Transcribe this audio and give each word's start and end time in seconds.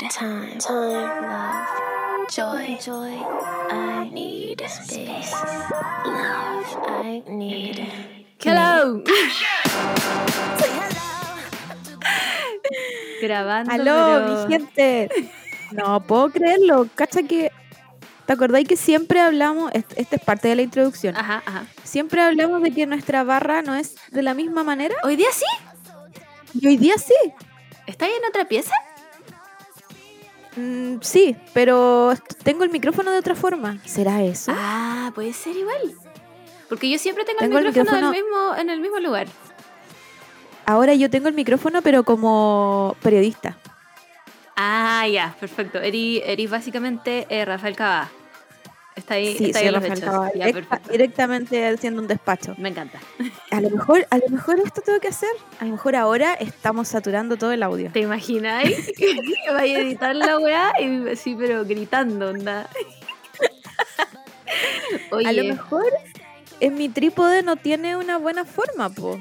need 0.00 0.10
time, 0.10 0.58
time, 0.58 1.22
love, 1.22 2.28
joy, 2.30 2.76
joy. 2.80 3.14
I 3.70 4.08
need 4.12 4.60
space, 4.66 5.32
love. 6.04 6.76
I 6.88 7.22
need. 7.28 7.78
Hello. 8.42 9.02
Grabando. 13.22 13.72
Aló, 13.72 13.84
pero- 13.84 14.46
mi 14.46 14.52
gente. 14.52 15.08
No 15.72 16.00
puedo 16.02 16.30
creerlo. 16.30 16.88
Cacha 16.94 17.22
que. 17.22 17.50
¿Te 18.26 18.32
acordáis 18.32 18.66
que 18.68 18.76
siempre 18.76 19.20
hablamos? 19.20 19.70
est- 19.72 19.92
Esta 19.96 20.16
es 20.16 20.22
parte 20.22 20.48
de 20.48 20.56
la 20.56 20.62
introducción. 20.62 21.16
Ajá, 21.16 21.42
ajá. 21.46 21.66
Siempre 21.84 22.20
hablamos 22.22 22.60
de 22.62 22.72
que 22.72 22.86
nuestra 22.86 23.22
barra 23.24 23.62
no 23.62 23.74
es 23.74 23.96
de 24.10 24.22
la 24.22 24.34
misma 24.34 24.64
manera. 24.64 24.94
Hoy 25.04 25.16
día 25.16 25.28
sí. 25.32 25.44
Y 26.54 26.66
hoy 26.66 26.76
día 26.76 26.94
sí. 26.98 27.14
¿Estáis 27.86 28.14
en 28.18 28.24
otra 28.28 28.44
pieza? 28.46 28.72
Mm, 30.56 30.96
sí, 31.02 31.36
pero 31.52 32.14
tengo 32.42 32.64
el 32.64 32.70
micrófono 32.70 33.10
de 33.10 33.18
otra 33.18 33.34
forma. 33.34 33.78
¿Será 33.84 34.22
eso? 34.22 34.52
Ah, 34.54 35.12
puede 35.14 35.32
ser 35.32 35.56
igual. 35.56 35.94
Porque 36.68 36.90
yo 36.90 36.98
siempre 36.98 37.24
tengo, 37.24 37.38
Tengo 37.38 37.58
el 37.58 37.66
el 37.66 37.72
micrófono, 37.72 38.10
mismo, 38.10 38.56
en 38.58 38.70
el 38.70 38.80
mismo 38.80 38.98
lugar. 38.98 39.28
Ahora 40.64 40.94
yo 40.94 41.08
tengo 41.10 41.28
el 41.28 41.34
micrófono, 41.34 41.80
pero 41.82 42.02
como 42.02 42.96
periodista. 43.02 43.56
Ah, 44.56 45.06
ya, 45.06 45.36
perfecto. 45.38 45.78
Eri 45.78 46.46
básicamente 46.46 47.26
eh, 47.28 47.44
Rafael 47.44 47.76
Cavada. 47.76 48.10
Está 48.96 49.14
ahí, 49.14 49.36
Sí, 49.36 49.46
está 49.46 49.58
ahí 49.58 49.70
Rafael. 49.70 50.00
Cabal, 50.00 50.32
Ya, 50.34 50.46
directa- 50.46 50.80
directamente 50.90 51.68
haciendo 51.68 52.00
un 52.00 52.08
despacho. 52.08 52.54
Me 52.58 52.70
encanta. 52.70 52.98
A 53.50 53.60
lo 53.60 53.70
mejor, 53.70 54.06
a 54.10 54.16
lo 54.18 54.28
mejor 54.30 54.58
esto 54.58 54.80
tengo 54.80 54.98
que 55.00 55.08
hacer. 55.08 55.28
A 55.60 55.64
lo 55.66 55.72
mejor 55.72 55.96
ahora 55.96 56.34
estamos 56.34 56.88
saturando 56.88 57.36
todo 57.36 57.52
el 57.52 57.62
audio. 57.62 57.90
¿Te 57.92 58.00
imagináis? 58.00 58.90
Vaya 59.52 59.76
a 59.78 59.80
editar 59.80 60.16
la 60.16 60.38
weá 60.38 60.72
y 60.80 61.14
sí, 61.16 61.36
pero 61.38 61.64
gritando, 61.64 62.30
onda. 62.30 62.68
Oye, 65.10 65.26
A 65.28 65.32
lo 65.32 65.44
mejor 65.44 65.86
en 66.60 66.74
mi 66.74 66.88
trípode 66.88 67.42
no 67.42 67.56
tiene 67.56 67.96
una 67.96 68.16
buena 68.18 68.44
forma, 68.44 68.88
po. 68.90 69.20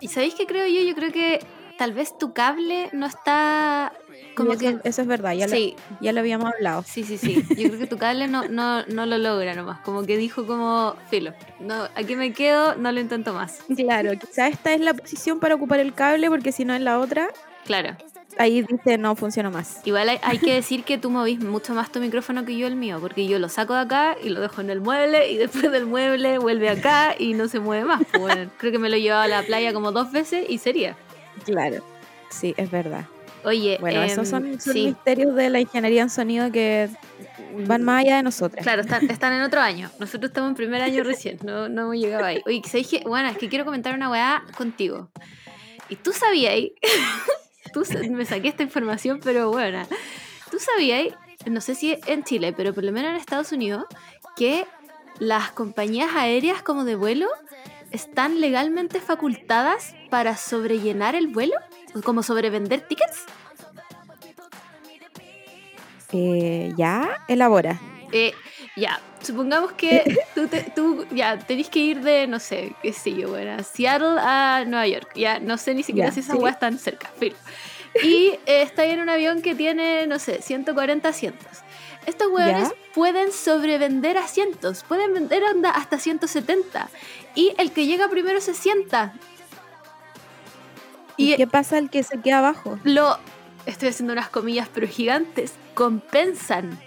¿y 0.00 0.08
sabéis 0.08 0.34
qué 0.34 0.46
creo 0.46 0.66
yo? 0.66 0.82
Yo 0.82 0.94
creo 0.96 1.12
que 1.12 1.38
tal 1.78 1.92
vez 1.92 2.18
tu 2.18 2.32
cable 2.32 2.88
no 2.92 3.06
está 3.06 3.92
como 4.34 4.56
que... 4.56 4.68
eso, 4.68 4.80
eso 4.84 5.02
es 5.02 5.08
verdad, 5.08 5.32
ya, 5.32 5.48
sí, 5.48 5.76
lo, 5.90 5.96
ya 6.00 6.12
lo 6.12 6.20
habíamos 6.20 6.52
hablado. 6.52 6.84
sí, 6.86 7.04
sí, 7.04 7.18
sí. 7.18 7.42
Yo 7.50 7.68
creo 7.68 7.78
que 7.78 7.86
tu 7.86 7.98
cable 7.98 8.28
no, 8.28 8.48
no, 8.48 8.84
no 8.86 9.06
lo 9.06 9.18
logra 9.18 9.54
nomás. 9.54 9.80
Como 9.80 10.04
que 10.04 10.16
dijo 10.16 10.46
como, 10.46 10.96
filo, 11.10 11.32
no, 11.60 11.84
aquí 11.94 12.16
me 12.16 12.32
quedo, 12.32 12.74
no 12.76 12.92
lo 12.92 13.00
intento 13.00 13.32
más. 13.34 13.60
Claro, 13.76 14.12
quizá 14.20 14.48
esta 14.48 14.72
es 14.74 14.80
la 14.80 14.94
posición 14.94 15.40
para 15.40 15.54
ocupar 15.54 15.80
el 15.80 15.94
cable, 15.94 16.28
porque 16.28 16.52
si 16.52 16.64
no 16.64 16.74
en 16.74 16.84
la 16.84 16.98
otra, 16.98 17.28
Claro. 17.64 17.96
ahí 18.38 18.62
dice 18.62 18.98
no 18.98 19.14
funciona 19.14 19.48
más. 19.50 19.80
Igual 19.84 20.08
hay, 20.08 20.18
hay 20.22 20.38
que 20.38 20.52
decir 20.54 20.82
que 20.84 20.98
tú 20.98 21.10
movís 21.10 21.38
mucho 21.40 21.74
más 21.74 21.92
tu 21.92 22.00
micrófono 22.00 22.44
que 22.44 22.56
yo 22.56 22.66
el 22.66 22.74
mío, 22.76 22.98
porque 23.00 23.26
yo 23.26 23.38
lo 23.38 23.48
saco 23.48 23.74
de 23.74 23.80
acá 23.80 24.16
y 24.22 24.30
lo 24.30 24.40
dejo 24.40 24.60
en 24.60 24.70
el 24.70 24.80
mueble 24.80 25.30
y 25.30 25.36
después 25.36 25.70
del 25.70 25.86
mueble 25.86 26.38
vuelve 26.38 26.68
acá 26.70 27.14
y 27.18 27.34
no 27.34 27.46
se 27.48 27.60
mueve 27.60 27.84
más. 27.84 28.02
Pues 28.10 28.20
bueno, 28.20 28.50
creo 28.58 28.72
que 28.72 28.78
me 28.78 28.88
lo 28.88 28.96
he 28.96 29.00
llevado 29.00 29.22
a 29.22 29.28
la 29.28 29.42
playa 29.42 29.72
como 29.72 29.92
dos 29.92 30.10
veces 30.10 30.44
y 30.48 30.58
sería. 30.58 30.96
Claro. 31.44 31.84
Sí, 32.30 32.54
es 32.56 32.70
verdad. 32.70 33.04
Oye, 33.44 33.78
Bueno, 33.80 34.02
esos 34.02 34.32
em, 34.32 34.52
son, 34.52 34.60
son 34.60 34.74
sí, 34.74 34.86
misterios 34.86 35.34
de 35.34 35.50
la 35.50 35.60
ingeniería 35.60 36.02
en 36.02 36.10
sonido 36.10 36.50
que 36.52 36.88
van 37.66 37.82
más 37.82 38.04
allá 38.04 38.16
de 38.16 38.22
nosotras. 38.22 38.62
Claro, 38.62 38.82
están, 38.82 39.04
están 39.10 39.32
en 39.32 39.42
otro 39.42 39.60
año. 39.60 39.90
Nosotros 39.98 40.30
estamos 40.30 40.50
en 40.50 40.56
primer 40.56 40.82
año 40.82 41.02
recién, 41.02 41.38
no, 41.44 41.68
no 41.68 41.82
hemos 41.82 41.96
llegado 41.96 42.24
ahí. 42.24 42.42
Oye, 42.46 42.62
¿sabes? 42.64 42.88
Bueno, 43.04 43.28
es 43.28 43.38
que 43.38 43.48
quiero 43.48 43.64
comentar 43.64 43.94
una 43.94 44.10
weá 44.10 44.44
contigo. 44.56 45.10
Y 45.88 45.96
tú 45.96 46.12
sabías, 46.12 46.54
tú 47.72 47.84
me 48.10 48.24
saqué 48.24 48.48
esta 48.48 48.62
información, 48.62 49.20
pero 49.22 49.50
bueno, 49.50 49.86
tú 50.50 50.58
sabías, 50.58 51.14
no 51.46 51.60
sé 51.60 51.74
si 51.74 51.98
en 52.06 52.24
Chile, 52.24 52.52
pero 52.56 52.72
por 52.72 52.84
lo 52.84 52.92
menos 52.92 53.10
en 53.10 53.16
Estados 53.16 53.52
Unidos, 53.52 53.84
que 54.36 54.64
las 55.18 55.50
compañías 55.52 56.14
aéreas 56.14 56.62
como 56.62 56.84
de 56.84 56.96
vuelo 56.96 57.28
están 57.90 58.40
legalmente 58.40 59.00
facultadas 59.00 59.94
para 60.08 60.36
sobrellenar 60.36 61.14
el 61.14 61.28
vuelo, 61.28 61.56
como 62.04 62.22
sobrevender 62.22 62.80
tickets. 62.86 63.24
Eh, 66.12 66.72
ya, 66.76 67.24
elabora. 67.28 67.80
Eh, 68.12 68.32
ya, 68.76 69.00
supongamos 69.22 69.72
que 69.72 70.18
tú, 70.34 70.46
te- 70.46 70.70
tú 70.74 71.06
ya 71.10 71.38
tenés 71.38 71.68
que 71.70 71.78
ir 71.78 72.00
de, 72.02 72.26
no 72.26 72.38
sé, 72.38 72.74
qué 72.82 72.92
sé 72.92 73.14
yo, 73.14 73.30
bueno, 73.30 73.62
Seattle 73.62 74.18
a 74.20 74.64
Nueva 74.66 74.86
York. 74.86 75.10
Ya, 75.14 75.38
no 75.40 75.56
sé 75.56 75.74
ni 75.74 75.82
siquiera 75.82 76.08
Ya, 76.08 76.14
si 76.14 76.20
esas 76.20 76.36
sí. 76.36 76.42
weas 76.42 76.54
están 76.56 76.78
cerca. 76.78 77.10
Y 78.02 78.38
eh, 78.46 78.62
está 78.62 78.84
en 78.84 79.00
un 79.00 79.08
avión 79.08 79.42
que 79.42 79.54
tiene, 79.54 80.06
no 80.06 80.18
sé, 80.18 80.42
140 80.42 81.08
asientos. 81.08 81.48
Estos 82.06 82.28
hueones 82.28 82.68
Ya. 82.70 82.74
pueden 82.94 83.32
sobrevender 83.32 84.18
asientos, 84.18 84.82
pueden 84.84 85.14
vender 85.14 85.42
onda 85.44 85.70
hasta 85.70 85.98
170. 85.98 86.88
Y 87.34 87.54
el 87.58 87.70
que 87.72 87.86
llega 87.86 88.08
primero 88.08 88.40
se 88.40 88.54
sienta. 88.54 89.14
¿Y 91.16 91.32
Y 91.32 91.36
qué 91.36 91.46
pasa 91.46 91.78
al 91.78 91.90
que 91.90 92.02
se 92.02 92.20
queda 92.20 92.38
abajo? 92.38 92.78
lo, 92.84 93.18
estoy 93.66 93.88
haciendo 93.88 94.12
unas 94.12 94.28
comillas 94.28 94.68
pero 94.72 94.86
gigantes, 94.86 95.54
compensan. 95.74 96.78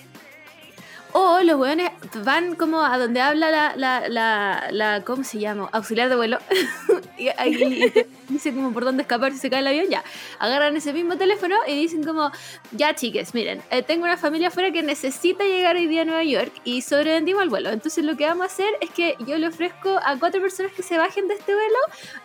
O 1.17 1.39
los 1.43 1.57
hueones 1.57 1.91
van 2.25 2.55
como 2.55 2.81
a 2.83 2.97
donde 2.97 3.21
habla 3.21 3.49
la, 3.49 3.73
la, 3.77 4.09
la, 4.09 4.67
la 4.69 5.01
¿cómo 5.05 5.23
se 5.23 5.39
llama? 5.39 5.69
Auxiliar 5.71 6.09
de 6.09 6.17
vuelo. 6.17 6.39
y, 7.17 7.29
ahí- 7.37 7.89
dice 8.27 8.53
como 8.53 8.73
por 8.73 8.83
dónde 8.83 9.03
escapar 9.03 9.31
si 9.31 9.37
se 9.37 9.49
cae 9.49 9.61
el 9.61 9.67
avión, 9.67 9.85
ya. 9.89 10.03
Agarran 10.39 10.75
ese 10.75 10.91
mismo 10.91 11.15
teléfono 11.17 11.55
y 11.67 11.73
dicen 11.75 12.03
como, 12.03 12.31
ya 12.73 12.95
chiques, 12.95 13.33
miren, 13.33 13.61
eh, 13.71 13.81
tengo 13.81 14.03
una 14.03 14.17
familia 14.17 14.49
afuera 14.49 14.71
que 14.71 14.83
necesita 14.83 15.45
llegar 15.45 15.77
hoy 15.77 15.87
día 15.87 16.01
a 16.01 16.05
Nueva 16.05 16.23
York 16.25 16.51
y 16.65 16.81
sobrevendimos 16.81 17.43
el 17.43 17.49
vuelo. 17.49 17.69
Entonces 17.69 18.03
lo 18.03 18.17
que 18.17 18.25
vamos 18.25 18.43
a 18.43 18.47
hacer 18.47 18.73
es 18.81 18.89
que 18.89 19.15
yo 19.25 19.37
le 19.37 19.47
ofrezco 19.47 19.97
a 20.03 20.17
cuatro 20.19 20.41
personas 20.41 20.73
que 20.73 20.83
se 20.83 20.97
bajen 20.97 21.29
de 21.29 21.35
este 21.35 21.53
vuelo, 21.53 21.77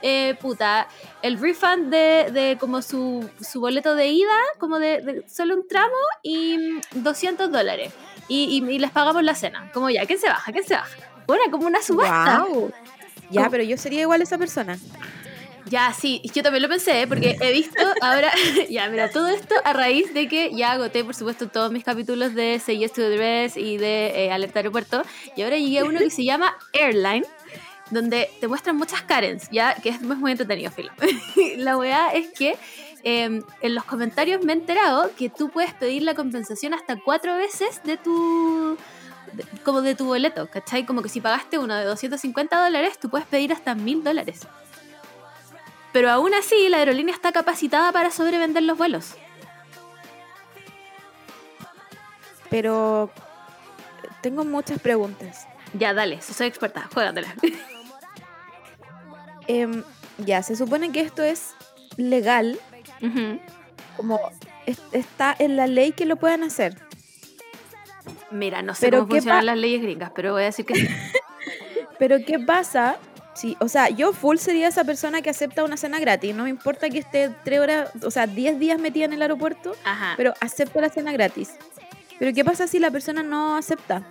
eh, 0.03 0.35
puta, 0.41 0.89
el 1.23 1.39
refund 1.39 1.93
de, 1.93 2.31
de 2.33 2.57
como 2.59 2.83
su, 2.83 3.31
su 3.41 3.61
boleto 3.61 3.95
de 3.95 4.09
ida, 4.09 4.37
como 4.59 4.81
de, 4.81 5.23
solo 5.29 5.55
un 5.55 5.69
tramo 5.69 5.95
y 6.25 6.59
mm, 6.59 6.81
200 7.05 7.53
dólares. 7.53 7.93
Y, 8.31 8.45
y- 8.65 8.75
y 8.75 8.79
les 8.79 8.91
pagamos 8.91 9.23
la 9.23 9.35
cena. 9.35 9.71
Como 9.75 9.91
ya, 9.91 10.07
¿quién 10.07 10.19
se 10.19 10.29
baja? 10.29 10.51
¿Quién 10.53 10.65
se 10.65 10.75
baja? 10.75 10.97
Bueno, 11.27 11.43
como 11.51 11.67
una 11.67 11.83
subasta. 11.83 12.45
Guau. 12.49 12.73
Ya, 13.31 13.49
pero 13.51 13.63
yo 13.63 13.77
sería 13.77 14.01
igual 14.01 14.23
esa 14.23 14.39
persona. 14.39 14.79
Ya, 15.67 15.93
sí, 15.93 16.21
yo 16.35 16.43
también 16.43 16.63
lo 16.63 16.69
pensé, 16.69 17.03
¿eh? 17.03 17.07
porque 17.07 17.37
he 17.41 17.53
visto 17.53 17.81
ahora, 18.01 18.33
ya, 18.71 18.89
mira, 18.89 19.11
todo 19.11 19.29
esto 19.29 19.55
a 19.63 19.73
raíz 19.73 20.13
de 20.15 20.27
que 20.27 20.51
ya 20.53 20.73
agoté, 20.73 21.05
por 21.05 21.15
supuesto, 21.15 21.47
todos 21.49 21.71
mis 21.71 21.85
capítulos 21.85 22.35
de 22.35 22.59
Say 22.59 22.79
Yes 22.79 22.93
to 22.93 23.03
the 23.03 23.11
Dress 23.17 23.57
y 23.57 23.77
de 23.77 24.25
eh, 24.25 24.33
Alerta 24.33 24.59
Aeropuerto, 24.61 25.03
y 25.37 25.43
ahora 25.43 25.59
llegué 25.59 25.81
a 25.81 25.85
uno 25.85 25.99
que 26.01 26.11
se 26.11 26.25
llama 26.25 26.57
Airline, 26.73 27.25
donde 27.91 28.29
te 28.41 28.49
muestran 28.49 28.77
muchas 28.77 29.03
Karens, 29.03 29.49
ya, 29.53 29.75
que 29.75 29.91
es 29.91 30.01
muy, 30.03 30.17
muy 30.17 30.33
entretenido, 30.33 30.73
filo. 30.73 30.91
la 31.59 31.77
weá 31.77 32.09
es 32.15 32.29
que 32.31 32.57
eh, 33.03 33.43
en 33.61 33.75
los 33.75 33.85
comentarios 33.85 34.45
me 34.45 34.53
he 34.53 34.57
enterado 34.57 35.11
que 35.17 35.29
tú 35.31 35.51
puedes 35.51 35.73
pedir 35.75 36.03
la 36.03 36.15
compensación 36.15 36.75
hasta 36.75 36.97
cuatro 37.01 37.37
veces 37.37 37.83
de 37.85 37.97
tu 37.97 38.77
de- 39.33 39.45
como 39.65 39.81
de 39.83 39.95
tu 39.95 40.07
boleto, 40.07 40.49
¿cachai? 40.51 40.85
Como 40.87 41.03
que 41.03 41.09
si 41.09 41.21
pagaste 41.21 41.59
uno 41.59 41.75
de 41.75 41.85
250 41.85 42.63
dólares, 42.63 42.99
tú 42.99 43.09
puedes 43.11 43.27
pedir 43.27 43.53
hasta 43.53 43.75
1000 43.75 44.03
dólares. 44.03 44.41
Pero 45.93 46.11
aún 46.11 46.33
así, 46.35 46.69
la 46.69 46.79
aerolínea 46.79 47.15
está 47.15 47.33
capacitada 47.33 47.91
para 47.93 48.11
sobrevender 48.11 48.63
los 48.63 48.77
vuelos. 48.79 49.15
Pero 52.49 53.11
tengo 54.23 54.45
muchas 54.45 54.81
preguntas. 54.81 55.47
Ya, 55.75 55.95
dale, 55.95 56.21
soy 56.21 56.47
experta, 56.49 56.89
juégatela. 56.93 57.35
Em, 59.47 59.83
ya, 60.19 60.45
se 60.45 60.55
supone 60.55 60.93
que 60.93 61.01
esto 61.01 61.25
es 61.25 61.55
legal, 61.97 62.61
Como 63.97 64.21
es- 64.67 64.81
está 64.93 65.35
en 65.39 65.57
la 65.57 65.67
ley 65.67 65.93
que 65.93 66.07
lo 66.07 66.17
puedan 66.17 66.43
hacer. 66.43 66.77
Mira, 68.31 68.63
no 68.63 68.75
sé 68.75 68.87
Pero 68.87 68.99
cómo 69.01 69.09
¿qué 69.11 69.17
funcionan 69.17 69.47
las 69.47 69.59
leyes 69.59 69.83
gringas, 69.83 70.11
pero 70.15 70.33
voy 70.33 70.43
a 70.43 70.47
decir 70.47 70.65
que 70.65 70.75
sí. 70.75 70.89
Pero 71.99 72.17
¿qué 72.27 72.39
pasa? 72.39 72.97
Si, 73.35 73.57
o 73.61 73.69
sea, 73.69 73.91
yo 73.91 74.13
full 74.15 74.39
sería 74.39 74.69
esa 74.69 74.85
persona 74.85 75.21
que 75.21 75.29
acepta 75.31 75.65
una 75.65 75.77
cena 75.77 76.01
gratis. 76.01 76.35
No 76.35 76.45
me 76.45 76.49
importa 76.51 76.89
que 76.89 76.99
esté 76.99 77.31
tres 77.45 77.61
horas, 77.61 77.91
o 78.03 78.11
sea, 78.11 78.27
10 78.27 78.59
días 78.59 78.79
metida 78.81 79.05
en 79.05 79.13
el 79.13 79.21
aeropuerto, 79.23 79.75
Ajá. 79.85 80.15
pero 80.17 80.33
acepto 80.41 80.81
la 80.81 80.89
cena 80.89 81.13
gratis. 81.13 81.51
Pero 82.19 82.33
¿qué 82.35 82.43
pasa 82.45 82.67
si 82.67 82.79
la 82.79 82.91
persona 82.91 83.23
no 83.23 83.57
acepta? 83.57 84.03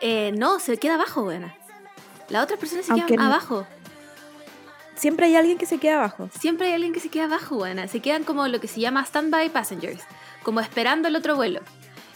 Eh, 0.00 0.32
no, 0.36 0.58
se 0.60 0.76
queda 0.76 0.94
abajo, 0.94 1.22
buena. 1.24 1.54
Las 2.28 2.44
otras 2.44 2.58
personas 2.58 2.84
se 2.86 2.92
Aunque 2.92 3.16
no- 3.16 3.22
abajo. 3.24 3.66
Siempre 4.96 5.26
hay 5.26 5.36
alguien 5.36 5.58
que 5.58 5.66
se 5.66 5.78
queda 5.78 5.96
abajo. 5.96 6.28
Siempre 6.40 6.68
hay 6.68 6.72
alguien 6.74 6.92
que 6.92 7.00
se 7.00 7.08
queda 7.08 7.24
abajo, 7.24 7.56
buena. 7.56 7.88
Se 7.88 8.00
quedan 8.00 8.24
como 8.24 8.46
lo 8.48 8.60
que 8.60 8.68
se 8.68 8.80
llama 8.80 9.04
standby 9.04 9.48
passengers, 9.50 10.02
como 10.42 10.60
esperando 10.60 11.08
el 11.08 11.16
otro 11.16 11.34
vuelo. 11.36 11.60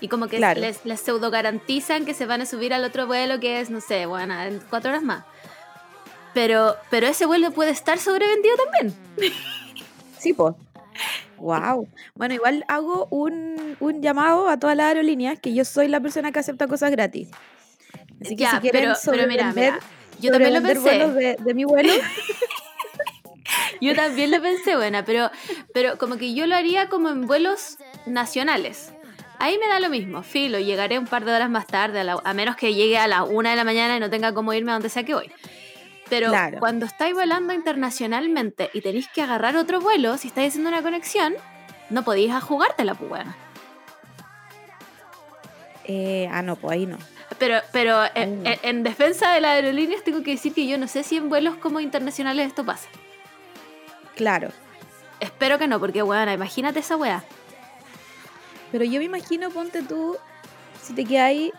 Y 0.00 0.06
como 0.08 0.28
que 0.28 0.36
Claro. 0.36 0.60
les, 0.60 0.84
les 0.84 1.00
pseudo 1.00 1.30
garantizan 1.30 2.04
que 2.04 2.14
se 2.14 2.24
van 2.26 2.40
a 2.42 2.46
subir 2.46 2.72
al 2.72 2.84
otro 2.84 3.06
vuelo 3.08 3.40
que 3.40 3.60
es, 3.60 3.68
no 3.70 3.80
sé, 3.80 4.06
bueno, 4.06 4.40
en 4.40 4.60
cuatro 4.70 4.90
horas 4.92 5.02
más. 5.02 5.24
Pero, 6.34 6.76
pero 6.90 7.06
ese 7.08 7.26
vuelo 7.26 7.50
puede 7.50 7.70
estar 7.72 7.98
sobrevendido 7.98 8.54
también. 8.56 8.94
Sí, 10.18 10.32
pues. 10.32 10.54
Wow. 11.36 11.86
Bueno, 12.16 12.34
igual 12.34 12.64
hago 12.66 13.06
un, 13.10 13.76
un 13.78 14.02
llamado 14.02 14.48
a 14.48 14.58
todas 14.58 14.76
las 14.76 14.86
aerolíneas 14.86 15.38
que 15.38 15.54
yo 15.54 15.64
soy 15.64 15.86
la 15.86 16.00
persona 16.00 16.32
que 16.32 16.40
acepta 16.40 16.66
cosas 16.66 16.90
gratis. 16.90 17.28
Así 18.20 18.34
que 18.34 18.42
Ya, 18.42 18.50
si 18.50 18.56
quieren 18.58 18.82
pero, 18.82 18.94
pero 19.12 19.28
mira, 19.28 19.52
sobrevender- 19.52 19.54
mira, 19.54 19.78
yo 20.20 20.32
también 20.32 20.54
lo 20.54 20.60
pensé. 20.62 20.90
de, 21.08 21.36
de 21.38 21.54
mi 21.54 21.62
vuelo, 21.64 21.92
Yo 23.80 23.94
también 23.94 24.30
lo 24.30 24.40
pensé, 24.42 24.76
buena, 24.76 25.04
pero, 25.04 25.30
pero 25.72 25.98
como 25.98 26.16
que 26.16 26.34
yo 26.34 26.46
lo 26.46 26.56
haría 26.56 26.88
como 26.88 27.08
en 27.10 27.26
vuelos 27.26 27.78
nacionales. 28.06 28.92
Ahí 29.40 29.56
me 29.58 29.68
da 29.68 29.78
lo 29.78 29.88
mismo, 29.88 30.22
filo, 30.24 30.58
llegaré 30.58 30.98
un 30.98 31.06
par 31.06 31.24
de 31.24 31.32
horas 31.32 31.48
más 31.48 31.66
tarde, 31.66 32.00
a, 32.00 32.04
la- 32.04 32.20
a 32.24 32.34
menos 32.34 32.56
que 32.56 32.74
llegue 32.74 32.98
a 32.98 33.06
las 33.06 33.22
una 33.28 33.50
de 33.50 33.56
la 33.56 33.64
mañana 33.64 33.96
y 33.96 34.00
no 34.00 34.10
tenga 34.10 34.34
cómo 34.34 34.52
irme 34.52 34.72
a 34.72 34.74
donde 34.74 34.88
sea 34.88 35.04
que 35.04 35.14
voy. 35.14 35.30
Pero 36.10 36.30
Claro. 36.30 36.58
cuando 36.58 36.86
estáis 36.86 37.14
volando 37.14 37.52
internacionalmente 37.52 38.70
y 38.72 38.80
tenéis 38.80 39.06
que 39.14 39.22
agarrar 39.22 39.56
otro 39.56 39.80
vuelo, 39.80 40.16
si 40.16 40.28
estáis 40.28 40.48
haciendo 40.48 40.70
una 40.70 40.82
conexión, 40.82 41.34
no 41.90 42.02
podéis 42.02 42.32
a 42.32 42.40
jugártela, 42.40 42.94
pues 42.94 43.08
bueno. 43.10 43.34
eh, 45.84 46.28
ah, 46.32 46.42
no, 46.42 46.56
pues 46.56 46.72
ahí 46.72 46.86
no. 46.86 46.98
Pero, 47.38 47.60
pero 47.72 48.00
en, 48.14 48.42
no. 48.42 48.50
en- 48.50 48.58
en 48.62 48.82
defensa 48.82 49.32
de 49.32 49.40
las 49.40 49.52
aerolíneas 49.52 50.02
tengo 50.02 50.22
que 50.22 50.32
decir 50.32 50.52
que 50.52 50.66
yo 50.66 50.76
no 50.78 50.88
sé 50.88 51.02
si 51.02 51.16
en 51.16 51.28
vuelos 51.28 51.56
como 51.56 51.78
internacionales 51.80 52.48
esto 52.48 52.64
pasa. 52.64 52.88
Claro. 54.18 54.48
Espero 55.20 55.58
que 55.58 55.66
no, 55.68 55.78
porque 55.80 56.02
bueno, 56.02 56.30
imagínate 56.32 56.80
esa 56.80 56.96
weá. 56.96 57.24
Pero 58.72 58.84
yo 58.84 58.98
me 58.98 59.04
imagino, 59.04 59.48
ponte 59.50 59.82
tú, 59.82 60.16
si 60.82 60.92
te 60.92 61.04
quedas 61.04 61.28
ahí 61.28 61.52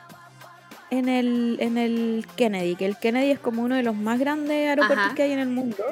en 0.92 1.10
el, 1.10 1.58
en 1.62 1.78
el 1.78 2.28
Kennedy, 2.36 2.76
que 2.76 2.86
el 2.86 2.98
Kennedy 2.98 3.32
es 3.32 3.40
como 3.40 3.64
uno 3.64 3.76
de 3.76 3.84
los 3.84 3.96
más 3.96 4.20
grandes 4.20 4.70
aeropuertos 4.70 5.06
Ajá. 5.08 5.16
que 5.16 5.24
hay 5.24 5.32
en 5.32 5.40
el 5.40 5.48
mundo. 5.50 5.84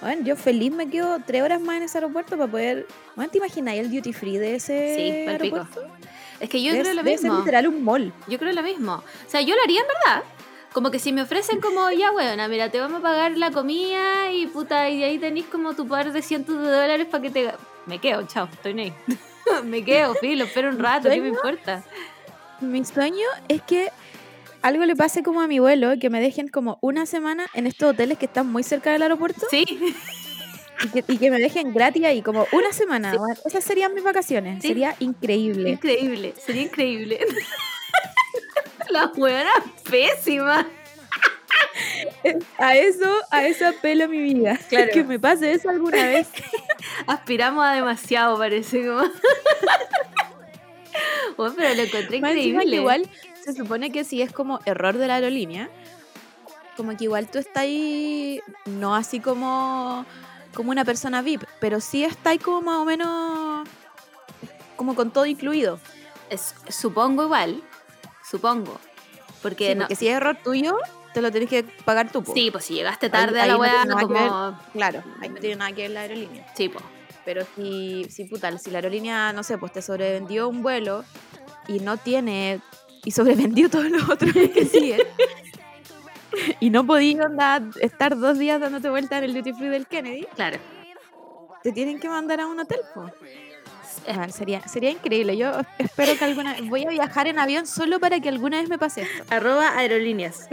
Bueno, 0.00 0.22
yo 0.24 0.34
feliz 0.36 0.72
me 0.72 0.90
quedo 0.90 1.20
tres 1.24 1.42
horas 1.42 1.60
más 1.60 1.76
en 1.76 1.84
ese 1.84 1.98
aeropuerto 1.98 2.36
para 2.36 2.50
poder. 2.50 2.86
Bueno, 3.14 3.30
¿te 3.30 3.38
imaginas 3.38 3.76
el 3.76 3.90
duty 3.90 4.12
free 4.12 4.36
de 4.36 4.56
ese 4.56 4.94
Sí, 4.96 5.10
aeropuerto? 5.30 5.86
Es 6.40 6.50
que 6.50 6.60
yo 6.60 6.72
creo 6.72 6.92
lo 6.94 7.02
debe 7.04 7.16
ser 7.16 7.30
mismo. 7.30 7.38
literal 7.38 7.68
un 7.68 7.84
mall. 7.84 8.12
Yo 8.26 8.36
creo 8.36 8.52
lo 8.52 8.62
mismo. 8.64 8.94
O 8.94 9.30
sea, 9.30 9.40
yo 9.42 9.54
lo 9.54 9.62
haría 9.62 9.80
en 9.80 9.86
verdad. 9.86 10.24
Como 10.72 10.90
que 10.90 10.98
si 10.98 11.12
me 11.12 11.22
ofrecen 11.22 11.60
como, 11.60 11.90
ya, 11.90 12.10
weona, 12.12 12.48
mira, 12.48 12.70
te 12.70 12.80
vamos 12.80 13.00
a 13.00 13.02
pagar 13.02 13.36
la 13.36 13.50
comida 13.50 14.32
y 14.32 14.46
puta, 14.46 14.88
y 14.88 14.98
de 14.98 15.04
ahí 15.04 15.18
tenéis 15.18 15.46
como 15.46 15.74
tu 15.74 15.86
par 15.86 16.12
de 16.12 16.22
cientos 16.22 16.56
de 16.56 16.70
dólares 16.70 17.06
para 17.10 17.22
que 17.22 17.30
te... 17.30 17.52
Me 17.86 17.98
quedo, 17.98 18.26
chao, 18.26 18.48
estoy 18.50 18.78
ahí. 18.80 18.92
me 19.64 19.84
quedo, 19.84 20.14
filo, 20.14 20.44
espero 20.44 20.70
un 20.70 20.78
rato, 20.78 21.10
¿qué 21.10 21.20
me 21.20 21.28
importa? 21.28 21.82
Mi 22.60 22.84
sueño 22.84 23.26
es 23.48 23.60
que 23.62 23.90
algo 24.62 24.84
le 24.84 24.94
pase 24.94 25.22
como 25.22 25.42
a 25.42 25.48
mi 25.48 25.58
vuelo, 25.58 25.92
que 26.00 26.08
me 26.08 26.20
dejen 26.20 26.48
como 26.48 26.78
una 26.80 27.06
semana 27.06 27.46
en 27.54 27.66
estos 27.66 27.90
hoteles 27.90 28.18
que 28.18 28.26
están 28.26 28.50
muy 28.50 28.62
cerca 28.62 28.92
del 28.92 29.02
aeropuerto 29.02 29.46
Sí, 29.50 29.64
y 30.84 30.88
que, 30.88 31.04
y 31.12 31.18
que 31.18 31.30
me 31.30 31.38
dejen 31.38 31.72
gratis 31.74 32.04
ahí, 32.04 32.22
como 32.22 32.46
una 32.52 32.72
semana. 32.72 33.16
Bueno, 33.16 33.34
esas 33.44 33.64
serían 33.64 33.94
mis 33.94 34.04
vacaciones. 34.04 34.62
Sí. 34.62 34.68
Sería 34.68 34.96
increíble. 35.00 35.70
increíble, 35.70 36.34
sería 36.38 36.62
increíble. 36.62 37.20
la 38.92 39.06
weona 39.16 39.50
pésima. 39.90 40.66
A 42.58 42.76
eso, 42.76 43.06
a 43.30 43.44
eso 43.46 43.66
apelo 43.68 44.08
mi 44.08 44.18
vida. 44.18 44.58
Claro. 44.68 44.90
Que 44.92 45.04
me 45.04 45.18
pase 45.18 45.52
eso 45.52 45.68
alguna 45.70 46.06
vez. 46.06 46.28
Aspiramos 47.06 47.64
a 47.64 47.72
demasiado, 47.72 48.38
parece 48.38 48.86
como. 48.86 49.02
Bueno, 51.36 51.54
pero 51.56 51.74
lo 51.74 51.82
encontré 51.82 52.20
Más 52.20 52.32
increíble. 52.36 52.76
igual 52.76 53.10
se 53.42 53.54
supone 53.54 53.90
que 53.90 54.04
si 54.04 54.20
es 54.20 54.30
como 54.32 54.60
error 54.66 54.98
de 54.98 55.06
la 55.08 55.14
aerolínea, 55.16 55.70
como 56.76 56.94
que 56.96 57.04
igual 57.04 57.28
tú 57.28 57.38
estás 57.38 57.62
ahí, 57.62 58.40
no 58.66 58.94
así 58.94 59.18
como, 59.18 60.04
como 60.54 60.70
una 60.70 60.84
persona 60.84 61.22
VIP, 61.22 61.42
pero 61.60 61.80
sí 61.80 62.04
estás 62.04 62.26
ahí 62.32 62.38
como 62.38 62.60
más 62.60 62.76
o 62.76 62.84
menos 62.84 63.66
como 64.76 64.94
con 64.94 65.10
todo 65.10 65.24
incluido. 65.26 65.80
Es- 66.28 66.54
supongo 66.68 67.24
igual, 67.24 67.62
supongo. 68.32 68.80
Porque 69.42 69.68
Sí, 69.68 69.74
no, 69.74 69.80
porque 69.82 69.96
si 69.96 70.08
es 70.08 70.16
error 70.16 70.36
tuyo, 70.42 70.76
te 71.14 71.20
lo 71.22 71.30
tenés 71.30 71.48
que 71.48 71.62
pagar 71.84 72.10
tú. 72.10 72.22
po. 72.24 72.32
Sí, 72.34 72.50
pues 72.50 72.64
si 72.64 72.74
llegaste 72.74 73.06
Ahí- 73.06 73.12
tarde 73.12 73.40
a 73.40 73.46
la 73.46 73.52
no 73.54 73.58
weá, 73.60 73.82
que 73.84 74.02
como. 74.06 74.58
Claro, 74.72 75.02
ahí 75.20 75.28
no 75.28 75.36
tiene 75.36 75.56
nada 75.56 75.72
que 75.72 75.82
ver 75.82 75.90
la 75.92 76.00
aerolínea. 76.00 76.46
Sí, 76.56 76.68
pues. 76.68 76.84
Pero 77.24 77.44
si, 77.54 78.04
si 78.10 78.24
puta, 78.24 78.56
si 78.58 78.70
la 78.70 78.78
aerolínea, 78.78 79.32
no 79.32 79.42
sé, 79.44 79.56
pues 79.58 79.72
te 79.72 79.80
sobrevendió 79.82 80.48
un 80.48 80.62
vuelo 80.62 81.04
y 81.68 81.78
no 81.78 81.96
tiene, 81.96 82.60
y 83.04 83.10
sobrevendió 83.12 83.68
todos 83.70 83.90
los 83.90 84.08
otros 84.08 84.32
que 84.54 84.64
siguen, 84.66 85.00
y 86.60 86.70
no 86.70 86.84
podías 86.86 87.28
estar 87.80 88.18
dos 88.18 88.38
días 88.38 88.60
dándote 88.60 88.88
vuelta 88.90 89.18
en 89.18 89.24
el 89.24 89.34
duty 89.34 89.52
free 89.52 89.68
del 89.68 89.86
Kennedy, 89.86 90.26
Claro. 90.34 90.58
te 91.62 91.70
tienen 91.72 92.00
que 92.00 92.08
mandar 92.08 92.40
a 92.40 92.46
un 92.46 92.58
hotel. 92.58 92.80
po. 92.94 93.06
Sería, 94.30 94.66
sería 94.66 94.90
increíble. 94.90 95.36
Yo 95.36 95.52
espero 95.78 96.16
que 96.18 96.24
alguna 96.24 96.56
voy 96.62 96.84
a 96.84 96.90
viajar 96.90 97.26
en 97.26 97.38
avión 97.38 97.66
solo 97.66 98.00
para 98.00 98.20
que 98.20 98.28
alguna 98.28 98.60
vez 98.60 98.68
me 98.68 98.78
pase 98.78 99.02
esto. 99.02 99.24
Arroba 99.30 99.76
aerolíneas. 99.76 100.48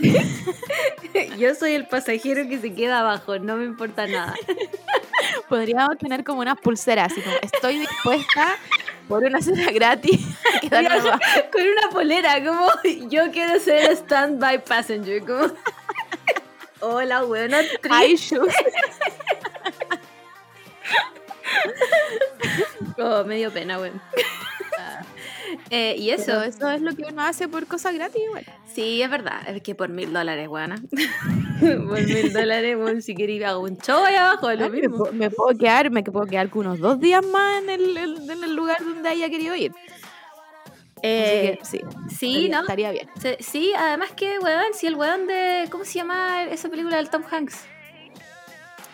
Yo 1.38 1.54
soy 1.54 1.72
el 1.72 1.86
pasajero 1.86 2.48
que 2.48 2.58
se 2.58 2.74
queda 2.74 3.00
abajo, 3.00 3.38
no 3.38 3.56
me 3.56 3.64
importa 3.64 4.06
nada. 4.06 4.34
Podríamos 5.48 5.98
tener 5.98 6.24
como 6.24 6.40
unas 6.40 6.58
pulseras, 6.58 7.12
así 7.12 7.20
como 7.20 7.36
estoy 7.42 7.78
dispuesta 7.80 8.56
por 9.08 9.24
una 9.24 9.40
cena 9.42 9.70
gratis 9.72 10.20
a 10.56 10.60
quedarme 10.60 10.88
abajo. 10.88 11.18
Con 11.52 11.62
una 11.62 11.90
polera, 11.90 12.42
como 12.44 12.68
yo 13.08 13.30
quiero 13.30 13.58
ser 13.60 13.90
stand-by 13.92 14.64
passenger, 14.64 15.20
como. 15.24 15.52
Hola, 16.82 17.26
weona, 17.26 17.60
High 17.82 18.16
shoes. 18.16 18.54
Oh, 23.00 23.24
medio 23.24 23.50
pena, 23.52 23.78
weón. 23.78 24.00
Eh, 25.70 25.96
y 25.98 26.10
eso, 26.10 26.26
Pero 26.26 26.42
eso 26.42 26.70
es 26.70 26.80
lo 26.80 26.94
que 26.94 27.02
uno 27.04 27.22
hace 27.22 27.48
por 27.48 27.66
cosas 27.66 27.92
gratis, 27.94 28.22
igual. 28.24 28.44
sí, 28.72 29.02
es 29.02 29.10
verdad. 29.10 29.40
Es 29.48 29.60
que 29.62 29.74
por 29.74 29.88
mil 29.88 30.12
dólares, 30.12 30.46
weona. 30.48 30.76
por 31.60 32.02
mil 32.02 32.32
dólares, 32.32 32.76
weón, 32.76 33.02
si 33.02 33.14
queréis 33.16 33.42
hago 33.44 33.60
un 33.64 33.76
show 33.78 34.04
ahí 34.04 34.14
abajo, 34.14 34.50
lo 34.52 34.70
me, 34.70 34.80
mismo. 34.80 34.96
puedo- 34.98 35.12
me 35.12 35.28
puedo 35.30 35.58
quedar, 35.58 35.90
me 35.90 36.02
puedo 36.04 36.26
quedar 36.26 36.50
con 36.50 36.66
unos 36.66 36.78
dos 36.78 37.00
días 37.00 37.24
más 37.26 37.62
en 37.64 37.70
el, 37.70 37.96
el- 37.96 38.30
en 38.30 38.44
el 38.44 38.54
lugar 38.54 38.78
donde 38.78 39.08
haya 39.08 39.28
querido 39.28 39.56
ir. 39.56 39.72
Eh, 41.02 41.58
Así 41.60 41.78
que, 41.78 41.86
sí, 42.10 42.16
sí, 42.16 42.26
estaría, 42.46 42.50
¿no? 42.56 42.60
estaría 42.62 42.90
bien. 42.92 43.08
Sí, 43.40 43.72
además 43.76 44.12
que, 44.12 44.38
weón, 44.38 44.72
si 44.74 44.86
el 44.86 44.94
weón 44.94 45.26
de. 45.26 45.66
¿Cómo 45.70 45.84
se 45.84 45.94
llama 45.94 46.44
esa 46.44 46.68
película 46.68 46.96
del 46.96 47.10
Tom 47.10 47.22
Hanks? 47.28 47.64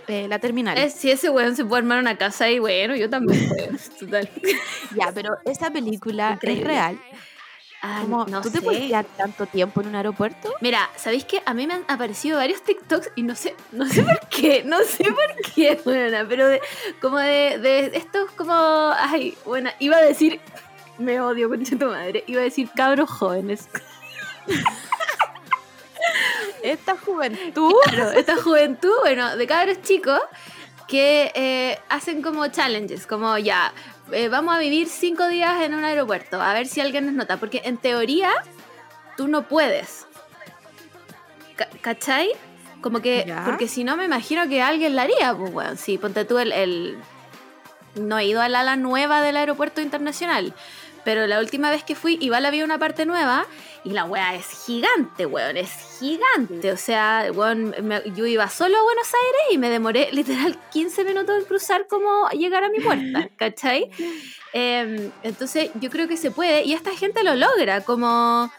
Eh, 0.09 0.27
la 0.29 0.39
terminal. 0.39 0.79
Es, 0.79 0.95
si 0.95 1.11
ese 1.11 1.31
weón 1.31 1.57
se 1.57 1.65
puede 1.65 1.81
armar 1.81 1.99
una 1.99 2.17
casa 2.17 2.49
y 2.49 2.59
bueno, 2.59 2.95
yo 2.95 3.11
también. 3.11 3.49
Total. 4.01 4.29
Ya, 4.95 5.11
pero 5.13 5.37
esa 5.45 5.71
película 5.71 6.33
Increíble. 6.35 6.63
es 6.63 6.69
real. 6.69 7.01
Ah, 7.83 7.99
Como, 8.03 8.25
no 8.27 8.41
¿Tú 8.41 8.49
sé. 8.49 8.59
te 8.59 8.63
puedes 8.63 8.83
quedar 8.87 9.05
tanto 9.05 9.47
tiempo 9.47 9.81
en 9.81 9.89
un 9.89 9.97
aeropuerto? 9.97 10.53
Mira, 10.61 10.89
¿sabéis 10.97 11.25
qué? 11.25 11.43
A 11.45 11.55
mí 11.55 11.67
me 11.67 11.75
han 11.75 11.85
aparecido 11.89 12.39
varios 12.39 12.63
TikToks 12.63 13.13
y 13.17 13.23
no 13.23 13.35
sé, 13.35 13.55
no 13.71 13.87
sé 13.87 14.03
por 14.03 14.19
qué, 14.29 14.63
no 14.65 14.79
sé 14.83 15.05
por 15.05 15.53
qué, 15.55 15.79
buena, 15.85 16.27
pero 16.27 16.49
de, 16.49 16.61
como 17.01 17.19
de, 17.19 17.59
de 17.59 17.91
estos 17.95 18.31
como, 18.33 18.53
ay, 18.55 19.37
buena, 19.45 19.75
iba 19.79 19.99
a 19.99 20.03
decir, 20.03 20.41
me 20.99 21.21
odio, 21.21 21.49
concha 21.51 21.77
tu 21.77 21.87
madre, 21.87 22.25
iba 22.27 22.41
a 22.41 22.45
decir 22.45 22.71
cabros 22.75 23.11
jóvenes. 23.11 23.69
Esta 26.63 26.97
juventud. 26.97 27.73
Claro, 27.91 28.11
esta 28.13 28.37
juventud, 28.37 28.93
bueno, 29.03 29.37
de 29.37 29.47
cabros 29.47 29.83
chicos 29.83 30.21
que 30.89 31.33
eh, 31.35 31.79
hacen 31.89 32.23
como 32.23 32.47
challenges, 32.49 33.07
como 33.07 33.37
ya, 33.39 33.73
eh, 34.13 34.29
vamos 34.29 34.55
a 34.55 34.59
vivir 34.59 34.89
cinco 34.89 35.27
días 35.29 35.63
en 35.63 35.75
un 35.75 35.85
aeropuerto, 35.85 36.41
a 36.41 36.53
ver 36.53 36.67
si 36.67 36.81
alguien 36.81 37.07
nos 37.07 37.15
nota, 37.15 37.39
porque 37.39 37.63
en 37.65 37.77
teoría 37.77 38.31
tú 39.17 39.27
no 39.29 39.49
puedes. 39.49 40.07
Ca- 41.57 41.69
¿Cachai? 41.81 42.31
Como 42.81 43.01
que, 43.01 43.25
Ya. 43.27 43.45
porque 43.45 43.67
si 43.69 43.83
no 43.85 43.97
me 43.97 44.05
imagino 44.05 44.49
que 44.49 44.63
alguien 44.63 44.95
la 44.95 45.03
haría, 45.03 45.35
pues 45.35 45.53
bueno, 45.53 45.77
sí, 45.77 45.99
ponte 45.99 46.25
tú 46.25 46.39
el, 46.39 46.53
el- 46.53 46.99
No 47.97 48.19
he 48.19 48.27
ido 48.27 48.43
al 48.43 48.55
ala 48.55 48.77
nueva 48.77 49.23
del 49.23 49.37
aeropuerto 49.39 49.81
internacional, 49.81 50.53
pero 51.05 51.27
la 51.27 51.39
última 51.41 51.71
vez 51.71 51.83
que 51.83 51.95
fui, 51.95 52.19
igual 52.21 52.45
había 52.45 52.65
una 52.65 52.79
parte 52.79 53.07
nueva 53.07 53.47
y 53.87 53.91
la 53.91 54.05
wea 54.05 54.35
es 54.35 54.47
gigante, 54.67 55.27
weón, 55.27 55.57
es 55.57 55.71
gigante. 56.01 56.73
O 56.73 56.77
sea, 56.77 57.27
weón, 57.33 57.73
me- 57.83 58.03
yo 58.17 58.27
iba 58.27 58.51
solo 58.51 58.77
a 58.77 58.83
Buenos 58.83 59.07
Aires 59.07 59.43
y 59.53 59.59
me 59.59 59.71
demoré 59.71 60.09
literal 60.13 60.59
15 60.73 61.05
minutos 61.05 61.39
en 61.39 61.45
cruzar 61.45 61.87
como 61.87 62.29
llegar 62.31 62.65
a 62.65 62.69
mi 62.69 62.81
puerta, 62.81 63.29
¿cachai? 63.37 63.89
Em, 64.53 65.11
entonces 65.23 65.71
yo 65.81 65.89
creo 65.89 66.09
que 66.09 66.17
se 66.17 66.33
puede 66.33 66.65
y 66.65 66.73
esta 66.73 66.97
gente 66.97 67.23
lo 67.23 67.37
logra, 67.37 67.83
como... 67.83 68.51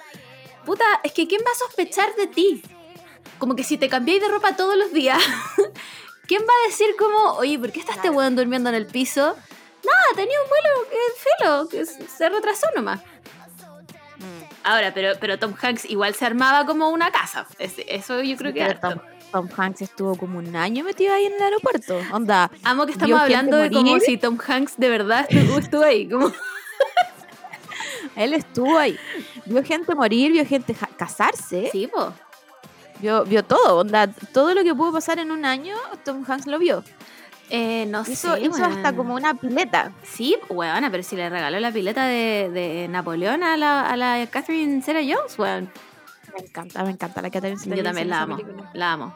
Puta, 0.66 0.86
es 1.04 1.12
que 1.12 1.28
¿quién 1.28 1.42
va 1.46 1.52
a 1.52 1.56
sospechar 1.68 2.16
de 2.16 2.28
ti? 2.28 2.62
Como 3.38 3.56
que 3.56 3.64
si 3.66 3.78
te 3.78 3.90
cambiáis 3.90 4.22
de 4.22 4.30
ropa 4.30 4.56
todos 4.56 4.78
los 4.78 4.94
días, 4.94 5.22
¿quién 6.28 6.42
va 6.42 6.54
a 6.64 6.68
decir 6.68 6.88
como, 6.98 7.34
oye, 7.34 7.60
¿por 7.60 7.72
qué 7.74 7.82
está 7.82 7.94
este 7.94 8.10
weón 8.10 8.36
durmiendo 8.38 8.70
en 8.70 8.76
el 8.76 8.86
piso? 8.88 9.36
Nada, 9.84 10.16
tenía 10.16 10.38
un 10.42 10.50
vuelo 10.50 10.70
que 10.90 10.98
filo, 11.24 11.70
que 11.70 11.86
se 11.86 12.30
retrasó 12.30 12.68
nomás. 12.76 13.02
Ahora, 14.68 14.94
pero, 14.94 15.14
pero 15.20 15.40
Tom 15.40 15.54
Hanks 15.62 15.86
igual 15.86 16.14
se 16.14 16.26
armaba 16.26 16.66
como 16.66 16.90
una 16.90 17.10
casa. 17.12 17.46
Es- 17.58 17.80
eso 17.88 18.22
yo 18.22 18.36
creo 18.36 18.54
que 18.54 18.62
harto. 18.64 18.90
Tom, 18.90 19.00
Tom 19.32 19.50
Hanks 19.58 19.82
estuvo 19.82 20.16
como 20.18 20.40
un 20.40 20.56
año 20.56 20.84
metido 20.84 21.14
ahí 21.14 21.26
en 21.26 21.34
el 21.34 21.42
aeropuerto. 21.42 21.98
Onda, 22.12 22.52
Amo 22.64 22.86
que 22.86 22.92
estamos 22.92 23.20
hablando 23.20 23.56
de 23.58 23.72
como 23.72 24.00
si 24.00 24.18
Tom 24.18 24.38
Hanks 24.46 24.78
de 24.78 24.90
verdad 24.90 25.26
estuvo, 25.30 25.58
estuvo 25.58 25.84
ahí. 25.92 26.10
Como... 26.10 26.32
él 28.16 28.34
estuvo 28.34 28.78
ahí. 28.78 28.98
Vio 29.46 29.64
gente 29.64 29.96
morir, 29.96 30.32
vio 30.32 30.46
gente 30.46 30.76
casarse, 30.98 31.70
Sí, 31.72 31.88
po. 31.88 32.14
vio, 33.00 33.24
vio 33.26 33.44
todo. 33.44 33.80
Onda, 33.80 34.08
todo 34.34 34.54
lo 34.54 34.64
que 34.64 34.74
pudo 34.76 34.92
pasar 34.94 35.20
en 35.20 35.32
un 35.32 35.46
año, 35.46 35.76
Tom 36.04 36.24
Hanks 36.28 36.48
lo 36.48 36.60
vio. 36.60 36.84
Eh, 37.50 37.86
no 37.88 38.02
Hizo, 38.02 38.36
sé. 38.36 38.42
hizo 38.42 38.64
hasta 38.64 38.94
como 38.94 39.16
una 39.16 39.34
pileta. 39.36 39.94
Sí, 40.04 40.36
weona, 40.50 40.92
pero 40.92 41.02
si 41.04 41.16
le 41.16 41.30
regaló 41.30 41.60
la 41.60 41.72
pileta 41.72 42.06
de, 42.06 42.50
de 42.52 42.88
Napoleón 42.90 43.44
a 43.44 43.56
la, 43.56 43.90
a 43.90 43.96
la 43.96 44.28
Catherine 44.30 44.82
Zeta 44.82 45.00
Jones, 45.00 45.38
weón. 45.40 45.72
Me 46.38 46.44
encanta, 46.44 46.84
me 46.84 46.92
encanta 46.92 47.22
la 47.22 47.30
Catherine 47.30 47.60
Yo 47.76 47.84
también 47.84 48.10
la 48.10 48.22
amo, 48.22 48.38
Zeta-Jones 48.38 48.66
la 48.74 48.92
amo. 48.92 49.16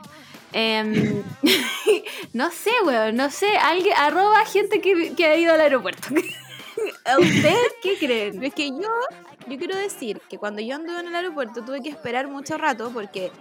Em, 0.54 1.24
no 2.34 2.50
sé, 2.52 2.72
weón, 2.86 3.16
no 3.16 3.30
sé. 3.30 3.58
Alguien, 3.58 3.96
arroba 3.98 4.46
gente 4.46 4.82
que, 4.82 5.14
que 5.16 5.26
ha 5.26 5.36
ido 5.36 5.54
al 5.54 5.62
aeropuerto. 5.62 6.08
¿A 7.06 7.20
usted 7.20 7.56
qué 7.84 7.98
creen? 8.00 8.44
Es 8.44 8.54
que 8.54 8.70
yo, 8.70 8.90
yo 9.48 9.58
quiero 9.58 9.76
decir 9.78 10.22
que 10.30 10.38
cuando 10.38 10.62
yo 10.62 10.76
anduve 10.76 11.00
en 11.00 11.08
el 11.08 11.16
aeropuerto 11.16 11.64
tuve 11.64 11.82
que 11.82 11.90
esperar 11.90 12.28
mucho 12.28 12.58
rato 12.58 12.92
porque 12.92 13.32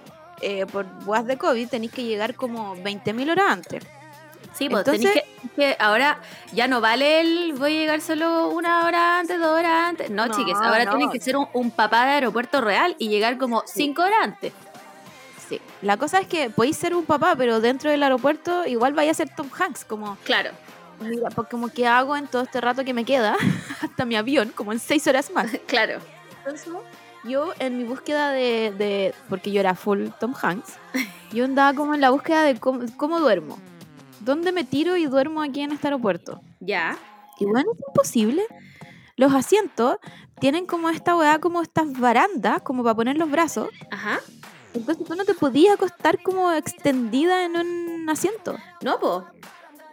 eh, 0.42 0.66
por 0.66 0.84
boas 1.04 1.26
de 1.26 1.38
COVID 1.38 1.68
tenéis 1.68 1.92
que 1.92 2.04
llegar 2.04 2.34
como 2.34 2.76
20.000 2.76 3.30
horas 3.30 3.46
antes. 3.48 3.84
Sí, 4.54 4.68
pues 4.68 4.86
Entonces- 4.86 5.12
tenéis 5.12 5.24
que, 5.42 5.48
que 5.54 5.76
ahora 5.78 6.18
ya 6.52 6.66
no 6.68 6.80
vale 6.80 7.20
el 7.20 7.52
voy 7.54 7.76
a 7.76 7.80
llegar 7.80 8.00
solo 8.00 8.48
una 8.48 8.84
hora 8.84 9.18
antes, 9.20 9.38
dos 9.38 9.48
horas 9.58 9.88
antes. 9.88 10.10
No, 10.10 10.26
No, 10.26 10.34
chiques, 10.36 10.54
ahora 10.56 10.84
no. 10.84 10.90
tienen 10.96 11.10
que 11.10 11.20
ser 11.20 11.36
un, 11.36 11.46
un 11.52 11.70
papá 11.70 12.04
de 12.06 12.12
aeropuerto 12.12 12.60
real 12.60 12.94
y 12.98 13.08
llegar 13.08 13.38
como 13.38 13.62
cinco 13.66 14.02
horas 14.02 14.18
antes. 14.22 14.52
Sí. 15.48 15.60
La 15.82 15.96
cosa 15.96 16.20
es 16.20 16.26
que 16.26 16.50
podéis 16.50 16.76
ser 16.76 16.94
un 16.94 17.04
papá, 17.04 17.34
pero 17.36 17.60
dentro 17.60 17.90
del 17.90 18.02
aeropuerto 18.02 18.66
igual 18.66 18.92
vaya 18.92 19.10
a 19.10 19.14
ser 19.14 19.34
Tom 19.34 19.48
Hanks, 19.56 19.84
como, 19.84 20.16
Claro. 20.24 20.50
mira, 21.00 21.28
pues 21.30 21.48
como 21.48 21.68
que 21.68 21.86
hago 21.86 22.16
en 22.16 22.26
todo 22.28 22.42
este 22.42 22.60
rato 22.60 22.84
que 22.84 22.92
me 22.94 23.04
queda 23.04 23.36
hasta 23.82 24.04
mi 24.04 24.16
avión, 24.16 24.50
como 24.54 24.72
en 24.72 24.78
seis 24.78 25.06
horas 25.06 25.30
más. 25.32 25.50
Claro. 25.66 25.98
Entonces, 26.38 26.68
yo 27.24 27.52
en 27.58 27.76
mi 27.78 27.84
búsqueda 27.84 28.30
de, 28.30 28.72
de- 28.76 29.14
porque 29.28 29.50
yo 29.52 29.60
era 29.60 29.74
full 29.74 30.08
Tom 30.18 30.34
Hanks, 30.40 30.74
yo 31.32 31.44
andaba 31.44 31.74
como 31.74 31.94
en 31.94 32.00
la 32.00 32.10
búsqueda 32.10 32.42
de 32.42 32.58
cómo, 32.58 32.80
cómo 32.96 33.20
duermo. 33.20 33.58
¿Dónde 34.20 34.52
me 34.52 34.64
tiro 34.64 34.96
y 34.96 35.06
duermo 35.06 35.42
aquí 35.42 35.60
en 35.62 35.72
este 35.72 35.86
aeropuerto? 35.88 36.40
Ya. 36.60 36.96
Y 37.38 37.44
bueno, 37.46 37.72
es 37.72 37.78
imposible. 37.88 38.42
Los 39.16 39.34
asientos 39.34 39.96
tienen 40.40 40.66
como 40.66 40.88
esta 40.90 41.16
weá, 41.16 41.38
como 41.38 41.62
estas 41.62 41.92
barandas, 41.98 42.62
como 42.62 42.82
para 42.82 42.94
poner 42.94 43.16
los 43.18 43.30
brazos. 43.30 43.68
Ajá. 43.90 44.20
Entonces 44.74 45.04
tú 45.06 45.14
no 45.14 45.24
te 45.24 45.34
podías 45.34 45.74
acostar 45.74 46.22
como 46.22 46.52
extendida 46.52 47.44
en 47.44 47.56
un 47.56 48.08
asiento. 48.08 48.56
No, 48.82 48.98
po. 49.00 49.24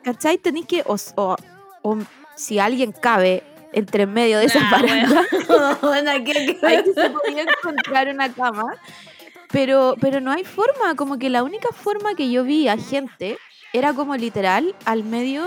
¿Cachai? 0.04 0.38
Tenéis 0.38 0.68
que, 0.68 0.84
o, 0.86 0.96
o- 1.16 1.36
o 1.82 1.98
si 2.36 2.60
alguien 2.60 2.92
cabe 2.92 3.44
entre 3.74 4.06
medio 4.06 4.38
de 4.40 4.46
esas 4.46 4.64
Nah, 4.64 4.72
barandas, 4.72 5.28
Bueno, 5.82 6.12
¿qué- 6.26 6.58
qué- 6.60 6.66
ahí 6.68 6.84
se 6.94 7.10
podía 7.10 7.44
encontrar 7.44 8.08
una 8.10 8.32
cama. 8.32 8.76
Pero, 9.50 9.96
pero 10.02 10.20
no 10.22 10.32
hay 10.32 10.44
forma, 10.44 10.96
como 10.96 11.18
que 11.18 11.30
la 11.30 11.44
única 11.44 11.70
forma 11.74 12.16
que 12.16 12.30
yo 12.30 12.44
vi 12.44 12.68
a 12.68 12.78
gente 12.78 13.38
era 13.78 13.94
como 13.94 14.16
literal 14.16 14.76
al 14.86 15.04
medio 15.04 15.46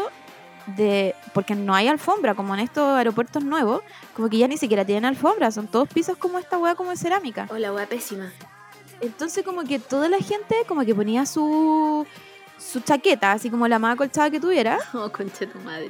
de. 0.66 1.14
Porque 1.34 1.54
no 1.54 1.74
hay 1.74 1.88
alfombra, 1.88 2.34
como 2.34 2.54
en 2.54 2.60
estos 2.60 2.84
aeropuertos 2.96 3.44
nuevos, 3.44 3.82
como 4.14 4.28
que 4.28 4.38
ya 4.38 4.48
ni 4.48 4.56
siquiera 4.56 4.84
tienen 4.84 5.04
alfombra, 5.04 5.50
son 5.50 5.66
todos 5.66 5.88
pisos 5.88 6.16
como 6.16 6.38
esta 6.38 6.58
hueá 6.58 6.74
como 6.74 6.90
de 6.90 6.96
cerámica. 6.96 7.46
Hola, 7.50 7.72
wea 7.72 7.86
pésima. 7.86 8.30
Entonces, 9.00 9.44
como 9.44 9.62
que 9.64 9.78
toda 9.78 10.08
la 10.08 10.18
gente, 10.18 10.54
como 10.68 10.84
que 10.84 10.94
ponía 10.94 11.26
su. 11.26 12.06
Su 12.58 12.80
chaqueta, 12.80 13.32
así 13.32 13.48
como 13.48 13.66
la 13.68 13.78
más 13.78 13.94
acolchada 13.94 14.30
que 14.30 14.38
tuviera, 14.38 14.78
Oh, 14.92 15.10
concha 15.10 15.46
tu 15.46 15.58
madre. 15.60 15.88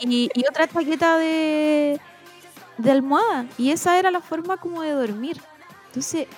y, 0.00 0.30
y 0.32 0.44
otra 0.48 0.68
chaqueta 0.68 1.16
de, 1.18 2.00
de 2.78 2.90
almohada. 2.92 3.46
Y 3.58 3.72
esa 3.72 3.98
era 3.98 4.12
la 4.12 4.20
forma 4.20 4.56
como 4.56 4.82
de 4.82 4.92
dormir. 4.92 5.40
Entonces, 5.86 6.28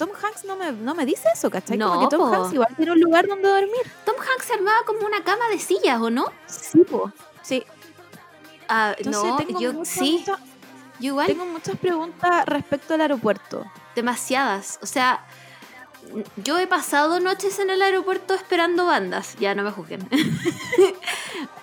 Tom 0.00 0.08
Hanks 0.14 0.44
no 0.46 0.56
me, 0.56 0.72
no 0.72 0.94
me 0.94 1.04
dice 1.04 1.28
eso, 1.34 1.50
¿cachai? 1.50 1.76
No, 1.76 1.88
como 1.90 2.08
que 2.08 2.16
Tom 2.16 2.30
po. 2.30 2.34
Hanks 2.34 2.54
igual 2.54 2.74
tiene 2.74 2.92
un 2.92 3.00
lugar 3.00 3.28
donde 3.28 3.46
dormir. 3.46 3.92
Tom 4.06 4.14
Hanks 4.16 4.46
se 4.46 4.54
armaba 4.54 4.78
como 4.86 5.06
una 5.06 5.22
cama 5.22 5.46
de 5.50 5.58
sillas, 5.58 6.00
¿o 6.00 6.08
no? 6.08 6.24
Sí, 6.46 6.78
po. 6.90 7.12
Sí. 7.42 7.62
Ah, 8.66 8.94
Entonces, 8.96 9.22
no, 9.22 9.36
tengo, 9.36 9.60
yo 9.60 9.84
sí, 9.84 10.24
yo 10.26 10.36
igual 11.00 11.26
tengo 11.26 11.44
muchas 11.44 11.76
preguntas 11.76 12.46
respecto 12.46 12.94
al 12.94 13.02
aeropuerto. 13.02 13.66
demasiadas. 13.94 14.78
O 14.80 14.86
sea, 14.86 15.22
yo 16.36 16.58
he 16.58 16.66
pasado 16.66 17.20
noches 17.20 17.58
en 17.58 17.70
el 17.70 17.82
aeropuerto 17.82 18.34
esperando 18.34 18.86
bandas, 18.86 19.36
ya 19.38 19.54
no 19.54 19.62
me 19.62 19.70
juzguen. 19.70 20.00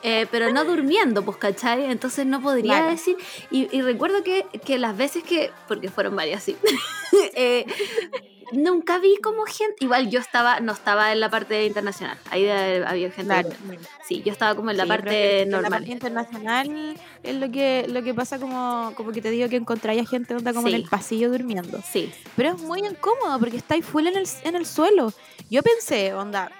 Eh, 0.04 0.28
pero 0.32 0.54
no 0.54 0.64
durmiendo, 0.64 1.26
pues, 1.26 1.38
¿cachai? 1.38 1.92
Entonces 1.92 2.26
no 2.26 2.42
podría 2.42 2.84
decir. 2.84 3.18
Y, 3.52 3.68
y 3.76 3.82
recuerdo 3.82 4.24
que, 4.24 4.46
que 4.64 4.78
las 4.78 4.96
veces 4.96 5.24
que, 5.24 5.52
porque 5.68 5.90
fueron 5.90 6.16
varias, 6.16 6.44
sí, 6.44 6.56
eh, 7.36 7.66
nunca 8.52 9.00
vi 9.00 9.18
como 9.22 9.44
gente. 9.46 9.76
Igual 9.82 10.10
yo 10.10 10.20
estaba, 10.20 10.60
no 10.60 10.72
estaba 10.72 11.12
en 11.12 11.20
la 11.20 11.30
parte 11.30 11.66
internacional, 11.66 12.18
ahí 12.32 12.44
de 12.44 12.84
había 12.86 13.12
gente. 13.12 13.24
Claro. 13.34 13.50
Sí, 14.08 14.22
yo 14.26 14.32
estaba 14.32 14.56
como 14.56 14.72
en 14.72 14.78
la 14.78 14.84
Sí, 14.84 14.90
parte 14.90 15.10
que 15.10 15.42
en 15.42 15.52
La 15.52 15.58
normal. 15.62 15.80
parte 15.80 15.92
internacional 15.92 16.96
es 17.24 17.36
lo 17.36 17.52
que, 17.52 17.86
lo 17.90 18.04
que 18.04 18.14
pasa 18.14 18.40
como, 18.40 18.94
como 18.96 19.12
que 19.12 19.22
te 19.22 19.30
digo 19.32 19.50
que 19.50 19.56
encontráis 19.58 20.08
gente 20.10 20.36
onda 20.36 20.54
como 20.54 20.68
en 20.68 20.76
el 20.76 20.84
pasillo 20.84 21.30
durmiendo. 21.32 21.80
Sí, 21.92 22.12
Pero 22.36 22.50
es 22.56 22.62
muy 22.62 22.80
incómodo 22.80 23.38
porque 23.40 23.58
estáis 23.58 23.86
full 23.86 24.08
en 24.08 24.18
el, 24.18 24.28
en 24.44 24.56
el 24.56 24.66
suelo. 24.66 25.14
Yo 25.50 25.62
pensé, 25.64 26.14
onda, 26.14 26.52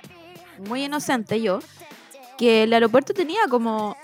muy 0.68 0.84
inocente 0.86 1.42
yo, 1.42 1.60
que 2.38 2.64
el 2.64 2.74
aeropuerto 2.74 3.14
tenía 3.14 3.42
como, 3.50 3.96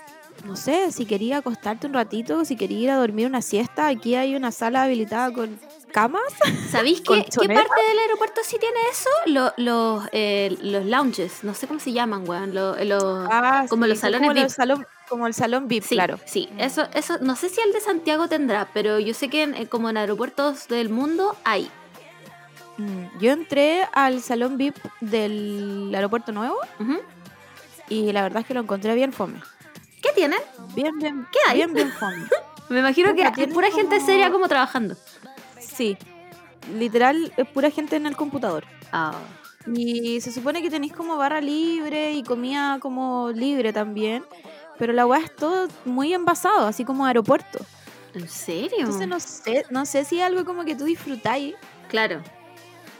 no 0.44 0.56
sé, 0.56 0.90
si 0.92 1.04
quería 1.06 1.38
acostarte 1.38 1.86
un 1.86 1.94
ratito, 1.94 2.44
si 2.44 2.56
quería 2.56 2.78
ir 2.78 2.90
a 2.90 2.96
dormir 2.96 3.26
una 3.26 3.42
siesta, 3.42 3.86
aquí 3.88 4.14
hay 4.14 4.34
una 4.34 4.50
sala 4.52 4.82
habilitada 4.84 5.32
con 5.32 5.58
camas. 5.94 6.22
¿Sabéis 6.70 7.00
qué, 7.08 7.24
qué 7.24 7.48
parte 7.48 7.82
del 7.88 7.98
aeropuerto 8.00 8.40
sí 8.44 8.56
tiene 8.58 8.76
eso? 8.90 9.08
Lo- 9.26 9.52
los, 9.56 10.04
eh, 10.12 10.56
los 10.60 10.84
lounges, 10.84 11.44
no 11.44 11.54
sé 11.54 11.66
cómo 11.68 11.78
se 11.78 11.92
llaman, 11.92 12.28
weón. 12.28 12.52
Lo- 12.54 12.76
los- 12.84 13.28
Ah, 13.30 13.64
Como 13.70 13.86
los 13.86 13.98
son 14.00 14.08
salones 14.10 14.28
como 14.28 14.34
VIP. 14.34 14.44
el 14.44 14.50
salón, 14.50 14.86
como 15.08 15.26
el 15.28 15.34
salón 15.34 15.68
VIP, 15.68 15.84
sí, 15.84 15.94
claro. 15.94 16.18
sí, 16.26 16.48
eso, 16.58 16.86
eso, 16.94 17.18
no 17.20 17.36
sé 17.36 17.48
si 17.48 17.60
el 17.60 17.72
de 17.72 17.80
Santiago 17.80 18.28
tendrá, 18.28 18.68
pero 18.74 18.98
yo 18.98 19.14
sé 19.14 19.28
que 19.30 19.44
en- 19.44 19.54
eh, 19.54 19.68
como 19.68 19.88
en 19.88 19.96
aeropuertos 19.96 20.66
del 20.68 20.88
mundo 20.90 21.36
hay. 21.44 21.70
Mm, 22.76 23.20
Yo 23.20 23.30
entré 23.30 23.86
al 23.92 24.20
salón 24.20 24.56
VIP 24.58 24.76
del 25.00 25.92
aeropuerto 25.94 26.32
nuevo 26.32 26.56
Ujú. 26.80 26.98
y 27.88 28.10
la 28.12 28.22
verdad 28.22 28.40
es 28.40 28.46
que 28.48 28.54
lo 28.54 28.60
encontré 28.60 28.94
bien 28.94 29.12
fome. 29.12 29.40
¿Qué 30.02 30.10
tienen? 30.12 30.40
Bien, 30.74 30.90
bien, 30.98 31.24
¿Qué 31.32 31.38
hay? 31.46 31.56
bien, 31.58 31.72
bien 31.72 31.92
fome. 31.92 32.16
Me 32.68 32.80
imagino 32.80 33.14
que 33.14 33.22
hay 33.24 33.46
pura 33.46 33.70
gente 33.70 33.96
como- 33.96 34.06
seria 34.06 34.30
como 34.32 34.48
trabajando. 34.48 34.96
Sí, 35.74 35.96
literal, 36.76 37.32
es 37.36 37.46
pura 37.48 37.70
gente 37.70 37.96
en 37.96 38.06
el 38.06 38.16
computador. 38.16 38.64
Ah, 38.92 39.12
Y 39.66 40.20
se 40.20 40.30
supone 40.32 40.60
que 40.62 40.70
tenéis 40.70 40.92
como 40.92 41.16
barra 41.16 41.40
libre 41.40 42.12
y 42.12 42.22
comida 42.22 42.78
como 42.80 43.30
libre 43.34 43.72
también. 43.72 44.24
Pero 44.78 44.92
la 44.92 45.06
weá 45.06 45.20
es 45.20 45.34
todo 45.34 45.68
muy 45.84 46.12
envasado, 46.12 46.66
así 46.66 46.84
como 46.84 47.06
aeropuerto. 47.06 47.60
¿En 48.14 48.28
serio? 48.28 48.78
Entonces 48.80 49.08
no 49.08 49.20
sé, 49.20 49.64
no 49.70 49.86
sé 49.86 50.04
si 50.04 50.18
es 50.20 50.24
algo 50.24 50.44
como 50.44 50.64
que 50.64 50.74
tú 50.76 50.84
disfrutáis 50.84 51.54
Claro. 51.88 52.22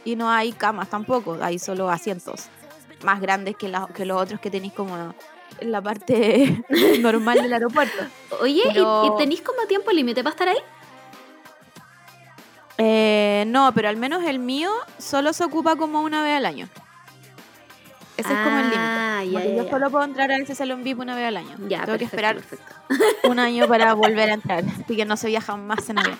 y 0.03 0.15
no 0.15 0.29
hay 0.29 0.51
camas 0.51 0.89
tampoco, 0.89 1.37
hay 1.41 1.57
solo 1.59 1.89
asientos 1.89 2.45
más 3.03 3.21
grandes 3.21 3.55
que, 3.55 3.69
la- 3.69 3.87
que 3.93 4.05
los 4.05 4.21
otros 4.21 4.39
que 4.39 4.49
tenéis 4.49 4.73
como 4.73 5.13
en 5.59 5.71
la 5.71 5.81
parte 5.81 6.63
normal 7.01 7.41
del 7.41 7.53
aeropuerto. 7.53 8.03
Oye, 8.41 8.63
¿y- 8.73 8.79
¿y, 8.79 9.17
tenéis 9.17 9.41
como 9.41 9.65
tiempo 9.67 9.91
límite 9.91 10.23
para 10.23 10.31
estar 10.33 10.47
ahí? 10.49 10.57
Eh, 12.77 13.45
no, 13.47 13.71
pero 13.73 13.89
al 13.89 13.97
menos 13.97 14.23
el 14.23 14.39
mío 14.39 14.71
solo 14.97 15.33
se 15.33 15.43
ocupa 15.43 15.75
como 15.75 16.01
una 16.01 16.23
vez 16.23 16.37
al 16.37 16.45
año. 16.45 16.69
Ese 18.17 18.31
es 18.31 18.39
como 18.39 18.57
el 18.57 18.63
límite. 18.63 18.79
Ah, 18.79 19.23
ya, 19.25 19.43
yo 19.45 19.63
ya. 19.63 19.69
solo 19.69 19.91
puedo 19.91 20.05
entrar 20.05 20.31
a 20.31 20.37
ese 20.37 20.55
salón 20.55 20.83
VIP 20.83 20.99
una 20.99 21.15
vez 21.15 21.27
al 21.27 21.37
año. 21.37 21.57
Ya, 21.67 21.83
Tengo 21.85 21.97
que 21.97 22.05
esperar 22.05 22.35
perfecto. 22.35 22.73
un 23.25 23.39
año 23.39 23.67
para 23.67 23.93
volver 23.93 24.29
a 24.29 24.33
entrar. 24.35 24.63
Así 24.83 24.95
que 24.95 25.03
no 25.05 25.17
se 25.17 25.27
viaja 25.27 25.57
más 25.57 25.89
en 25.89 25.99
avión. 25.99 26.17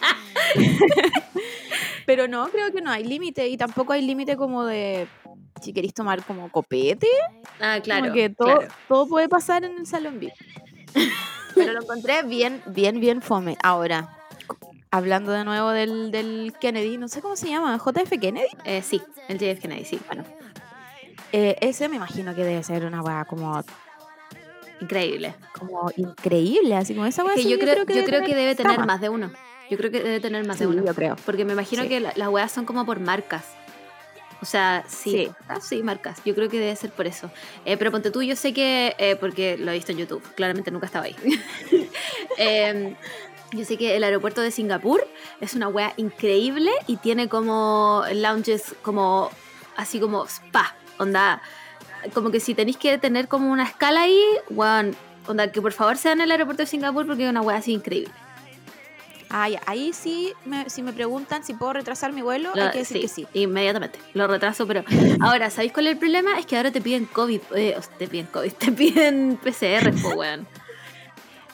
Pero 2.05 2.27
no, 2.27 2.47
creo 2.49 2.71
que 2.71 2.81
no 2.81 2.91
hay 2.91 3.05
límite. 3.05 3.47
Y 3.47 3.57
tampoco 3.57 3.93
hay 3.93 4.01
límite 4.01 4.35
como 4.35 4.65
de 4.65 5.07
si 5.61 5.71
queréis 5.71 5.93
tomar 5.93 6.23
como 6.25 6.51
copete. 6.51 7.07
Ah, 7.61 7.79
claro. 7.81 8.03
como 8.03 8.13
que 8.13 8.29
todo, 8.29 8.57
claro. 8.57 8.73
todo 8.89 9.07
puede 9.07 9.29
pasar 9.29 9.63
en 9.63 9.77
el 9.77 9.87
salón 9.87 10.19
VIP. 10.19 10.33
Pero 11.55 11.71
lo 11.71 11.81
encontré 11.81 12.23
bien, 12.23 12.61
bien, 12.67 12.99
bien 12.99 13.21
fome. 13.21 13.57
Ahora, 13.63 14.17
hablando 14.91 15.31
de 15.31 15.43
nuevo 15.43 15.69
del, 15.71 16.11
del 16.11 16.53
Kennedy, 16.59 16.97
no 16.97 17.07
sé 17.07 17.21
cómo 17.21 17.35
se 17.35 17.49
llama, 17.49 17.77
JF 17.77 18.09
Kennedy. 18.19 18.47
Eh, 18.63 18.81
sí, 18.81 19.01
el 19.27 19.37
JF 19.37 19.61
Kennedy, 19.61 19.85
sí. 19.85 19.99
Bueno, 20.07 20.23
Eh, 21.31 21.57
ese 21.59 21.89
me 21.89 21.97
imagino 21.97 22.33
que 22.33 22.43
debe 22.45 22.63
ser 22.63 22.85
una 22.85 23.01
weá 23.01 23.25
como, 23.25 23.61
increíble. 24.81 25.35
como 25.57 25.91
increíble. 25.97 26.75
Así 26.75 26.93
como 26.93 27.05
esa 27.07 27.23
weá. 27.25 27.35
Que 27.35 27.43
sí, 27.43 27.49
yo 27.49 27.59
creo, 27.59 27.75
yo 27.77 27.85
creo 27.85 28.03
debe 28.05 28.25
que 28.25 28.35
debe 28.35 28.55
tener 28.55 28.85
más 28.85 29.01
de 29.01 29.09
uno. 29.09 29.31
Yo 29.69 29.77
creo 29.77 29.91
que 29.91 30.01
debe 30.01 30.19
tener 30.19 30.45
más 30.45 30.57
Sí, 30.57 30.63
de 30.63 30.67
uno. 30.69 30.85
yo 30.85 30.93
creo. 30.93 31.15
Porque 31.25 31.43
me 31.43 31.53
imagino 31.53 31.83
Sí. 31.83 31.89
que 31.89 31.99
la- 31.99 32.13
las 32.15 32.29
weas 32.29 32.51
son 32.51 32.65
como 32.65 32.85
por 32.85 32.99
marcas. 32.99 33.43
O 34.41 34.45
sea, 34.45 34.83
sí, 34.87 35.11
Sí. 35.11 35.31
ah, 35.47 35.59
sí, 35.59 35.81
marcas. 35.81 36.21
Yo 36.23 36.35
creo 36.35 36.47
que 36.49 36.59
debe 36.59 36.75
ser 36.75 36.91
por 36.91 37.07
eso. 37.07 37.31
Eh, 37.65 37.75
pero 37.77 37.91
ponte 37.91 38.11
tú, 38.11 38.21
yo 38.21 38.35
sé 38.35 38.53
que, 38.53 38.95
eh, 38.99 39.15
porque 39.15 39.57
lo 39.57 39.71
he 39.71 39.73
visto 39.73 39.91
en 39.91 39.97
YouTube, 39.97 40.21
claramente 40.35 40.69
nunca 40.71 40.85
estaba 40.85 41.05
ahí. 41.05 41.15
Em, 42.37 42.95
yo 43.55 43.65
sé 43.65 43.77
que 43.77 43.95
el 43.95 44.03
aeropuerto 44.03 44.41
de 44.41 44.51
Singapur 44.51 45.05
es 45.41 45.53
una 45.53 45.67
wea 45.67 45.93
increíble 45.97 46.71
y 46.87 46.97
tiene 46.97 47.27
como 47.29 48.03
lounges 48.13 48.75
como, 48.81 49.29
así 49.75 49.99
como 49.99 50.25
spa, 50.27 50.75
onda. 50.99 51.41
Como 52.13 52.29
que 52.31 52.39
si 52.39 52.53
tenéis 52.53 52.77
que 52.77 52.97
tener 52.97 53.27
como 53.27 53.51
una 53.51 53.63
escala 53.63 54.01
ahí, 54.03 54.21
weón, 54.49 54.95
onda, 55.27 55.51
que 55.51 55.61
por 55.61 55.71
favor 55.73 55.97
sea 55.97 56.11
en 56.11 56.21
el 56.21 56.31
aeropuerto 56.31 56.63
de 56.63 56.67
Singapur 56.67 57.07
porque 57.07 57.23
es 57.23 57.29
una 57.29 57.41
wea 57.41 57.57
así 57.57 57.73
increíble. 57.73 58.13
Ya. 58.13 59.59
Ahí 59.65 59.91
sí, 59.91 60.31
me- 60.45 60.69
si 60.69 60.81
me 60.81 60.93
preguntan 60.93 61.43
si 61.43 61.53
puedo 61.53 61.73
retrasar 61.73 62.13
mi 62.13 62.21
vuelo, 62.21 62.51
Lo- 62.55 62.63
hay 62.63 62.71
que 62.71 62.77
decir 62.79 63.01
que 63.01 63.07
sí. 63.09 63.27
Inmediatamente. 63.33 63.99
Lo 64.13 64.27
retraso, 64.27 64.65
pero 64.65 64.83
ahora, 65.19 65.49
¿sabéis 65.49 65.73
cuál 65.73 65.87
es 65.87 65.93
el 65.93 65.99
problema? 65.99 66.39
Es 66.39 66.45
que 66.45 66.55
ahora 66.55 66.71
te 66.71 66.79
piden 66.79 67.05
COVID, 67.05 67.41
eh, 67.55 67.75
te 67.97 68.07
piden 68.07 68.27
COVID, 68.27 68.51
te 68.59 68.71
piden 68.71 69.37
PCR, 69.43 69.91
weón. 70.15 70.47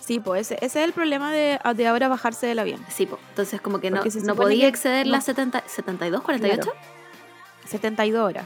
Sí, 0.01 0.19
pues 0.19 0.51
ese, 0.51 0.65
ese 0.65 0.79
es 0.81 0.85
el 0.87 0.93
problema 0.93 1.31
de, 1.31 1.57
de 1.75 1.87
ahora 1.87 2.07
bajarse 2.09 2.47
del 2.47 2.59
avión. 2.59 2.83
Sí, 2.89 3.05
po. 3.05 3.17
Entonces, 3.29 3.61
como 3.61 3.79
que 3.79 3.89
no, 3.91 4.01
no 4.23 4.35
podía 4.35 4.61
que 4.61 4.67
exceder 4.67 5.05
no- 5.05 5.13
las 5.13 5.23
70, 5.23 5.63
72, 5.67 6.21
48. 6.21 6.61
Claro. 6.61 6.77
72 7.67 8.21
horas. 8.23 8.45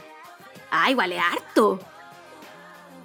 Ah, 0.70 0.92
igual 0.92 1.12
es 1.14 1.20
harto. 1.22 1.80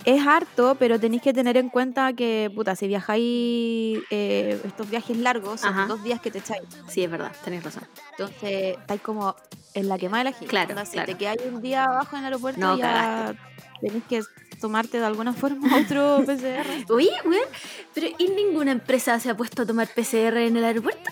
Es 0.04 0.26
harto, 0.26 0.76
pero 0.78 0.98
tenéis 0.98 1.20
que 1.22 1.34
tener 1.34 1.58
en 1.58 1.68
cuenta 1.68 2.14
que, 2.14 2.50
puta, 2.54 2.74
si 2.74 2.88
viajáis 2.88 3.98
eh, 4.10 4.58
estos 4.64 4.88
viajes 4.88 5.16
largos, 5.18 5.60
son 5.60 5.74
Ajá. 5.74 5.86
dos 5.86 6.02
días 6.02 6.20
que 6.22 6.30
te 6.30 6.38
echáis. 6.38 6.62
Sí, 6.88 7.04
es 7.04 7.10
verdad, 7.10 7.32
tenéis 7.44 7.62
razón. 7.62 7.84
Entonces, 8.12 8.78
estáis 8.78 9.02
como 9.02 9.36
en 9.74 9.88
la 9.88 9.98
quema 9.98 10.18
de 10.18 10.24
la 10.24 10.32
gente. 10.32 10.46
Claro, 10.46 10.74
si 10.86 10.92
claro. 10.92 11.06
te 11.12 11.18
quedáis 11.18 11.40
un 11.52 11.60
día 11.60 11.84
abajo 11.84 12.16
en 12.16 12.20
el 12.20 12.24
aeropuerto, 12.26 12.60
No, 12.60 12.78
ya 12.78 13.34
tenéis 13.82 14.04
que 14.08 14.22
tomarte 14.60 14.98
de 15.00 15.06
alguna 15.06 15.32
forma 15.32 15.76
otro 15.84 16.22
PCR. 16.26 16.92
Oye, 16.92 17.10
weón, 17.24 17.48
pero 17.94 18.08
¿y 18.18 18.28
ninguna 18.28 18.72
empresa 18.72 19.18
se 19.18 19.30
ha 19.30 19.36
puesto 19.36 19.62
a 19.62 19.66
tomar 19.66 19.88
PCR 19.88 20.36
en 20.38 20.56
el 20.56 20.64
aeropuerto? 20.64 21.10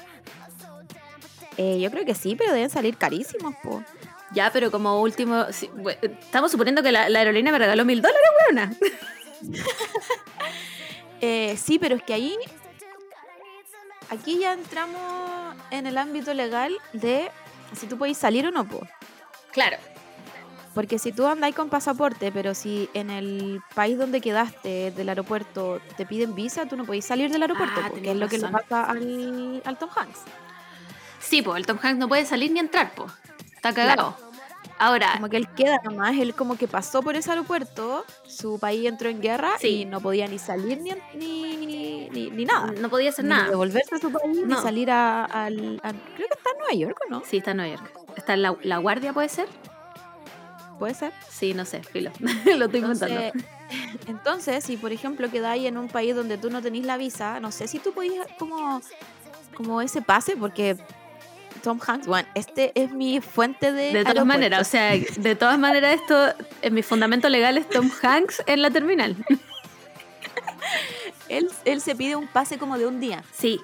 Eh, 1.57 1.81
yo 1.81 1.90
creo 1.90 2.05
que 2.05 2.14
sí, 2.14 2.37
pero 2.37 2.52
deben 2.52 2.71
salir 2.71 2.97
carísimos, 2.97 3.55
po. 3.62 3.83
Ya, 4.33 4.52
pero 4.52 4.71
como 4.71 5.00
último, 5.00 5.47
sí, 5.50 5.69
we- 5.75 5.99
estamos 6.02 6.52
suponiendo 6.52 6.83
que 6.83 6.93
la, 6.93 7.09
la 7.09 7.19
aerolínea 7.21 7.50
me 7.50 7.59
regaló 7.59 7.85
mil 7.85 8.00
dólares, 8.02 8.23
weona. 8.47 8.73
Eh, 11.21 11.57
sí, 11.61 11.78
pero 11.78 11.97
es 11.97 12.02
que 12.05 12.14
ahí. 12.14 12.37
Aquí 14.11 14.38
ya 14.38 14.52
entramos 14.52 15.55
en 15.71 15.87
el 15.87 15.99
ámbito 15.99 16.33
legal 16.33 16.73
de 16.93 17.31
si 17.75 17.87
tú 17.87 17.99
podéis 17.99 18.19
salir 18.19 18.47
o 18.47 18.50
no, 18.50 18.67
po. 18.67 18.87
Claro. 19.52 19.76
Porque 20.78 21.00
si 21.00 21.11
tú 21.11 21.26
andáis 21.26 21.56
con 21.56 21.70
pasaporte, 21.70 22.30
pero 22.30 22.54
si 22.54 22.88
en 22.94 23.11
el 23.11 23.61
país 23.75 23.99
donde 23.99 24.20
quedaste 24.20 24.92
del 24.92 25.08
aeropuerto 25.08 25.80
te 25.97 26.06
piden 26.06 26.37
visa, 26.37 26.66
tú 26.66 26.76
no 26.76 26.85
podéis 26.85 27.04
salir 27.04 27.32
del 27.32 27.42
aeropuerto, 27.42 27.80
Ah, 27.82 27.88
po, 27.88 27.94
que 27.97 28.00
tenés 28.02 28.14
es 28.14 28.20
lo 28.20 28.28
que 28.28 28.38
le 28.38 28.47
pasa 28.49 28.85
al, 28.85 29.61
al 29.64 29.76
Tom 29.76 29.88
Hanks. 29.97 30.20
Sí, 31.18 31.42
pues 31.42 31.56
el 31.56 31.66
Tom 31.66 31.78
Hanks 31.82 31.99
no 31.99 32.06
puede 32.06 32.25
salir 32.26 32.52
ni 32.52 32.61
entrar, 32.61 32.92
pues. 32.94 33.11
Está 33.56 33.75
cagado. 33.75 34.16
Ahora, 34.78 35.14
Como 35.14 35.28
que 35.28 35.37
él 35.38 35.49
queda 35.56 35.80
nomás, 35.82 36.16
él 36.16 36.32
como 36.37 36.56
que 36.56 36.68
pasó 36.68 37.02
por 37.02 37.16
ese 37.16 37.30
aeropuerto, 37.30 38.04
su 38.28 38.61
país 38.61 38.87
entró 38.87 39.08
en 39.08 39.20
guerra 39.20 39.50
Sí. 39.58 39.80
y 39.80 39.85
no 39.85 40.00
podía 40.00 40.28
ni 40.28 40.38
salir 40.38 40.80
ni, 40.80 40.92
ni, 41.16 41.56
ni, 41.56 42.08
ni- 42.11 42.30
ni 42.30 42.44
nada. 42.44 42.70
no 42.80 42.88
podía 42.88 43.08
hacer 43.11 43.25
Ni 43.25 43.30
nada. 43.30 43.49
devolverse 43.50 43.97
a 43.97 43.99
su 43.99 44.12
país, 44.12 44.47
ni 44.47 44.54
salir 44.54 44.92
a, 44.92 45.25
al... 45.25 45.80
a- 45.82 45.90
creo 45.90 46.28
que 46.28 46.35
está 46.38 46.50
en 46.52 46.58
Nueva 46.58 46.75
York, 46.75 46.99
¿o 47.04 47.11
no? 47.11 47.23
Sí, 47.26 47.38
está 47.38 47.50
en 47.50 47.56
Nueva 47.56 47.75
York. 47.76 47.92
¿Está 48.16 48.35
en 48.35 48.42
la, 48.42 48.56
la 48.62 48.76
guardia, 48.78 49.12
puede 49.12 49.28
ser? 49.28 49.49
Puede 50.78 50.94
ser. 50.94 51.12
Sí, 51.28 51.54
no 51.54 51.64
sé, 51.64 51.82
filo. 51.82 52.11
Lo 52.56 52.66
estoy 52.66 52.80
inventando. 52.80 53.20
Entonces, 53.20 53.44
entonces, 54.06 54.64
si 54.64 54.76
por 54.76 54.92
ejemplo 54.92 55.30
quedáis 55.30 55.66
en 55.66 55.76
un 55.76 55.88
país 55.88 56.14
donde 56.14 56.38
tú 56.38 56.50
no 56.50 56.62
tenés 56.62 56.85
la 56.85 56.97
visa, 56.97 57.40
no 57.40 57.52
sé 57.52 57.68
si 57.68 57.78
tú 57.78 57.92
podías 57.92 58.26
como, 58.38 58.80
como 59.54 59.82
ese 59.82 60.02
pase, 60.02 60.36
porque 60.36 60.76
Tom 61.62 61.80
Hanks, 61.84 62.06
bueno, 62.06 62.28
este 62.34 62.73
es 62.80 62.93
mi 62.93 63.21
fuente 63.21 63.73
de. 63.73 63.93
De 63.93 64.04
todas 64.04 64.25
maneras, 64.25 64.67
o 64.67 64.71
sea, 64.71 64.93
de 64.93 65.34
todas 65.34 65.58
maneras 65.58 66.00
esto, 66.00 66.34
en 66.62 66.75
mi 66.75 66.82
fundamento 66.82 67.28
legal 67.28 67.58
es 67.58 67.69
Tom 67.69 67.91
Hanks 68.02 68.43
en 68.47 68.62
la 68.62 68.71
terminal. 68.71 69.17
él, 71.28 71.50
él 71.64 71.80
se 71.80 71.95
pide 71.95 72.17
un 72.17 72.26
pase 72.26 72.58
como 72.58 72.78
de 72.78 72.86
un 72.86 73.00
día 73.00 73.23
Sí, 73.32 73.60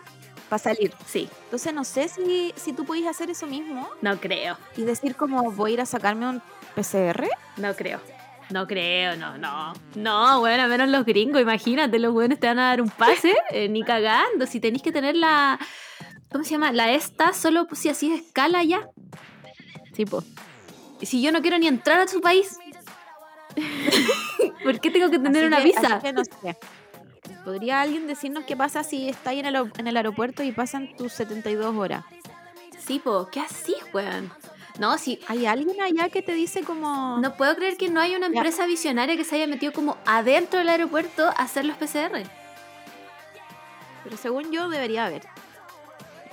para 0.48 0.58
salir. 0.58 0.92
sí, 1.06 1.28
Entonces, 1.44 1.72
no 1.72 1.84
sé 1.84 2.08
si, 2.08 2.52
si 2.56 2.72
tú 2.72 2.84
podías 2.84 3.08
hacer 3.08 3.30
eso 3.30 3.46
mismo 3.46 3.88
no 4.02 4.18
creo, 4.20 4.58
y 4.76 4.82
decir, 4.82 5.16
como 5.16 5.50
voy 5.52 5.72
a 5.72 5.74
ir 5.74 5.80
a 5.80 5.86
sacarme 5.86 6.28
un 6.28 6.42
PCR. 6.74 7.26
no 7.56 7.74
creo. 7.74 8.00
No 8.50 8.66
creo, 8.66 9.16
no, 9.16 9.38
no. 9.38 9.72
No, 9.94 10.40
bueno, 10.40 10.64
a 10.64 10.66
menos 10.66 10.88
los 10.90 11.06
gringos, 11.06 11.40
imagínate, 11.40 11.98
los 11.98 12.12
buenos 12.12 12.38
te 12.38 12.46
van 12.46 12.58
a 12.58 12.68
dar 12.68 12.82
un 12.82 12.90
pase, 12.90 13.34
eh, 13.50 13.70
ni 13.70 13.82
cagando. 13.82 14.46
Si 14.46 14.60
tenéis 14.60 14.82
que 14.82 14.92
tener 14.92 15.16
la. 15.16 15.58
¿Cómo 16.30 16.44
se 16.44 16.50
llama? 16.50 16.70
La 16.70 16.92
esta, 16.92 17.32
solo 17.32 17.66
si 17.72 17.88
así 17.88 18.12
es 18.12 18.20
escala 18.22 18.62
ya. 18.62 18.86
Pues. 20.10 20.24
Y 21.00 21.06
si 21.06 21.22
yo 21.22 21.32
no 21.32 21.40
quiero 21.40 21.58
ni 21.58 21.68
entrar 21.68 22.00
a 22.00 22.06
su 22.06 22.20
país, 22.20 22.58
¿por 24.62 24.80
qué 24.80 24.90
tengo 24.90 25.10
que 25.10 25.18
tener 25.18 25.36
Así 25.44 25.46
una 25.46 25.56
que- 25.58 25.64
visa? 25.64 25.96
así 25.96 26.06
que 26.06 26.12
no 26.12 26.24
sé. 26.24 26.56
¿Podría 27.44 27.82
alguien 27.82 28.06
decirnos 28.06 28.44
qué 28.44 28.56
pasa 28.56 28.84
si 28.84 29.08
estáis 29.08 29.40
en 29.40 29.46
el, 29.46 29.70
en 29.78 29.86
el 29.86 29.96
aeropuerto 29.96 30.42
y 30.42 30.52
pasan 30.52 30.94
tus 30.96 31.12
72 31.12 31.74
horas? 31.76 32.04
Sí, 32.78 32.98
po, 32.98 33.28
¿qué 33.30 33.40
así, 33.40 33.74
weón? 33.92 34.32
No, 34.78 34.98
sí. 34.98 35.20
¿Hay 35.28 35.46
alguien 35.46 35.80
allá 35.80 36.08
que 36.08 36.20
te 36.22 36.32
dice 36.32 36.62
como... 36.62 37.18
No 37.18 37.36
puedo 37.36 37.54
creer 37.54 37.76
que 37.76 37.88
no 37.90 38.00
haya 38.00 38.16
una 38.16 38.28
Ya. 38.28 38.34
empresa 38.38 38.66
visionaria 38.66 39.16
que 39.16 39.24
se 39.24 39.36
haya 39.36 39.46
metido 39.46 39.72
como 39.72 39.96
adentro 40.04 40.58
del 40.58 40.68
aeropuerto 40.68 41.26
a 41.28 41.30
hacer 41.30 41.64
los 41.64 41.76
PCR. 41.76 42.22
Pero 44.02 44.16
según 44.16 44.50
yo 44.50 44.68
debería 44.68 45.06
haber. 45.06 45.22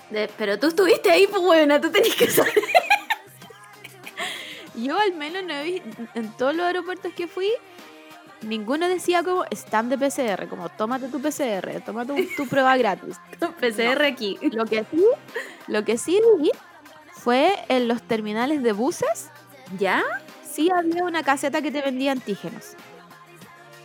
De- 0.10 0.30
pero 0.38 0.58
tú 0.60 0.68
estuviste 0.68 1.12
ahí, 1.12 1.28
pues, 1.28 1.42
buena, 1.42 1.80
tú 1.80 1.92
tenés 1.92 2.16
que 2.16 2.30
saber. 2.30 2.54
Yo 4.76 4.98
al 4.98 5.14
menos 5.14 5.44
no 5.44 5.54
he 5.54 5.64
visto, 5.64 5.90
en 6.16 6.32
todos 6.38 6.56
los 6.56 6.66
aeropuertos 6.66 7.14
que 7.14 7.28
fui, 7.28 7.50
ninguno 8.42 8.88
decía 8.88 9.22
como 9.22 9.46
stand 9.52 9.94
de 9.94 9.98
PCR, 9.98 10.48
como 10.48 10.70
tómate 10.70 11.08
tu 11.10 11.22
PCR, 11.22 11.82
toma 11.86 12.06
tu, 12.06 12.16
tu 12.38 12.48
prueba 12.48 12.76
gratis. 12.78 13.18
PCR 13.60 14.04
aquí. 14.06 14.38
Lo 14.52 14.66
que 14.66 14.84
sí, 14.90 15.06
lo 15.68 15.84
que 15.86 15.98
sí 15.98 16.20
vi 16.40 16.52
fue 17.24 17.54
en 17.70 17.88
los 17.88 18.02
terminales 18.02 18.64
de 18.64 18.72
buses, 18.72 19.30
¿Ya? 19.78 20.02
sí 20.44 20.70
había 20.76 21.04
una 21.04 21.24
caseta 21.24 21.62
que 21.62 21.72
te 21.72 21.82
vendía 21.82 22.12
antígenos. 22.12 22.72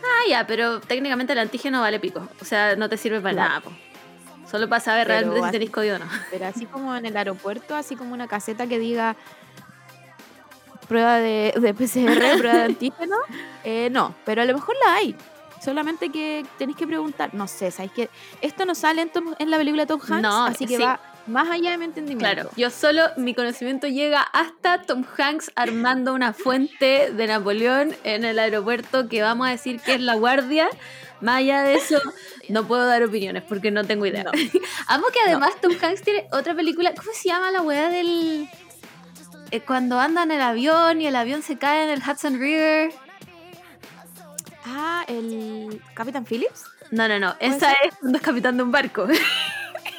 Ah, 0.01 0.29
ya, 0.29 0.47
pero 0.47 0.79
técnicamente 0.79 1.33
el 1.33 1.39
antígeno 1.39 1.81
vale 1.81 1.99
pico. 1.99 2.27
O 2.41 2.45
sea, 2.45 2.75
no 2.75 2.89
te 2.89 2.97
sirve 2.97 3.19
para 3.21 3.33
Claro. 3.33 3.49
nada, 3.49 3.61
po. 3.61 3.71
Solo 4.49 4.69
para 4.69 4.79
saber 4.79 5.07
Pero 5.07 5.19
realmente 5.19 5.45
si 5.47 5.51
tenéis 5.51 5.71
COVID 5.71 5.95
o 5.95 5.99
no. 5.99 6.05
Pero 6.31 6.45
así 6.47 6.65
como 6.65 6.95
en 6.95 7.05
el 7.05 7.15
aeropuerto, 7.17 7.75
así 7.75 7.95
como 7.95 8.13
una 8.13 8.27
caseta 8.27 8.65
que 8.67 8.79
diga 8.79 9.15
prueba 10.87 11.17
de, 11.17 11.53
de 11.59 11.73
PCR, 11.73 12.37
prueba 12.37 12.57
de 12.59 12.63
antígeno, 12.63 13.17
eh, 13.63 13.89
no, 13.91 14.15
pero 14.25 14.41
a 14.41 14.45
lo 14.45 14.53
mejor 14.53 14.75
la 14.85 14.95
hay. 14.95 15.15
Solamente 15.63 16.09
que 16.11 16.45
tenéis 16.57 16.77
que 16.77 16.87
preguntar, 16.87 17.33
no 17.33 17.47
sé, 17.47 17.71
¿sabéis 17.71 17.91
que 17.91 18.09
esto 18.41 18.65
no 18.65 18.73
sale 18.75 19.01
en, 19.01 19.09
Tom- 19.09 19.35
en 19.37 19.51
la 19.51 19.57
película 19.57 19.85
Tom 19.85 19.99
Hanks? 19.99 20.21
No, 20.21 20.45
así 20.45 20.65
que 20.65 20.77
sí. 20.77 20.83
va 20.83 20.99
más 21.27 21.49
allá 21.49 21.71
de 21.71 21.77
mi 21.77 21.85
entendimiento. 21.85 22.33
Claro, 22.33 22.49
yo 22.55 22.69
solo, 22.69 23.03
mi 23.17 23.33
conocimiento 23.33 23.87
llega 23.87 24.21
hasta 24.21 24.81
Tom 24.83 25.03
Hanks 25.17 25.51
armando 25.55 26.13
una 26.13 26.33
fuente 26.33 27.11
de 27.11 27.27
Napoleón 27.27 27.95
en 28.03 28.25
el 28.25 28.39
aeropuerto 28.39 29.07
que 29.09 29.21
vamos 29.21 29.47
a 29.47 29.51
decir 29.51 29.79
que 29.81 29.95
es 29.95 30.01
la 30.01 30.15
guardia. 30.15 30.67
Más 31.19 31.37
allá 31.37 31.63
de 31.63 31.73
eso, 31.75 31.99
no 32.49 32.67
puedo 32.67 32.85
dar 32.85 33.03
opiniones 33.03 33.43
porque 33.43 33.71
no 33.71 33.83
tengo 33.83 34.05
idea. 34.05 34.23
No. 34.23 34.31
Amo 34.87 35.07
que 35.11 35.19
además 35.25 35.51
Tom 35.61 35.73
Hanks 35.81 36.01
tiene 36.03 36.27
otra 36.31 36.53
película, 36.53 36.93
¿cómo 36.95 37.11
se 37.13 37.29
llama 37.29 37.49
la 37.51 37.61
weá 37.61 37.89
del... 37.89 38.47
eh, 39.51 39.61
cuando 39.61 39.99
anda 39.99 40.23
en 40.23 40.31
el 40.31 40.41
avión 40.41 41.01
y 41.01 41.07
el 41.07 41.15
avión 41.15 41.41
se 41.41 41.57
cae 41.57 41.83
en 41.85 41.89
el 41.89 42.01
Hudson 42.07 42.39
River? 42.39 42.91
Ah, 44.65 45.05
el 45.07 45.81
Capitán 45.93 46.25
Phillips. 46.25 46.65
No, 46.91 47.07
no, 47.07 47.19
no, 47.19 47.35
¿Puede 47.37 47.55
esa 47.55 47.69
ser? 47.69 47.77
es 47.85 47.95
cuando 47.95 48.17
es 48.17 48.23
capitán 48.23 48.57
de 48.57 48.63
un 48.63 48.71
barco. 48.71 49.07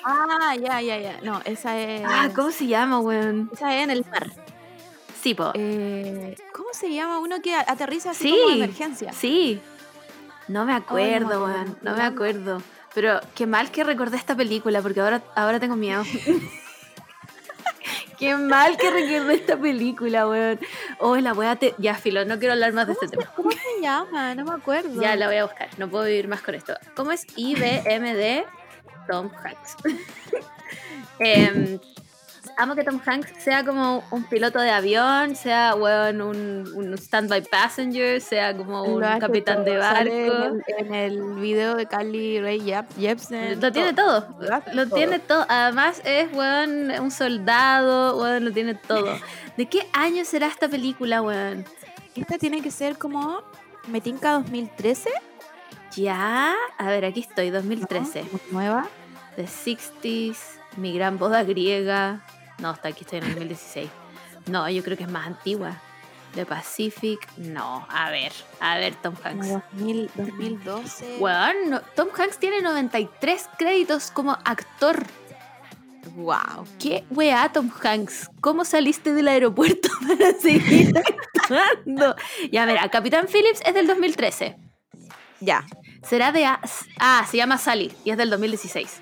Ah, 0.05 0.55
ya, 0.57 0.81
ya, 0.81 0.99
ya. 0.99 1.21
No, 1.23 1.41
esa 1.45 1.79
es. 1.79 2.03
Ah, 2.07 2.29
¿cómo 2.35 2.51
se 2.51 2.67
llama, 2.67 3.01
weón? 3.01 3.51
Esa 3.53 3.75
es 3.77 3.85
en 3.85 3.91
el 3.91 4.05
mar. 4.07 4.31
Sí, 5.23 5.35
po. 5.35 5.53
Eh, 5.55 6.37
¿Cómo 6.53 6.69
se 6.73 6.93
llama 6.93 7.19
uno 7.19 7.41
que 7.43 7.55
aterriza 7.55 8.11
así 8.11 8.31
Sí. 8.31 8.37
como 8.37 8.49
de 8.49 8.55
emergencia? 8.65 9.13
Sí. 9.13 9.61
No 10.47 10.65
me 10.65 10.73
acuerdo, 10.75 11.27
acuerdo 11.27 11.45
weón. 11.45 11.79
No 11.83 11.97
me 11.97 12.03
acuerdo. 12.03 12.63
Pero 12.95 13.21
qué 13.35 13.47
mal 13.47 13.71
que 13.71 13.85
recordé 13.85 14.17
esta 14.17 14.35
película, 14.35 14.81
porque 14.81 15.01
ahora, 15.01 15.23
ahora 15.35 15.61
tengo 15.61 15.77
miedo. 15.77 16.03
qué 18.19 18.35
mal 18.37 18.77
que 18.77 18.91
recordé 18.91 19.35
esta 19.35 19.57
película, 19.57 20.29
weón. 20.29 20.59
Oh, 20.99 21.17
la 21.17 21.33
weá 21.33 21.57
te... 21.57 21.75
Ya, 21.79 21.95
filo, 21.95 22.25
no 22.25 22.39
quiero 22.39 22.55
hablar 22.55 22.73
más 22.73 22.87
de 22.87 22.95
este 22.95 23.09
tema. 23.09 23.25
¿Cómo 23.37 23.51
se 23.51 23.83
llama? 23.83 24.35
No 24.35 24.45
me 24.45 24.53
acuerdo. 24.53 25.01
Ya 25.01 25.17
la 25.17 25.27
voy 25.27 25.37
a 25.37 25.45
buscar. 25.45 25.69
No 25.79 25.89
puedo 25.89 26.05
vivir 26.05 26.29
más 26.29 26.41
con 26.43 26.55
esto. 26.55 26.75
¿Cómo 26.95 27.13
es 27.13 27.27
IBMD 27.37 28.45
Tom 29.09 29.31
Hanks? 29.43 29.77
Em, 31.21 31.79
amo 32.59 32.75
que 32.77 32.85
Tom 32.85 33.01
Hanks 33.05 33.43
sea 33.43 33.65
como 33.65 34.05
un 34.11 34.25
piloto 34.25 34.61
de 34.61 34.71
avión, 34.71 35.35
sea 35.35 35.75
weón, 35.75 36.21
un, 36.21 36.73
un 36.75 36.95
stand-by 36.97 37.43
passenger, 37.43 38.21
sea 38.21 38.57
como 38.57 38.85
un 38.85 39.01
capitán 39.19 39.65
de 39.65 39.73
todo, 39.73 39.81
barco. 39.81 40.11
En 40.11 40.15
el, 40.15 40.63
en 40.79 40.95
el 40.95 41.35
video 41.37 41.75
de 41.75 41.87
Carly 41.87 42.41
Ray 42.41 42.61
Jep- 42.61 42.95
Jepsen. 42.99 43.61
Lo 43.61 43.73
tiene 43.73 43.93
todo. 43.95 44.29
Lo 44.41 44.55
hace 44.55 44.75
Lo 44.75 44.87
todo. 44.87 44.95
tiene 44.97 45.19
todo. 45.19 45.45
Además 45.49 46.01
es, 46.05 46.33
weón, 46.33 46.91
un 47.01 47.11
soldado, 47.11 48.17
weón, 48.21 48.45
lo 48.45 48.53
tiene 48.53 48.75
todo. 48.75 49.17
¿De 49.57 49.67
qué 49.67 49.89
año 49.93 50.25
será 50.25 50.47
esta 50.47 50.69
película, 50.69 51.21
weón? 51.23 51.65
Esta 52.15 52.39
tiene 52.39 52.63
que 52.63 52.71
ser 52.71 52.97
como 52.97 53.43
Metinca 53.89 54.33
2013. 54.33 55.11
Ya, 55.99 56.55
a 56.79 56.87
ver, 56.91 57.05
aquí 57.05 57.21
estoy, 57.21 57.51
2013. 57.51 58.25
¿no? 58.33 58.41
Nueva. 58.53 58.89
The 59.37 59.45
60s, 59.47 60.37
Mi 60.77 60.93
Gran 60.93 61.19
Boda 61.19 61.43
Griega. 61.43 62.25
No, 62.59 62.71
está 62.73 62.89
aquí, 62.89 63.03
estoy 63.03 63.19
en 63.19 63.25
el 63.25 63.31
2016. 63.35 63.91
No, 64.47 64.69
yo 64.71 64.83
creo 64.85 64.97
que 64.97 65.05
es 65.05 65.11
más 65.11 65.27
antigua. 65.27 65.77
The 66.35 66.47
Pacific, 66.47 67.19
no. 67.39 67.85
A 67.91 68.11
ver, 68.11 68.33
a 68.61 68.79
ver, 68.79 68.95
Tom 68.97 69.15
Hanks. 69.25 69.47
como 69.49 69.63
2000, 69.73 70.11
2012. 70.15 71.17
Weón, 71.19 71.71
no- 71.71 71.81
Tom 71.97 72.09
Hanks 72.17 72.39
tiene 72.39 72.63
93 72.63 73.49
créditos 73.59 74.11
como 74.13 74.33
actor. 74.45 75.05
Wow. 76.15 76.67
¿Qué 76.79 77.05
weá, 77.11 77.49
Tom 77.53 77.71
Hanks? 77.83 78.31
¿Cómo 78.41 78.65
saliste 78.65 79.15
del 79.15 79.27
aeropuerto 79.29 79.89
para 80.07 80.33
seguir 80.35 80.93
actuando? 80.97 82.15
Ya, 82.53 82.67
mira, 82.67 82.89
Capitán 82.89 83.27
Phillips 83.27 83.61
es 83.65 83.75
del 83.75 83.87
2013. 83.87 84.57
Ya. 85.41 85.65
Será 86.03 86.33
de... 86.33 86.45
A- 86.47 86.61
Ah, 86.99 87.27
se 87.31 87.37
llama 87.37 87.59
Sally 87.59 87.93
y 88.05 88.11
es 88.11 88.17
del 88.17 88.31
2016. 88.31 89.01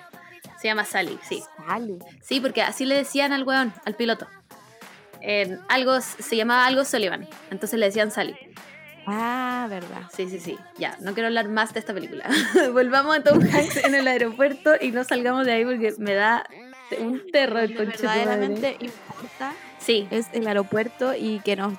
Se 0.60 0.68
llama 0.68 0.84
Sally, 0.84 1.18
sí. 1.28 1.42
Sale. 1.66 1.98
Sí, 2.22 2.40
porque 2.40 2.62
así 2.62 2.84
le 2.86 2.94
decían 2.96 3.32
al 3.32 3.44
weón, 3.44 3.72
al 3.84 3.94
piloto. 3.94 4.26
En 5.20 5.60
algo, 5.68 6.00
se 6.00 6.36
llamaba 6.36 6.66
algo 6.66 6.84
Sullivan. 6.84 7.28
Entonces 7.50 7.78
le 7.78 7.86
decían 7.86 8.10
Sally. 8.10 8.36
Ah, 9.06 9.66
verdad. 9.70 10.02
Sí, 10.14 10.28
sí, 10.28 10.40
sí. 10.40 10.58
Ya, 10.78 10.96
no 11.00 11.14
quiero 11.14 11.28
hablar 11.28 11.48
más 11.48 11.72
de 11.72 11.80
esta 11.80 11.94
película. 11.94 12.28
Volvamos 12.72 13.16
a 13.16 13.22
Tom 13.22 13.38
Hanks 13.40 13.76
en 13.84 13.94
el 13.94 14.08
aeropuerto 14.08 14.72
y 14.80 14.90
no 14.90 15.04
salgamos 15.04 15.46
de 15.46 15.52
ahí 15.52 15.64
porque 15.64 15.94
me 15.98 16.14
da 16.14 16.44
un 16.98 17.22
terror, 17.30 17.68
Lo 17.70 17.84
madre. 17.84 17.86
verdaderamente 17.86 18.76
importa 18.80 19.52
Sí, 19.78 20.08
es 20.10 20.26
el 20.32 20.46
aeropuerto 20.48 21.14
y 21.14 21.38
que 21.40 21.54
nos, 21.54 21.74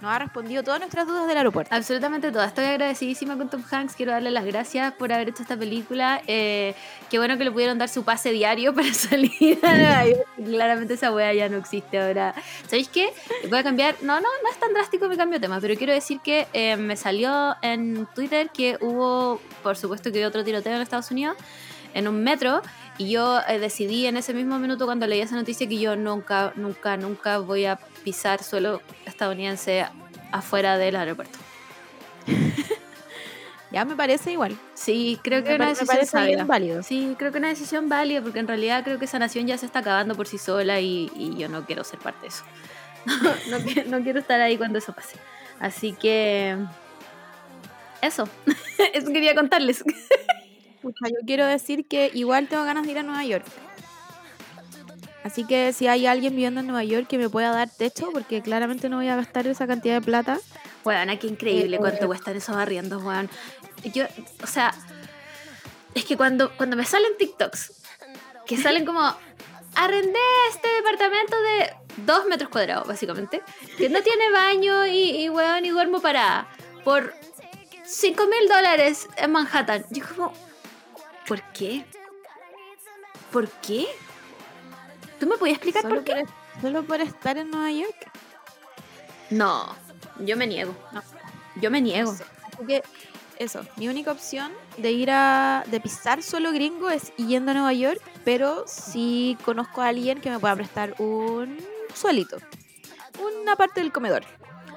nos 0.00 0.12
ha 0.12 0.18
respondido 0.18 0.62
todas 0.62 0.80
nuestras 0.80 1.06
dudas 1.06 1.26
del 1.26 1.38
aeropuerto. 1.38 1.74
absolutamente 1.74 2.30
todo. 2.30 2.44
Estoy 2.44 2.66
agradecidísima 2.66 3.36
con 3.36 3.48
Tom 3.48 3.62
Hanks. 3.70 3.94
Quiero 3.94 4.12
darle 4.12 4.30
las 4.30 4.44
gracias 4.44 4.92
por 4.94 5.12
haber 5.12 5.30
hecho 5.30 5.42
esta 5.42 5.56
película. 5.56 6.20
Eh, 6.26 6.74
qué 7.10 7.18
bueno 7.18 7.38
que 7.38 7.44
le 7.44 7.50
pudieron 7.50 7.78
dar 7.78 7.88
su 7.88 8.04
pase 8.04 8.30
diario 8.32 8.74
para 8.74 8.92
salir 8.92 9.58
a 9.62 9.74
Nueva 9.74 10.06
York. 10.06 10.26
Claramente 10.44 10.94
esa 10.94 11.12
wea 11.12 11.32
ya 11.32 11.48
no 11.48 11.56
existe 11.56 11.98
ahora. 11.98 12.34
¿Sabéis 12.66 12.88
qué? 12.88 13.12
Voy 13.48 13.58
a 13.58 13.62
cambiar. 13.62 13.96
No, 14.02 14.16
no, 14.16 14.28
no 14.42 14.50
es 14.50 14.58
tan 14.58 14.72
drástico 14.72 15.08
mi 15.08 15.16
cambio 15.16 15.38
de 15.38 15.42
tema, 15.46 15.60
pero 15.60 15.74
quiero 15.76 15.92
decir 15.92 16.20
que 16.20 16.46
eh, 16.52 16.76
me 16.76 16.96
salió 16.96 17.56
en 17.62 18.06
Twitter 18.14 18.50
que 18.50 18.76
hubo, 18.80 19.40
por 19.62 19.76
supuesto, 19.76 20.12
que 20.12 20.26
otro 20.26 20.44
tiroteo 20.44 20.74
en 20.74 20.82
Estados 20.82 21.10
Unidos, 21.10 21.36
en 21.94 22.06
un 22.08 22.22
metro. 22.22 22.60
Y 22.98 23.10
yo 23.10 23.40
eh, 23.46 23.58
decidí 23.58 24.06
en 24.06 24.16
ese 24.16 24.32
mismo 24.32 24.58
minuto 24.58 24.86
cuando 24.86 25.06
leí 25.06 25.20
esa 25.20 25.36
noticia 25.36 25.68
que 25.68 25.78
yo 25.78 25.96
nunca, 25.96 26.52
nunca, 26.56 26.96
nunca 26.96 27.38
voy 27.38 27.66
a 27.66 27.76
pisar 28.04 28.42
suelo 28.42 28.80
estadounidense 29.04 29.86
afuera 30.32 30.78
del 30.78 30.96
aeropuerto. 30.96 31.38
Ya 33.72 33.84
me 33.84 33.96
parece 33.96 34.30
igual. 34.30 34.56
Sí, 34.74 35.18
creo 35.24 35.42
que 35.42 35.58
me, 35.58 35.70
es 35.72 35.82
una 35.82 35.92
me 35.92 35.98
decisión 35.98 36.06
sabia. 36.22 36.36
bien 36.36 36.46
válido. 36.46 36.82
Sí, 36.84 37.16
creo 37.18 37.32
que 37.32 37.38
una 37.38 37.48
decisión 37.48 37.88
válida 37.88 38.22
porque 38.22 38.38
en 38.38 38.46
realidad 38.46 38.84
creo 38.84 38.98
que 39.00 39.06
esa 39.06 39.18
nación 39.18 39.46
ya 39.48 39.58
se 39.58 39.66
está 39.66 39.80
acabando 39.80 40.14
por 40.14 40.28
sí 40.28 40.38
sola 40.38 40.78
y, 40.80 41.10
y 41.16 41.36
yo 41.36 41.48
no 41.48 41.66
quiero 41.66 41.82
ser 41.82 41.98
parte 41.98 42.22
de 42.22 42.28
eso. 42.28 42.44
no, 43.50 43.58
qui- 43.58 43.84
no 43.86 44.00
quiero 44.02 44.20
estar 44.20 44.40
ahí 44.40 44.56
cuando 44.56 44.78
eso 44.78 44.92
pase. 44.92 45.16
Así 45.58 45.92
que... 45.94 46.56
Eso. 48.00 48.28
eso 48.94 49.12
quería 49.12 49.34
contarles. 49.34 49.82
Pucha, 50.82 51.08
yo 51.08 51.26
quiero 51.26 51.46
decir 51.46 51.86
que 51.86 52.10
igual 52.14 52.48
tengo 52.48 52.64
ganas 52.64 52.84
de 52.84 52.92
ir 52.92 52.98
a 52.98 53.02
Nueva 53.02 53.24
York. 53.24 53.44
Así 55.24 55.44
que 55.44 55.72
si 55.72 55.88
hay 55.88 56.06
alguien 56.06 56.34
viviendo 56.34 56.60
en 56.60 56.66
Nueva 56.66 56.84
York 56.84 57.08
que 57.08 57.18
me 57.18 57.28
pueda 57.28 57.50
dar 57.50 57.68
techo, 57.68 58.10
porque 58.12 58.42
claramente 58.42 58.88
no 58.88 58.98
voy 58.98 59.08
a 59.08 59.16
gastar 59.16 59.46
esa 59.48 59.66
cantidad 59.66 59.96
de 59.96 60.00
plata. 60.00 60.38
Weón, 60.84 61.18
qué 61.18 61.26
increíble 61.26 61.76
Eh, 61.76 61.80
cuánto 61.80 62.04
eh. 62.04 62.06
cuestan 62.06 62.36
esos 62.36 62.54
arriendos, 62.54 63.02
weón. 63.02 63.28
Yo, 63.92 64.04
o 64.42 64.46
sea, 64.46 64.72
es 65.94 66.04
que 66.04 66.16
cuando, 66.16 66.56
cuando 66.56 66.76
me 66.76 66.84
salen 66.84 67.16
TikToks, 67.18 67.72
que 68.46 68.56
salen 68.56 68.84
como, 68.84 69.02
arrendé 69.74 70.18
este 70.50 70.68
departamento 70.68 71.36
de 71.42 71.72
dos 72.04 72.26
metros 72.26 72.48
cuadrados, 72.48 72.86
básicamente, 72.86 73.42
que 73.76 73.88
no 73.88 74.00
tiene 74.02 74.30
baño 74.30 74.86
y, 74.86 75.24
y 75.24 75.28
weón, 75.28 75.64
y 75.64 75.70
duermo 75.70 76.00
parada, 76.00 76.46
por 76.84 77.14
5 77.84 78.26
mil 78.26 78.48
dólares 78.48 79.08
en 79.16 79.32
Manhattan. 79.32 79.84
Yo 79.90 80.04
como, 80.08 80.32
¿por 81.26 81.42
qué? 81.52 81.84
¿Por 83.32 83.48
qué? 83.48 83.86
¿Tú 85.18 85.26
me 85.26 85.36
podías 85.36 85.56
explicar 85.56 85.82
Solo 85.82 85.94
por 85.96 86.04
qué? 86.04 86.14
por, 86.14 86.62
solo 86.62 86.82
por 86.84 87.00
estar 87.00 87.36
en 87.38 87.50
Nueva 87.50 87.70
York. 87.70 88.10
No, 89.30 89.74
yo 90.20 90.36
me 90.36 90.46
niego. 90.46 90.74
No. 90.92 91.02
Yo 91.60 91.70
me 91.70 91.80
niego. 91.80 92.12
Así 92.12 92.66
que 92.66 92.82
eso, 93.38 93.66
mi 93.76 93.88
única 93.88 94.12
opción 94.12 94.52
de 94.76 94.92
ir 94.92 95.10
a, 95.10 95.64
de 95.66 95.80
pisar 95.80 96.22
solo 96.22 96.52
gringo 96.52 96.90
es 96.90 97.14
yendo 97.16 97.50
a 97.50 97.54
Nueva 97.54 97.72
York, 97.72 98.00
pero 98.24 98.64
si 98.66 99.36
conozco 99.44 99.82
a 99.82 99.88
alguien 99.88 100.20
que 100.20 100.30
me 100.30 100.38
pueda 100.38 100.56
prestar 100.56 100.94
un 100.98 101.58
suelito, 101.94 102.38
una 103.18 103.56
parte 103.56 103.80
del 103.80 103.92
comedor, 103.92 104.24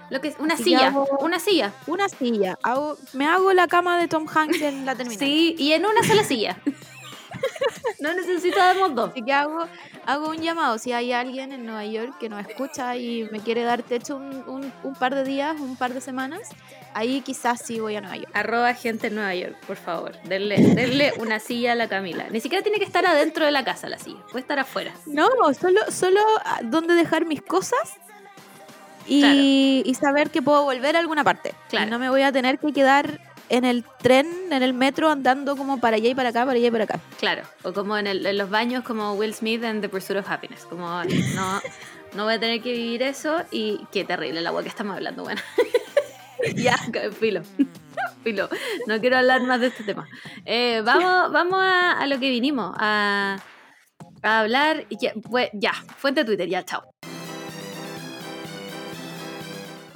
Lo 0.10 0.22
que 0.22 0.30
es 0.30 0.36
una 0.40 0.56
Así 0.56 0.64
silla, 0.64 0.88
hago- 0.88 1.08
una 1.20 1.40
silla. 1.40 1.72
una 1.88 2.10
silla, 2.10 2.58
hago, 2.64 2.98
me 3.14 3.26
hago 3.28 3.54
la 3.54 3.68
cama 3.68 4.00
de 4.00 4.08
Tom 4.08 4.26
Hanks 4.34 4.62
en 4.62 4.86
la 4.86 4.96
terminal. 4.96 5.20
Sí, 5.20 5.56
y 5.58 5.74
en 5.74 5.86
una 5.86 6.02
sola 6.04 6.24
silla. 6.24 6.58
no 8.00 8.14
necesitamos 8.14 8.96
dos. 8.96 9.12
Así 9.12 9.22
que 9.24 9.34
hago, 9.34 9.66
hago 10.06 10.30
un 10.30 10.38
llamado. 10.38 10.78
Si 10.78 10.92
hay 10.94 11.12
alguien 11.14 11.52
en 11.52 11.66
Nueva 11.66 11.86
York 11.86 12.16
que 12.20 12.30
nos 12.30 12.46
escucha 12.48 12.96
y 12.96 13.28
me 13.32 13.40
quiere 13.40 13.64
dar 13.64 13.84
techo 13.84 14.16
un, 14.16 14.44
un- 14.48 14.74
un 14.84 14.96
par 14.96 15.16
de 15.16 15.24
días, 15.24 15.60
un 15.60 15.76
par 15.78 15.94
de 15.94 16.02
semanas, 16.02 16.50
ahí 16.94 17.22
quizás 17.22 17.62
sí 17.64 17.80
voy 17.80 17.96
a 17.96 18.02
Nueva 18.02 18.18
York. 18.18 18.30
Arroba 18.34 18.74
gente 18.74 19.08
en 19.08 19.16
Nueva 19.16 19.36
York, 19.36 19.56
por 19.68 19.78
favor. 19.78 20.14
Denle, 20.24 20.58
denle 20.58 21.14
una 21.20 21.40
silla 21.40 21.74
a 21.74 21.76
la 21.76 21.88
Camila. 21.88 22.26
Ni 22.32 22.42
siquiera 22.42 22.64
tiene 22.64 22.80
que 22.80 22.86
estar 22.86 23.06
adentro 23.06 23.46
de 23.46 23.52
la 23.52 23.64
casa 23.64 23.88
la 23.90 24.00
silla. 24.00 24.20
Puede 24.32 24.42
estar 24.42 24.60
afuera. 24.60 24.92
No, 25.06 25.28
solo, 25.60 25.82
solo 25.92 26.20
ah, 26.46 26.60
donde 26.64 26.94
dejar 26.96 27.26
mis 27.26 27.42
cosas 27.42 27.80
y, 29.10 29.20
Claro. 29.22 29.40
y 29.40 29.94
saber 30.00 30.30
que 30.30 30.42
puedo 30.42 30.64
volver 30.64 30.96
a 30.96 31.00
alguna 31.00 31.24
parte. 31.24 31.54
Claro. 31.70 31.88
Y 31.88 31.90
no 31.90 32.00
me 32.00 32.10
voy 32.10 32.22
a 32.22 32.32
tener 32.32 32.60
que 32.60 32.72
quedar 32.72 33.20
en 33.50 33.66
el 33.66 33.84
tren, 34.02 34.28
en 34.52 34.62
el 34.62 34.74
metro, 34.74 35.10
andando 35.10 35.58
como 35.58 35.80
para 35.80 35.96
allá 35.98 36.08
y 36.10 36.14
para 36.16 36.30
acá, 36.30 36.46
para 36.46 36.58
allá 36.58 36.68
y 36.68 36.72
para 36.72 36.84
acá. 36.84 37.00
Claro. 37.20 37.42
O 37.64 37.74
como 37.74 37.98
en, 37.98 38.06
el- 38.08 38.26
en 38.26 38.38
los 38.38 38.50
baños, 38.50 38.84
como 38.84 39.14
Will 39.14 39.34
Smith 39.34 39.64
en 39.64 39.82
The 39.82 39.90
Pursuit 39.90 40.20
of 40.20 40.30
Happiness. 40.30 40.66
Como 40.66 40.86
no, 41.36 41.62
no 42.14 42.24
voy 42.26 42.34
a 42.36 42.40
tener 42.40 42.62
que 42.62 42.72
vivir 42.72 43.02
eso. 43.02 43.38
Y 43.52 43.80
qué 43.92 44.06
terrible 44.06 44.40
el 44.40 44.46
agua 44.48 44.62
que 44.62 44.70
estamos 44.70 44.96
hablando, 44.96 45.24
bueno. 45.24 45.42
ya, 46.56 46.78
filo. 47.20 47.42
Filo. 48.24 48.50
No 48.86 49.00
quiero 49.00 49.18
hablar 49.18 49.42
más 49.44 49.60
de 49.62 49.68
este 49.68 49.84
tema. 49.84 50.06
Eh, 50.46 50.82
vamos 50.84 51.32
vamos 51.32 51.60
a, 51.62 51.94
a 51.94 52.06
lo 52.08 52.20
que 52.20 52.30
vinimos. 52.30 52.76
A, 52.78 53.38
a 54.22 54.40
hablar. 54.42 54.86
y 54.90 54.98
Ya, 55.02 55.14
pues, 55.30 55.50
ya, 55.54 55.72
fuente 55.98 56.24
Twitter, 56.26 56.48
ya, 56.48 56.64
chao. 56.64 56.84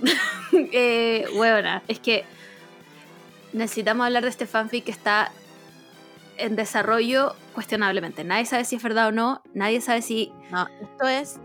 eh, 0.71 1.25
huevona, 1.35 1.83
es 1.87 1.99
que 1.99 2.25
necesitamos 3.53 4.05
hablar 4.05 4.23
de 4.23 4.29
este 4.29 4.45
fanfic 4.45 4.85
que 4.85 4.91
está 4.91 5.31
en 6.37 6.55
desarrollo 6.55 7.35
cuestionablemente. 7.53 8.23
Nadie 8.23 8.45
sabe 8.45 8.65
si 8.65 8.75
es 8.75 8.83
verdad 8.83 9.07
o 9.09 9.11
no, 9.11 9.41
nadie 9.53 9.81
sabe 9.81 10.01
si... 10.01 10.31
No, 10.51 10.67
esto 10.81 11.07
es, 11.07 11.39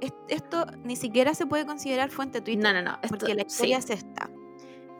es- 0.00 0.12
Esto 0.28 0.66
ni 0.84 0.96
siquiera 0.96 1.34
se 1.34 1.46
puede 1.46 1.64
considerar 1.64 2.10
fuente 2.10 2.40
Twitter. 2.42 2.62
No, 2.62 2.72
no, 2.74 2.82
no. 2.82 2.98
Esto, 3.02 3.08
Porque 3.16 3.34
la 3.34 3.42
sí. 3.42 3.46
historia 3.48 3.78
es 3.78 3.88
esta. 3.90 4.28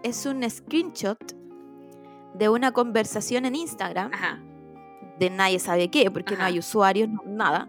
Es 0.02 0.24
un 0.26 0.48
screenshot 0.48 1.18
de 2.34 2.48
una 2.48 2.72
conversación 2.72 3.44
en 3.44 3.54
Instagram 3.54 4.12
Ajá. 4.14 4.40
de 5.18 5.30
nadie 5.30 5.58
sabe 5.58 5.90
qué, 5.90 6.10
porque 6.10 6.36
no 6.36 6.44
hay 6.44 6.58
usuarios, 6.58 7.08
no- 7.10 7.22
nada, 7.26 7.68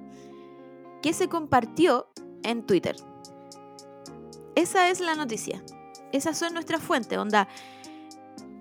que 1.01 1.11
se 1.13 1.27
compartió 1.27 2.07
en 2.43 2.65
Twitter. 2.65 2.95
Esa 4.55 4.89
es 4.89 4.99
la 4.99 5.15
noticia. 5.15 5.61
Esas 6.11 6.37
son 6.37 6.53
nuestras 6.53 6.81
fuentes. 6.81 7.17
Onda, 7.17 7.47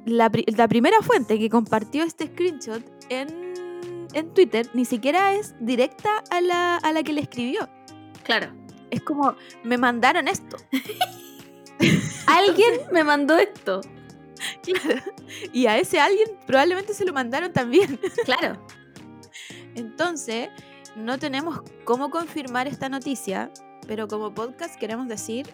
la, 0.05 0.31
pri- 0.31 0.45
la 0.57 0.69
primera 0.69 1.01
fuente 1.03 1.39
que 1.39 1.49
compartió 1.49 2.03
este 2.05 2.27
screenshot 2.27 2.83
en, 3.09 3.65
en 4.13 4.35
Twitter 4.35 4.69
ni 4.75 4.85
siquiera 4.85 5.35
es 5.35 5.55
directa 5.61 6.23
a 6.31 6.41
la, 6.41 6.77
a 6.77 6.93
la 6.93 7.03
que 7.03 7.13
le 7.13 7.21
escribió. 7.23 7.69
Claro. 8.25 8.53
Es 8.91 9.03
como, 9.03 9.35
me 9.63 9.79
mandaron 9.79 10.29
esto. 10.29 10.57
Alguien 12.27 12.73
me 12.93 13.05
mandó 13.05 13.37
esto. 13.39 13.81
Y 15.53 15.67
a 15.67 15.79
ese 15.79 16.01
alguien 16.01 16.29
probablemente 16.47 16.93
se 16.95 17.05
lo 17.05 17.13
mandaron 17.13 17.53
también. 17.53 17.99
Claro. 18.25 18.65
Entonces, 19.75 20.49
no 20.97 21.19
tenemos 21.19 21.61
cómo 21.85 22.11
confirmar 22.11 22.67
esta 22.69 22.89
noticia, 22.89 23.51
pero 23.87 24.07
como 24.09 24.35
podcast 24.35 24.77
queremos 24.79 25.09
decir 25.09 25.49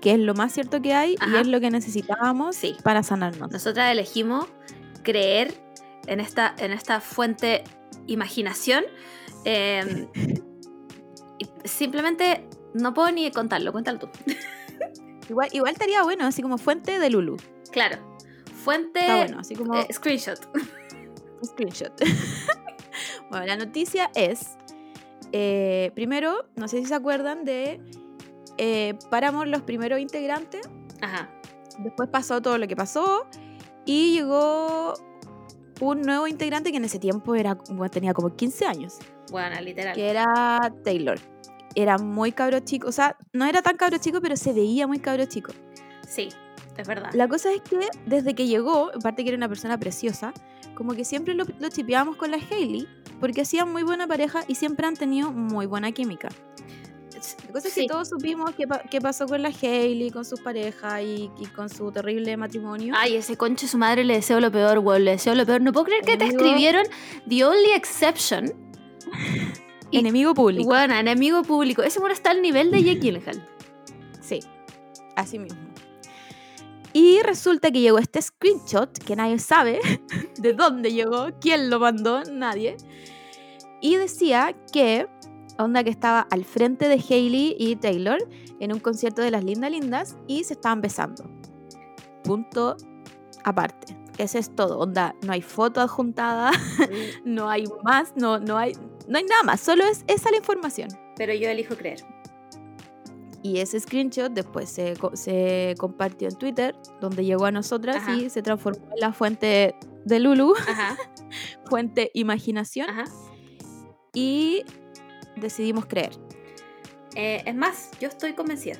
que 0.00 0.12
es 0.12 0.18
lo 0.18 0.34
más 0.34 0.52
cierto 0.52 0.80
que 0.82 0.94
hay 0.94 1.16
y 1.30 1.36
es 1.36 1.46
lo 1.46 1.60
que 1.60 1.70
necesitábamos 1.70 2.56
Sí. 2.56 2.76
para 2.82 3.02
sanarnos. 3.02 3.50
Nosotras 3.50 3.90
elegimos 3.92 4.46
creer 5.02 5.54
en 6.06 6.20
esta, 6.20 6.54
en 6.58 6.72
esta 6.72 7.00
fuente 7.00 7.64
imaginación. 8.06 8.84
eh, 9.44 10.08
y 11.38 11.46
simplemente 11.68 12.46
no 12.74 12.92
puedo 12.92 13.10
ni 13.10 13.30
contarlo, 13.30 13.72
cuéntalo 13.72 13.98
tú. 13.98 14.08
Igual, 15.30 15.48
igual 15.52 15.72
estaría 15.72 16.02
bueno, 16.02 16.26
así 16.26 16.42
como 16.42 16.58
fuente 16.58 16.98
de 16.98 17.08
Lulu. 17.08 17.36
Claro. 17.70 18.16
Fuente. 18.64 18.98
Está 19.00 19.16
bueno, 19.16 19.38
así 19.38 19.54
como 19.54 19.76
eh, 19.76 19.86
screenshot. 19.92 20.40
screenshot. 21.44 21.92
bueno, 23.30 23.46
la 23.46 23.56
noticia 23.56 24.10
es, 24.16 24.56
eh, 25.30 25.92
primero, 25.94 26.48
no 26.56 26.66
sé 26.66 26.78
si 26.80 26.86
se 26.86 26.94
acuerdan 26.96 27.44
de 27.44 27.80
eh, 28.62 28.94
Paramore, 29.10 29.48
los 29.50 29.62
primeros 29.62 29.98
integrantes. 30.00 30.68
Ajá. 31.00 31.30
Después 31.78 32.10
pasó 32.10 32.42
todo 32.42 32.58
lo 32.58 32.68
que 32.68 32.76
pasó 32.76 33.26
y 33.86 34.12
llegó 34.12 34.92
un 35.80 36.02
nuevo 36.02 36.26
integrante 36.26 36.70
que 36.70 36.76
en 36.76 36.84
ese 36.84 36.98
tiempo 36.98 37.34
era, 37.34 37.54
bueno, 37.70 37.88
tenía 37.90 38.12
como 38.12 38.36
15 38.36 38.66
años, 38.66 38.98
Bueno, 39.30 39.58
literal. 39.62 39.94
que 39.94 40.10
era 40.10 40.58
Taylor. 40.84 41.18
Era 41.74 41.96
muy 41.96 42.32
cabro 42.32 42.60
chico, 42.60 42.88
o 42.88 42.92
sea, 42.92 43.16
no 43.32 43.46
era 43.46 43.62
tan 43.62 43.76
cabro 43.78 43.96
chico, 43.96 44.20
pero 44.20 44.36
se 44.36 44.52
veía 44.52 44.86
muy 44.86 44.98
cabro 44.98 45.24
chico. 45.24 45.52
Sí, 46.06 46.28
es 46.76 46.86
verdad. 46.86 47.10
La 47.14 47.28
cosa 47.28 47.50
es 47.54 47.62
que 47.62 47.78
desde 48.04 48.34
que 48.34 48.46
llegó, 48.46 48.90
aparte 48.94 49.22
que 49.22 49.30
era 49.30 49.36
una 49.38 49.48
persona 49.48 49.78
preciosa, 49.78 50.34
como 50.74 50.92
que 50.94 51.04
siempre 51.04 51.32
lo, 51.34 51.44
lo 51.58 51.68
chipeábamos 51.70 52.16
con 52.16 52.30
la 52.30 52.36
Hailey, 52.38 52.86
porque 53.20 53.40
hacían 53.42 53.72
muy 53.72 53.84
buena 53.84 54.06
pareja 54.06 54.40
y 54.48 54.56
siempre 54.56 54.86
han 54.86 54.96
tenido 54.96 55.32
muy 55.32 55.64
buena 55.66 55.92
química. 55.92 56.28
La 57.46 57.52
cosa 57.52 57.68
es 57.68 57.74
Sí. 57.74 57.82
que 57.82 57.86
todos 57.88 58.08
supimos 58.08 58.50
qué, 58.56 58.66
pa- 58.66 58.82
qué 58.90 59.00
pasó 59.00 59.26
con 59.26 59.42
la 59.42 59.50
Hailey, 59.50 60.10
con 60.10 60.24
sus 60.24 60.40
parejas 60.40 61.02
y, 61.02 61.30
y 61.38 61.46
con 61.46 61.68
su 61.68 61.90
terrible 61.92 62.36
matrimonio. 62.36 62.94
Ay, 62.96 63.16
ese 63.16 63.36
conche 63.36 63.66
su 63.68 63.76
madre 63.78 64.04
le 64.04 64.14
deseo 64.14 64.40
lo 64.40 64.50
peor, 64.50 64.78
weón. 64.78 65.04
Le 65.04 65.12
deseo 65.12 65.34
lo 65.34 65.44
peor. 65.44 65.60
No 65.60 65.72
puedo 65.72 65.86
creer 65.86 66.02
que 66.04 66.16
te 66.16 66.24
escribieron 66.26 66.84
The 67.28 67.44
Only 67.44 67.72
Exception. 67.72 68.52
y- 69.90 69.98
Enemigo 69.98 70.34
público. 70.34 70.64
Bueno, 70.68 70.94
enemigo 70.94 71.42
público. 71.42 71.82
Ese 71.82 71.98
bueno 71.98 72.14
está 72.14 72.30
al 72.30 72.40
nivel 72.42 72.70
de 72.70 72.82
Jake 72.82 73.00
Gyllenhaal. 73.00 73.46
Sí, 74.20 74.40
así 75.16 75.38
mismo. 75.38 75.58
Y 76.92 77.20
resulta 77.22 77.70
que 77.70 77.80
llegó 77.80 77.98
este 77.98 78.20
screenshot 78.20 78.90
que 79.04 79.14
nadie 79.14 79.38
sabe 79.38 79.78
de 80.38 80.52
dónde 80.54 80.92
llegó, 80.92 81.28
quién 81.40 81.70
lo 81.70 81.78
mandó, 81.78 82.22
nadie. 82.24 82.76
Y 83.80 83.96
decía 83.96 84.54
que, 84.72 85.06
onda 85.64 85.84
que 85.84 85.90
estaba 85.90 86.20
al 86.30 86.44
frente 86.44 86.88
de 86.88 86.94
Hailey 86.94 87.56
y 87.58 87.76
Taylor 87.76 88.18
en 88.60 88.72
un 88.72 88.80
concierto 88.80 89.22
de 89.22 89.30
las 89.30 89.44
Lindas 89.44 89.70
Lindas 89.70 90.16
y 90.26 90.44
se 90.44 90.54
estaban 90.54 90.80
besando. 90.80 91.24
Punto 92.24 92.76
aparte. 93.44 93.96
Ese 94.18 94.38
es 94.38 94.54
todo. 94.54 94.78
Onda, 94.78 95.14
no 95.22 95.32
hay 95.32 95.40
foto 95.40 95.80
adjuntada, 95.80 96.50
no 97.24 97.48
hay 97.48 97.64
más, 97.82 98.12
no, 98.16 98.38
no, 98.38 98.58
hay, 98.58 98.72
no 99.08 99.18
hay 99.18 99.24
nada 99.24 99.42
más. 99.44 99.60
Solo 99.60 99.84
es 99.84 100.04
esa 100.08 100.30
la 100.30 100.36
información. 100.36 100.90
Pero 101.16 101.32
yo 101.32 101.48
elijo 101.48 101.74
creer. 101.74 102.00
Y 103.42 103.58
ese 103.60 103.80
screenshot 103.80 104.30
después 104.30 104.68
se, 104.68 104.94
se 105.14 105.74
compartió 105.78 106.28
en 106.28 106.36
Twitter, 106.36 106.76
donde 107.00 107.24
llegó 107.24 107.46
a 107.46 107.50
nosotras 107.50 107.96
Ajá. 107.96 108.14
y 108.14 108.28
se 108.28 108.42
transformó 108.42 108.86
en 108.92 109.00
la 109.00 109.14
fuente 109.14 109.74
de 110.04 110.20
Lulu, 110.20 110.54
Ajá, 110.68 110.98
fuente 111.64 112.10
imaginación, 112.12 112.90
ajá. 112.90 113.04
y 114.12 114.64
decidimos 115.36 115.86
creer. 115.86 116.12
Eh, 117.14 117.42
es 117.44 117.54
más, 117.54 117.90
yo 118.00 118.08
estoy 118.08 118.34
convencida. 118.34 118.76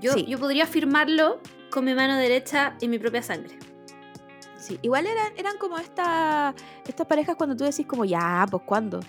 Yo, 0.00 0.12
Sí. 0.12 0.24
yo 0.26 0.38
podría 0.38 0.66
firmarlo 0.66 1.40
con 1.70 1.84
mi 1.84 1.94
mano 1.94 2.16
derecha 2.16 2.76
y 2.80 2.88
mi 2.88 2.98
propia 2.98 3.22
sangre. 3.22 3.58
Sí, 4.58 4.78
igual 4.82 5.06
eran, 5.06 5.32
eran 5.36 5.56
como 5.58 5.78
esta, 5.78 6.54
estas 6.86 7.06
parejas 7.06 7.36
cuando 7.36 7.56
tú 7.56 7.64
decís 7.64 7.86
como, 7.86 8.04
ya, 8.04 8.44
pues 8.50 8.62
¿cuándo? 8.66 9.00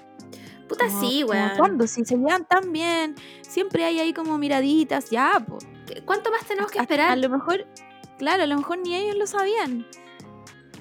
Puta 0.68 0.88
Como- 0.88 1.02
sí, 1.02 1.24
weón. 1.24 1.52
¿Cuándo? 1.58 1.88
Si 1.88 2.06
se 2.06 2.16
llevan 2.16 2.46
tan 2.46 2.72
bien, 2.72 3.16
siempre 3.42 3.84
hay 3.86 4.00
ahí 4.00 4.14
como 4.14 4.38
miraditas, 4.38 5.10
ya, 5.10 5.44
pues. 5.48 5.66
¿Qué- 5.88 6.04
¿Cuánto 6.06 6.30
más 6.32 6.46
tenemos 6.46 6.70
que 6.72 6.78
A- 6.78 6.82
A 6.82 6.84
esperar? 6.84 7.18
lo 7.18 7.30
mejor, 7.30 7.66
claro, 8.20 8.44
a 8.44 8.46
lo 8.46 8.56
mejor 8.58 8.78
ni 8.78 8.96
ellos 8.96 9.16
lo 9.16 9.26
sabían. 9.26 9.88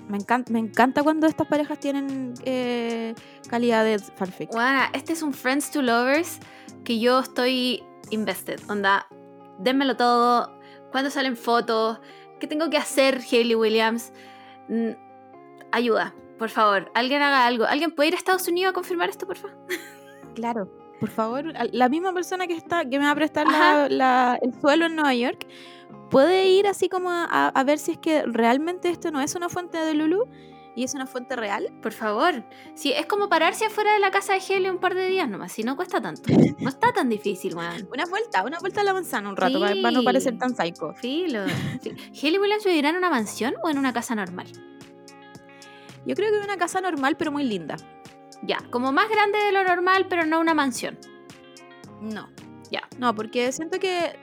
Me 0.09 0.18
encanta, 0.18 0.52
me 0.52 0.59
encanta 0.59 1.02
cuando 1.02 1.26
estas 1.26 1.46
parejas 1.48 1.81
tienen 1.81 2.35
eh, 2.44 3.14
calidad 3.48 3.84
de 3.84 3.98
fanfic. 3.98 4.50
Bueno, 4.52 4.80
este 4.92 5.12
es 5.12 5.22
un 5.22 5.32
Friends 5.32 5.70
to 5.70 5.82
Lovers 5.82 6.38
que 6.84 6.98
yo 6.98 7.18
estoy 7.20 7.82
invested. 8.11 8.61
Onda, 8.68 9.06
dénmelo 9.58 9.96
todo. 9.96 10.58
¿Cuándo 10.92 11.11
salen 11.11 11.37
fotos? 11.37 11.98
¿Qué 12.40 12.46
tengo 12.46 12.70
que 12.70 12.76
hacer, 12.76 13.20
Hayley 13.30 13.54
Williams? 13.54 14.12
Mm, 14.68 14.90
ayuda, 15.72 16.14
por 16.38 16.50
favor. 16.50 16.90
Alguien 16.94 17.20
haga 17.22 17.46
algo. 17.46 17.64
¿Alguien 17.64 17.90
puede 17.90 18.08
ir 18.08 18.14
a 18.14 18.18
Estados 18.18 18.46
Unidos 18.48 18.70
a 18.70 18.74
confirmar 18.74 19.08
esto, 19.11 19.26
por 19.26 19.37
favor? 19.37 19.56
Claro, 20.34 20.70
por 21.00 21.08
favor, 21.08 21.52
la 21.72 21.88
misma 21.88 22.12
persona 22.12 22.46
que 22.46 22.54
está 22.54 22.84
que 22.88 23.00
me 23.00 23.06
va 23.06 23.11
a 23.11 23.14
prestar 23.16 23.44
la- 23.48 23.88
la- 23.88 24.38
el 24.40 24.52
suelo 24.61 24.87
en 24.87 24.94
Nueva 24.94 25.12
York 25.12 25.48
puede 26.11 26.46
ir 26.46 26.68
así 26.68 26.88
como 26.88 27.11
a, 27.11 27.24
a 27.48 27.64
ver 27.64 27.78
si 27.80 27.90
es 27.92 27.98
que 27.98 28.22
realmente 28.24 28.88
esto 28.88 29.11
no 29.11 29.20
es 29.20 29.34
una 29.34 29.48
fuente 29.48 29.78
de 29.78 29.94
Lulu 29.94 30.28
y 30.76 30.85
es 30.85 30.94
una 30.94 31.07
fuente 31.07 31.35
real. 31.37 31.72
Por 31.83 31.92
favor. 31.92 32.44
Sí, 32.74 32.92
es 32.92 33.07
como 33.07 33.28
pararse 33.28 33.66
afuera 33.66 33.92
de 33.94 33.98
la 33.98 34.11
casa 34.11 34.35
de 34.35 34.40
Hayley 34.40 34.70
un 34.70 34.78
par 34.78 34.94
de 34.94 35.09
días 35.09 35.28
nomás. 35.28 35.50
Si 35.52 35.62
no 35.64 35.74
cuesta 35.76 36.00
tanto. 36.00 36.31
No 36.59 36.68
está 36.68 36.92
tan 36.92 37.09
difícil, 37.09 37.54
weón. 37.57 37.88
Una 37.92 38.04
vuelta, 38.07 38.44
una 38.44 38.59
vuelta 38.61 38.81
a 38.83 38.85
la 38.85 38.92
manzana 38.92 39.28
un 39.28 39.37
rato 39.37 39.59
para, 39.59 39.74
para 39.83 39.90
no 39.90 40.02
parecer 40.04 40.38
tan 40.38 40.54
psycho. 40.54 40.92
Filo. 40.94 41.40
Sí. 41.83 41.90
¿Hayley 42.22 42.38
Williams 42.38 42.64
vivirá 42.64 42.90
en 42.90 42.96
una 42.96 43.11
mansión 43.11 43.54
o 43.62 43.70
en 43.70 43.78
una 43.78 43.92
casa 43.92 44.14
normal? 44.14 44.46
Yo 46.07 46.14
creo 46.14 46.31
que 46.31 46.38
es 46.38 46.44
una 46.44 46.57
casa 46.57 46.81
normal 46.81 47.16
pero 47.16 47.33
muy 47.33 47.44
linda. 47.44 47.76
Ya, 48.42 48.59
como 48.70 48.92
más 48.92 49.09
grande 49.09 49.38
de 49.38 49.50
lo 49.52 49.64
normal, 49.64 50.07
pero 50.09 50.24
no 50.24 50.38
una 50.40 50.54
mansión. 50.54 50.96
No, 52.00 52.28
Ya. 52.70 52.83
No, 52.98 53.14
porque 53.14 53.50
siento 53.52 53.81
que 53.81 54.16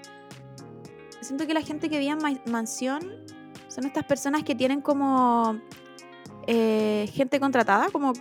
siento 1.22 1.46
que 1.48 1.54
la 1.54 1.62
gente 1.62 1.90
que 1.90 2.00
vive 2.00 2.12
en 2.12 2.20
ma- 2.20 2.40
mansión 2.50 3.26
son 3.68 3.86
estas 3.86 4.06
personas 4.06 4.44
que 4.44 4.56
tienen 4.56 4.80
como 4.82 5.60
eh, 6.48 7.10
gente 7.14 7.40
contratada, 7.40 7.90
como 7.92 8.14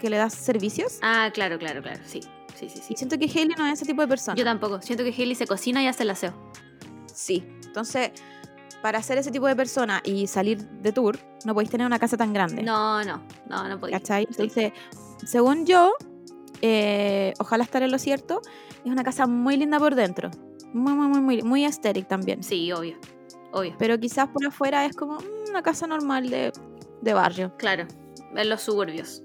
que 0.00 0.10
le 0.10 0.16
das 0.16 0.34
servicios. 0.34 0.98
Ah, 1.02 1.30
claro, 1.32 1.58
claro, 1.58 1.82
claro. 1.82 2.00
Sí, 2.04 2.20
sí, 2.54 2.68
sí, 2.68 2.80
sí. 2.82 2.94
Y 2.94 2.96
siento 2.96 3.18
que 3.18 3.26
Hailey 3.26 3.54
no 3.56 3.66
es 3.66 3.74
ese 3.74 3.86
tipo 3.86 4.02
de 4.02 4.08
persona. 4.08 4.36
Yo 4.36 4.44
tampoco. 4.44 4.80
Siento 4.82 5.04
que 5.04 5.10
Hailey 5.10 5.34
se 5.34 5.46
cocina 5.46 5.82
y 5.82 5.86
hace 5.86 6.02
el 6.02 6.10
aseo. 6.10 6.34
Sí. 7.06 7.44
Entonces, 7.64 8.10
para 8.82 9.02
ser 9.02 9.18
ese 9.18 9.30
tipo 9.30 9.46
de 9.46 9.56
persona 9.56 10.02
y 10.04 10.26
salir 10.26 10.58
de 10.58 10.92
tour, 10.92 11.18
no 11.44 11.54
podéis 11.54 11.70
tener 11.70 11.86
una 11.86 11.98
casa 11.98 12.16
tan 12.16 12.32
grande. 12.32 12.62
No, 12.62 13.02
no, 13.04 13.22
no, 13.48 13.68
no 13.68 13.78
podía. 13.78 13.98
¿Cachai? 13.98 14.24
Sí. 14.24 14.42
Entonces, 14.42 14.72
según 15.24 15.64
yo, 15.64 15.94
eh, 16.60 17.32
ojalá 17.38 17.64
estar 17.64 17.82
en 17.82 17.90
lo 17.90 17.98
cierto, 17.98 18.42
es 18.84 18.90
una 18.90 19.04
casa 19.04 19.26
muy 19.26 19.56
linda 19.56 19.78
por 19.78 19.94
dentro. 19.94 20.30
Muy, 20.72 20.94
muy, 20.94 21.06
muy, 21.08 21.20
muy, 21.20 21.42
muy 21.42 21.64
aesthetic 21.64 22.08
también. 22.08 22.42
Sí, 22.42 22.72
obvio. 22.72 22.96
Obvio. 23.52 23.74
Pero 23.78 23.98
quizás 23.98 24.28
por 24.28 24.44
afuera 24.46 24.84
es 24.86 24.96
como 24.96 25.18
mm, 25.18 25.50
una 25.50 25.62
casa 25.62 25.86
normal 25.86 26.30
de, 26.30 26.52
de 27.02 27.12
barrio. 27.14 27.54
Claro. 27.58 27.86
En 28.34 28.48
los 28.48 28.62
suburbios. 28.62 29.22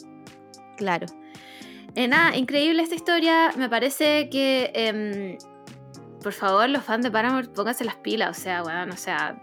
Claro. 0.75 1.05
Eh, 1.95 2.07
nada, 2.07 2.35
increíble 2.35 2.83
esta 2.83 2.95
historia. 2.95 3.51
Me 3.55 3.69
parece 3.69 4.29
que. 4.29 4.71
em, 4.73 5.37
por 6.21 6.33
favor, 6.33 6.67
los 6.69 6.83
fans 6.83 7.03
de 7.03 7.11
Paramore, 7.11 7.47
pónganse 7.49 7.85
las 7.85 7.95
pilas. 7.95 8.37
O 8.37 8.41
sea, 8.41 8.63
weón, 8.63 8.91
o 8.91 8.97
sea. 8.97 9.41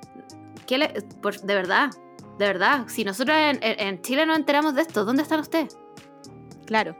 ¿qué 0.66 0.78
le- 0.78 0.92
por- 1.22 1.40
de 1.40 1.54
verdad. 1.54 1.90
De 2.38 2.46
verdad. 2.46 2.84
Si 2.88 3.04
nosotros 3.04 3.36
en, 3.40 4.02
Chile 4.02 4.26
nos 4.26 4.36
enteramos 4.38 4.74
de 4.74 4.82
esto, 4.82 5.04
¿dónde 5.04 5.22
están 5.22 5.40
ustedes? 5.40 5.76
Claro. 6.66 6.96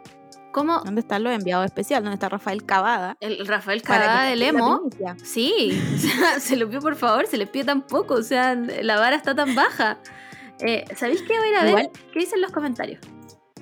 ¿Cómo? 0.53 0.81
¿Dónde 0.85 1.01
están 1.01 1.25
los 1.25 1.33
enviados 1.33 1.65
especiales? 1.67 2.05
¿Dónde 2.05 2.15
está 2.15 2.29
Rafael 2.29 2.65
Cavada? 2.65 3.17
El 3.19 3.45
Rafael 3.47 3.83
que 3.83 3.93
del 3.93 4.43
Emo. 4.43 4.83
Sí, 5.25 5.83
o 5.95 5.99
sea, 5.99 6.39
se 6.39 6.57
lo 6.57 6.69
pido 6.69 6.81
por 6.81 6.95
favor, 6.95 7.27
se 7.27 7.37
les 7.37 7.49
pide 7.49 7.65
tan 7.65 7.83
poco, 7.83 8.15
o 8.15 8.23
sea, 8.23 8.55
la 8.55 8.97
vara 9.01 9.17
está 9.17 9.35
tan 9.35 9.55
baja. 9.57 9.99
Eh, 10.61 10.85
¿Sabéis 10.97 11.23
qué? 11.23 11.37
Voy 11.39 11.49
a 11.49 11.51
ir 11.51 11.57
a 11.57 11.61
ver 11.63 11.69
Igual- 11.71 11.91
qué 12.13 12.19
dicen 12.21 12.41
los 12.41 12.53
comentarios. 12.53 13.01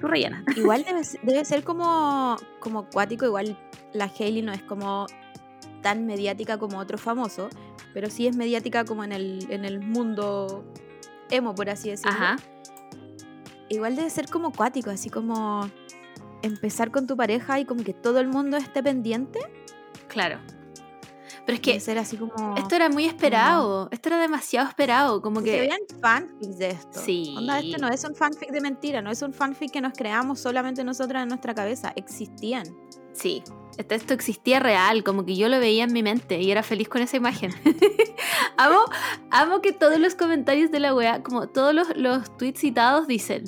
Tú 0.00 0.06
rellena. 0.08 0.44
Igual 0.56 0.84
debe, 0.84 1.04
ser- 1.04 1.20
debe 1.22 1.44
ser 1.44 1.64
como, 1.64 2.36
como 2.60 2.80
acuático, 2.80 3.24
igual 3.24 3.58
la 3.92 4.04
Hailey 4.18 4.42
no 4.42 4.52
es 4.52 4.62
como 4.62 5.06
tan 5.82 6.06
mediática 6.06 6.58
como 6.58 6.78
otro 6.78 6.96
famoso, 6.98 7.48
pero 7.94 8.08
sí 8.10 8.26
es 8.26 8.36
mediática 8.36 8.84
como 8.84 9.04
en 9.04 9.12
el, 9.12 9.46
en 9.50 9.64
el 9.64 9.80
mundo 9.80 10.64
emo, 11.30 11.54
por 11.54 11.70
así 11.70 11.90
decirlo. 11.90 12.12
Ajá. 12.12 12.36
Igual 13.68 13.96
debe 13.96 14.10
ser 14.10 14.28
como 14.28 14.48
acuático, 14.48 14.90
así 14.90 15.08
como 15.10 15.68
empezar 16.42 16.90
con 16.90 17.06
tu 17.06 17.16
pareja 17.16 17.58
y 17.60 17.64
como 17.64 17.82
que 17.84 17.94
todo 17.94 18.20
el 18.20 18.28
mundo 18.28 18.56
esté 18.56 18.82
pendiente. 18.82 19.38
Claro. 20.08 20.38
Pero 21.44 21.56
es 21.56 21.60
Que 21.60 21.80
ser 21.80 21.98
así 21.98 22.16
como. 22.16 22.56
esto 22.56 22.74
era 22.76 22.88
muy 22.88 23.04
esperado. 23.04 23.88
Esto 23.90 24.10
era 24.10 24.20
demasiado 24.20 24.68
esperado. 24.68 25.20
Como 25.20 25.42
que 25.42 25.52
se 25.52 25.60
vean 25.60 25.80
fanfics 26.00 26.58
de 26.58 26.70
esto. 26.70 27.00
Sí. 27.00 27.34
Onda, 27.36 27.58
este 27.58 27.78
no 27.78 27.88
es 27.88 28.04
un 28.04 28.14
fanfic 28.14 28.50
de 28.50 28.60
mentira, 28.60 29.02
no 29.02 29.10
es 29.10 29.22
un 29.22 29.32
fanfic 29.32 29.72
que 29.72 29.80
nos 29.80 29.92
creamos 29.92 30.40
solamente 30.40 30.84
nosotras 30.84 31.22
en 31.24 31.28
nuestra 31.28 31.54
cabeza. 31.54 31.92
Existían. 31.96 32.64
Sí. 33.12 33.42
Esto, 33.76 33.94
esto 33.94 34.14
existía 34.14 34.60
real. 34.60 35.02
Como 35.02 35.24
que 35.24 35.34
yo 35.34 35.48
lo 35.48 35.58
veía 35.58 35.84
en 35.84 35.92
mi 35.92 36.02
mente 36.02 36.40
y 36.40 36.50
era 36.50 36.62
feliz 36.62 36.88
con 36.88 37.02
esa 37.02 37.16
imagen. 37.16 37.52
amo, 38.56 38.80
amo 39.30 39.60
que 39.60 39.72
todos 39.72 39.98
los 39.98 40.14
comentarios 40.14 40.70
de 40.70 40.78
la 40.80 40.94
wea, 40.94 41.22
como 41.22 41.48
todos 41.48 41.74
los, 41.74 41.96
los 41.96 42.36
tweets 42.36 42.60
citados 42.60 43.06
dicen. 43.08 43.44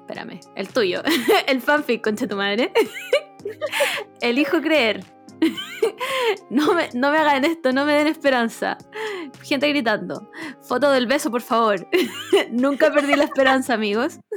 Espérame, 0.00 0.40
el 0.56 0.68
tuyo. 0.68 1.02
el 1.46 1.60
fanfic, 1.60 2.02
concha 2.02 2.26
tu 2.26 2.36
madre. 2.36 2.72
Elijo 4.20 4.60
creer. 4.60 5.04
No 6.50 6.74
me, 6.74 6.88
no 6.94 7.10
me 7.10 7.18
hagan 7.18 7.44
esto, 7.44 7.72
no 7.72 7.84
me 7.84 7.94
den 7.94 8.06
esperanza. 8.06 8.76
Gente 9.42 9.68
gritando. 9.68 10.30
Foto 10.62 10.90
del 10.90 11.06
beso, 11.06 11.30
por 11.30 11.42
favor. 11.42 11.86
Nunca 12.50 12.92
perdí 12.92 13.14
la 13.16 13.24
esperanza, 13.24 13.74
amigos. 13.74 14.18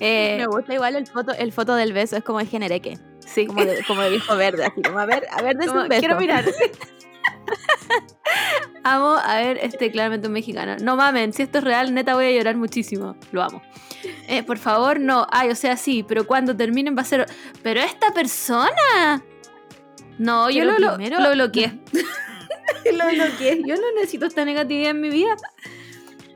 Eh, 0.00 0.36
Me 0.38 0.46
gusta 0.46 0.74
igual 0.74 0.96
el 0.96 1.06
foto, 1.06 1.32
el 1.32 1.52
foto 1.52 1.74
del 1.74 1.92
beso, 1.92 2.16
es 2.16 2.24
como 2.24 2.40
el 2.40 2.48
genereque. 2.48 2.98
sí, 3.20 3.46
Como 3.46 3.64
de, 3.64 3.82
como 3.86 4.02
de 4.02 4.10
viejo 4.10 4.36
verde, 4.36 4.64
así 4.66 4.82
como 4.82 4.98
a 4.98 5.06
ver, 5.06 5.26
a 5.30 5.42
ver 5.42 5.56
de 5.56 5.66
Como, 5.66 5.82
un 5.82 5.88
beso. 5.88 6.00
quiero 6.00 6.18
mirar. 6.18 6.44
amo 8.84 9.16
a 9.22 9.36
ver 9.36 9.58
este 9.62 9.90
claramente 9.90 10.26
un 10.26 10.32
mexicano. 10.32 10.76
No 10.82 10.96
mamen, 10.96 11.32
si 11.32 11.42
esto 11.42 11.58
es 11.58 11.64
real, 11.64 11.94
neta 11.94 12.14
voy 12.14 12.26
a 12.26 12.30
llorar 12.32 12.56
muchísimo. 12.56 13.16
Lo 13.32 13.42
amo. 13.42 13.62
Eh, 14.28 14.42
por 14.42 14.58
favor, 14.58 15.00
no. 15.00 15.26
Ay, 15.30 15.50
o 15.50 15.54
sea, 15.54 15.76
sí, 15.76 16.04
pero 16.06 16.26
cuando 16.26 16.56
terminen 16.56 16.96
va 16.96 17.02
a 17.02 17.06
ser. 17.06 17.26
Pero 17.62 17.80
esta 17.80 18.12
persona. 18.12 19.22
No, 20.18 20.50
yo 20.50 20.60
Pero 20.64 20.78
lo, 20.78 20.90
lo- 20.90 20.96
primero- 20.96 21.20
lo 21.20 21.32
bloqueé. 21.32 21.80
lo 22.92 23.06
bloqueé. 23.08 23.62
Yo 23.66 23.74
no 23.76 23.82
necesito 23.96 24.26
esta 24.26 24.44
negatividad 24.44 24.90
en 24.90 25.00
mi 25.00 25.10
vida. 25.10 25.34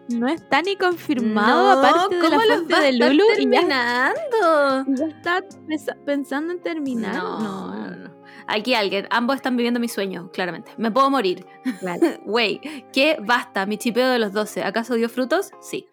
No 0.09 0.27
está 0.27 0.63
ni 0.63 0.75
confirmado, 0.75 1.75
No, 1.75 1.79
aparte 1.87 2.17
de 2.17 2.23
la 2.23 2.29
¿cómo 2.31 2.41
los 2.47 2.57
fuente 2.65 2.81
de 2.81 2.93
Lulu, 2.95 3.25
ya, 3.29 3.35
terminando? 3.37 4.85
y 4.87 4.97
ya 4.97 5.07
está 5.07 5.43
pesa- 5.67 5.97
pensando 6.07 6.55
en 6.55 6.63
terminar. 6.63 7.15
No, 7.15 7.39
no, 7.39 7.91
no. 7.91 8.18
Aquí 8.51 8.75
alguien, 8.75 9.07
ambos 9.11 9.37
están 9.37 9.57
viviendo 9.57 9.79
mi 9.79 9.89
sueño, 9.89 10.31
claramente. 10.33 10.73
Me 10.79 10.91
puedo 10.91 11.11
morir. 11.11 11.45
Claro. 11.81 12.01
Wey, 12.25 12.87
¿qué 12.93 13.19
basta? 13.21 13.67
Mi 13.67 13.77
chipeo 13.77 14.09
de 14.09 14.19
los 14.19 14.33
12. 14.33 14.65
¿Acaso 14.65 14.95
dio 14.95 15.11
frutos? 15.11 15.51
Sí. 15.61 15.87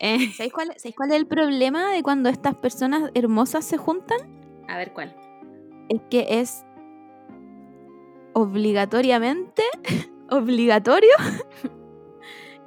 Eh, 0.00 0.30
¿Sabéis 0.36 0.52
cuál, 0.52 0.74
¿Sabéis 0.76 0.94
cuál 0.94 1.10
es 1.10 1.16
el 1.16 1.26
problema 1.26 1.90
de 1.90 2.02
cuando 2.02 2.28
estas 2.28 2.54
personas 2.56 3.10
hermosas 3.14 3.64
se 3.64 3.78
juntan? 3.78 4.18
a 4.68 4.76
ver 4.76 4.92
cuál. 4.92 5.14
Es 5.88 6.00
que 6.10 6.26
es 6.40 6.64
obligatoriamente 8.34 9.62
obligatorio 10.30 11.14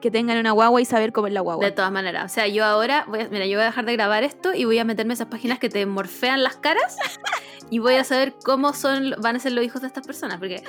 que 0.02 0.12
tengan 0.12 0.38
una 0.38 0.52
guagua 0.52 0.80
y 0.82 0.86
saber 0.86 1.12
cómo 1.12 1.28
es 1.28 1.34
la 1.34 1.42
guagua. 1.42 1.66
De 1.66 1.72
todas 1.72 1.92
maneras. 1.92 2.32
O 2.32 2.34
sea, 2.34 2.48
yo 2.48 2.64
ahora, 2.64 3.06
voy 3.08 3.22
a- 3.22 3.30
mira, 3.30 3.46
yo 3.46 3.58
voy 3.58 3.64
a 3.64 3.66
dejar 3.68 3.86
de 3.86 3.94
grabar 3.94 4.24
esto 4.24 4.54
y 4.54 4.66
voy 4.66 4.78
a 4.80 4.86
meterme 4.86 5.14
esas 5.14 5.28
páginas 5.28 5.58
que 5.60 5.70
te 5.70 5.86
morfean 5.86 6.44
las 6.44 6.58
caras 6.58 6.98
y 7.72 7.80
voy 7.80 7.96
a 7.96 8.04
saber 8.04 8.36
cómo 8.46 8.74
son, 8.74 9.16
van 9.20 9.36
a 9.36 9.40
ser 9.40 9.54
los 9.54 9.64
hijos 9.66 9.82
de 9.82 9.88
estas 9.88 10.06
personas, 10.06 10.38
porque 10.38 10.64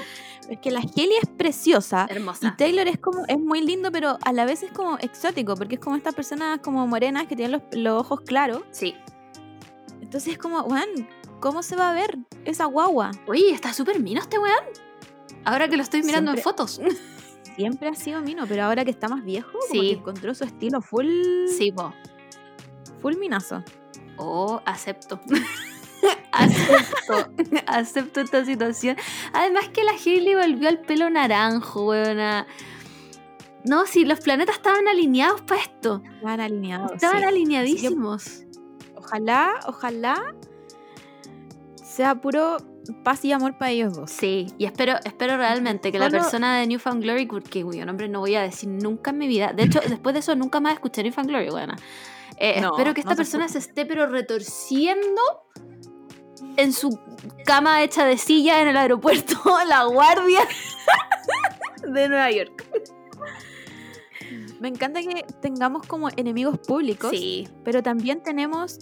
Es 0.49 0.59
que 0.61 0.71
la 0.71 0.81
Haley 0.81 1.13
es 1.23 1.29
preciosa. 1.29 2.07
Y 2.09 2.13
hermosa. 2.15 2.55
Taylor 2.57 2.89
es 2.89 2.99
como, 2.99 3.25
es 3.29 3.39
muy 3.39 3.61
lindo, 3.61 3.93
pero 3.93 4.19
a 4.25 4.33
la 4.33 4.47
vez 4.47 4.63
es 4.63 4.73
como 4.73 4.97
exótico, 4.99 5.55
porque 5.57 5.75
es 5.75 5.81
como 5.81 5.97
estas 5.97 6.15
personas 6.15 6.61
como 6.61 6.87
morenas 6.87 7.27
que 7.27 7.37
tienen 7.37 7.53
los, 7.53 7.63
los 7.73 8.01
ojos 8.01 8.23
claros. 8.23 8.63
Sí. 8.71 8.95
Entonces 10.01 10.33
es 10.33 10.39
como, 10.39 10.63
Juan, 10.63 10.89
¿cómo 11.41 11.63
se 11.63 11.77
va 11.77 11.91
a 11.91 11.93
ver 11.93 12.17
esa 12.47 12.65
guagua? 12.65 13.11
Oye, 13.27 13.51
está 13.53 13.75
súper 13.75 14.01
mino 14.01 14.21
este 14.23 14.39
weón. 14.39 14.65
Ahora 15.45 15.69
que 15.69 15.77
lo 15.77 15.83
estoy 15.83 16.03
mirando 16.03 16.31
en 16.33 16.39
fotos. 16.39 16.81
Siempre 17.59 17.89
ha 17.89 17.95
sido 17.95 18.21
mino, 18.23 18.47
pero 18.47 18.63
ahora 18.65 18.85
que 18.85 18.91
está 18.93 19.09
más 19.09 19.23
viejo, 19.25 19.51
como 19.51 19.65
Sí. 19.71 19.81
que 19.81 19.93
encontró 19.99 20.33
su 20.35 20.45
estilo 20.45 20.81
full, 20.81 21.09
Sí, 21.49 21.73
po. 21.73 21.93
full 23.03 23.17
minazo. 23.19 23.63
Oh, 24.17 24.63
acepto. 24.65 25.21
acepto. 26.33 27.33
acepto 27.67 28.21
esta 28.21 28.45
situación. 28.45 28.97
Además 29.33 29.69
que 29.71 29.83
la 29.83 29.93
Hailey 29.93 30.35
volvió 30.37 30.69
al 30.69 30.81
pelo 30.81 31.11
naranjo, 31.11 31.87
weona. 31.89 32.47
No, 33.65 33.87
si 33.87 34.05
los 34.05 34.21
planetas 34.21 34.57
estaban 34.57 34.87
alineados 34.87 35.41
para 35.43 35.61
esto. 35.61 36.01
Estaban 36.15 36.41
alineados. 36.41 36.93
Estaban 36.93 37.19
sí. 37.23 37.25
alineadísimos. 37.25 38.45
Ojalá, 38.95 39.53
ojalá 39.67 40.35
sea 41.75 42.15
puro 42.21 42.59
paz 43.05 43.25
y 43.25 43.33
amor 43.33 43.57
para 43.59 43.71
ellos 43.71 43.95
dos. 43.95 44.11
Sí, 44.11 44.47
y 44.59 44.65
espero, 44.65 44.95
espero 45.05 45.37
realmente 45.37 45.93
que 45.93 45.99
la 45.99 46.11
persona 46.11 46.59
de 46.59 46.67
Newfound 46.67 47.03
Glory, 47.03 47.27
porque 47.27 47.63
cuyo 47.63 47.85
nombre 47.87 48.09
no 48.09 48.21
voy 48.21 48.35
a 48.35 48.43
decir 48.43 48.69
nunca 48.69 49.11
en 49.11 49.19
mi 49.19 49.29
vida. 49.29 49.53
De 49.53 49.65
hecho, 49.65 49.81
después 49.89 50.15
de 50.15 50.21
eso 50.21 50.35
nunca 50.35 50.61
más 50.61 50.75
escuché 50.75 51.03
Newfound 51.03 51.29
Glory, 51.29 51.51
buena. 51.51 51.77
Eh, 52.37 52.61
No, 52.61 52.71
espero 52.73 52.95
que 52.95 53.01
esta 53.01 53.11
no 53.11 53.17
se 53.17 53.23
persona 53.23 53.49
se 53.49 53.59
esté 53.59 53.85
pero 53.87 54.07
retorciendo 54.07 55.23
en 56.57 56.73
su 56.73 56.99
cama 57.45 57.83
hecha 57.83 58.05
de 58.05 58.17
silla 58.19 58.61
en 58.63 58.69
el 58.69 58.77
aeropuerto 58.77 59.37
La 59.69 59.85
Guardia 59.85 60.41
de 61.83 62.09
Nueva 62.09 62.31
York. 62.31 62.65
Me 64.61 64.69
encanta 64.69 65.01
que 65.01 65.25
tengamos 65.41 65.87
como 65.87 66.09
enemigos 66.17 66.59
públicos, 66.59 67.11
Sí, 67.11 67.49
pero 67.65 67.83
también 67.83 68.23
tenemos 68.23 68.81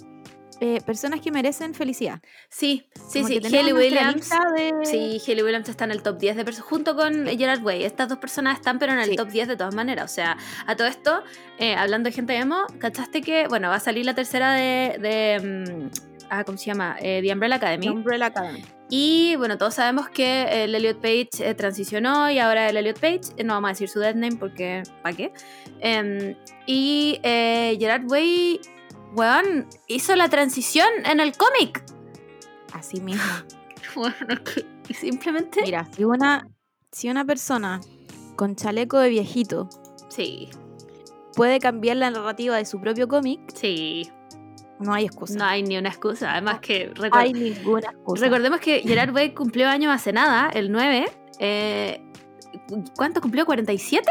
eh, 0.60 0.80
personas 0.86 1.20
que 1.20 1.30
merecen 1.30 1.74
felicidad. 1.74 2.20
sí, 2.48 2.86
sí, 3.10 3.20
Como 3.20 3.28
sí. 3.28 3.40
nuestra 3.40 3.74
Williams. 3.74 4.30
de- 4.56 4.72
Sí, 4.86 5.20
Hayley 5.26 5.42
Williams 5.44 5.68
está 5.68 5.84
en 5.84 5.90
el 5.90 6.02
top 6.02 6.18
10 6.18 6.36
de 6.36 6.44
personas, 6.44 6.68
junto 6.68 6.96
con 6.96 7.26
Gerard 7.26 7.62
Way. 7.62 7.84
Estas 7.84 8.08
dos 8.08 8.18
personas 8.18 8.58
están, 8.58 8.78
pero 8.78 8.92
en 8.92 8.98
el 9.00 9.10
Sí. 9.10 9.16
top 9.16 9.28
10 9.28 9.48
de 9.48 9.56
todas 9.56 9.74
maneras. 9.74 10.10
O 10.10 10.14
sea, 10.14 10.36
a 10.66 10.76
todo 10.76 10.86
esto, 10.86 11.22
eh, 11.58 11.74
hablando 11.74 12.08
de 12.08 12.14
gente 12.14 12.34
emo, 12.36 12.58
¿cachaste 12.78 13.20
que, 13.22 13.48
bueno, 13.48 13.68
va 13.68 13.76
a 13.76 13.80
salir 13.80 14.04
la 14.06 14.14
tercera 14.14 14.52
de. 14.54 14.96
de, 15.00 15.40
mm, 15.40 15.90
ah, 16.30 16.44
¿cómo 16.44 16.56
se 16.58 16.66
llama? 16.66 16.96
Eh, 17.00 17.20
The 17.22 17.32
Umbrella 17.32 17.56
Academy. 17.56 17.88
Umbrella 17.88 18.26
Academy. 18.26 18.64
Y 18.88 19.34
bueno, 19.36 19.58
todos 19.58 19.74
sabemos 19.74 20.08
que 20.08 20.64
el 20.64 20.72
Elliot 20.74 21.00
Page 21.00 21.28
eh, 21.40 21.54
transicionó 21.54 22.30
y 22.30 22.38
ahora 22.38 22.68
el 22.68 22.76
Elliot 22.76 23.00
Page, 23.00 23.20
eh, 23.36 23.42
no 23.42 23.54
vamos 23.54 23.68
a 23.68 23.72
decir 23.72 23.88
su 23.88 23.98
dead 23.98 24.14
name 24.14 24.36
porque, 24.36 24.84
¿para 25.02 25.16
qué? 25.16 25.32
Em, 25.80 26.36
y 26.66 27.18
eh, 27.24 27.76
Gerard 27.80 28.04
Way, 28.08 28.60
weón, 29.16 29.66
hizo 29.88 30.14
la 30.16 30.28
transición 30.28 30.88
en 31.04 31.20
el 31.20 31.36
cómic. 31.36 31.82
Así 32.72 33.00
mismo. 33.00 33.22
Bueno, 33.94 34.14
que- 34.44 34.92
simplemente. 34.94 35.62
Mira, 35.62 35.88
si 35.96 36.04
una, 36.04 36.46
si 36.92 37.08
una 37.08 37.24
persona 37.24 37.80
con 38.36 38.54
chaleco 38.54 38.98
de 38.98 39.08
viejito 39.08 39.70
Sí, 40.10 40.50
puede 41.34 41.60
cambiar 41.60 41.96
la 41.96 42.10
narrativa 42.10 42.56
de 42.56 42.66
su 42.66 42.78
propio 42.78 43.08
cómic, 43.08 43.40
sí. 43.54 44.10
no 44.80 44.92
hay 44.92 45.06
excusa. 45.06 45.38
No 45.38 45.44
hay 45.46 45.62
ni 45.62 45.78
una 45.78 45.88
excusa. 45.88 46.32
Además 46.32 46.60
que 46.60 46.88
No 46.88 46.94
recor- 47.04 47.10
hay 47.20 47.32
ninguna 47.32 47.88
excusa. 47.90 48.24
recordemos 48.26 48.60
que 48.60 48.80
Gerard 48.80 49.14
Way 49.14 49.32
cumplió 49.34 49.66
años 49.68 49.94
hace 49.94 50.12
nada, 50.12 50.50
el 50.50 50.70
9. 50.70 51.06
eh, 51.38 52.02
¿Cuánto 52.96 53.22
cumplió? 53.22 53.46
¿47? 53.46 54.02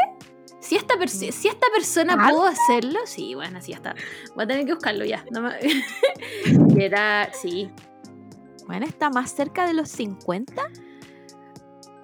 Si 0.66 0.76
esta, 0.76 0.94
si 1.06 1.26
esta 1.48 1.66
persona 1.74 2.16
¿Tal? 2.16 2.30
pudo 2.32 2.44
hacerlo, 2.46 2.98
sí, 3.06 3.34
bueno, 3.34 3.60
sí, 3.62 3.70
ya 3.72 3.76
está. 3.76 3.94
Voy 4.34 4.44
a 4.44 4.46
tener 4.48 4.66
que 4.66 4.74
buscarlo 4.74 5.04
ya. 5.04 5.24
No 5.30 5.40
me- 5.42 5.58
Gerard, 6.74 7.30
sí. 7.40 7.70
Bueno, 8.66 8.84
está 8.86 9.10
más 9.10 9.30
cerca 9.34 9.66
de 9.66 9.74
los 9.74 9.88
50. 9.90 10.70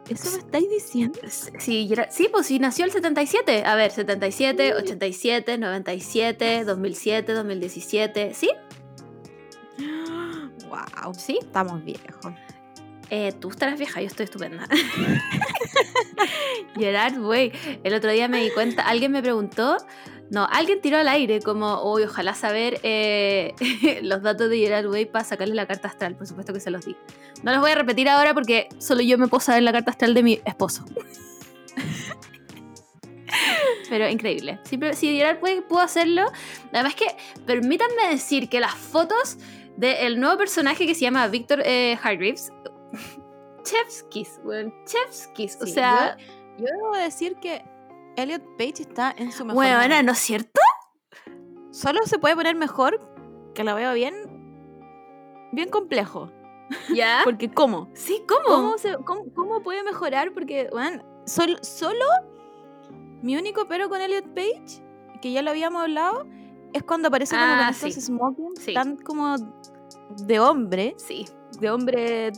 ¿Eso 0.08 0.30
me 0.32 0.38
estáis 0.38 0.68
diciendo? 0.68 1.18
Sí, 1.58 1.90
sí, 2.10 2.28
pues 2.30 2.46
sí, 2.46 2.58
nació 2.58 2.84
el 2.84 2.90
77. 2.92 3.64
A 3.64 3.74
ver, 3.76 3.90
77, 3.90 4.74
87, 4.74 5.58
97, 5.58 6.64
2007, 6.64 7.32
2017. 7.32 8.34
¿Sí? 8.34 8.50
Wow, 10.68 11.14
Sí. 11.18 11.38
estamos 11.40 11.82
viejos. 11.84 12.32
Eh, 13.14 13.30
tú 13.38 13.50
estarás 13.50 13.78
vieja, 13.78 14.00
yo 14.00 14.06
estoy 14.06 14.24
estupenda. 14.24 14.66
Gerard 16.78 17.18
Way, 17.18 17.52
el 17.84 17.92
otro 17.92 18.10
día 18.10 18.26
me 18.26 18.42
di 18.42 18.50
cuenta, 18.52 18.88
alguien 18.88 19.12
me 19.12 19.20
preguntó, 19.20 19.76
no, 20.30 20.48
alguien 20.50 20.80
tiró 20.80 20.96
al 20.96 21.08
aire 21.08 21.42
como, 21.42 21.92
uy, 21.92 22.04
ojalá 22.04 22.32
saber 22.32 22.80
eh, 22.82 23.52
los 24.02 24.22
datos 24.22 24.48
de 24.48 24.56
Gerard 24.56 24.86
Way 24.86 25.04
para 25.04 25.26
sacarle 25.26 25.54
la 25.54 25.66
carta 25.66 25.88
astral, 25.88 26.16
por 26.16 26.26
supuesto 26.26 26.54
que 26.54 26.60
se 26.60 26.70
los 26.70 26.86
di. 26.86 26.96
No 27.42 27.52
los 27.52 27.60
voy 27.60 27.72
a 27.72 27.74
repetir 27.74 28.08
ahora 28.08 28.32
porque 28.32 28.70
solo 28.78 29.02
yo 29.02 29.18
me 29.18 29.28
puedo 29.28 29.42
saber 29.42 29.62
la 29.62 29.72
carta 29.72 29.90
astral 29.90 30.14
de 30.14 30.22
mi 30.22 30.40
esposo. 30.46 30.82
Pero 33.90 34.08
increíble. 34.08 34.58
Siempre, 34.62 34.94
si 34.94 35.14
Gerard 35.14 35.42
Way 35.42 35.60
pudo 35.68 35.80
hacerlo, 35.80 36.32
además 36.72 36.94
que 36.94 37.08
permítanme 37.44 38.08
decir 38.08 38.48
que 38.48 38.58
las 38.58 38.74
fotos 38.74 39.36
del 39.76 40.18
nuevo 40.18 40.38
personaje 40.38 40.86
que 40.86 40.94
se 40.94 41.02
llama 41.02 41.28
Victor 41.28 41.60
eh, 41.66 41.98
Hargreaves, 42.02 42.50
Chefskis, 43.64 44.40
weón, 44.44 44.72
Chefskis, 44.86 45.58
o 45.60 45.66
Sí, 45.66 45.72
sea, 45.72 46.16
Yo 46.58 46.66
debo 46.66 46.96
decir 46.96 47.36
que 47.36 47.64
Elliot 48.16 48.42
Page 48.58 48.82
está 48.82 49.14
en 49.16 49.32
su 49.32 49.44
mejor 49.44 49.60
weona. 49.64 50.02
¿no 50.02 50.12
es 50.12 50.18
cierto? 50.18 50.60
Solo 51.70 52.00
se 52.04 52.18
puede 52.18 52.34
poner 52.36 52.56
mejor, 52.56 53.00
que 53.54 53.64
lo 53.64 53.74
veo 53.74 53.94
bien, 53.94 54.14
bien 55.52 55.70
complejo. 55.70 56.30
¿Ya? 56.94 57.20
Porque 57.24 57.50
¿cómo? 57.50 57.88
Sí, 57.94 58.22
¿cómo? 58.28 58.44
¿Cómo, 58.46 58.78
se- 58.78 58.96
cómo- 59.04 59.32
cómo 59.34 59.62
puede 59.62 59.82
mejorar? 59.82 60.32
Porque, 60.32 60.68
bueno, 60.72 61.02
sol- 61.26 61.58
solo 61.62 62.04
mi 63.22 63.36
único 63.36 63.66
pero 63.68 63.88
con 63.88 64.00
Elliot 64.00 64.34
Page, 64.34 64.82
que 65.22 65.32
ya 65.32 65.40
lo 65.42 65.50
habíamos 65.50 65.82
hablado, 65.82 66.26
es 66.72 66.82
cuando 66.82 67.08
aparece 67.08 67.34
como 67.36 67.46
Ah, 67.46 67.58
con 67.58 67.68
estos 67.88 67.94
sí. 67.94 68.00
smoking 68.00 68.56
Sí. 68.56 68.74
tan 68.74 68.96
como 68.96 69.36
de 70.26 70.40
hombre, 70.40 70.94
Sí. 70.98 71.26
de 71.60 71.70
hombre 71.70 72.32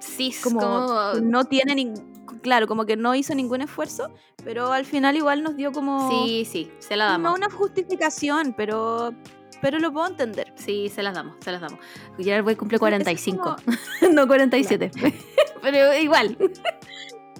Sí, 0.00 0.34
como, 0.42 0.60
como... 0.60 1.12
no 1.22 1.44
tiene 1.44 1.74
nin- 1.76 2.40
claro, 2.42 2.66
como 2.66 2.86
que 2.86 2.96
no 2.96 3.14
hizo 3.14 3.34
ningún 3.34 3.60
esfuerzo, 3.62 4.12
pero 4.44 4.72
al 4.72 4.84
final 4.86 5.16
igual 5.16 5.42
nos 5.42 5.56
dio 5.56 5.70
como 5.72 6.10
Sí, 6.10 6.44
sí, 6.50 6.70
se 6.78 6.96
la 6.96 7.06
no 7.18 7.24
damos. 7.24 7.38
una 7.38 7.50
justificación, 7.50 8.54
pero 8.56 9.12
pero 9.60 9.78
lo 9.78 9.92
puedo 9.92 10.06
entender. 10.06 10.52
Sí, 10.56 10.88
se 10.88 11.02
las 11.02 11.14
damos, 11.14 11.36
se 11.40 11.52
las 11.52 11.60
damos. 11.60 11.78
Gerard 12.18 12.46
Way 12.46 12.56
cumple 12.56 12.76
Es 12.76 12.80
45, 12.80 13.42
como- 13.42 13.56
no 14.14 14.26
47. 14.26 14.90
pero 15.62 15.94
igual. 15.98 16.36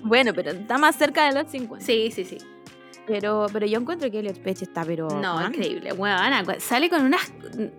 bueno, 0.02 0.32
pero 0.34 0.50
está 0.50 0.76
más 0.76 0.96
cerca 0.96 1.26
de 1.32 1.42
los 1.42 1.50
50. 1.50 1.84
Sí, 1.84 2.11
sí, 2.12 2.24
sí. 2.24 2.38
Pero, 3.11 3.46
pero 3.52 3.66
yo 3.66 3.78
encuentro 3.80 4.08
que 4.11 4.20
Elliot 4.20 4.38
Page 4.38 4.64
está, 4.64 4.84
pero. 4.84 5.08
No, 5.08 5.44
increíble. 5.46 5.92
Huevona, 5.92 6.44
cu- 6.44 6.61
sale 6.61 6.88
con 6.88 7.04
unas. 7.04 7.20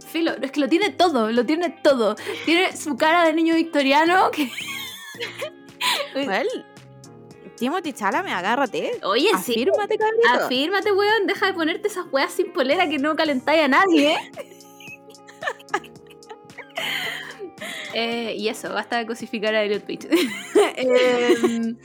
Filo, 0.05 0.34
es 0.41 0.51
que 0.51 0.59
lo 0.59 0.67
tiene 0.67 0.89
todo, 0.89 1.32
lo 1.32 1.45
tiene 1.45 1.69
todo. 1.82 2.15
Tiene 2.45 2.75
su 2.75 2.97
cara 2.97 3.23
de 3.25 3.34
niño 3.34 3.55
victoriano. 3.55 4.29
Que... 4.32 4.49
Well, 6.15 6.47
Timothy 7.55 7.93
Chalamet, 7.93 8.34
agárrate. 8.34 8.99
Oye, 9.03 9.29
sí. 9.43 9.53
Afírmate, 9.53 9.97
cabrito. 9.97 10.45
Afírmate, 10.45 10.91
weón. 10.91 11.25
Deja 11.27 11.47
de 11.47 11.53
ponerte 11.53 11.88
esas 11.88 12.05
weas 12.11 12.32
sin 12.34 12.51
polera 12.53 12.88
que 12.89 12.97
no 12.97 13.15
calentáis 13.15 13.63
a 13.63 13.67
nadie, 13.67 14.15
¿eh? 17.93 18.32
Eh, 18.32 18.36
y 18.38 18.47
eso, 18.47 18.74
basta 18.74 18.97
de 18.97 19.05
cosificar 19.05 19.53
a 19.55 19.64
Elliot 19.64 19.84
Page. 19.84 20.09
Em, 20.76 21.78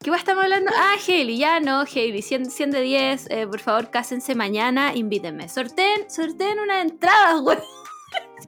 ¿Qué 0.00 0.10
más 0.10 0.20
estamos 0.20 0.44
hablando? 0.44 0.70
Ah, 0.76 0.94
Hailey, 1.06 1.38
ya 1.38 1.60
no, 1.60 1.80
Hailey, 1.82 2.22
100, 2.22 2.50
100 2.50 2.70
de 2.70 2.80
10. 2.80 3.30
eh, 3.30 3.46
por 3.46 3.60
favor, 3.60 3.90
cásense 3.90 4.34
mañana, 4.34 4.94
invítenme. 4.94 5.48
Sorteen, 5.48 6.08
sorteen 6.10 6.60
una 6.60 6.82
entrada, 6.82 7.38
weón. 7.42 7.60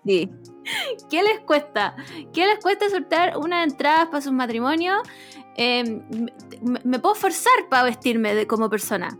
Sí. 0.04 0.30
¿Qué 1.10 1.22
les 1.22 1.40
cuesta? 1.40 1.96
¿Qué 2.32 2.46
les 2.46 2.58
cuesta 2.60 2.88
sortear 2.88 3.36
unas 3.38 3.66
entradas 3.66 4.06
para 4.06 4.20
sus 4.20 4.32
matrimonios? 4.32 5.00
Eh, 5.56 5.82
me, 6.62 6.80
me 6.84 6.98
puedo 7.00 7.14
forzar 7.14 7.68
para 7.68 7.84
vestirme 7.84 8.34
de, 8.34 8.46
como 8.46 8.70
persona. 8.70 9.18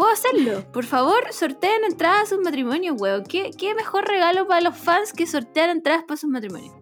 Puedo 0.00 0.12
hacerlo. 0.12 0.64
Por 0.72 0.84
favor, 0.86 1.30
sorteen 1.32 1.84
entradas 1.84 2.22
a 2.22 2.26
sus 2.26 2.40
matrimonios, 2.40 2.96
weón. 2.98 3.24
¿Qué, 3.24 3.50
qué 3.56 3.74
mejor 3.74 4.06
regalo 4.08 4.46
para 4.46 4.62
los 4.62 4.76
fans 4.76 5.12
que 5.12 5.26
sortear 5.26 5.68
entradas 5.68 6.04
para 6.04 6.16
sus 6.16 6.30
matrimonios? 6.30 6.74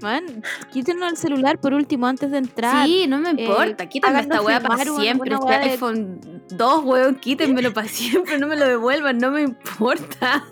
Man, 0.00 0.42
quítenos 0.72 1.10
el 1.10 1.16
celular 1.18 1.60
por 1.60 1.74
último 1.74 2.06
antes 2.06 2.30
de 2.30 2.38
entrar. 2.38 2.86
Sí, 2.86 3.06
no 3.06 3.18
me 3.18 3.30
importa. 3.30 3.86
Quítenme 3.88 4.20
esta 4.20 4.40
weá 4.40 4.60
para 4.60 4.84
siempre. 4.84 5.34
Este 5.34 5.46
de- 5.46 5.70
iPhone 5.72 6.42
2, 6.48 6.84
weón. 6.84 7.14
Quítenmelo 7.16 7.72
para 7.74 7.88
siempre. 7.88 8.38
No 8.38 8.46
me 8.46 8.56
lo 8.56 8.66
devuelvan. 8.66 9.18
No 9.18 9.30
me 9.30 9.42
importa. 9.42 10.42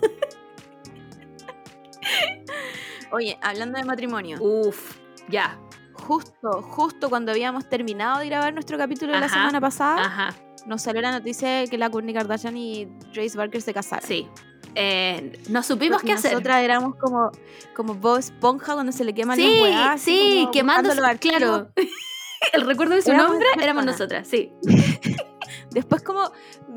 Oye, 3.11 3.37
hablando 3.41 3.79
de 3.79 3.85
matrimonio, 3.85 4.37
Uf, 4.41 4.97
ya. 5.29 5.57
justo, 5.93 6.61
justo 6.61 7.09
cuando 7.09 7.31
habíamos 7.31 7.67
terminado 7.69 8.19
de 8.19 8.27
grabar 8.27 8.53
nuestro 8.53 8.77
capítulo 8.77 9.13
de 9.13 9.19
la 9.19 9.29
semana 9.29 9.61
pasada, 9.61 10.03
Ajá. 10.05 10.35
Nos 10.65 10.81
salió 10.81 11.01
la 11.01 11.11
noticia 11.11 11.49
de 11.59 11.67
que 11.67 11.77
la 11.77 11.89
Kourtney 11.89 12.13
Kardashian 12.13 12.57
y 12.57 12.87
Trace 13.13 13.37
Barker 13.37 13.61
se 13.61 13.73
casaron. 13.73 14.07
Sí. 14.07 14.27
Eh, 14.75 15.39
no 15.49 15.63
supimos 15.63 16.01
qué 16.01 16.13
hacer. 16.13 16.33
Nosotras 16.33 16.63
éramos 16.63 16.95
como, 16.95 17.31
como 17.75 17.95
Bob 17.95 18.17
Esponja 18.17 18.73
cuando 18.73 18.91
se 18.91 19.05
le 19.05 19.13
queman 19.13 19.37
Sí, 19.37 19.43
las 19.47 19.61
weas. 19.61 20.01
sí, 20.01 20.39
como 20.41 20.51
quemando, 20.51 20.89
claro. 21.19 21.69
El 22.53 22.61
recuerdo 22.61 22.95
de 22.95 23.01
su 23.01 23.09
Éramos 23.09 23.31
nombre 23.31 23.47
éramos 23.61 23.85
nosotras, 23.85 24.27
sí. 24.27 24.51
Después, 25.71 26.03
como 26.03 26.31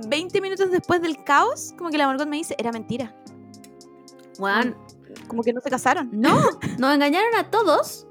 20 0.09 0.41
minutos 0.41 0.70
después 0.70 1.01
del 1.03 1.22
caos, 1.24 1.72
como 1.76 1.91
que 1.91 1.99
la 1.99 2.07
Margot 2.07 2.26
me 2.26 2.36
dice, 2.36 2.55
era 2.59 2.72
mentira. 2.72 3.14
Juan, 4.39 4.76
Como 5.26 5.43
que 5.43 5.53
no 5.53 5.61
se 5.61 5.70
casaron. 5.70 6.09
no, 6.12 6.39
nos 6.78 6.95
engañaron 6.95 7.34
a 7.36 7.51
todos 7.51 8.07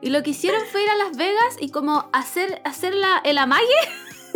y 0.00 0.10
lo 0.10 0.22
que 0.22 0.30
hicieron 0.30 0.60
fue 0.70 0.82
ir 0.82 0.90
a 0.90 0.96
Las 0.96 1.16
Vegas 1.16 1.56
y 1.60 1.70
como 1.70 2.08
hacer, 2.12 2.60
hacer 2.64 2.94
la, 2.94 3.18
el 3.24 3.38
amague 3.38 3.64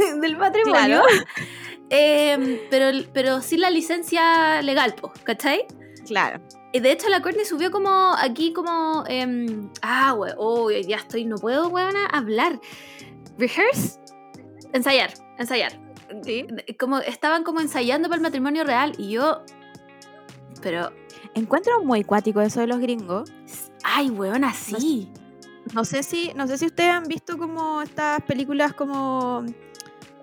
del 0.20 0.36
matrimonio. 0.36 1.02
Claro. 1.02 1.08
Eh, 1.92 2.68
pero, 2.70 2.96
pero 3.12 3.40
sin 3.42 3.60
la 3.60 3.68
licencia 3.68 4.62
legal, 4.62 4.94
po, 4.94 5.12
¿cachai? 5.24 5.66
Claro. 6.06 6.40
Y 6.72 6.78
De 6.78 6.92
hecho, 6.92 7.08
la 7.08 7.20
Courtney 7.20 7.44
subió 7.44 7.72
como 7.72 8.14
aquí 8.16 8.52
como... 8.52 9.02
em, 9.08 9.68
ah, 9.82 10.14
we- 10.14 10.32
oh, 10.38 10.70
ya 10.70 10.98
estoy, 10.98 11.24
no 11.24 11.34
puedo, 11.34 11.66
weona, 11.68 12.06
hablar. 12.06 12.60
Rehearse, 13.38 13.98
ensayar, 14.72 15.12
ensayar. 15.36 15.72
Sí. 16.22 16.46
Como 16.78 16.98
estaban 17.00 17.42
como 17.42 17.60
ensayando 17.60 18.08
para 18.08 18.18
el 18.18 18.22
matrimonio 18.22 18.62
real 18.62 18.92
y 18.96 19.10
yo... 19.10 19.42
Pero... 20.62 20.92
Encuentro 21.34 21.82
muy 21.82 22.04
cuático 22.04 22.40
eso 22.40 22.60
de 22.60 22.68
los 22.68 22.78
gringos. 22.78 23.32
Ay, 23.82 24.10
weona, 24.10 24.54
sí. 24.54 25.10
No 25.74 25.84
sé 25.84 26.04
si, 26.04 26.30
no 26.36 26.46
sé 26.46 26.56
si 26.56 26.66
ustedes 26.66 26.90
han 26.90 27.08
visto 27.08 27.36
como 27.36 27.82
estas 27.82 28.22
películas 28.22 28.74
como 28.74 29.44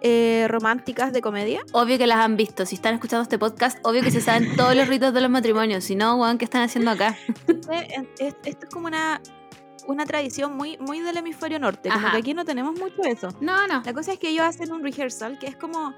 eh, 0.01 0.45
románticas 0.49 1.11
de 1.13 1.21
comedia. 1.21 1.61
Obvio 1.71 1.97
que 1.97 2.07
las 2.07 2.17
han 2.19 2.37
visto. 2.37 2.65
Si 2.65 2.75
están 2.75 2.93
escuchando 2.95 3.23
este 3.23 3.39
podcast, 3.39 3.77
obvio 3.83 4.01
que 4.03 4.11
se 4.11 4.21
saben 4.21 4.55
todos 4.57 4.75
los 4.75 4.87
ritos 4.87 5.13
de 5.13 5.21
los 5.21 5.29
matrimonios. 5.29 5.83
Si 5.83 5.95
no, 5.95 6.15
weón, 6.15 6.37
¿qué 6.37 6.45
están 6.45 6.61
haciendo 6.63 6.91
acá? 6.91 7.15
Es- 8.19 8.35
esto 8.45 8.65
es 8.65 8.69
como 8.71 8.87
una, 8.87 9.21
una 9.87 10.05
tradición 10.05 10.55
muy, 10.55 10.77
muy 10.77 10.99
del 10.99 11.17
hemisferio 11.17 11.59
norte. 11.59 11.89
Como 11.89 12.11
que 12.11 12.17
aquí 12.17 12.33
no 12.33 12.45
tenemos 12.45 12.77
mucho 12.79 13.01
eso. 13.03 13.29
No, 13.41 13.65
no. 13.67 13.81
La 13.85 13.93
cosa 13.93 14.13
es 14.13 14.19
que 14.19 14.29
ellos 14.29 14.45
hacen 14.45 14.71
un 14.71 14.83
rehearsal 14.83 15.39
que 15.39 15.47
es 15.47 15.55
como 15.55 15.93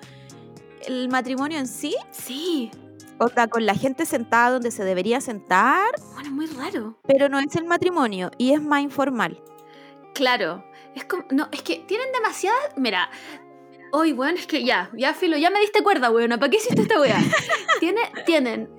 el 0.85 1.09
matrimonio 1.09 1.57
en 1.59 1.67
sí, 1.67 1.95
Sí. 2.11 2.71
o 3.17 3.27
sea, 3.27 3.47
con 3.47 3.65
la 3.65 3.75
gente 3.75 4.05
sentada 4.05 4.51
donde 4.51 4.71
se 4.71 4.85
debería 4.85 5.19
sentar, 5.19 5.83
Bueno, 6.13 6.29
es 6.29 6.31
muy 6.31 6.45
raro. 6.47 6.97
pero 7.05 7.27
no 7.27 7.37
es 7.39 7.53
el 7.57 7.65
matrimonio 7.65 8.31
y 8.37 8.53
es 8.53 8.61
más 8.61 8.81
informal. 8.81 9.41
Claro. 10.15 10.63
Es 10.95 11.03
como. 11.05 11.23
No, 11.31 11.47
es 11.51 11.61
que 11.61 11.83
tienen 11.87 12.07
demasiadas. 12.13 12.59
Mira. 12.77 13.09
Hoy, 13.91 14.13
weón, 14.13 14.35
es 14.35 14.47
que 14.47 14.63
ya, 14.63 14.89
ya 14.93 15.13
filo, 15.13 15.37
ya 15.37 15.49
me 15.49 15.59
diste 15.59 15.83
cuerda, 15.83 16.11
weón. 16.11 16.29
¿Para 16.31 16.49
qué 16.49 16.57
hiciste 16.57 16.81
esta 16.81 16.99
weá? 16.99 17.17
Tiene, 17.79 18.01
tienen 18.25 18.69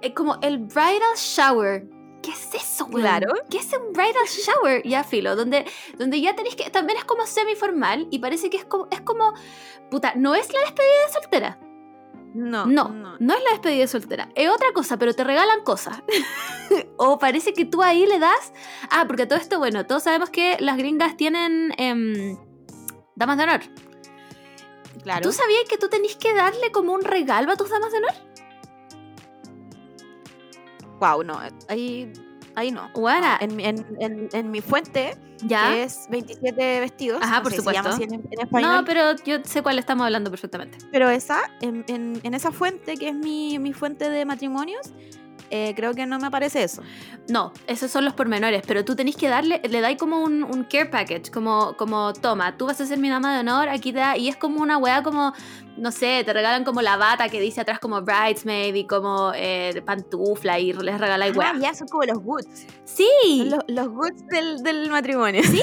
eh, 0.00 0.14
como 0.14 0.38
el 0.42 0.58
bridal 0.58 1.16
shower. 1.16 1.88
¿Qué 2.22 2.30
es 2.30 2.54
eso, 2.54 2.86
weón? 2.86 3.02
Claro. 3.02 3.32
¿Qué 3.50 3.58
es 3.58 3.70
un 3.72 3.92
bridal 3.92 4.26
shower? 4.26 4.82
Ya, 4.86 5.04
filo, 5.04 5.36
donde, 5.36 5.64
donde 5.98 6.20
ya 6.20 6.34
tenéis 6.36 6.56
que. 6.56 6.70
También 6.70 6.98
es 6.98 7.04
como 7.04 7.26
semi-formal 7.26 8.08
y 8.10 8.18
parece 8.18 8.50
que 8.50 8.58
es 8.58 8.64
como. 8.64 8.88
Es 8.90 9.00
como. 9.00 9.34
Puta, 9.90 10.14
no 10.16 10.34
es 10.34 10.52
la 10.52 10.60
despedida 10.60 11.06
de 11.06 11.12
soltera. 11.12 11.58
No, 12.34 12.66
No, 12.66 12.88
no, 13.20 13.34
es 13.34 13.44
la 13.44 13.50
despedida 13.52 13.82
de 13.82 13.86
soltera. 13.86 14.28
Es 14.34 14.50
otra 14.50 14.72
cosa, 14.74 14.98
pero 14.98 15.14
te 15.14 15.22
regalan 15.22 15.62
cosas. 15.62 16.02
o 16.96 17.18
parece 17.18 17.52
que 17.52 17.64
tú 17.64 17.80
ahí 17.80 18.06
le 18.06 18.18
das. 18.18 18.52
Ah, 18.90 19.04
porque 19.06 19.26
todo 19.26 19.38
esto, 19.38 19.58
bueno, 19.58 19.86
todos 19.86 20.02
sabemos 20.02 20.30
que 20.30 20.56
las 20.58 20.76
gringas 20.76 21.16
tienen 21.16 21.72
em, 21.78 22.36
damas 23.14 23.36
de 23.36 23.42
honor. 23.44 23.60
Claro. 25.02 25.22
¿Tú 25.22 25.32
sabías 25.32 25.64
que 25.68 25.76
tú 25.78 25.88
tenés 25.88 26.16
que 26.16 26.32
darle 26.34 26.70
como 26.72 26.92
un 26.92 27.02
regalo 27.02 27.52
a 27.52 27.56
tus 27.56 27.68
damas 27.70 27.90
de 27.92 27.98
honor? 27.98 28.12
Wow, 31.00 31.22
no, 31.24 31.38
ahí, 31.68 32.12
ahí 32.54 32.70
no. 32.70 32.88
Guara. 32.94 33.36
En, 33.40 33.56
mi- 33.56 33.64
en, 33.64 33.84
en, 34.00 34.28
en 34.32 34.50
mi 34.50 34.60
fuente 34.60 35.16
Ya. 35.42 35.76
es 35.76 36.06
27 36.08 36.80
vestidos. 36.80 37.20
Ajá, 37.22 37.38
no 37.38 37.42
por 37.42 37.52
sé 37.52 37.58
si 37.58 37.64
se 37.64 37.72
llama 37.72 37.92
supuesto. 37.92 38.14
así 38.16 38.42
español. 38.42 38.70
No, 38.70 38.84
pero 38.84 39.16
yo 39.24 39.36
sé 39.44 39.62
cuál 39.62 39.78
estamos 39.78 40.04
hablando 40.06 40.30
perfectamente. 40.30 40.78
Pero 40.92 41.10
esa, 41.10 41.40
en, 41.60 41.84
en- 41.88 42.20
en 42.22 42.34
esa 42.34 42.52
fuente, 42.52 42.96
que 42.96 43.08
es 43.08 43.14
mi, 43.14 43.58
mi 43.58 43.72
fuente 43.72 44.08
de 44.08 44.24
matrimonios, 44.24 44.92
eh, 45.56 45.72
creo 45.76 45.94
que 45.94 46.04
no 46.04 46.18
me 46.18 46.26
aparece 46.26 46.64
eso. 46.64 46.82
No, 47.28 47.52
esos 47.68 47.88
son 47.88 48.04
los 48.04 48.12
pormenores, 48.14 48.64
pero 48.66 48.84
tú 48.84 48.96
tenés 48.96 49.14
que 49.14 49.28
darle, 49.28 49.62
le 49.62 49.80
dais 49.80 49.96
como 49.96 50.20
un, 50.20 50.42
un 50.42 50.64
care 50.64 50.86
package, 50.86 51.30
como, 51.30 51.76
como, 51.76 52.12
toma, 52.12 52.56
tú 52.56 52.66
vas 52.66 52.80
a 52.80 52.86
ser 52.86 52.98
mi 52.98 53.08
dama 53.08 53.32
de 53.32 53.38
honor, 53.38 53.68
aquí 53.68 53.92
te 53.92 54.00
da, 54.00 54.16
y 54.16 54.28
es 54.28 54.34
como 54.36 54.60
una 54.60 54.78
weá 54.78 55.04
como, 55.04 55.32
no 55.76 55.92
sé, 55.92 56.24
te 56.24 56.32
regalan 56.32 56.64
como 56.64 56.82
la 56.82 56.96
bata 56.96 57.28
que 57.28 57.40
dice 57.40 57.60
atrás 57.60 57.78
como 57.78 58.02
bridesmaid 58.02 58.74
y 58.74 58.84
como 58.88 59.30
eh, 59.32 59.80
pantufla 59.86 60.58
y 60.58 60.72
les 60.72 61.00
regaláis 61.00 61.36
weá. 61.36 61.52
Ah, 61.54 61.58
ya 61.60 61.72
son 61.72 61.86
como 61.86 62.02
los 62.02 62.18
goods. 62.18 62.66
Sí, 62.82 63.44
los, 63.46 63.60
los 63.68 63.88
goods 63.90 64.26
del, 64.26 64.60
del 64.64 64.90
matrimonio. 64.90 65.40
sí, 65.44 65.62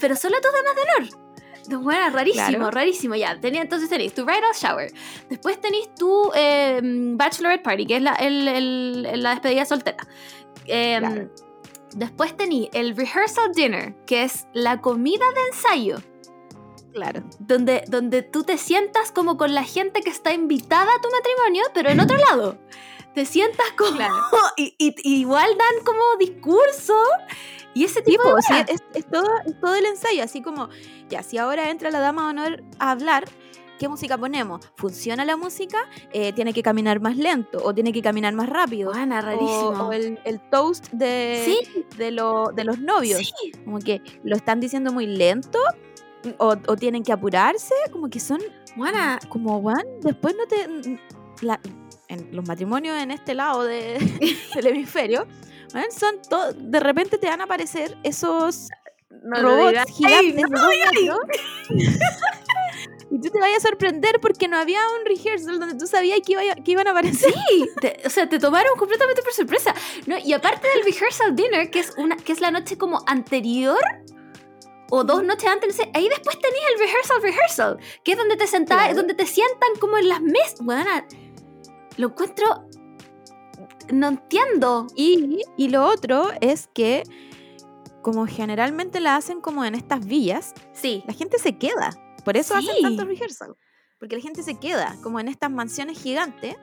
pero 0.00 0.16
solo 0.16 0.36
tus 0.40 0.50
damas 0.50 0.74
de 0.74 1.04
honor. 1.14 1.25
Bueno, 1.68 2.10
rarísimo, 2.10 2.46
Claro. 2.48 2.70
rarísimo. 2.70 3.14
Ya, 3.16 3.38
tenía, 3.40 3.62
entonces 3.62 3.88
tenéis 3.88 4.14
tu 4.14 4.24
bridal 4.24 4.52
shower. 4.54 4.92
Después 5.28 5.60
tenéis 5.60 5.92
tu 5.94 6.30
eh, 6.34 6.80
bachelorette 6.82 7.62
party, 7.62 7.86
que 7.86 7.96
es 7.96 8.02
la, 8.02 8.14
el- 8.14 8.46
el- 8.48 9.22
la 9.22 9.30
despedida 9.30 9.64
soltera. 9.64 10.06
Eh, 10.66 10.96
Claro. 11.00 11.30
Después 11.94 12.36
tenéis 12.36 12.68
el 12.74 12.94
rehearsal 12.96 13.52
dinner, 13.54 13.94
que 14.04 14.24
es 14.24 14.46
la 14.52 14.80
comida 14.82 15.24
de 15.34 15.40
ensayo, 15.48 15.96
Claro. 16.92 17.22
donde, 17.38 17.84
donde 17.88 18.22
tú 18.22 18.42
te 18.42 18.58
sientas 18.58 19.12
como 19.12 19.36
con 19.38 19.54
la 19.54 19.62
gente 19.64 20.00
que 20.02 20.10
está 20.10 20.32
invitada 20.34 20.90
a 20.92 21.00
tu 21.00 21.08
matrimonio, 21.10 21.62
pero 21.72 21.88
en 21.90 22.00
otro 22.00 22.16
lado. 22.18 22.58
Te 23.16 23.24
sientas 23.26 23.66
como... 23.76 23.96
Claro. 23.96 24.14
y, 24.56 24.74
y- 24.78 24.94
y 25.02 25.20
igual 25.22 25.48
dan 25.58 25.84
como 25.84 26.00
discurso 26.20 26.94
Y 27.74 27.84
ese 27.84 28.00
tipo 28.02 28.22
de 28.36 28.42
sí, 28.42 28.54
es, 28.68 28.82
es 28.94 29.06
todo, 29.10 29.26
es 29.44 29.58
todo 29.60 29.74
el 29.74 29.86
ensayo, 29.86 30.22
así 30.22 30.40
como, 30.42 30.68
ya, 31.08 31.22
si 31.24 31.36
ahora 31.38 31.70
entra 31.70 31.90
la 31.90 31.98
dama 32.00 32.22
de 32.24 32.28
honor 32.30 32.64
a 32.78 32.90
hablar, 32.92 33.24
¿qué 33.78 33.88
música 33.88 34.16
ponemos? 34.16 34.64
¿Funciona 34.76 35.24
la 35.24 35.36
música? 35.36 35.78
Eh, 36.12 36.32
¿Tiene 36.34 36.52
que 36.54 36.62
caminar 36.62 37.00
más 37.00 37.16
lento 37.16 37.58
o 37.64 37.74
tiene 37.74 37.92
que 37.92 38.00
caminar 38.02 38.32
más 38.34 38.48
rápido? 38.48 38.90
O, 38.90 38.94
rarísimo. 38.94 39.88
o 39.88 39.92
el, 39.92 40.18
el 40.24 40.40
toast 40.50 40.88
de, 40.92 41.42
Sí, 41.44 41.84
de, 41.98 42.10
lo- 42.12 42.50
de 42.54 42.64
los 42.64 42.78
novios. 42.78 43.18
sí. 43.20 43.52
Como 43.64 43.78
que 43.78 44.00
lo 44.24 44.36
están 44.36 44.60
diciendo 44.60 44.92
muy 44.92 45.06
lento 45.06 45.58
o, 46.38 46.56
o 46.66 46.76
tienen 46.76 47.02
que 47.02 47.12
apurarse, 47.12 47.74
como 47.92 48.08
que 48.08 48.20
son 48.20 48.40
Buena. 48.76 49.18
como, 49.28 49.60
Juan, 49.62 49.84
después 50.02 50.34
no 50.36 50.46
te... 50.46 50.98
la- 51.42 51.60
en 52.08 52.28
los 52.34 52.46
matrimonios 52.46 53.00
en 53.02 53.10
este 53.10 53.34
lado 53.34 53.64
de- 53.64 53.98
del 54.54 54.66
hemisferio, 54.66 55.26
weón, 55.74 55.90
son 55.90 56.20
to- 56.28 56.52
de 56.54 56.80
repente 56.80 57.18
te 57.18 57.26
van 57.28 57.40
a 57.40 57.44
aparecer 57.44 57.96
esos 58.02 58.68
No 59.24 59.40
robots 59.42 59.90
gigantes 59.96 60.44
dos 60.50 60.60
metros. 60.92 61.18
y 63.10 63.20
tú 63.20 63.30
te 63.30 63.38
vayas 63.38 63.64
a 63.64 63.68
sorprender 63.68 64.20
porque 64.20 64.48
no 64.48 64.56
había 64.56 64.80
un 64.98 65.04
rehearsal 65.06 65.58
donde 65.60 65.76
tú 65.76 65.86
sabías 65.86 66.18
que, 66.24 66.32
iba 66.32 66.42
que 66.56 66.70
iban 66.72 66.86
a 66.88 66.90
aparecer. 66.90 67.32
Sí, 67.32 67.68
te- 67.80 68.00
o 68.04 68.10
sea, 68.10 68.28
te 68.28 68.38
tomaron 68.38 68.76
completamente 68.78 69.22
por 69.22 69.32
sorpresa. 69.32 69.74
No, 70.06 70.16
y 70.18 70.32
aparte 70.32 70.66
del 70.68 70.82
rehearsal 70.84 71.34
dinner, 71.36 71.70
que 71.70 71.80
es 71.80 71.92
una, 71.96 72.16
que 72.16 72.32
es 72.32 72.40
la 72.40 72.50
noche 72.50 72.76
como 72.76 73.00
anterior 73.06 73.78
o 74.90 75.02
dos 75.04 75.22
noches 75.24 75.48
antes, 75.48 75.68
no 75.76 75.84
sé, 75.84 75.90
ahí 75.94 76.08
después 76.08 76.38
tenías 76.38 76.64
el 76.74 76.78
rehearsal 76.80 77.22
rehearsal, 77.22 77.78
que 78.04 78.12
es 78.12 78.18
donde 78.18 78.36
te 78.36 78.46
sentás, 78.46 78.78
Claro. 78.78 78.94
donde 78.96 79.14
te 79.14 79.26
sientan 79.26 79.70
como 79.80 79.98
en 79.98 80.08
las 80.08 80.20
mesas. 80.20 80.60
Bueno, 80.60 80.88
lo 81.96 82.08
encuentro. 82.08 82.68
No 83.92 84.08
entiendo. 84.08 84.86
Y, 84.96 85.40
y 85.56 85.68
lo 85.68 85.86
otro 85.86 86.30
es 86.40 86.68
que, 86.74 87.02
como 88.02 88.26
generalmente 88.26 89.00
la 89.00 89.16
hacen 89.16 89.40
como 89.40 89.64
en 89.64 89.74
estas 89.74 90.04
villas, 90.06 90.54
Sí. 90.72 91.02
la 91.06 91.14
gente 91.14 91.38
se 91.38 91.56
queda. 91.58 91.90
Por 92.24 92.36
eso 92.36 92.58
Sí. 92.60 92.68
hacen 92.68 92.82
tanto 92.82 93.04
rehearsal. 93.04 93.56
Porque 93.98 94.16
la 94.16 94.22
gente 94.22 94.42
se 94.42 94.58
queda, 94.58 94.94
como 95.02 95.20
en 95.20 95.28
estas 95.28 95.50
mansiones 95.50 95.98
gigantes. 95.98 96.56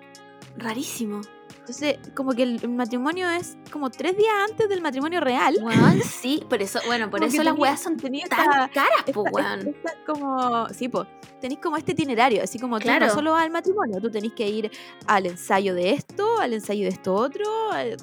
Rarísimo. 0.58 1.22
Entonces, 1.64 1.98
como 2.14 2.34
que 2.34 2.44
el 2.44 2.68
matrimonio 2.68 3.30
es 3.30 3.56
como 3.72 3.90
tres 3.90 4.18
días 4.18 4.34
antes 4.50 4.68
del 4.68 4.82
matrimonio 4.82 5.22
real. 5.22 5.56
Sí, 6.04 6.44
por 6.50 6.62
eso, 6.62 6.80
bueno, 6.88 7.10
por 7.10 7.22
Como 7.22 7.32
eso 7.32 7.42
las 7.42 7.58
weas 7.58 7.80
son 7.82 7.96
tan 7.96 8.14
esta- 8.16 8.36
caras, 8.74 9.04
po, 9.14 9.24
esta- 9.26 9.32
weón. 9.32 9.68
esta 9.70 9.94
como, 10.06 10.68
sí, 10.70 10.90
pues, 10.90 11.08
tenéis 11.40 11.62
como 11.62 11.78
este 11.78 11.94
itinerario, 11.94 12.44
así 12.44 12.60
como 12.60 12.80
tú 12.80 12.84
Claro. 12.84 13.08
no 13.08 13.14
solo 13.14 13.36
al 13.38 13.50
matrimonio, 13.50 14.02
tú 14.02 14.12
tenés 14.12 14.34
que 14.34 14.46
ir 14.50 14.72
al 15.08 15.26
ensayo 15.26 15.74
de 15.74 15.92
esto, 15.92 16.40
al 16.42 16.52
ensayo 16.54 16.84
de 16.84 16.90
esto 16.90 17.14
otro. 17.14 17.72
al- 17.72 17.96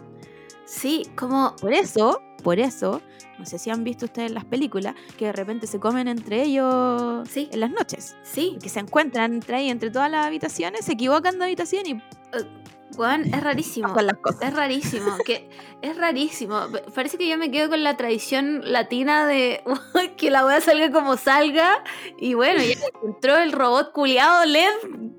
Sí, 0.65 1.03
como. 1.17 1.55
Por 1.61 1.73
eso, 1.75 2.23
por 2.43 2.59
eso, 2.61 3.03
no 3.39 3.45
sé 3.45 3.59
si 3.59 3.69
han 3.71 3.85
visto 3.85 4.07
ustedes 4.07 4.31
las 4.31 4.45
películas, 4.47 4.95
que 5.19 5.27
de 5.27 5.33
repente 5.33 5.67
se 5.67 5.79
comen 5.81 6.09
entre 6.09 6.45
ellos 6.45 7.29
Sí. 7.29 7.49
en 7.53 7.61
las 7.61 7.71
noches. 7.71 8.17
Sí, 8.23 8.57
Que 8.63 8.69
se 8.71 8.81
encuentran 8.81 9.35
entre 9.35 9.57
ahí, 9.57 9.69
entre 9.69 9.91
todas 9.91 10.11
las 10.11 10.25
habitaciones, 10.25 10.85
se 10.87 10.93
equivocan 10.93 11.39
de 11.39 11.45
habitación 11.45 11.87
y 11.87 12.03
weón, 12.97 13.25
es 13.33 13.43
rarísimo. 13.43 13.95
las 14.01 14.17
cosas. 14.19 14.43
Es 14.43 14.55
rarísimo, 14.55 15.17
que 15.25 15.49
es 15.83 15.97
rarísimo. 15.97 16.55
Pa- 16.73 16.83
Parece 16.95 17.17
que 17.19 17.29
yo 17.29 17.39
me 17.39 17.51
quedo 17.51 17.71
con 17.71 17.83
la 17.83 17.97
tradición 17.97 18.61
latina 18.65 19.27
de 19.27 19.63
que 20.17 20.31
la 20.31 20.45
wea 20.45 20.61
salga 20.61 20.91
como 20.93 21.17
salga. 21.17 21.83
Y 22.19 22.35
bueno, 22.35 22.61
ya 22.63 22.75
entró 23.05 23.37
el 23.39 23.53
robot 23.53 23.93
culiado 23.93 24.45
LED, 24.45 24.71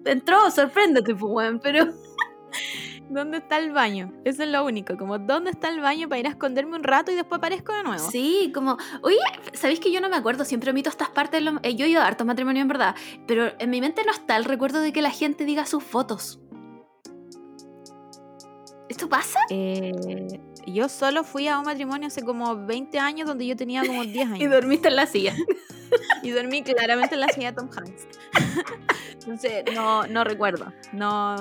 entró, 0.06 0.52
sorpréndete, 0.52 1.16
pues 1.16 1.32
weón, 1.34 1.60
pero 1.62 1.86
¿Dónde 3.10 3.40
está 3.40 3.58
el 3.58 3.72
baño? 3.74 4.14
Eso 4.24 4.44
es 4.44 4.50
lo 4.50 4.64
único, 4.64 4.96
como 4.98 5.20
¿dónde 5.20 5.50
está 5.52 5.68
el 5.68 5.82
baño 5.82 6.08
para 6.08 6.20
ir 6.20 6.28
a 6.28 6.30
esconderme 6.30 6.78
un 6.78 6.84
rato 6.84 7.12
y 7.12 7.16
después 7.16 7.40
aparezco 7.40 7.74
de 7.74 7.84
nuevo? 7.84 8.10
sí, 8.10 8.52
como, 8.54 8.78
oye, 9.02 9.18
¿sabéis 9.52 9.82
que 9.82 9.92
yo 9.92 10.00
no 10.00 10.08
me 10.08 10.16
acuerdo? 10.16 10.46
Siempre 10.46 10.72
omito 10.72 10.90
estas 10.90 11.10
partes, 11.10 11.44
de 11.44 11.52
lo- 11.52 11.60
eh, 11.64 11.76
yo 11.76 11.86
he 11.86 11.90
ido 11.90 12.02
a 12.02 12.06
hartos 12.08 12.26
matrimonios 12.26 12.62
en 12.62 12.68
verdad, 12.70 12.96
pero 13.28 13.52
en 13.60 13.70
mi 13.70 13.82
mente 13.82 14.04
no 14.06 14.12
está 14.14 14.38
el 14.38 14.46
recuerdo 14.46 14.80
de 14.80 14.94
que 14.94 15.02
la 15.02 15.12
gente 15.12 15.44
diga 15.44 15.66
sus 15.66 15.84
fotos. 15.84 16.40
¿Esto 18.92 19.08
pasa? 19.08 19.40
Eh, 19.50 20.38
yo 20.68 20.90
solo 20.90 21.24
fui 21.24 21.48
a 21.48 21.58
un 21.58 21.64
matrimonio 21.64 22.08
hace 22.08 22.24
como 22.24 22.66
20 22.66 23.00
años 23.00 23.26
donde 23.26 23.48
yo 23.48 23.56
tenía 23.56 23.86
como 23.86 24.04
10 24.04 24.16
Y 24.16 24.20
años. 24.34 24.52
dormiste 24.52 24.90
en 24.90 24.96
la 24.98 25.06
silla. 25.08 25.34
Y 26.24 26.30
dormí 26.30 26.62
claramente 26.64 27.16
en 27.16 27.22
la 27.22 27.28
silla 27.30 27.52
de 27.52 27.58
Tom 27.58 27.70
Hanks. 27.76 28.08
Entonces, 29.14 29.64
no, 29.74 30.08
no 30.08 30.24
recuerdo. 30.24 30.72
No, 30.94 31.36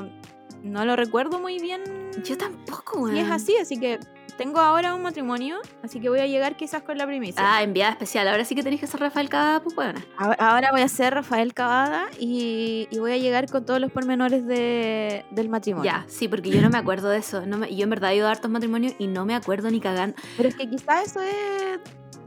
no 0.64 0.84
lo 0.84 0.96
recuerdo 0.96 1.38
muy 1.38 1.58
bien. 1.60 1.82
Yo 2.24 2.36
tampoco, 2.36 3.00
weón. 3.00 3.16
Y 3.16 3.20
es 3.20 3.30
así, 3.30 3.56
así 3.58 3.78
que 3.78 4.00
tengo 4.40 4.58
ahora 4.58 4.94
un 4.94 5.02
matrimonio, 5.02 5.58
así 5.82 6.00
que 6.00 6.08
voy 6.08 6.20
a 6.20 6.26
llegar 6.26 6.56
quizás 6.56 6.82
con 6.82 6.96
la 6.96 7.06
primicia. 7.06 7.42
Ah, 7.44 7.62
enviada 7.62 7.92
especial. 7.92 8.26
Ahora 8.28 8.44
sí 8.44 8.54
que 8.54 8.62
tenéis 8.62 8.80
que 8.80 8.86
ser 8.86 8.98
Rafael 9.00 9.28
Cavada, 9.28 9.60
pues. 9.62 9.94
A- 10.16 10.32
Ahora 10.50 10.70
voy 10.72 10.80
a 10.80 10.88
ser 10.88 11.12
Rafael 11.14 11.52
Cavada 11.52 12.06
y, 12.18 12.88
y 12.90 12.98
voy 12.98 13.12
a 13.12 13.18
llegar 13.18 13.50
con 13.50 13.64
todos 13.66 13.80
los 13.80 13.92
pormenores 13.92 14.46
de, 14.46 15.24
del 15.30 15.48
matrimonio. 15.50 15.90
Ya, 15.90 16.04
sí, 16.08 16.26
porque 16.28 16.48
yo 16.50 16.62
no 16.62 16.70
me 16.70 16.78
acuerdo 16.78 17.10
de 17.10 17.18
eso. 17.18 17.44
No 17.46 17.58
me- 17.58 17.74
yo 17.74 17.84
en 17.84 17.90
verdad 17.90 18.12
he 18.12 18.16
ido 18.16 18.28
a 18.28 18.30
hartos 18.30 18.50
matrimonios 18.50 18.94
y 18.98 19.06
no 19.08 19.26
me 19.26 19.34
acuerdo 19.34 19.70
ni 19.70 19.78
cagando. 19.80 20.16
Pero 20.36 20.48
es 20.48 20.56
que 20.56 20.68
quizás 20.70 21.06
eso 21.08 21.20
es 21.20 21.80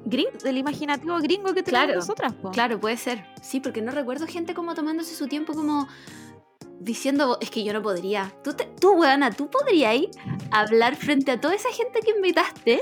Gring, 0.05 0.37
del 0.43 0.57
imaginativo 0.57 1.17
gringo 1.19 1.53
que 1.53 1.63
tenemos 1.63 1.85
Claro, 1.85 1.95
nosotras. 1.99 2.33
po. 2.33 2.51
claro, 2.51 2.79
puede 2.79 2.97
ser. 2.97 3.25
Sí, 3.41 3.59
porque 3.59 3.81
no 3.81 3.91
recuerdo 3.91 4.27
gente 4.27 4.53
como 4.53 4.75
tomándose 4.75 5.15
su 5.15 5.27
tiempo 5.27 5.53
como 5.53 5.87
diciendo, 6.79 7.37
es 7.41 7.49
que 7.49 7.63
yo 7.63 7.73
no 7.73 7.81
podría. 7.81 8.33
Tú, 8.43 8.53
te, 8.53 8.65
tú 8.79 8.93
weona, 8.93 9.31
tú 9.31 9.49
podrías 9.49 9.95
hablar 10.51 10.95
frente 10.95 11.31
a 11.31 11.39
toda 11.41 11.55
esa 11.55 11.69
gente 11.71 11.99
que 12.01 12.11
invitaste 12.11 12.81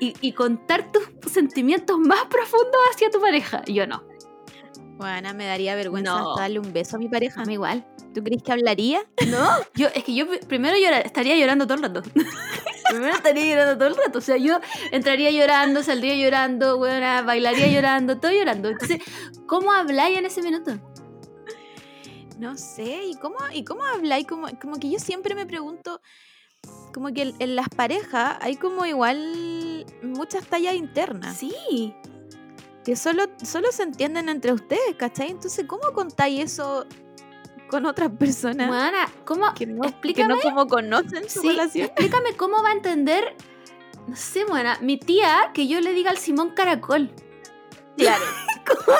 y, 0.00 0.14
y 0.20 0.32
contar 0.32 0.90
tus 0.92 1.02
sentimientos 1.30 1.98
más 1.98 2.24
profundos 2.26 2.80
hacia 2.92 3.10
tu 3.10 3.20
pareja. 3.20 3.62
Yo 3.66 3.86
no. 3.86 4.02
Bueno, 4.96 5.34
me 5.34 5.44
daría 5.46 5.74
vergüenza 5.74 6.12
No. 6.16 6.36
darle 6.36 6.60
un 6.60 6.72
beso 6.72 6.96
a 6.96 6.98
mi 7.00 7.08
pareja. 7.08 7.42
A 7.42 7.44
mí 7.44 7.54
igual. 7.54 7.84
¿Tú 8.14 8.22
crees 8.22 8.42
que 8.44 8.52
hablaría? 8.52 9.00
No, 9.26 9.48
yo, 9.74 9.88
es 9.92 10.04
que 10.04 10.14
yo 10.14 10.28
pri- 10.28 10.38
primero 10.46 10.76
llora- 10.76 11.00
estaría 11.00 11.36
llorando 11.36 11.66
todo 11.66 11.78
el 11.78 11.82
rato. 11.82 12.02
primero 12.90 13.12
estaría 13.12 13.44
llorando 13.44 13.76
todo 13.76 13.88
el 13.88 13.96
rato. 13.96 14.18
O 14.18 14.22
sea, 14.22 14.36
yo 14.36 14.60
entraría 14.92 15.32
llorando, 15.32 15.82
saldría 15.82 16.14
llorando, 16.14 16.76
weona, 16.76 17.22
bailaría 17.22 17.66
llorando, 17.66 18.18
todo 18.20 18.30
llorando. 18.30 18.68
Entonces, 18.68 18.98
¿cómo 19.48 19.72
habláis 19.72 20.16
en 20.16 20.26
ese 20.26 20.42
minuto? 20.42 20.78
No 22.38 22.56
sé, 22.56 23.04
¿y 23.04 23.14
cómo, 23.16 23.36
y 23.52 23.64
cómo 23.64 23.84
habláis? 23.84 24.26
Como, 24.26 24.48
como 24.60 24.76
que 24.78 24.90
yo 24.90 24.98
siempre 24.98 25.34
me 25.34 25.46
pregunto, 25.46 26.00
como 26.92 27.12
que 27.12 27.22
en, 27.22 27.34
en 27.38 27.54
las 27.56 27.68
parejas 27.68 28.38
hay 28.40 28.56
como 28.56 28.84
igual 28.86 29.86
muchas 30.02 30.44
tallas 30.46 30.74
internas, 30.74 31.36
Sí. 31.36 31.94
que 32.84 32.96
solo, 32.96 33.24
solo 33.42 33.70
se 33.72 33.84
entienden 33.84 34.28
entre 34.28 34.52
ustedes, 34.52 34.96
¿cachai? 34.98 35.30
Entonces, 35.30 35.64
¿cómo 35.68 35.92
contáis 35.92 36.40
eso 36.40 36.86
con 37.68 37.86
otras 37.86 38.10
personas? 38.12 38.68
Weona, 38.70 39.08
¿cómo? 39.24 39.54
que 39.54 39.66
no, 39.66 39.82
que 39.82 39.88
explícame. 39.88 40.34
no 40.34 40.40
como 40.40 40.66
conocen 40.66 41.28
su 41.30 41.40
Sí, 41.40 41.48
relación. 41.48 41.86
explícame 41.86 42.36
cómo 42.36 42.62
va 42.62 42.70
a 42.70 42.72
entender. 42.72 43.36
No 44.06 44.16
sé, 44.16 44.44
buena, 44.44 44.78
mi 44.82 44.98
tía 44.98 45.50
que 45.54 45.66
yo 45.66 45.80
le 45.80 45.92
diga 45.92 46.10
al 46.10 46.18
Simón 46.18 46.50
Caracol. 46.50 47.10
Claro. 47.96 48.24
¿Cómo, 48.66 48.98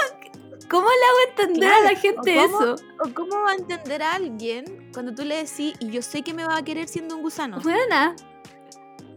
cómo 0.69 0.87
le 0.89 1.07
hago 1.07 1.19
entender 1.43 1.71
a 1.73 1.81
la 1.81 1.95
gente 1.97 2.39
o 2.39 2.43
cómo- 2.51 2.61
eso? 2.75 2.77
¿O 3.01 3.15
cómo 3.15 3.41
va 3.43 3.51
a 3.53 3.55
entender 3.55 4.03
a 4.03 4.15
alguien 4.15 4.91
cuando 4.93 5.15
tú 5.15 5.25
le 5.25 5.37
decís, 5.37 5.75
y 5.81 5.91
yo 5.91 6.03
sé 6.03 6.23
que 6.23 6.35
me 6.35 6.45
va 6.47 6.57
a 6.59 6.63
querer 6.65 6.89
siendo 6.89 7.17
un 7.17 7.23
gusano? 7.23 7.61
Buena. 7.61 8.15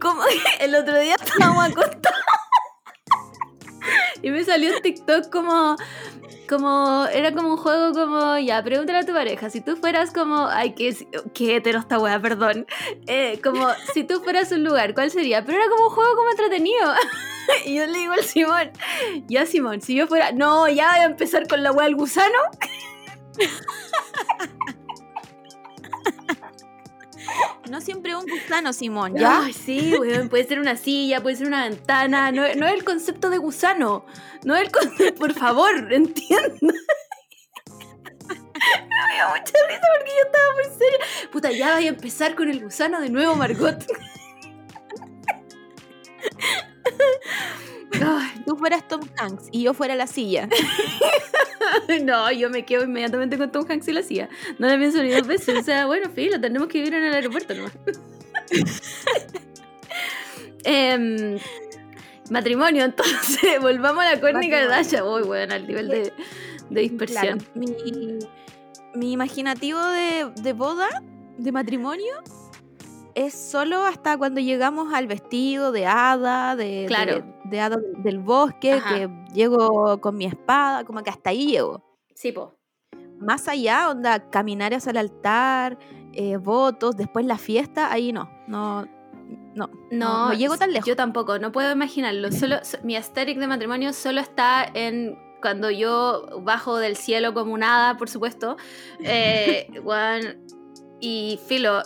¿Cómo? 0.00 0.22
El 0.60 0.74
otro 0.74 0.98
día 0.98 1.16
estábamos 1.16 1.64
acostados. 1.64 2.18
Y 4.22 4.30
me 4.30 4.44
salió 4.44 4.74
un 4.76 4.82
TikTok 4.82 5.30
como. 5.30 5.76
Como. 6.48 7.06
Era 7.12 7.32
como 7.32 7.50
un 7.50 7.56
juego 7.56 7.92
como. 7.92 8.38
Ya, 8.38 8.62
pregúntale 8.62 9.00
a 9.00 9.06
tu 9.06 9.12
pareja. 9.12 9.50
Si 9.50 9.60
tú 9.60 9.76
fueras 9.76 10.12
como. 10.12 10.48
Ay, 10.48 10.74
qué, 10.74 10.94
qué 11.34 11.56
hetero 11.56 11.78
esta 11.78 11.98
wea, 11.98 12.20
perdón. 12.20 12.66
Eh, 13.06 13.40
como 13.42 13.68
si 13.92 14.04
tú 14.04 14.20
fueras 14.20 14.52
un 14.52 14.64
lugar, 14.64 14.94
¿cuál 14.94 15.10
sería? 15.10 15.44
Pero 15.44 15.58
era 15.58 15.70
como 15.70 15.88
un 15.88 15.94
juego 15.94 16.16
como 16.16 16.30
entretenido. 16.30 16.92
Y 17.64 17.76
yo 17.76 17.86
le 17.86 17.98
digo 17.98 18.12
al 18.12 18.24
Simón. 18.24 18.70
Ya, 19.26 19.46
Simón, 19.46 19.80
si 19.80 19.94
yo 19.94 20.06
fuera. 20.06 20.32
No, 20.32 20.68
ya 20.68 20.90
voy 20.90 21.00
a 21.00 21.04
empezar 21.04 21.48
con 21.48 21.62
la 21.62 21.72
wea 21.72 21.86
del 21.86 21.96
gusano. 21.96 22.38
No 27.70 27.80
siempre 27.82 28.16
un 28.16 28.24
gusano, 28.24 28.72
Simón, 28.72 29.14
¿ya? 29.14 29.42
Ay, 29.42 29.52
sí, 29.52 29.94
weón, 29.98 30.28
puede 30.30 30.44
ser 30.44 30.58
una 30.58 30.76
silla, 30.76 31.22
puede 31.22 31.36
ser 31.36 31.48
una 31.48 31.68
ventana, 31.68 32.32
no, 32.32 32.42
no 32.54 32.66
es 32.66 32.72
el 32.72 32.82
concepto 32.84 33.28
de 33.28 33.36
gusano, 33.36 34.06
no 34.44 34.56
es 34.56 34.62
el 34.62 34.70
concepto, 34.72 35.20
por 35.20 35.34
favor, 35.34 35.92
entienda. 35.92 36.54
Me 38.58 39.14
dio 39.14 39.28
mucha 39.28 39.58
risa 39.68 39.86
porque 39.96 40.10
yo 40.10 40.24
estaba 40.26 40.52
muy 40.54 40.64
seria. 40.78 40.98
Puta, 41.30 41.50
ya 41.52 41.74
voy 41.74 41.86
a 41.86 41.88
empezar 41.88 42.34
con 42.34 42.48
el 42.48 42.62
gusano 42.62 43.00
de 43.00 43.10
nuevo, 43.10 43.34
Margot. 43.34 43.84
Ay, 47.92 48.42
Tú 48.46 48.56
fueras 48.56 48.86
Tom 48.86 49.00
Hanks 49.16 49.48
y 49.50 49.62
yo 49.62 49.74
fuera 49.74 49.94
la 49.94 50.06
silla. 50.06 50.48
no, 52.04 52.30
yo 52.32 52.50
me 52.50 52.64
quedo 52.64 52.84
inmediatamente 52.84 53.38
con 53.38 53.50
Tom 53.50 53.64
Hanks 53.68 53.88
y 53.88 53.92
la 53.92 54.00
hacía. 54.00 54.28
No 54.58 54.66
la 54.66 54.76
pienso 54.76 55.02
ni 55.02 55.10
dos 55.10 55.26
veces. 55.26 55.58
O 55.58 55.62
sea, 55.62 55.86
bueno, 55.86 56.10
filo, 56.10 56.40
tenemos 56.40 56.68
que 56.68 56.78
vivir 56.78 56.94
en 56.94 57.04
el 57.04 57.14
aeropuerto 57.14 57.54
nomás. 57.54 57.72
Em, 60.64 61.38
Matrimonio, 62.30 62.84
entonces, 62.84 63.40
volvamos 63.60 64.04
a 64.04 64.14
la 64.14 64.20
Kourtney 64.20 64.50
Matrimonio. 64.50 64.68
Kardashian. 64.68 65.06
Uy, 65.06 65.22
bueno, 65.22 65.54
al 65.54 65.66
nivel 65.66 65.88
de, 65.88 66.12
de 66.68 66.80
dispersión. 66.80 67.38
Claro, 67.38 67.52
mi, 67.54 68.18
mi 68.94 69.12
imaginativo 69.12 69.80
de, 69.80 70.30
de 70.42 70.52
boda, 70.52 70.88
de 71.38 71.52
matrimonio, 71.52 72.14
es 73.26 73.34
solo 73.34 73.84
hasta 73.84 74.16
cuando 74.16 74.40
llegamos 74.40 74.92
al 74.94 75.06
vestido 75.06 75.72
de 75.72 75.86
hada, 75.86 76.56
de, 76.56 76.84
Claro. 76.88 77.16
de, 77.16 77.24
de 77.44 77.60
hada 77.60 77.76
del, 77.98 78.18
bosque, 78.18 78.72
Ajá. 78.74 78.94
que 78.94 79.10
llego 79.34 80.00
con 80.00 80.16
mi 80.16 80.24
espada, 80.26 80.84
como 80.84 81.02
que 81.02 81.10
hasta 81.10 81.30
ahí 81.30 81.46
llego. 81.46 81.82
Sí, 82.14 82.32
po. 82.32 82.54
Más 83.20 83.48
allá, 83.48 83.90
onda, 83.90 84.30
caminar 84.30 84.72
hacia 84.74 84.90
el 84.90 84.96
altar, 84.98 85.78
eh, 86.12 86.36
votos, 86.36 86.96
después 86.96 87.26
la 87.26 87.38
fiesta, 87.38 87.90
ahí 87.92 88.12
no, 88.12 88.30
no, 88.46 88.86
no, 89.54 89.68
No, 89.90 90.28
no 90.28 90.32
llego 90.34 90.56
tan 90.56 90.72
lejos. 90.72 90.86
Yo 90.86 90.94
tampoco, 90.96 91.38
no 91.38 91.50
puedo 91.52 91.72
imaginarlo. 91.72 92.30
Solo, 92.30 92.56
so- 92.62 92.78
mi 92.84 92.94
aesthetic 92.96 93.38
de 93.38 93.46
matrimonio 93.48 93.92
solo 93.92 94.20
está 94.20 94.64
en 94.74 95.18
cuando 95.42 95.70
yo 95.70 96.26
bajo 96.42 96.76
del 96.78 96.96
cielo 96.96 97.34
como 97.34 97.52
un 97.52 97.62
hada, 97.62 97.96
por 97.96 98.08
supuesto. 98.08 98.56
Eh, 99.04 99.66
weón, 99.84 100.44
y 101.00 101.38
filo, 101.46 101.82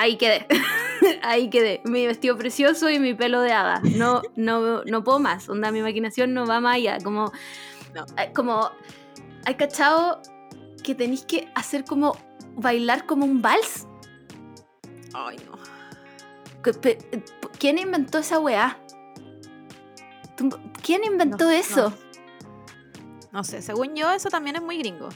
ahí 0.00 0.16
quedé. 0.16 0.46
ahí 1.22 1.50
quedé. 1.50 1.80
Mi 1.84 2.06
vestido 2.06 2.36
precioso 2.36 2.88
y 2.90 2.98
mi 2.98 3.14
pelo 3.14 3.40
de 3.40 3.52
hada. 3.52 3.80
No, 3.96 4.22
no, 4.36 4.82
no 4.84 5.04
puedo 5.04 5.18
más. 5.18 5.48
Onda, 5.48 5.70
mi 5.70 5.78
imaginación 5.80 6.34
no 6.34 6.46
va 6.46 6.60
más 6.60 6.76
allá. 6.76 6.98
Como, 7.02 7.32
No. 7.94 8.06
eh, 8.18 8.32
como, 8.34 8.70
¿hay 9.46 9.54
cachado 9.54 10.20
que 10.82 10.94
tenéis 10.94 11.24
que 11.24 11.48
hacer 11.54 11.84
como 11.84 12.16
bailar 12.56 13.06
como 13.06 13.24
un 13.24 13.42
vals? 13.42 13.86
Ay, 15.12 15.36
no. 15.46 15.58
Eh, 16.84 16.98
¿Quién 17.58 17.78
inventó 17.78 18.18
esa 18.18 18.38
weá? 18.38 18.78
¿Quién 20.82 21.04
inventó 21.04 21.44
No, 21.44 21.50
eso? 21.50 21.92
No 23.32 23.44
sé, 23.44 23.62
según 23.62 23.94
yo, 23.94 24.10
eso 24.10 24.28
también 24.30 24.56
es 24.56 24.62
muy 24.62 24.78
gringo. 24.78 25.08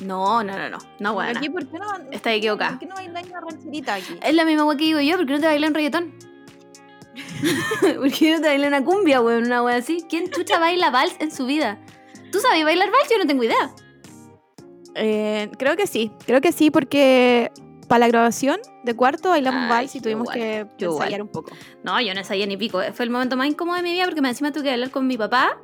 No, 0.00 0.42
no, 0.42 0.56
no, 0.56 0.70
no. 0.70 0.78
No. 0.98 1.20
Aquí, 1.20 1.50
¿por 1.50 1.66
qué 1.66 1.78
no, 1.78 1.86
Está 2.10 2.32
equivocada. 2.32 2.70
¿por 2.70 2.80
qué 2.80 2.86
no 2.86 2.94
bailáis 2.94 3.28
una 3.28 3.40
rancherita 3.40 3.94
aquí? 3.94 4.18
Es 4.22 4.34
la 4.34 4.44
misma 4.44 4.64
weá 4.64 4.76
que 4.76 4.84
digo 4.84 5.00
yo, 5.00 5.16
¿por 5.16 5.26
qué 5.26 5.32
no 5.34 5.40
te 5.40 5.46
bailan 5.46 5.74
reggaetón? 5.74 6.14
¿Por 7.80 8.12
qué 8.12 8.34
no 8.34 8.40
te 8.40 8.48
bailan 8.48 8.68
una 8.68 8.84
cumbia, 8.84 9.20
weón? 9.20 9.44
Una 9.44 9.62
weá 9.62 9.76
así. 9.76 10.04
¿Quién 10.08 10.30
chucha 10.30 10.58
baila 10.58 10.90
vals 10.90 11.14
en 11.20 11.30
su 11.30 11.46
vida? 11.46 11.78
¿Tú 12.32 12.40
sabes 12.40 12.64
bailar 12.64 12.90
vals? 12.90 13.08
Yo 13.10 13.18
no 13.18 13.26
tengo 13.26 13.44
idea. 13.44 13.74
Eh, 14.94 15.50
creo 15.58 15.76
que 15.76 15.86
sí, 15.86 16.10
creo 16.26 16.40
que 16.40 16.52
sí, 16.52 16.70
porque 16.70 17.52
para 17.88 18.00
la 18.00 18.08
grabación 18.08 18.60
de 18.84 18.94
cuarto 18.94 19.30
bailamos 19.30 19.62
Ay, 19.64 19.68
vals 19.68 19.94
y 19.94 19.98
yo 19.98 20.02
tuvimos 20.02 20.34
igual, 20.34 20.68
que 20.78 20.84
ensayar 20.84 21.22
un 21.22 21.28
poco. 21.28 21.52
No, 21.82 22.00
yo 22.00 22.14
no 22.14 22.20
ensayé 22.20 22.46
ni 22.46 22.56
pico. 22.56 22.80
Fue 22.94 23.04
el 23.04 23.10
momento 23.10 23.36
más 23.36 23.48
incómodo 23.48 23.76
de 23.76 23.82
mi 23.82 23.92
vida 23.92 24.04
porque 24.04 24.20
me 24.20 24.28
encima 24.28 24.52
tuve 24.52 24.64
que 24.64 24.70
hablar 24.70 24.90
con 24.90 25.06
mi 25.06 25.16
papá. 25.18 25.58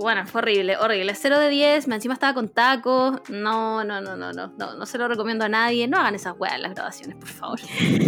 Bueno, 0.00 0.26
fue 0.26 0.40
horrible, 0.40 0.76
horrible. 0.76 1.14
0 1.14 1.38
de 1.38 1.48
10, 1.48 1.88
me 1.88 1.96
encima 1.96 2.14
estaba 2.14 2.34
con 2.34 2.48
tacos. 2.48 3.20
No, 3.28 3.84
no, 3.84 4.00
no, 4.00 4.16
no, 4.16 4.32
no, 4.32 4.48
no, 4.56 4.74
no 4.74 4.86
se 4.86 4.98
lo 4.98 5.08
recomiendo 5.08 5.44
a 5.44 5.48
nadie. 5.48 5.86
No 5.88 5.98
hagan 5.98 6.14
esas 6.14 6.34
weas 6.38 6.54
en 6.54 6.62
las 6.62 6.74
grabaciones, 6.74 7.16
por 7.16 7.28
favor. 7.28 7.60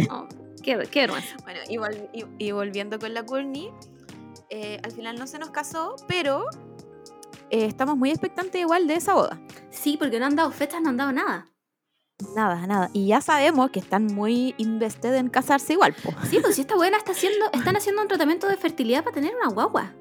No, 0.08 0.28
qué, 0.62 0.78
qué 0.90 1.00
vergüenza. 1.02 1.36
Bueno, 1.44 1.60
y, 1.68 1.76
vol- 1.76 2.08
y- 2.12 2.24
y 2.46 2.52
volviendo 2.52 2.98
con 2.98 3.12
la 3.14 3.24
Courtney, 3.24 3.70
eh, 4.50 4.80
al 4.82 4.92
final 4.92 5.18
no 5.18 5.26
se 5.26 5.38
nos 5.38 5.50
casó, 5.50 5.96
pero 6.08 6.44
eh, 7.50 7.66
estamos 7.66 7.96
muy 7.96 8.10
expectantes 8.10 8.60
igual 8.60 8.86
de 8.86 8.94
esa 8.94 9.14
boda. 9.14 9.40
Sí, 9.70 9.96
porque 9.98 10.18
no 10.20 10.26
han 10.26 10.36
dado 10.36 10.50
fechas, 10.50 10.80
no 10.82 10.90
han 10.90 10.96
dado 10.96 11.12
nada. 11.12 11.46
Nada, 12.36 12.66
nada. 12.66 12.90
Y 12.92 13.06
ya 13.06 13.22
sabemos 13.22 13.70
que 13.70 13.78
están 13.80 14.06
muy 14.06 14.54
invested 14.58 15.14
en 15.14 15.30
casarse 15.30 15.72
igual, 15.72 15.94
po. 15.94 16.12
Sí, 16.28 16.38
pues 16.40 16.54
si 16.56 16.60
esta 16.60 16.74
buena 16.74 16.98
está 16.98 17.12
haciendo, 17.12 17.46
están 17.52 17.76
haciendo 17.76 18.02
un 18.02 18.08
tratamiento 18.08 18.46
de 18.46 18.58
fertilidad 18.58 19.02
para 19.04 19.14
tener 19.14 19.34
una 19.36 19.48
guagua. 19.48 19.94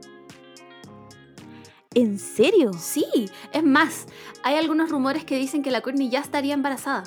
¿En 1.96 2.20
serio? 2.20 2.72
Sí, 2.74 3.06
es 3.52 3.64
más, 3.64 4.06
hay 4.44 4.56
algunos 4.56 4.92
rumores 4.92 5.26
que 5.26 5.38
dicen 5.38 5.64
que 5.64 5.72
la 5.72 5.82
Courtney 5.82 6.10
ya 6.10 6.20
estaría 6.20 6.54
embarazada. 6.54 7.04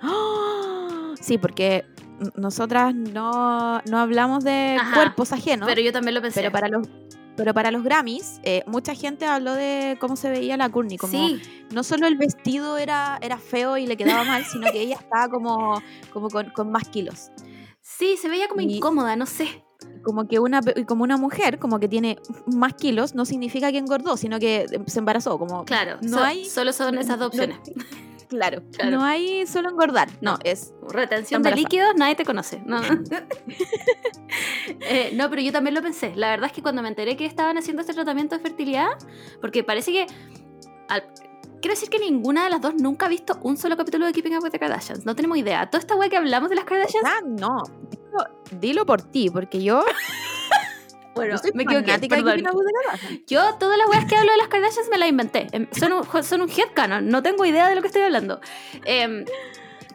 ¡Ah! 0.00 1.14
Sí, 1.20 1.36
porque 1.36 1.84
nosotras 2.36 2.94
no, 2.94 3.80
no 3.82 3.98
hablamos 3.98 4.42
de 4.44 4.76
Ajá, 4.80 4.94
cuerpos 4.94 5.32
ajenos. 5.32 5.66
Pero 5.68 5.82
yo 5.82 5.92
también 5.92 6.14
lo 6.14 6.22
pensé. 6.22 6.40
Pero 6.40 6.52
para 6.52 6.68
los, 6.68 6.88
pero 7.36 7.52
para 7.52 7.70
los 7.70 7.82
Grammys, 7.82 8.40
eh, 8.42 8.62
mucha 8.66 8.94
gente 8.94 9.26
habló 9.26 9.52
de 9.52 9.98
cómo 10.00 10.16
se 10.16 10.30
veía 10.30 10.56
la 10.56 10.70
Courtney. 10.70 10.96
Como 10.96 11.12
sí, 11.12 11.42
no 11.70 11.82
solo 11.82 12.06
el 12.06 12.16
vestido 12.16 12.78
era, 12.78 13.18
era 13.20 13.36
feo 13.38 13.76
y 13.76 13.86
le 13.86 13.96
quedaba 13.98 14.24
mal, 14.24 14.44
sino 14.46 14.70
que 14.72 14.80
ella 14.80 14.96
estaba 14.96 15.28
como, 15.28 15.82
como 16.12 16.28
con, 16.30 16.50
con 16.50 16.70
más 16.70 16.88
kilos. 16.88 17.30
sí, 17.82 18.16
se 18.16 18.28
veía 18.30 18.48
como 18.48 18.62
Y- 18.62 18.76
incómoda, 18.76 19.14
no 19.16 19.26
sé. 19.26 19.63
Como 20.04 20.28
que 20.28 20.38
una, 20.38 20.60
como 20.86 21.02
una 21.02 21.16
mujer, 21.16 21.58
como 21.58 21.80
que 21.80 21.88
tiene 21.88 22.18
más 22.46 22.74
kilos, 22.74 23.14
no 23.14 23.24
significa 23.24 23.72
que 23.72 23.78
engordó, 23.78 24.16
sino 24.16 24.38
que 24.38 24.66
se 24.86 24.98
embarazó. 24.98 25.38
Como, 25.38 25.64
Claro, 25.64 25.98
no 26.02 26.18
so- 26.18 26.24
hay. 26.24 26.44
solo 26.44 26.72
son 26.72 26.96
esas 26.98 27.18
dos 27.18 27.34
no- 27.34 27.42
opciones. 27.42 27.58
claro, 28.28 28.62
Claro. 28.72 28.90
No 28.90 29.04
hay 29.04 29.46
solo 29.46 29.70
engordar. 29.70 30.08
No, 30.20 30.32
No. 30.32 30.38
es. 30.44 30.72
Retención 30.88 31.42
de 31.42 31.52
líquidos, 31.52 31.94
nadie 31.96 32.14
te 32.14 32.24
conoce. 32.24 32.62
No. 32.64 32.80
Eh, 34.80 35.12
no, 35.14 35.30
pero 35.30 35.42
yo 35.42 35.52
también 35.52 35.74
lo 35.74 35.82
pensé. 35.82 36.12
La 36.16 36.30
verdad 36.30 36.46
es 36.46 36.52
que 36.52 36.62
cuando 36.62 36.82
me 36.82 36.88
enteré 36.88 37.16
que 37.16 37.26
estaban 37.26 37.56
haciendo 37.58 37.82
este 37.82 37.94
tratamiento 37.94 38.34
de 38.36 38.42
fertilidad, 38.42 38.88
porque 39.40 39.62
parece 39.62 39.92
que. 39.92 40.06
al- 40.88 41.04
quiero 41.64 41.76
decir 41.76 41.88
que 41.88 41.98
ninguna 41.98 42.44
de 42.44 42.50
las 42.50 42.60
dos 42.60 42.74
nunca 42.74 43.06
ha 43.06 43.08
visto 43.08 43.38
un 43.40 43.56
solo 43.56 43.74
capítulo 43.74 44.04
de 44.04 44.12
Keeping 44.12 44.36
Up 44.36 44.44
with 44.44 44.50
the 44.50 44.58
Kardashians. 44.58 45.06
No 45.06 45.16
tenemos 45.16 45.38
idea. 45.38 45.64
Toda 45.70 45.78
esta 45.78 45.94
weá 45.94 46.10
que 46.10 46.18
hablamos 46.18 46.50
de 46.50 46.56
las 46.56 46.66
Kardashians. 46.66 47.06
Ah, 47.06 47.20
no. 47.24 47.62
Dilo, 47.90 48.60
dilo 48.60 48.84
por 48.86 49.00
ti, 49.00 49.30
porque 49.30 49.62
yo. 49.62 49.82
Bueno, 51.14 51.36
me 51.54 51.62
equivoqué. 51.62 52.08
perdón. 52.08 52.34
Keeping 52.34 52.48
Up 52.48 52.56
with 52.56 52.66
the 52.66 52.72
Kardashians. 52.82 53.26
Yo, 53.28 53.54
todas 53.54 53.78
las 53.78 53.88
weas 53.88 54.04
que 54.04 54.16
hablo 54.16 54.32
de 54.32 54.36
las 54.36 54.48
Kardashians 54.48 54.88
me 54.90 54.98
las 54.98 55.08
inventé. 55.08 55.46
Em, 55.52 55.68
Son 55.70 55.92
un, 55.92 56.22
son 56.24 56.42
un 56.42 56.50
headcanon. 56.50 57.08
No 57.08 57.22
tengo 57.22 57.46
idea 57.46 57.68
de 57.70 57.76
lo 57.76 57.80
que 57.80 57.86
estoy 57.86 58.02
hablando. 58.02 58.40
Em, 58.84 59.24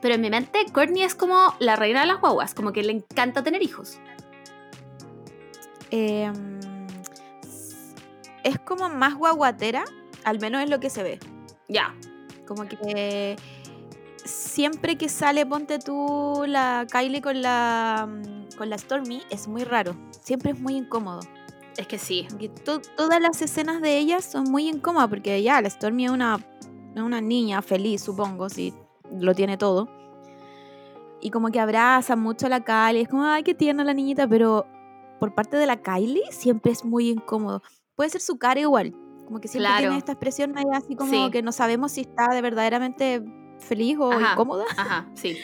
pero 0.01 0.15
en 0.15 0.21
mi 0.21 0.31
mente, 0.31 0.65
Courtney 0.73 1.03
es 1.03 1.13
como 1.13 1.53
la 1.59 1.75
reina 1.75 1.99
de 2.01 2.07
las 2.07 2.19
guaguas. 2.19 2.55
Como 2.55 2.71
que 2.71 2.81
le 2.81 2.93
encanta 2.93 3.43
tener 3.43 3.61
hijos. 3.61 3.99
Eh, 5.91 6.31
es 8.43 8.57
como 8.59 8.89
más 8.89 9.13
guaguatera, 9.13 9.83
al 10.23 10.39
menos 10.39 10.63
es 10.63 10.69
lo 10.69 10.79
que 10.79 10.89
se 10.89 11.03
ve. 11.03 11.19
Ya. 11.69 11.95
Como 12.47 12.67
que 12.67 13.37
siempre 14.25 14.97
que 14.97 15.07
sale, 15.07 15.45
ponte 15.45 15.79
tú 15.79 16.43
la 16.47 16.85
Kylie 16.91 17.21
con 17.21 17.41
la, 17.41 18.07
mm, 18.09 18.57
con 18.57 18.69
la 18.69 18.77
Stormy, 18.77 19.21
es 19.29 19.47
muy 19.47 19.63
raro. 19.63 19.95
Siempre 20.21 20.51
es 20.51 20.59
muy 20.59 20.75
incómodo. 20.75 21.19
Es 21.77 21.87
que 21.87 21.97
sí. 21.97 22.27
To- 22.65 22.81
todas 22.97 23.21
las 23.21 23.41
escenas 23.41 23.81
de 23.81 23.97
ellas 23.97 24.25
son 24.25 24.45
muy 24.51 24.67
incómodas 24.67 25.09
porque 25.09 25.41
ya, 25.41 25.61
la 25.61 25.69
Stormy 25.69 26.05
es 26.05 26.11
una, 26.11 26.39
una 26.95 27.21
niña 27.21 27.61
feliz, 27.61 28.01
supongo, 28.01 28.49
si 28.49 28.73
lo 29.11 29.33
tiene 29.33 29.57
todo. 29.57 29.87
Y 31.21 31.31
como 31.31 31.49
que 31.49 31.59
abraza 31.59 32.15
mucho 32.15 32.47
a 32.47 32.49
la 32.49 32.63
Kylie, 32.63 33.01
es 33.03 33.07
como, 33.09 33.23
ay, 33.25 33.43
qué 33.43 33.53
tierna 33.53 33.83
la 33.83 33.93
niñita, 33.93 34.27
pero 34.27 34.65
por 35.19 35.35
parte 35.35 35.57
de 35.57 35.65
la 35.67 35.81
Kylie 35.81 36.31
siempre 36.31 36.71
es 36.71 36.83
muy 36.83 37.09
incómodo. 37.09 37.61
Puede 37.95 38.09
ser 38.09 38.21
su 38.21 38.37
cara 38.37 38.59
igual, 38.59 38.95
como 39.29 39.39
que 39.39 39.47
siempre 39.47 39.67
Claro. 39.69 39.81
tiene 39.83 39.97
esta 39.97 40.11
expresión 40.13 40.55
así 40.73 40.95
como 40.95 41.11
Sí. 41.11 41.29
que 41.31 41.43
no 41.43 41.51
sabemos 41.51 41.91
si 41.91 42.01
está 42.01 42.27
de 42.33 42.41
verdaderamente 42.41 43.23
feliz 43.59 43.97
o 43.99 44.11
Ajá. 44.11 44.33
incómoda. 44.33 44.65
Ajá, 44.75 45.07
sí. 45.13 45.37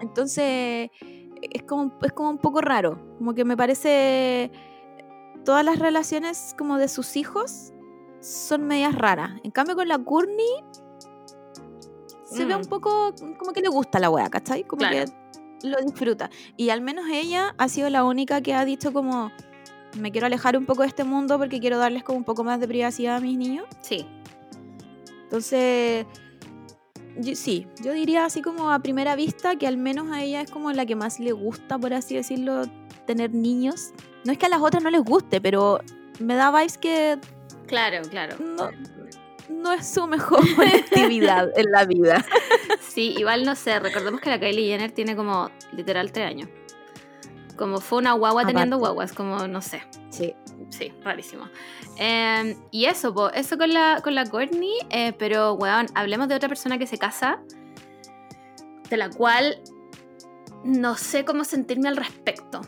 Entonces, 0.00 0.90
es 1.40 1.62
como, 1.64 1.92
es 2.02 2.12
como 2.12 2.30
un 2.30 2.38
poco 2.38 2.60
raro. 2.60 2.98
Como 3.18 3.34
que 3.34 3.44
me 3.44 3.56
parece. 3.56 4.52
Todas 5.44 5.64
las 5.64 5.80
relaciones 5.80 6.54
como 6.56 6.78
de 6.78 6.86
sus 6.86 7.16
hijos 7.16 7.72
son 8.20 8.68
medias 8.68 8.94
raras. 8.94 9.32
En 9.42 9.50
cambio, 9.50 9.74
con 9.74 9.88
la 9.88 9.98
Courtney 9.98 10.46
se 12.24 12.44
ve 12.44 12.54
Mm. 12.54 12.60
un 12.60 12.64
poco 12.66 13.12
como 13.38 13.52
que 13.52 13.60
le 13.60 13.68
gusta 13.68 13.98
la 13.98 14.08
wea, 14.10 14.30
¿cachai? 14.30 14.62
Como 14.64 14.78
Claro. 14.78 15.10
que 15.60 15.68
lo 15.68 15.78
disfruta. 15.80 16.30
Y 16.56 16.70
al 16.70 16.80
menos 16.80 17.06
ella 17.10 17.54
ha 17.58 17.68
sido 17.68 17.90
la 17.90 18.04
única 18.04 18.40
que 18.40 18.54
ha 18.54 18.64
dicho 18.64 18.92
como. 18.92 19.30
Me 19.98 20.10
quiero 20.10 20.26
alejar 20.26 20.56
un 20.56 20.64
poco 20.66 20.82
de 20.82 20.88
este 20.88 21.04
mundo 21.04 21.38
porque 21.38 21.60
quiero 21.60 21.78
darles 21.78 22.02
como 22.02 22.18
un 22.18 22.24
poco 22.24 22.44
más 22.44 22.58
de 22.60 22.66
privacidad 22.68 23.16
a 23.16 23.20
mis 23.20 23.36
niños. 23.36 23.66
Sí. 23.82 24.06
Entonces, 25.24 26.06
yo- 27.18 27.36
sí, 27.36 27.66
yo 27.82 27.92
diría 27.92 28.24
así 28.24 28.42
como 28.42 28.70
a 28.70 28.78
primera 28.80 29.16
vista 29.16 29.56
que 29.56 29.66
al 29.66 29.76
menos 29.76 30.10
a 30.10 30.22
ella 30.22 30.40
es 30.42 30.50
como 30.50 30.72
la 30.72 30.86
que 30.86 30.96
más 30.96 31.20
le 31.20 31.32
gusta, 31.32 31.78
por 31.78 31.92
así 31.94 32.14
decirlo, 32.16 32.62
tener 33.06 33.32
niños. 33.34 33.92
No 34.24 34.32
es 34.32 34.38
que 34.38 34.46
a 34.46 34.48
las 34.48 34.60
otras 34.60 34.82
no 34.82 34.90
les 34.90 35.02
guste, 35.02 35.40
pero 35.40 35.80
me 36.20 36.34
da 36.34 36.50
vibes 36.50 36.78
que 36.78 37.18
Claro, 37.66 38.02
claro. 38.08 38.36
no, 38.38 38.70
no 39.50 39.72
es 39.72 39.86
su 39.88 40.06
mejor 40.06 40.40
actividad 40.74 41.50
en 41.58 41.70
la 41.70 41.84
vida. 41.84 42.24
Sí, 42.88 43.14
igual 43.18 43.44
no 43.44 43.54
sé. 43.56 43.78
Recordemos 43.80 44.20
que 44.20 44.28
la 44.30 44.38
Kylie 44.38 44.68
Jenner 44.68 44.92
tiene 44.92 45.16
como 45.16 45.50
literal 45.74 46.12
tres 46.12 46.26
años. 46.28 46.48
Como 47.56 47.80
fue 47.80 47.98
una 47.98 48.12
guagua 48.14 48.42
teniendo 48.46 48.78
guaguas, 48.78 49.12
como 49.12 49.46
no 49.48 49.60
sé. 49.60 49.82
Sí. 50.10 50.34
Sí, 50.70 50.92
rarísimo. 51.04 51.48
Eh, 51.98 52.56
y 52.70 52.86
eso, 52.86 53.12
po, 53.12 53.28
eso 53.30 53.58
con 53.58 53.72
la, 53.72 54.00
con 54.02 54.14
la 54.14 54.24
Courtney, 54.26 54.72
eh, 54.90 55.12
pero, 55.18 55.52
weón, 55.54 55.86
hablemos 55.94 56.28
de 56.28 56.34
otra 56.34 56.48
persona 56.48 56.78
que 56.78 56.86
se 56.86 56.96
casa, 56.98 57.40
de 58.88 58.96
la 58.96 59.10
cual 59.10 59.60
no 60.64 60.96
sé 60.96 61.24
cómo 61.24 61.44
sentirme 61.44 61.88
al 61.88 61.96
respecto. 61.96 62.62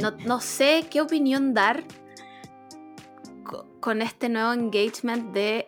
no, 0.00 0.10
no 0.26 0.40
sé 0.40 0.86
qué 0.90 1.00
opinión 1.00 1.54
dar 1.54 1.84
co- 3.44 3.66
con 3.80 4.02
este 4.02 4.28
nuevo 4.28 4.52
engagement 4.52 5.32
de 5.32 5.64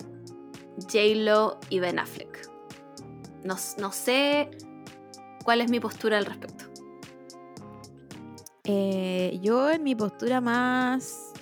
J-Lo 0.83 1.59
y 1.71 1.79
Ben 1.81 1.99
Affleck. 1.99 2.49
No, 3.45 3.57
no 3.79 3.93
sé 3.93 4.51
cuál 5.45 5.61
es 5.61 5.71
mi 5.71 5.81
postura 5.81 6.19
al 6.19 6.27
respecto. 6.27 6.65
Eh, 8.65 9.39
yo 9.43 9.71
en 9.71 9.83
mi 9.83 9.95
postura 9.95 10.41
más... 10.41 11.33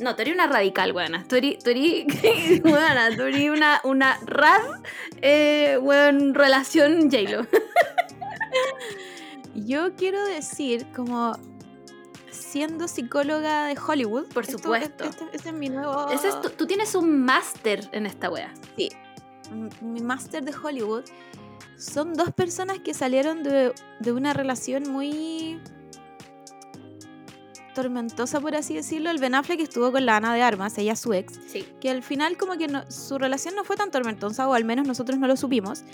No, 0.00 0.14
tú 0.16 0.22
eres 0.22 0.34
una 0.34 0.46
radical, 0.46 0.92
weona. 0.92 1.24
Tú 1.26 1.36
eres, 1.36 1.58
tú 1.62 1.70
eres, 1.70 2.04
weona, 2.64 3.14
tú 3.16 3.22
eres 3.22 3.48
una, 3.50 3.80
una 3.84 4.18
rad, 4.26 4.60
eh, 5.22 5.78
weón, 5.80 6.34
relación 6.34 7.10
J-Lo. 7.10 7.46
Yo 9.54 9.94
quiero 9.94 10.22
decir, 10.26 10.84
como 10.94 11.38
siendo 12.30 12.88
psicóloga 12.88 13.66
de 13.68 13.78
Hollywood. 13.78 14.26
Por 14.34 14.44
esto- 14.44 14.58
supuesto. 14.58 15.04
Este, 15.04 15.24
este 15.32 15.48
es 15.50 15.54
mi 15.54 15.68
nuevo... 15.70 16.10
Ese 16.10 16.28
es 16.28 16.40
tu- 16.42 16.50
tú 16.50 16.66
tienes 16.66 16.94
un 16.96 17.24
máster 17.24 17.88
en 17.92 18.04
esta 18.06 18.28
wea. 18.30 18.52
Sí. 18.76 18.90
Mi 19.80 20.00
máster 20.00 20.44
de 20.44 20.52
Hollywood. 20.54 21.04
Son 21.78 22.14
dos 22.14 22.32
personas 22.32 22.80
que 22.80 22.92
salieron 22.94 23.42
de, 23.44 23.72
de 24.00 24.12
una 24.12 24.32
relación 24.34 24.90
muy 24.90 25.60
tormentosa, 27.74 28.40
por 28.40 28.54
así 28.54 28.74
decirlo. 28.74 29.10
El 29.10 29.18
Ben 29.18 29.34
Affleck 29.34 29.60
estuvo 29.60 29.92
con 29.92 30.06
la 30.06 30.16
Ana 30.16 30.32
de 30.34 30.42
Armas, 30.42 30.78
ella 30.78 30.96
su 30.96 31.12
ex, 31.12 31.38
Sí. 31.46 31.66
que 31.80 31.90
al 31.90 32.02
final 32.02 32.36
como 32.38 32.56
que 32.56 32.68
no- 32.68 32.90
su 32.90 33.18
relación 33.18 33.54
no 33.54 33.64
fue 33.64 33.76
tan 33.76 33.90
tormentosa, 33.90 34.48
o 34.48 34.54
al 34.54 34.64
menos 34.64 34.86
nosotros 34.86 35.18
no 35.18 35.26
lo 35.26 35.36
supimos. 35.36 35.84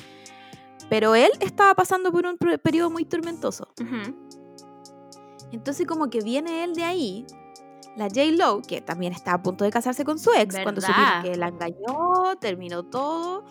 Pero 0.88 1.14
él 1.14 1.30
estaba 1.40 1.74
pasando 1.74 2.12
por 2.12 2.26
un 2.26 2.36
periodo 2.36 2.90
muy 2.90 3.04
tormentoso. 3.04 3.68
Entonces 5.52 5.86
como 5.86 6.10
que 6.10 6.20
viene 6.20 6.64
él 6.64 6.74
de 6.74 6.84
ahí, 6.84 7.26
la 7.96 8.04
J. 8.04 8.22
Lo, 8.32 8.62
que 8.62 8.80
también 8.80 9.12
está 9.12 9.34
a 9.34 9.42
punto 9.42 9.64
de 9.64 9.70
casarse 9.70 10.04
con 10.04 10.18
su 10.18 10.30
ex, 10.32 10.56
cuando 10.62 10.80
supieron 10.80 11.22
que 11.22 11.36
la 11.36 11.48
engañó, 11.48 12.36
terminó 12.40 12.84
todo. 12.84 13.44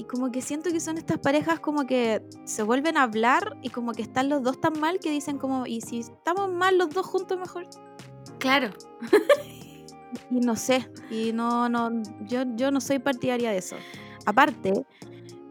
Y 0.00 0.04
como 0.04 0.32
que 0.32 0.40
siento 0.40 0.70
que 0.70 0.80
son 0.80 0.96
estas 0.96 1.18
parejas 1.18 1.60
como 1.60 1.84
que 1.86 2.22
se 2.44 2.62
vuelven 2.62 2.96
a 2.96 3.02
hablar 3.02 3.58
y 3.60 3.68
como 3.68 3.92
que 3.92 4.00
están 4.00 4.30
los 4.30 4.42
dos 4.42 4.58
tan 4.58 4.80
mal 4.80 4.98
que 4.98 5.10
dicen 5.10 5.36
como, 5.36 5.66
¿y 5.66 5.82
si 5.82 6.00
estamos 6.00 6.50
mal 6.50 6.78
los 6.78 6.88
dos 6.88 7.04
juntos 7.04 7.38
mejor? 7.38 7.66
Claro. 8.38 8.70
Y 10.30 10.40
no 10.40 10.56
sé, 10.56 10.90
y 11.10 11.32
no, 11.34 11.68
no, 11.68 11.90
yo, 12.22 12.44
yo 12.56 12.70
no 12.70 12.80
soy 12.80 12.98
partidaria 12.98 13.50
de 13.50 13.58
eso. 13.58 13.76
Aparte, 14.24 14.86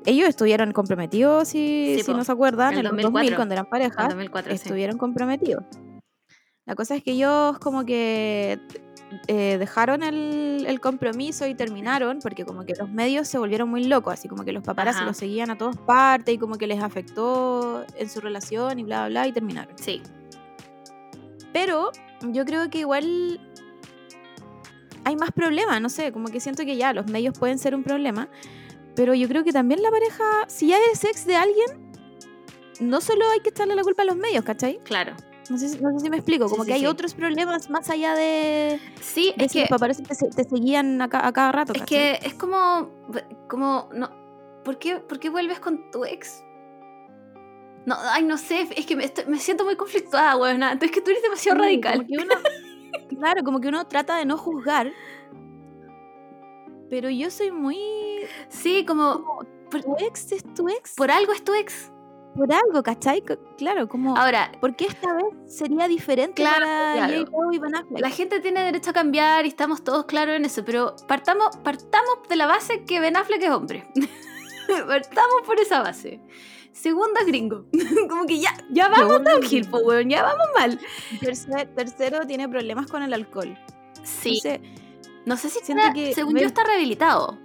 ellos 0.06 0.28
estuvieron 0.28 0.72
comprometidos, 0.72 1.50
si, 1.50 1.94
Sí, 1.98 2.04
si 2.04 2.12
po, 2.12 2.18
no 2.18 2.24
se 2.24 2.32
acuerdan, 2.32 2.74
en 2.74 2.80
el 2.80 2.84
los 2.86 2.92
2000 2.94 3.04
2004. 3.04 3.36
cuando 3.38 3.54
eran 3.54 3.66
En 3.66 3.70
parejas. 3.70 4.08
2004, 4.10 4.52
sí. 4.52 4.56
estuvieron 4.56 4.98
comprometidos. 4.98 5.64
La 6.66 6.74
cosa 6.76 6.96
es 6.96 7.04
que 7.04 7.12
ellos 7.12 7.60
como 7.60 7.86
que 7.86 8.60
eh, 9.28 9.58
dejaron 9.58 10.04
el, 10.04 10.66
el 10.68 10.80
compromiso 10.80 11.48
y 11.48 11.56
terminaron 11.56 12.20
porque 12.20 12.46
como 12.46 12.66
que 12.66 12.76
los 12.76 12.90
medios 12.90 13.28
se 13.28 13.38
volvieron 13.38 13.70
muy 13.70 13.86
locos, 13.86 14.14
así 14.14 14.28
como 14.28 14.44
que 14.44 14.52
los 14.52 14.64
paparazzi 14.64 15.04
los 15.04 15.18
seguían 15.18 15.50
a 15.50 15.58
todas 15.58 15.78
partes 15.78 16.36
y 16.36 16.38
como 16.38 16.58
que 16.58 16.68
les 16.68 16.82
afectó 16.82 17.86
en 17.96 18.10
su 18.10 18.22
relación 18.22 18.80
y 18.80 18.84
bla, 18.84 19.08
bla, 19.08 19.10
bla, 19.10 19.28
y 19.28 19.32
terminaron. 19.32 19.78
Sí. 19.78 20.02
Pero 21.54 21.92
yo 22.22 22.46
creo 22.46 22.70
que 22.70 22.80
igual 22.80 23.40
hay 25.04 25.16
más 25.16 25.32
problemas, 25.32 25.82
no 25.82 25.90
sé, 25.90 26.12
como 26.12 26.28
que 26.28 26.40
siento 26.40 26.64
que 26.66 26.78
ya 26.78 26.94
los 26.94 27.08
medios 27.08 27.38
pueden 27.38 27.58
ser 27.58 27.74
un 27.74 27.84
problema, 27.84 28.30
pero 28.96 29.14
yo 29.14 29.28
creo 29.28 29.44
que 29.44 29.52
también 29.52 29.82
la 29.82 29.90
pareja, 29.90 30.24
si 30.48 30.68
ya 30.68 30.78
eres 30.78 31.04
ex 31.04 31.26
de 31.26 31.36
alguien, 31.36 31.92
no 32.80 33.02
solo 33.02 33.28
hay 33.30 33.40
que 33.40 33.50
echarle 33.50 33.76
la 33.76 33.84
culpa 33.84 34.04
a 34.04 34.06
los 34.06 34.16
medios, 34.16 34.44
¿cachai? 34.44 34.80
Claro. 34.84 35.16
No 35.50 35.58
sé, 35.58 35.70
si- 35.70 35.80
no 35.80 35.92
sé 35.98 36.00
si 36.06 36.10
me 36.10 36.18
explico, 36.18 36.48
como 36.48 36.64
sí, 36.64 36.68
que 36.68 36.74
hay 36.76 36.82
sí. 36.82 36.86
otros 36.86 37.14
problemas 37.16 37.70
más 37.70 37.90
allá 37.90 38.14
de, 38.16 38.80
Sí, 39.02 39.34
de 39.38 39.46
es 39.46 39.52
si 39.52 39.58
que, 39.58 39.62
los 39.64 39.70
paparazzi 39.70 40.04
te, 40.04 40.14
se- 40.16 40.30
te 40.30 40.44
seguían 40.44 41.02
a, 41.02 41.10
ca- 41.10 41.26
a 41.26 41.32
cada 41.34 41.52
rato. 41.52 41.74
es 41.74 41.80
¿cachai? 41.82 42.20
que 42.20 42.28
es 42.28 42.34
como, 42.36 42.90
como, 43.48 43.90
no, 43.94 44.10
¿por 44.64 44.78
qué, 44.78 44.98
por 44.98 45.20
qué 45.20 45.30
vuelves 45.30 45.60
con 45.60 45.90
tu 45.92 46.06
ex? 46.06 46.44
No, 47.86 47.96
ay, 48.12 48.24
no 48.24 48.38
sé, 48.38 48.68
es 48.76 48.86
que 48.86 48.96
me, 48.96 49.06
estoy- 49.06 49.26
me 49.26 49.40
siento 49.40 49.64
muy 49.66 49.76
conflictuada, 49.76 50.38
weona. 50.38 50.74
Es 50.80 50.92
que 50.92 51.02
tú 51.02 51.10
eres 51.10 51.24
demasiado 51.24 51.60
radical. 51.60 51.94
como 51.96 52.08
que 52.08 52.18
uno- 52.24 52.36
claro, 53.20 53.44
como 53.44 53.60
que 53.60 53.68
uno 53.70 53.88
trata 53.88 54.18
de 54.18 54.26
no 54.26 54.38
juzgar, 54.38 54.92
pero 56.90 57.10
yo 57.10 57.30
soy 57.32 57.52
muy... 57.52 57.78
Sí, 58.50 58.86
como, 58.86 59.24
como, 59.24 59.44
tu 59.70 59.96
ex 60.00 60.32
es 60.32 60.44
tu 60.54 60.68
ex. 60.70 60.96
por 60.96 61.10
algo 61.12 61.34
es 61.34 61.44
tu 61.44 61.54
ex. 61.54 61.92
Por 62.40 62.52
algo, 62.54 62.82
¿cachai? 62.84 63.24
Claro, 63.58 63.88
como... 63.88 64.16
Ahora, 64.18 64.52
¿Por 64.62 64.76
qué 64.76 64.86
esta 64.86 65.14
vez 65.14 65.26
sería 65.48 65.88
diferente 65.88 66.42
Claro, 66.42 66.66
para 66.66 66.94
claro. 66.94 67.26
J-Lo 67.26 67.54
y 67.54 67.60
Ben 67.60 67.76
Affleck? 67.76 68.02
la 68.02 68.10
gente 68.10 68.40
tiene 68.40 68.62
derecho 68.64 68.92
a 68.92 68.94
cambiar 68.94 69.46
y 69.46 69.50
estamos 69.50 69.84
todos 69.84 70.06
claros 70.06 70.36
en 70.36 70.46
eso, 70.46 70.64
pero 70.66 70.96
partamos, 71.08 71.56
partamos 71.58 72.20
de 72.30 72.36
la 72.38 72.48
base 72.48 72.84
que 72.86 73.00
Ben 73.00 73.16
Affleck 73.18 73.44
es 73.44 73.50
hombre. 73.52 73.86
partamos 74.88 75.42
por 75.46 75.60
esa 75.60 75.82
base. 75.82 76.20
Segundo 76.72 77.20
es 77.20 77.26
gringo. 77.28 77.66
Como 78.10 78.26
que 78.26 78.40
ya, 78.40 78.54
ya 78.72 78.88
vamos 78.90 79.24
downhill, 79.24 79.68
po, 79.70 79.80
weón, 79.80 80.10
ya 80.10 80.24
vamos 80.24 80.48
mal. 80.58 80.80
Tercer- 81.20 81.74
tercero, 81.76 82.26
tiene 82.26 82.48
problemas 82.48 82.88
con 82.88 83.04
el 83.04 83.14
alcohol. 83.14 83.58
Sí. 84.04 84.40
Entonces, 84.44 84.80
no 85.26 85.36
sé 85.38 85.50
si 85.50 85.60
siento 85.60 85.84
está- 85.84 85.94
que 85.94 86.14
según 86.14 86.34
Ben- 86.36 86.42
yo 86.44 86.48
está 86.48 86.64
rehabilitado. 86.64 87.38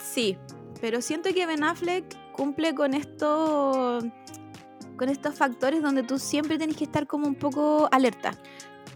sí, 0.00 0.38
pero 0.80 1.00
siento 1.00 1.32
que 1.34 1.46
Ben 1.46 1.64
Affleck 1.64 2.04
cumple 2.36 2.74
con 2.74 2.94
esto 2.94 3.98
con 4.96 5.08
estos 5.10 5.34
factores 5.34 5.82
donde 5.82 6.02
tú 6.02 6.18
siempre 6.18 6.56
tenés 6.58 6.76
que 6.76 6.84
estar 6.84 7.06
como 7.06 7.26
un 7.26 7.34
poco 7.34 7.88
alerta, 7.92 8.32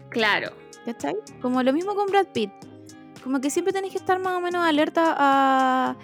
Claro. 0.09 0.51
¿cachai? 0.85 1.15
Como 1.41 1.61
lo 1.61 1.73
mismo 1.73 1.93
con 1.95 2.07
Brad 2.07 2.27
Pitt. 2.33 2.49
Como 3.23 3.39
que 3.39 3.51
siempre 3.51 3.71
tenés 3.71 3.91
que 3.91 3.97
estar 3.99 4.19
más 4.19 4.33
o 4.33 4.41
menos 4.41 4.65
alerta 4.65 5.15
a, 5.17 5.95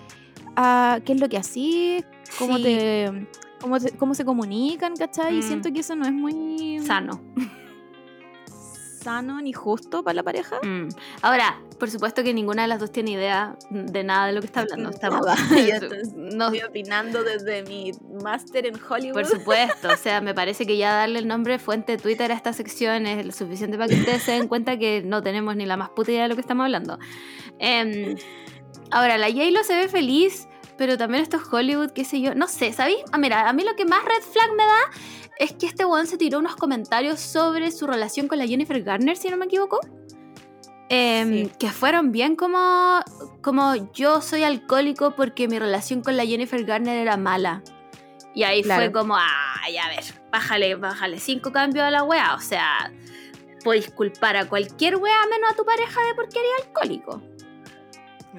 a 0.56 1.00
qué 1.04 1.14
es 1.14 1.20
lo 1.20 1.28
que 1.30 1.38
hacís, 1.38 2.06
cómo 2.38 2.58
Sí. 2.58 2.64
te 2.64 3.28
cómo, 3.60 3.80
te- 3.80 3.92
cómo 3.98 4.14
se 4.14 4.24
comunican, 4.24 4.96
¿cachai? 4.96 5.36
Y 5.36 5.40
Mm. 5.40 5.44
siento 5.44 5.74
que 5.74 5.80
eso 5.80 5.96
no 5.96 6.06
es 6.06 6.14
muy 6.14 6.80
Sano. 6.86 7.20
Sano 9.08 9.42
ni 9.42 9.54
justo 9.54 10.04
para 10.04 10.16
la 10.16 10.24
pareja. 10.24 10.58
Mm. 10.64 10.90
Ahora, 11.22 11.62
por 11.80 11.90
supuesto 11.90 12.24
que 12.24 12.34
ninguna 12.34 12.64
de 12.64 12.68
las 12.68 12.80
dos 12.82 12.92
tiene 12.92 13.12
idea 13.12 13.56
de 13.70 14.04
nada 14.04 14.28
de 14.28 14.34
lo 14.34 14.42
que 14.42 14.48
está 14.48 14.62
hablando. 14.62 14.90
Estamos, 14.90 15.26
yo 15.50 15.56
estoy- 15.56 16.62
opinando 16.68 17.24
desde 17.24 17.64
mi 17.64 17.92
máster 18.22 18.66
en 18.66 18.76
Hollywood. 18.76 19.14
por 19.14 19.26
supuesto, 19.26 19.88
o 19.94 19.96
sea, 19.96 20.20
me 20.20 20.34
parece 20.34 20.66
que 20.66 20.76
ya 20.76 20.94
darle 20.94 21.20
el 21.20 21.28
nombre 21.28 21.58
fuente 21.58 21.94
de 21.94 21.98
Twitter 22.00 22.32
a 22.34 22.36
esta 22.36 22.52
sección 22.52 23.06
es 23.06 23.26
lo 23.26 23.32
suficiente 23.32 23.78
para 23.78 23.88
que 23.88 23.96
ustedes 23.96 24.24
se 24.24 24.32
den 24.34 24.50
cuenta 24.50 24.78
que 24.78 25.02
no 25.04 25.22
tenemos 25.24 25.56
ni 25.56 25.66
la 25.66 25.78
más 25.78 25.90
puta 25.92 26.12
idea 26.12 26.24
de 26.24 26.28
lo 26.30 26.36
que 26.36 26.42
estamos 26.42 26.66
hablando. 26.66 27.00
Em, 27.60 28.16
ahora, 28.92 29.18
la 29.18 29.28
J-Lo 29.28 29.64
se 29.64 29.76
ve 29.76 29.88
feliz, 29.88 30.48
pero 30.78 30.98
también 30.98 31.24
esto 31.24 31.38
es 31.38 31.44
Hollywood, 31.52 31.92
qué 31.92 32.06
sé 32.06 32.22
yo, 32.22 32.36
no 32.36 32.48
sé, 32.48 32.72
¿sabéis? 32.74 33.00
Ah, 33.12 33.18
mira, 33.18 33.50
a 33.50 33.54
mí 33.54 33.64
lo 33.64 33.76
que 33.76 33.86
más 33.86 34.04
red 34.04 34.22
flag 34.22 34.52
me 34.56 34.64
da 34.64 34.80
es 35.40 35.54
que 35.54 35.66
este 35.66 35.86
weón 35.86 36.08
se 36.08 36.18
tiró 36.18 36.40
unos 36.40 36.56
comentarios 36.56 37.20
sobre 37.20 37.72
su 37.72 37.88
relación 37.88 38.28
con 38.28 38.38
la 38.38 38.48
Jennifer 38.48 38.82
Garner, 38.82 39.18
si 39.18 39.30
no 39.30 39.38
me 39.38 39.46
equivoco. 39.46 39.80
Em, 40.90 41.46
Sí. 41.46 41.52
Que 41.60 41.70
fueron 41.70 42.12
bien 42.12 42.36
como, 42.36 43.00
como 43.42 43.76
yo 43.94 44.22
soy 44.22 44.44
alcohólico 44.44 45.12
porque 45.16 45.48
mi 45.48 45.60
relación 45.60 46.02
con 46.02 46.16
la 46.16 46.26
Jennifer 46.26 46.64
Garner 46.64 46.98
era 46.98 47.18
mala. 47.18 47.62
Y 48.34 48.44
ahí 48.44 48.64
fue 48.64 48.92
como, 48.92 49.16
ay, 49.18 49.78
a 49.78 49.90
ver, 49.90 50.04
bájale, 50.32 50.76
bájale 50.76 51.20
cinco 51.20 51.52
cambios 51.52 51.86
a 51.86 51.92
la 51.92 52.04
weá. 52.04 52.36
O 52.36 52.40
sea, 52.40 52.94
podéis 53.64 53.90
culpar 53.92 54.38
a 54.38 54.46
cualquier 54.48 54.96
weá 54.98 55.26
menos 55.30 55.52
a 55.52 55.56
tu 55.56 55.66
pareja 55.66 56.00
de 56.06 56.14
porque 56.14 56.40
eres 56.40 56.68
alcohólico. 56.68 57.22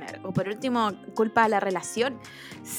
Claro, 0.07 0.20
O 0.28 0.32
por 0.32 0.49
último, 0.49 0.90
culpa 1.14 1.44
a 1.44 1.49
la 1.49 1.61
relación. 1.61 2.18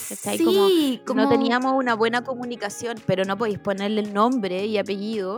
¿Cachai? 0.09 0.38
Sí, 0.38 1.01
como, 1.05 1.24
No 1.24 1.30
teníamos 1.30 1.74
una 1.74 1.95
buena 1.95 2.24
comunicación, 2.24 2.97
pero 3.05 3.26
no 3.26 3.38
podéis 3.38 3.59
ponerle 3.59 4.01
el 4.01 4.13
nombre 4.13 4.65
y 4.65 4.78
apellido 4.78 5.38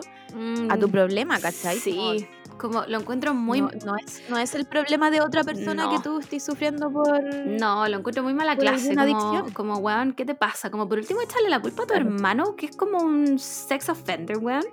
a 0.69 0.77
tu 0.77 0.87
Mm, 0.87 0.91
problema, 0.91 1.39
¿cachai? 1.39 1.77
Sí, 1.79 2.25
como 2.57 2.83
lo 2.87 2.99
encuentro 2.99 3.33
muy... 3.33 3.61
no, 3.61 3.69
no 3.85 3.95
es, 3.97 4.21
no 4.29 4.37
es 4.37 4.53
el 4.55 4.65
problema 4.65 5.09
de 5.11 5.21
otra 5.21 5.43
persona 5.43 5.85
No. 5.85 5.91
que 5.91 5.99
tú 5.99 6.19
estés 6.19 6.43
sufriendo 6.45 6.91
por... 6.91 7.21
No, 7.45 7.87
lo 7.87 7.97
encuentro 7.97 8.23
muy 8.23 8.33
mala 8.33 8.55
clase. 8.55 8.89
alguna 8.89 9.05
Como, 9.07 9.17
adicción. 9.31 9.53
como, 9.53 9.77
weón, 9.79 10.13
¿qué 10.13 10.25
te 10.25 10.35
pasa? 10.35 10.69
Como 10.69 10.87
por 10.87 10.99
último 10.99 11.21
echarle 11.21 11.49
la 11.49 11.59
culpa 11.59 11.83
a 11.83 11.85
tu 11.87 11.93
Claro. 11.93 12.07
hermano, 12.09 12.55
que 12.55 12.67
es 12.67 12.75
como 12.77 12.99
un 12.99 13.39
sex 13.39 13.89
offender, 13.89 14.37
weón. 14.37 14.63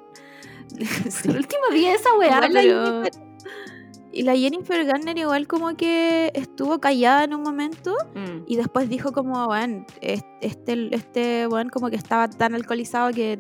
Por 1.24 1.36
último 1.36 1.62
día 1.72 1.94
esa 1.94 2.14
weá, 2.18 2.40
pero... 2.52 3.02
Y 4.18 4.22
la 4.22 4.34
Jennifer 4.34 4.84
Garner 4.84 5.16
igual 5.16 5.46
como 5.46 5.76
que 5.76 6.32
estuvo 6.34 6.80
callada 6.80 7.22
en 7.22 7.34
un 7.34 7.42
momento 7.42 7.94
Mm, 8.16 8.42
y 8.48 8.56
después 8.56 8.88
dijo 8.88 9.12
como, 9.12 9.46
bueno, 9.46 9.86
este, 10.00 10.92
este 10.92 11.46
weón 11.46 11.68
como 11.68 11.88
que 11.88 11.94
estaba 11.94 12.28
tan 12.28 12.52
alcoholizado 12.56 13.12
que 13.12 13.38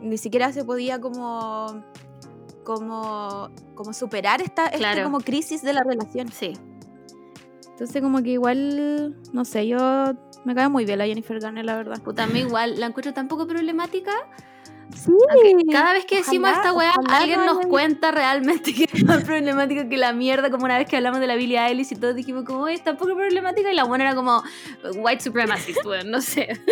ni 0.00 0.16
siquiera 0.16 0.50
se 0.50 0.64
podía 0.64 0.98
como 0.98 1.84
como 2.64 3.50
como 3.74 3.92
superar 3.92 4.40
esta, 4.40 4.66
esta 4.68 5.04
como 5.04 5.20
crisis 5.20 5.60
de 5.60 5.74
la 5.74 5.82
relación. 5.82 6.32
sí. 6.32 6.54
Entonces 7.72 8.00
como 8.00 8.22
que 8.22 8.30
igual, 8.30 9.14
no 9.34 9.44
sé, 9.44 9.68
yo 9.68 10.14
me 10.46 10.54
cae 10.54 10.70
muy 10.70 10.86
bien 10.86 11.00
la 11.00 11.04
Jennifer 11.04 11.38
Garner, 11.38 11.66
la 11.66 11.76
verdad. 11.76 12.00
Puta, 12.02 12.24
a 12.24 12.26
mí 12.26 12.38
igual 12.38 12.80
la 12.80 12.86
encuentro 12.86 13.12
tan 13.12 13.28
poco 13.28 13.46
problemática 13.46 14.12
Sí. 14.94 15.10
Aunque 15.30 15.64
cada 15.72 15.92
vez 15.92 16.04
que 16.06 16.18
decimos 16.18 16.50
ojalá- 16.50 16.56
esta 16.64 16.72
weá, 16.72 16.92
alguien 17.18 17.40
no 17.44 17.54
nos 17.54 17.66
cuenta 17.66 18.10
realmente 18.12 18.72
que 18.74 18.84
es 18.92 19.04
más 19.04 19.24
problemática 19.24 19.88
que 19.88 19.96
la 19.96 20.12
mierda, 20.12 20.50
como 20.50 20.64
una 20.64 20.78
vez 20.78 20.88
que 20.88 20.96
hablamos 20.96 21.20
de 21.20 21.26
la 21.26 21.34
Billie 21.36 21.58
Eilish 21.58 21.92
y 21.92 21.96
todos 21.96 22.14
dijimos 22.14 22.44
como, 22.44 22.60
oye, 22.62 22.74
está 22.74 22.96
poco 22.96 23.14
problemática, 23.14 23.70
y 23.70 23.74
la 23.74 23.84
buena 23.84 24.04
era 24.04 24.14
como 24.14 24.42
white 24.96 25.22
supremacist, 25.22 25.84
weón, 25.84 26.10
no 26.10 26.20
sé. 26.20 26.48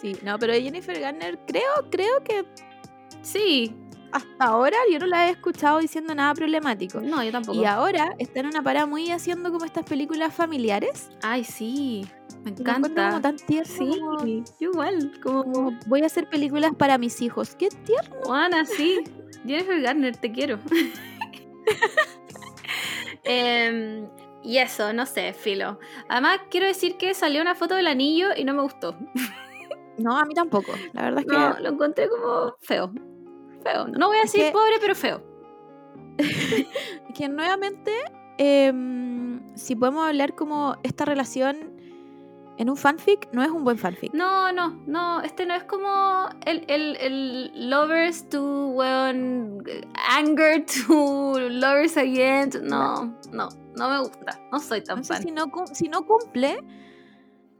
Sí, 0.00 0.16
no, 0.24 0.36
pero 0.36 0.52
Jennifer 0.54 0.98
Garner 0.98 1.38
creo, 1.46 1.88
creo 1.88 2.24
que 2.24 2.44
Sí, 3.22 3.72
hasta 4.12 4.44
ahora 4.44 4.76
yo 4.90 4.98
no 4.98 5.06
la 5.06 5.26
he 5.28 5.30
escuchado 5.30 5.78
diciendo 5.78 6.14
nada 6.14 6.34
problemático. 6.34 7.00
no, 7.00 7.22
yo 7.24 7.30
tampoco. 7.32 7.58
Y 7.60 7.64
ahora 7.64 8.14
está 8.18 8.40
en 8.40 8.46
una 8.46 8.62
parada 8.62 8.86
muy 8.86 9.10
haciendo 9.10 9.50
como 9.50 9.64
estas 9.64 9.84
películas 9.84 10.34
familiares. 10.34 11.10
Ay, 11.22 11.44
sí, 11.44 12.06
me 12.44 12.50
encanta. 12.50 13.08
como 13.10 13.20
tan 13.22 13.36
tierno. 13.36 13.72
Sí, 13.72 13.98
como- 14.00 14.24
yo 14.26 14.44
igual, 14.72 15.12
como, 15.22 15.44
como, 15.44 15.78
voy 15.86 16.02
a 16.02 16.06
hacer 16.06 16.28
películas 16.28 16.72
para 16.76 16.98
mis 16.98 17.20
hijos. 17.22 17.54
Qué 17.56 17.68
tierno. 17.84 18.16
Juana, 18.24 18.64
sí. 18.64 19.02
Jennifer 19.46 19.80
Garner, 19.80 20.16
te 20.16 20.30
quiero. 20.30 20.58
Em, 23.24 24.08
y 24.42 24.58
eso, 24.58 24.92
no 24.92 25.06
sé, 25.06 25.32
filo. 25.32 25.78
Además, 26.08 26.40
quiero 26.50 26.66
decir 26.66 26.96
que 26.96 27.14
salió 27.14 27.40
una 27.40 27.54
foto 27.54 27.74
del 27.74 27.86
anillo 27.86 28.28
y 28.36 28.44
no 28.44 28.54
me 28.54 28.62
gustó. 28.62 28.96
No, 29.98 30.16
a 30.18 30.24
mí 30.24 30.34
tampoco. 30.34 30.72
La 30.92 31.02
verdad 31.02 31.20
es 31.20 31.26
que 31.26 31.32
No, 31.32 31.60
lo 31.60 31.68
encontré 31.70 32.08
como 32.08 32.54
feo. 32.60 32.92
Feo. 33.62 33.86
No 33.88 34.08
voy 34.08 34.16
a 34.18 34.22
Es 34.22 34.32
decir 34.32 34.46
que- 34.46 34.52
pobre, 34.52 34.74
pero 34.80 34.94
feo. 34.94 35.22
que 37.14 37.28
nuevamente, 37.28 37.92
em, 38.38 39.40
si 39.56 39.76
podemos 39.76 40.06
hablar 40.06 40.34
como 40.34 40.76
esta 40.82 41.04
relación 41.04 41.72
en 42.58 42.68
un 42.68 42.76
fanfic, 42.76 43.28
no 43.32 43.42
es 43.42 43.50
un 43.50 43.64
buen 43.64 43.78
fanfic. 43.78 44.12
No, 44.12 44.52
no, 44.52 44.82
no. 44.86 45.20
Este 45.22 45.46
no 45.46 45.54
es 45.54 45.64
como 45.64 46.28
el, 46.44 46.64
el, 46.68 46.96
el 46.96 47.70
lovers 47.70 48.28
to, 48.28 48.68
weón, 48.68 49.64
anger 50.10 50.64
to 50.66 51.38
lovers 51.48 51.96
again. 51.96 52.50
No, 52.62 53.16
no, 53.32 53.48
no 53.76 53.88
me 53.90 53.98
gusta. 54.00 54.38
No 54.52 54.60
soy 54.60 54.82
tan 54.84 54.98
Entonces, 54.98 55.16
fan. 55.16 55.22
si 55.22 55.30
no, 55.32 55.50
si 55.72 55.88
no 55.88 56.04
cumple 56.06 56.62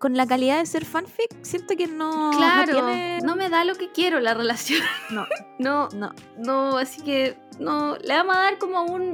con 0.03 0.17
la 0.17 0.27
calidad 0.27 0.59
de 0.59 0.67
ser 0.67 0.85
fanfic, 0.85 1.31
siento 1.43 1.77
que 1.77 1.87
no, 1.87 2.33
no 2.33 2.37
Claro, 2.37 2.73
tiene... 2.73 3.21
no 3.23 3.37
me 3.37 3.49
da 3.49 3.65
lo 3.65 3.77
que 3.77 3.93
quiero 3.93 4.19
la 4.19 4.35
relación. 4.35 4.81
No. 5.11 5.25
No, 5.61 5.89
No. 5.95 6.13
no, 6.39 6.77
así 6.77 7.03
que 7.03 7.39
no, 7.61 7.97
le 7.99 8.13
vamos 8.15 8.35
a 8.35 8.41
dar 8.41 8.59
como 8.59 8.83
un 8.83 9.13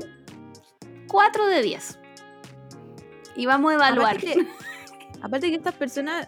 4 1.08 1.46
de 1.46 1.60
10. 1.60 1.98
Y 3.36 3.44
vamos 3.44 3.72
a 3.72 3.74
evaluar. 3.74 4.16
Aparte 4.16 4.32
que, 4.32 4.48
aparte 5.22 5.50
que 5.50 5.56
estas 5.56 5.74
personas 5.74 6.26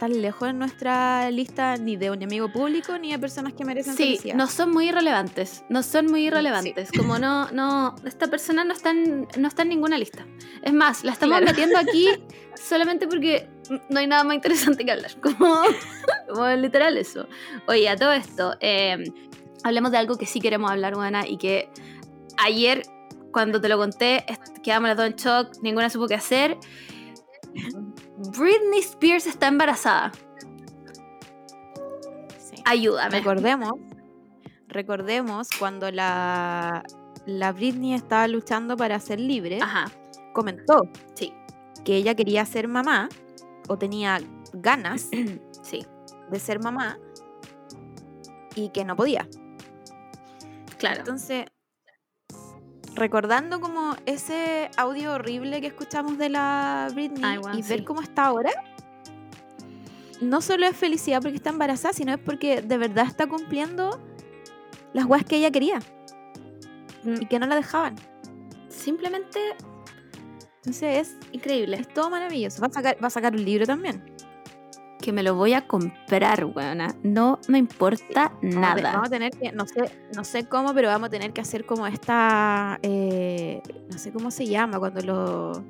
están 0.00 0.22
lejos 0.22 0.48
en 0.48 0.58
nuestra 0.58 1.30
lista 1.30 1.76
ni 1.76 1.94
de 1.96 2.08
un 2.10 2.16
enemigo 2.16 2.50
público 2.50 2.96
ni 2.96 3.12
de 3.12 3.18
personas 3.18 3.52
que 3.52 3.66
merecen 3.66 3.92
Sí, 3.94 4.04
felicidad. 4.04 4.34
no 4.34 4.46
son 4.46 4.70
muy 4.70 4.88
irrelevantes. 4.88 5.62
No 5.68 5.82
son 5.82 6.06
muy 6.06 6.26
irrelevantes. 6.26 6.90
Como 6.90 7.18
no, 7.18 7.50
no, 7.50 7.94
esta 8.06 8.28
persona 8.28 8.64
no 8.64 8.72
está, 8.72 8.92
en, 8.92 9.28
no 9.36 9.46
está 9.46 9.60
en 9.60 9.68
ninguna 9.68 9.98
lista. 9.98 10.24
Es 10.62 10.72
más, 10.72 11.04
la 11.04 11.12
estamos 11.12 11.36
Claro. 11.36 11.52
metiendo 11.52 11.78
aquí 11.78 12.06
solamente 12.56 13.06
porque 13.08 13.50
no 13.90 13.98
hay 14.00 14.06
nada 14.06 14.24
más 14.24 14.36
interesante 14.36 14.86
que 14.86 14.90
hablar. 14.92 15.10
Como, 15.20 15.60
como 16.30 16.48
literal 16.48 16.96
eso. 16.96 17.26
Oye, 17.68 17.86
a 17.86 17.94
todo 17.96 18.12
esto, 18.12 18.56
eh, 18.60 19.04
hablemos 19.64 19.90
de 19.90 19.98
algo 19.98 20.16
que 20.16 20.24
sí 20.24 20.40
queremos 20.40 20.70
hablar, 20.70 20.94
buena, 20.94 21.28
y 21.28 21.36
que 21.36 21.68
ayer, 22.38 22.84
cuando 23.32 23.60
te 23.60 23.68
lo 23.68 23.76
conté, 23.76 24.24
quedamos 24.62 24.88
las 24.88 24.96
dos 24.96 25.06
en 25.08 25.16
shock, 25.16 25.58
ninguna 25.62 25.90
supo 25.90 26.06
qué 26.06 26.14
hacer. 26.14 26.56
Britney 28.28 28.80
Spears 28.80 29.26
está 29.26 29.48
embarazada. 29.48 30.12
Sí. 32.38 32.62
Ayúdame. 32.66 33.18
Recordemos, 33.18 33.72
recordemos 34.68 35.48
cuando 35.58 35.90
la, 35.90 36.82
la 37.24 37.52
Britney 37.52 37.94
estaba 37.94 38.28
luchando 38.28 38.76
para 38.76 39.00
ser 39.00 39.20
libre, 39.20 39.58
Ajá, 39.62 39.86
comentó 40.34 40.82
sí, 41.14 41.32
que 41.84 41.96
ella 41.96 42.14
quería 42.14 42.44
ser 42.44 42.68
mamá 42.68 43.08
o 43.68 43.78
tenía 43.78 44.20
ganas 44.52 45.08
sí, 45.62 45.86
de 46.30 46.38
ser 46.38 46.62
mamá 46.62 46.98
y 48.54 48.68
que 48.70 48.84
no 48.84 48.96
podía. 48.96 49.26
claro. 50.78 51.00
Entonces, 51.00 51.46
recordando 52.94 53.60
como 53.60 53.96
ese 54.06 54.70
audio 54.76 55.14
horrible 55.14 55.60
que 55.60 55.68
escuchamos 55.68 56.18
de 56.18 56.28
la 56.28 56.88
Britney 56.92 57.22
Ay, 57.24 57.38
y 57.58 57.62
ver 57.62 57.80
sí. 57.80 57.84
cómo 57.84 58.00
está 58.00 58.26
ahora, 58.26 58.50
no 60.20 60.40
solo 60.40 60.66
es 60.66 60.76
felicidad 60.76 61.22
porque 61.22 61.36
está 61.36 61.50
embarazada, 61.50 61.94
sino 61.94 62.12
es 62.12 62.18
porque 62.18 62.62
de 62.62 62.78
verdad 62.78 63.06
está 63.06 63.26
cumpliendo 63.26 64.00
las 64.92 65.06
weas 65.06 65.24
que 65.24 65.36
ella 65.36 65.50
quería 65.50 65.80
y 67.04 67.26
que 67.26 67.38
no 67.38 67.46
la 67.46 67.56
dejaban. 67.56 67.96
Simplemente 68.68 69.40
Entonces 70.58 71.08
es, 71.08 71.16
increíble. 71.32 71.78
es 71.78 71.88
todo 71.88 72.10
maravilloso. 72.10 72.60
Va 72.60 72.68
a, 72.68 72.72
sacar, 72.72 73.02
va 73.02 73.06
a 73.06 73.10
sacar 73.10 73.34
un 73.34 73.44
libro 73.44 73.66
también. 73.66 74.04
Que 75.00 75.12
me 75.12 75.22
lo 75.22 75.34
voy 75.34 75.54
a 75.54 75.66
comprar, 75.66 76.44
weona. 76.44 76.94
No 77.02 77.38
me 77.48 77.58
importa 77.58 78.32
nada. 78.42 78.92
Vamos 78.92 79.08
a 79.08 79.10
tener 79.10 79.30
que, 79.32 79.50
no 79.52 79.66
sé, 79.66 79.90
no 80.14 80.24
sé 80.24 80.46
cómo, 80.46 80.74
pero 80.74 80.88
vamos 80.88 81.06
a 81.06 81.10
tener 81.10 81.32
que 81.32 81.40
hacer 81.40 81.64
como 81.64 81.86
esta, 81.86 82.78
eh, 82.82 83.62
no 83.90 83.98
sé 83.98 84.12
cómo 84.12 84.30
se 84.30 84.46
llama, 84.46 84.78
cuando 84.78 85.00
lo... 85.00 85.64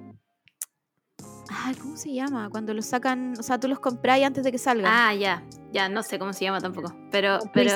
Ay, 1.53 1.75
¿cómo 1.77 1.97
se 1.97 2.13
llama? 2.13 2.49
Cuando 2.51 2.75
los 2.75 2.87
sacan, 2.87 3.35
o 3.39 3.43
sea, 3.43 3.59
tú 3.59 3.69
los 3.69 3.81
compras 3.81 4.21
antes 4.23 4.43
de 4.45 4.53
que 4.53 4.59
salgan. 4.59 4.93
Ah, 4.93 5.15
ya. 5.15 5.45
Ya, 5.73 5.89
no 5.89 6.03
sé 6.03 6.19
cómo 6.19 6.33
se 6.33 6.45
llama 6.45 6.61
tampoco. 6.61 6.95
Pero. 7.11 7.41
¿Un 7.43 7.51
pero... 7.53 7.71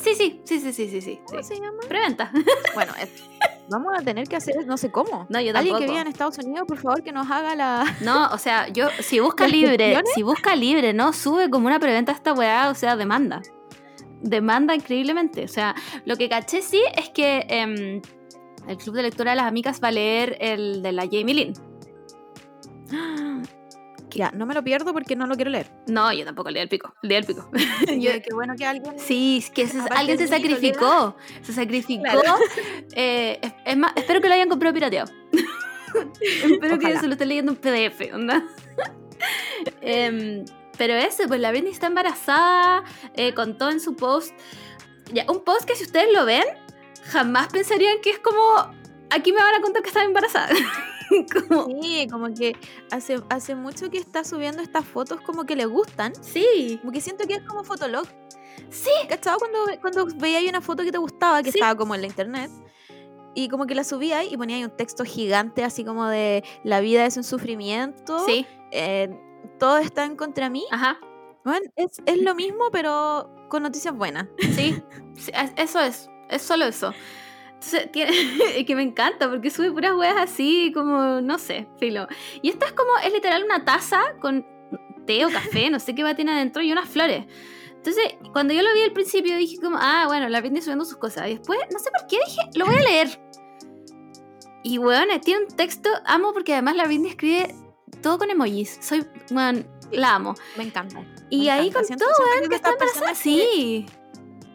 Sí, 0.00 0.14
sí, 0.16 0.40
sí, 0.44 0.58
sí, 0.60 0.72
sí, 0.72 0.88
sí, 0.88 1.00
sí. 1.00 1.20
¿Cómo 1.26 1.42
sí. 1.42 1.54
se 1.54 1.60
llama? 1.60 1.78
Preventa. 1.88 2.32
Bueno, 2.74 2.92
es- 3.00 3.22
vamos 3.68 3.92
a 3.98 4.02
tener 4.02 4.28
que 4.28 4.36
hacer, 4.36 4.66
no 4.66 4.76
sé 4.76 4.90
cómo. 4.90 5.26
No, 5.28 5.40
yo 5.40 5.56
Alguien 5.56 5.78
que 5.78 5.86
viva 5.86 6.00
en 6.00 6.06
Estados 6.06 6.38
Unidos, 6.38 6.66
por 6.66 6.78
favor, 6.78 7.02
que 7.02 7.12
nos 7.12 7.30
haga 7.30 7.54
la... 7.54 7.84
No, 8.00 8.28
o 8.32 8.38
sea, 8.38 8.68
yo, 8.68 8.88
si 9.00 9.20
busca 9.20 9.44
¿Las 9.44 9.52
libre, 9.52 9.84
gestiones? 9.84 10.12
si 10.14 10.22
busca 10.22 10.56
libre, 10.56 10.92
no 10.92 11.12
sube 11.12 11.50
como 11.50 11.66
una 11.66 11.78
preventa 11.78 12.12
esta 12.12 12.32
weá, 12.32 12.70
o 12.70 12.74
sea, 12.74 12.96
demanda. 12.96 13.42
Demanda 14.20 14.74
increíblemente. 14.74 15.44
O 15.44 15.48
sea, 15.48 15.74
lo 16.04 16.16
que 16.16 16.28
caché 16.28 16.62
sí 16.62 16.82
es 16.96 17.10
que 17.10 17.46
em, 17.48 18.00
el 18.68 18.76
Club 18.78 18.96
de 18.96 19.02
Lectura 19.02 19.32
de 19.32 19.36
las 19.36 19.46
Amigas 19.46 19.80
va 19.82 19.88
a 19.88 19.92
leer 19.92 20.36
el 20.40 20.82
de 20.82 20.92
la 20.92 21.02
Jamie 21.02 21.34
Lynn. 21.34 21.54
Ya, 24.14 24.30
no 24.30 24.46
me 24.46 24.54
lo 24.54 24.62
pierdo 24.62 24.92
porque 24.92 25.16
no 25.16 25.26
lo 25.26 25.34
quiero 25.34 25.50
leer. 25.50 25.70
No, 25.88 26.12
yo 26.12 26.24
tampoco 26.24 26.48
leí 26.50 26.62
el 26.62 26.68
pico. 26.68 26.94
Leí 27.02 27.16
el 27.18 27.24
pico. 27.24 27.50
Yo, 27.98 28.12
qué 28.22 28.32
bueno 28.32 28.54
que 28.56 28.64
alguien... 28.64 28.96
Sí, 28.98 29.38
es 29.38 29.50
que 29.50 29.66
se- 29.66 29.78
alguien 29.90 30.18
se 30.18 30.28
sacrificó. 30.28 31.16
Se 31.42 31.52
sacrificó. 31.52 32.02
Claro. 32.02 32.36
Eh, 32.96 33.40
es, 33.42 33.52
es 33.64 33.76
más, 33.76 33.92
espero 33.96 34.20
que 34.20 34.28
lo 34.28 34.34
hayan 34.34 34.48
comprado 34.48 34.72
pirateado. 34.72 35.10
espero 36.20 36.78
que 36.78 36.96
se 36.98 37.06
lo 37.06 37.12
estén 37.14 37.28
leyendo 37.28 37.52
en 37.52 37.56
PDF, 37.58 38.14
onda. 38.14 38.44
Em, 39.80 40.44
pero 40.76 40.94
ese, 40.94 41.26
pues 41.28 41.40
la 41.40 41.50
Britney 41.50 41.72
está 41.72 41.86
embarazada, 41.88 42.84
eh, 43.14 43.34
contó 43.34 43.70
en 43.70 43.80
su 43.80 43.96
post. 43.96 44.32
Ya, 45.12 45.24
un 45.28 45.42
post 45.44 45.64
que 45.64 45.74
si 45.76 45.84
ustedes 45.84 46.12
lo 46.12 46.24
ven, 46.24 46.44
jamás 47.04 47.48
pensarían 47.48 47.96
que 48.02 48.10
es 48.10 48.18
como. 48.18 48.40
Aquí 49.10 49.32
me 49.32 49.40
van 49.40 49.54
a 49.54 49.60
contar 49.60 49.82
que 49.82 49.88
estaba 49.88 50.06
embarazada. 50.06 50.48
como, 51.48 51.66
Sí, 51.82 52.06
como 52.10 52.34
que 52.34 52.56
hace, 52.90 53.20
hace 53.30 53.54
mucho 53.54 53.90
que 53.90 53.98
está 53.98 54.24
subiendo 54.24 54.62
estas 54.62 54.84
fotos 54.84 55.20
como 55.20 55.44
que 55.44 55.56
le 55.56 55.66
gustan. 55.66 56.12
sí, 56.22 56.78
Como 56.80 56.92
que 56.92 57.00
siento 57.00 57.26
que 57.26 57.34
es 57.34 57.42
como 57.42 57.64
Fotolog. 57.64 58.06
sí, 58.70 58.90
¿Cachado? 59.08 59.38
Cuando, 59.38 59.58
cuando 59.80 60.06
veía 60.18 60.38
ahí 60.38 60.48
una 60.48 60.60
foto 60.60 60.82
que 60.82 60.92
te 60.92 60.98
gustaba, 60.98 61.42
que 61.42 61.52
Sí. 61.52 61.58
estaba 61.58 61.76
como 61.76 61.94
en 61.94 62.00
la 62.02 62.06
internet, 62.06 62.50
y 63.34 63.48
como 63.48 63.66
que 63.66 63.74
la 63.74 63.82
subía 63.82 64.18
ahí 64.18 64.28
y 64.32 64.36
ponía 64.36 64.56
ahí 64.56 64.64
un 64.64 64.76
texto 64.76 65.04
gigante, 65.04 65.64
así 65.64 65.84
como 65.84 66.06
de 66.06 66.44
la 66.62 66.78
vida 66.80 67.04
es 67.04 67.16
un 67.16 67.24
sufrimiento, 67.24 68.24
sí, 68.26 68.46
eh, 68.70 69.10
todo 69.58 69.78
está 69.78 70.04
en 70.04 70.16
contra 70.16 70.48
mí. 70.50 70.64
ajá. 70.70 70.98
Bueno, 71.44 71.66
es, 71.76 72.00
es 72.06 72.22
lo 72.22 72.34
mismo, 72.34 72.70
pero 72.72 73.28
con 73.50 73.62
noticias 73.64 73.94
buenas. 73.94 74.28
Sí, 74.56 74.80
sí, 75.14 75.30
es- 75.34 75.52
eso 75.56 75.80
es, 75.80 76.08
es 76.30 76.40
solo 76.40 76.64
eso. 76.64 76.94
Entonces, 77.64 77.90
tiene, 77.92 78.64
que 78.66 78.74
me 78.76 78.82
encanta 78.82 79.28
porque 79.30 79.50
sube 79.50 79.70
puras 79.72 79.94
weas 79.94 80.16
así, 80.18 80.70
como, 80.74 81.20
no 81.20 81.38
sé, 81.38 81.66
filo. 81.78 82.06
Y 82.42 82.50
esta 82.50 82.66
es 82.66 82.72
como, 82.72 82.90
es 83.04 83.12
literal 83.12 83.44
una 83.44 83.64
taza 83.64 84.00
con 84.20 84.46
té 85.06 85.24
o 85.24 85.30
café, 85.30 85.70
no 85.70 85.78
sé 85.80 85.94
qué 85.94 86.02
va 86.02 86.10
a 86.10 86.16
tener 86.16 86.34
adentro 86.34 86.62
y 86.62 86.72
unas 86.72 86.88
flores. 86.88 87.26
Entonces, 87.70 88.14
cuando 88.32 88.54
yo 88.54 88.62
lo 88.62 88.72
vi 88.72 88.82
al 88.82 88.92
principio 88.92 89.36
dije 89.36 89.58
como, 89.60 89.76
ah, 89.78 90.04
bueno, 90.06 90.28
la 90.30 90.40
Britney 90.40 90.62
subiendo 90.62 90.84
sus 90.86 90.96
cosas. 90.96 91.28
Y 91.28 91.36
después, 91.36 91.58
no 91.70 91.78
sé 91.78 91.90
por 91.90 92.06
qué 92.06 92.16
dije, 92.26 92.40
lo 92.54 92.64
voy 92.66 92.76
a 92.76 92.80
leer. 92.82 93.20
Y, 94.62 94.78
weón, 94.78 95.08
tiene 95.20 95.44
un 95.44 95.48
texto, 95.48 95.90
amo 96.06 96.32
porque 96.32 96.54
además 96.54 96.76
la 96.76 96.86
Britney 96.86 97.10
escribe 97.10 97.54
todo 98.02 98.16
con 98.18 98.30
emojis. 98.30 98.78
Soy, 98.80 99.04
weón, 99.30 99.66
la 99.92 100.14
amo. 100.14 100.34
Me 100.56 100.64
encanta. 100.64 101.04
Y 101.28 101.40
me 101.44 101.50
ahí 101.50 101.68
encanta. 101.68 101.88
con 101.88 101.98
todo, 101.98 102.08
weón, 102.38 102.48
que 102.48 102.56
está 102.56 102.70
embarazada. 102.70 103.08
que- 103.10 103.14
Sí. 103.16 103.86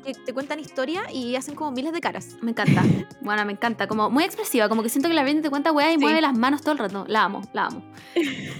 Que 0.03 0.13
te 0.13 0.33
cuentan 0.33 0.59
historia 0.59 1.03
y 1.11 1.35
hacen 1.35 1.55
como 1.55 1.71
miles 1.71 1.93
de 1.93 2.01
caras. 2.01 2.37
Me 2.41 2.51
encanta. 2.51 2.83
Bueno, 3.21 3.45
me 3.45 3.51
encanta. 3.51 3.87
Como 3.87 4.09
muy 4.09 4.23
expresiva. 4.23 4.69
Como 4.69 4.81
que 4.81 4.89
siento 4.89 5.07
que 5.09 5.13
la 5.13 5.21
Britney 5.23 5.41
te 5.43 5.49
cuenta 5.49 5.71
weá 5.71 5.89
y 5.91 5.95
Sí. 5.95 5.99
mueve 5.99 6.21
las 6.21 6.35
manos 6.37 6.61
todo 6.61 6.71
el 6.71 6.77
rato. 6.79 7.05
La 7.07 7.25
amo, 7.25 7.41
la 7.53 7.65
amo. 7.67 7.83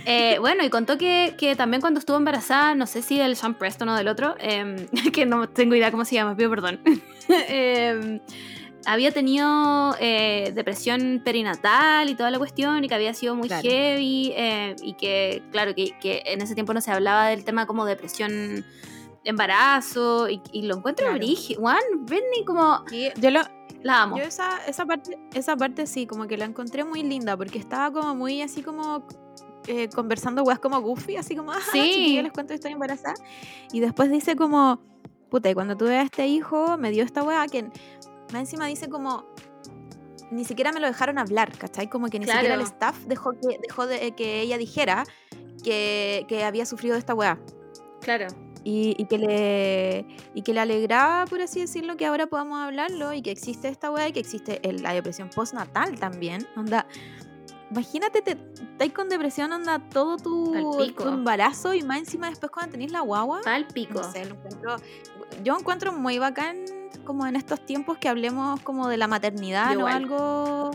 Eh, 0.05 0.37
bueno, 0.39 0.63
y 0.63 0.69
contó 0.69 0.97
que, 0.97 1.35
que 1.37 1.55
también 1.55 1.81
cuando 1.81 1.99
estuvo 1.99 2.17
embarazada, 2.17 2.75
no 2.75 2.85
sé 2.85 3.01
si 3.01 3.17
del 3.17 3.35
Sean 3.35 3.55
Preston 3.55 3.89
o 3.89 3.95
del 3.95 4.07
otro, 4.07 4.35
em, 4.39 4.85
que 5.13 5.25
no 5.25 5.47
tengo 5.49 5.75
idea 5.75 5.89
cómo 5.91 6.05
se 6.05 6.15
llama, 6.15 6.35
pido 6.35 6.49
perdón. 6.49 6.79
Em, 7.29 8.19
había 8.85 9.11
tenido 9.11 9.95
eh, 9.99 10.51
depresión 10.55 11.21
perinatal 11.23 12.09
y 12.09 12.15
toda 12.15 12.31
la 12.31 12.37
cuestión, 12.37 12.83
y 12.83 12.87
que 12.87 12.95
había 12.95 13.13
sido 13.13 13.35
muy 13.35 13.47
Claro. 13.47 13.67
heavy, 13.67 14.33
eh, 14.35 14.75
y 14.81 14.93
que, 14.93 15.41
claro, 15.51 15.73
que, 15.75 15.91
que 16.01 16.21
en 16.25 16.41
ese 16.41 16.53
tiempo 16.53 16.73
no 16.73 16.81
se 16.81 16.91
hablaba 16.91 17.27
del 17.27 17.43
tema 17.43 17.65
como 17.65 17.85
depresión 17.85 18.65
embarazo, 19.23 20.29
y, 20.29 20.41
y 20.51 20.63
lo 20.63 20.77
encuentro 20.77 21.05
Claro. 21.05 21.17
brígido. 21.19 21.61
Juan, 21.61 21.79
Britney, 22.01 22.45
como 22.45 22.83
Y 22.91 23.09
yo 23.19 23.31
lo, 23.31 23.41
la 23.81 24.03
amo. 24.03 24.17
Yo 24.17 24.23
esa, 24.23 24.65
esa 24.67 24.85
parte, 24.85 25.17
esa 25.33 25.55
parte 25.55 25.87
sí, 25.87 26.05
como 26.07 26.27
que 26.27 26.37
la 26.37 26.45
encontré 26.45 26.83
muy 26.83 27.03
linda, 27.03 27.35
porque 27.37 27.59
estaba 27.59 27.91
como 27.91 28.15
muy 28.15 28.41
así 28.41 28.61
como 28.63 29.05
eh, 29.67 29.89
conversando 29.89 30.43
weas 30.43 30.59
como 30.59 30.81
goofy, 30.81 31.17
así 31.17 31.35
como, 31.35 31.51
ah, 31.53 31.59
Sí. 31.71 32.15
yo 32.15 32.21
les 32.21 32.31
cuento 32.31 32.49
que 32.49 32.55
estoy 32.55 32.71
embarazada. 32.71 33.15
Y 33.71 33.79
después 33.79 34.09
dice 34.09 34.35
como, 34.35 34.81
puta, 35.29 35.49
y 35.49 35.53
cuando 35.53 35.77
tuve 35.77 35.97
a 35.97 36.01
este 36.01 36.27
hijo, 36.27 36.77
me 36.77 36.91
dio 36.91 37.03
esta 37.03 37.23
wea 37.23 37.45
que 37.47 37.63
más 38.31 38.41
encima 38.41 38.65
dice 38.67 38.89
como, 38.89 39.25
ni 40.31 40.45
siquiera 40.45 40.71
me 40.71 40.79
lo 40.79 40.87
dejaron 40.87 41.17
hablar, 41.17 41.57
¿cachai? 41.57 41.89
Como 41.89 42.07
que 42.07 42.19
ni 42.19 42.25
siquiera 42.27 42.53
el 42.55 42.61
staff 42.61 42.97
dejó 43.05 43.31
que, 43.33 43.59
dejó 43.67 43.87
de 43.87 44.11
que 44.15 44.41
ella 44.41 44.57
dijera 44.57 45.03
que, 45.63 46.25
que 46.27 46.43
había 46.43 46.65
sufrido 46.65 46.93
de 46.93 46.99
esta 46.99 47.13
wea. 47.15 47.39
Claro. 48.01 48.27
Y, 48.71 48.93
y 48.99 49.05
que 49.05 49.17
le 49.17 50.05
y 50.35 50.41
que 50.43 50.53
le 50.53 50.59
alegraba, 50.59 51.25
por 51.25 51.41
así 51.41 51.59
decirlo, 51.61 51.97
que 51.97 52.05
ahora 52.05 52.27
podamos 52.27 52.59
hablarlo 52.61 53.13
y 53.13 53.21
que 53.23 53.31
existe 53.31 53.67
esta 53.67 53.89
weá 53.89 54.07
y 54.09 54.11
que 54.13 54.19
existe 54.19 54.59
el- 54.67 54.83
la 54.83 54.93
depresión 54.93 55.29
postnatal 55.29 55.97
también. 55.99 56.45
Onda, 56.55 56.85
imagínate, 57.71 58.21
te 58.21 58.31
estás 58.31 58.89
con 58.93 59.09
depresión, 59.09 59.51
onda, 59.53 59.79
todo 59.79 60.17
tu, 60.17 60.53
tu 60.95 61.07
embarazo 61.07 61.73
y 61.73 61.81
más 61.83 61.97
encima 61.99 62.29
después 62.29 62.51
cuando 62.51 62.73
tenés 62.73 62.91
la 62.91 63.01
guagua. 63.01 63.41
Pal 63.43 63.65
pico. 63.73 64.01
No 64.01 64.11
sé, 64.11 64.25
lo 64.25 64.35
encuentro, 64.35 64.75
yo 65.43 65.57
encuentro 65.57 65.91
muy 65.93 66.19
bacán 66.19 66.57
como 67.05 67.25
en 67.25 67.35
estos 67.35 67.65
tiempos 67.65 67.97
que 67.97 68.07
hablemos 68.09 68.59
como 68.61 68.87
de 68.87 68.97
la 68.97 69.07
maternidad, 69.07 69.73
Yo 69.73 69.79
¿no? 69.79 69.87
Algo 69.87 70.71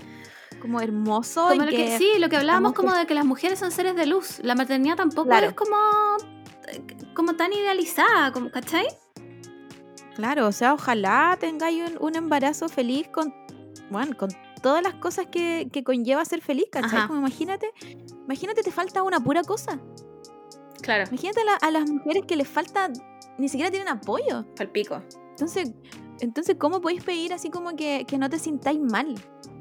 como 0.61 0.81
hermoso. 0.81 1.49
Como 1.49 1.55
y 1.63 1.67
lo 1.67 1.71
que, 1.71 1.77
que, 1.77 1.99
sí, 1.99 2.09
lo 2.19 2.29
que 2.29 2.37
hablábamos 2.39 2.73
como 2.73 2.95
de 2.95 3.07
que 3.07 3.15
las 3.15 3.25
mujeres 3.25 3.59
son 3.59 3.71
seres 3.71 3.95
de 3.95 4.07
luz. 4.07 4.39
La 4.43 4.55
maternidad 4.55 4.97
tampoco 4.97 5.29
Claro. 5.29 5.49
es 5.49 5.53
como, 5.55 5.77
como 7.15 7.35
tan 7.37 7.53
idealizada, 7.53 8.33
como, 8.33 8.51
¿cachai? 8.51 8.87
Claro, 10.17 10.47
o 10.47 10.53
sea, 10.53 10.75
ojalá 10.75 11.37
tengáis 11.41 11.91
un, 11.91 11.99
un 12.01 12.17
embarazo 12.17 12.69
feliz 12.69 13.09
con, 13.09 13.35
bueno, 13.91 14.17
con 14.17 14.31
todas 14.63 14.83
las 14.83 14.95
cosas 14.95 15.27
que, 15.27 15.69
que 15.73 15.83
conlleva 15.83 16.25
ser 16.25 16.41
feliz, 16.41 16.67
¿cachai? 16.71 16.99
Ajá. 16.99 17.09
Como 17.09 17.21
imagínate, 17.21 17.71
imagínate 18.25 18.63
te 18.63 18.71
falta 18.71 19.03
una 19.03 19.21
pura 19.21 19.43
cosa. 19.43 19.81
Claro. 20.83 21.05
Imagínate 21.11 21.41
a, 21.41 21.45
la- 21.45 21.57
a 21.57 21.71
las 21.71 21.91
mujeres 21.91 22.25
que 22.27 22.37
les 22.37 22.47
falta, 22.49 22.91
ni 23.39 23.49
siquiera 23.49 23.71
tienen 23.71 23.89
apoyo. 23.89 24.45
Pal 24.55 24.71
pico. 24.71 25.03
Entonces, 25.31 25.73
entonces 26.21 26.57
¿cómo 26.59 26.81
podéis 26.81 27.03
pedir 27.03 27.33
así 27.33 27.51
como 27.51 27.75
que, 27.75 28.05
que 28.07 28.17
no 28.19 28.31
te 28.31 28.39
sintáis 28.39 28.79
mal? 28.81 29.15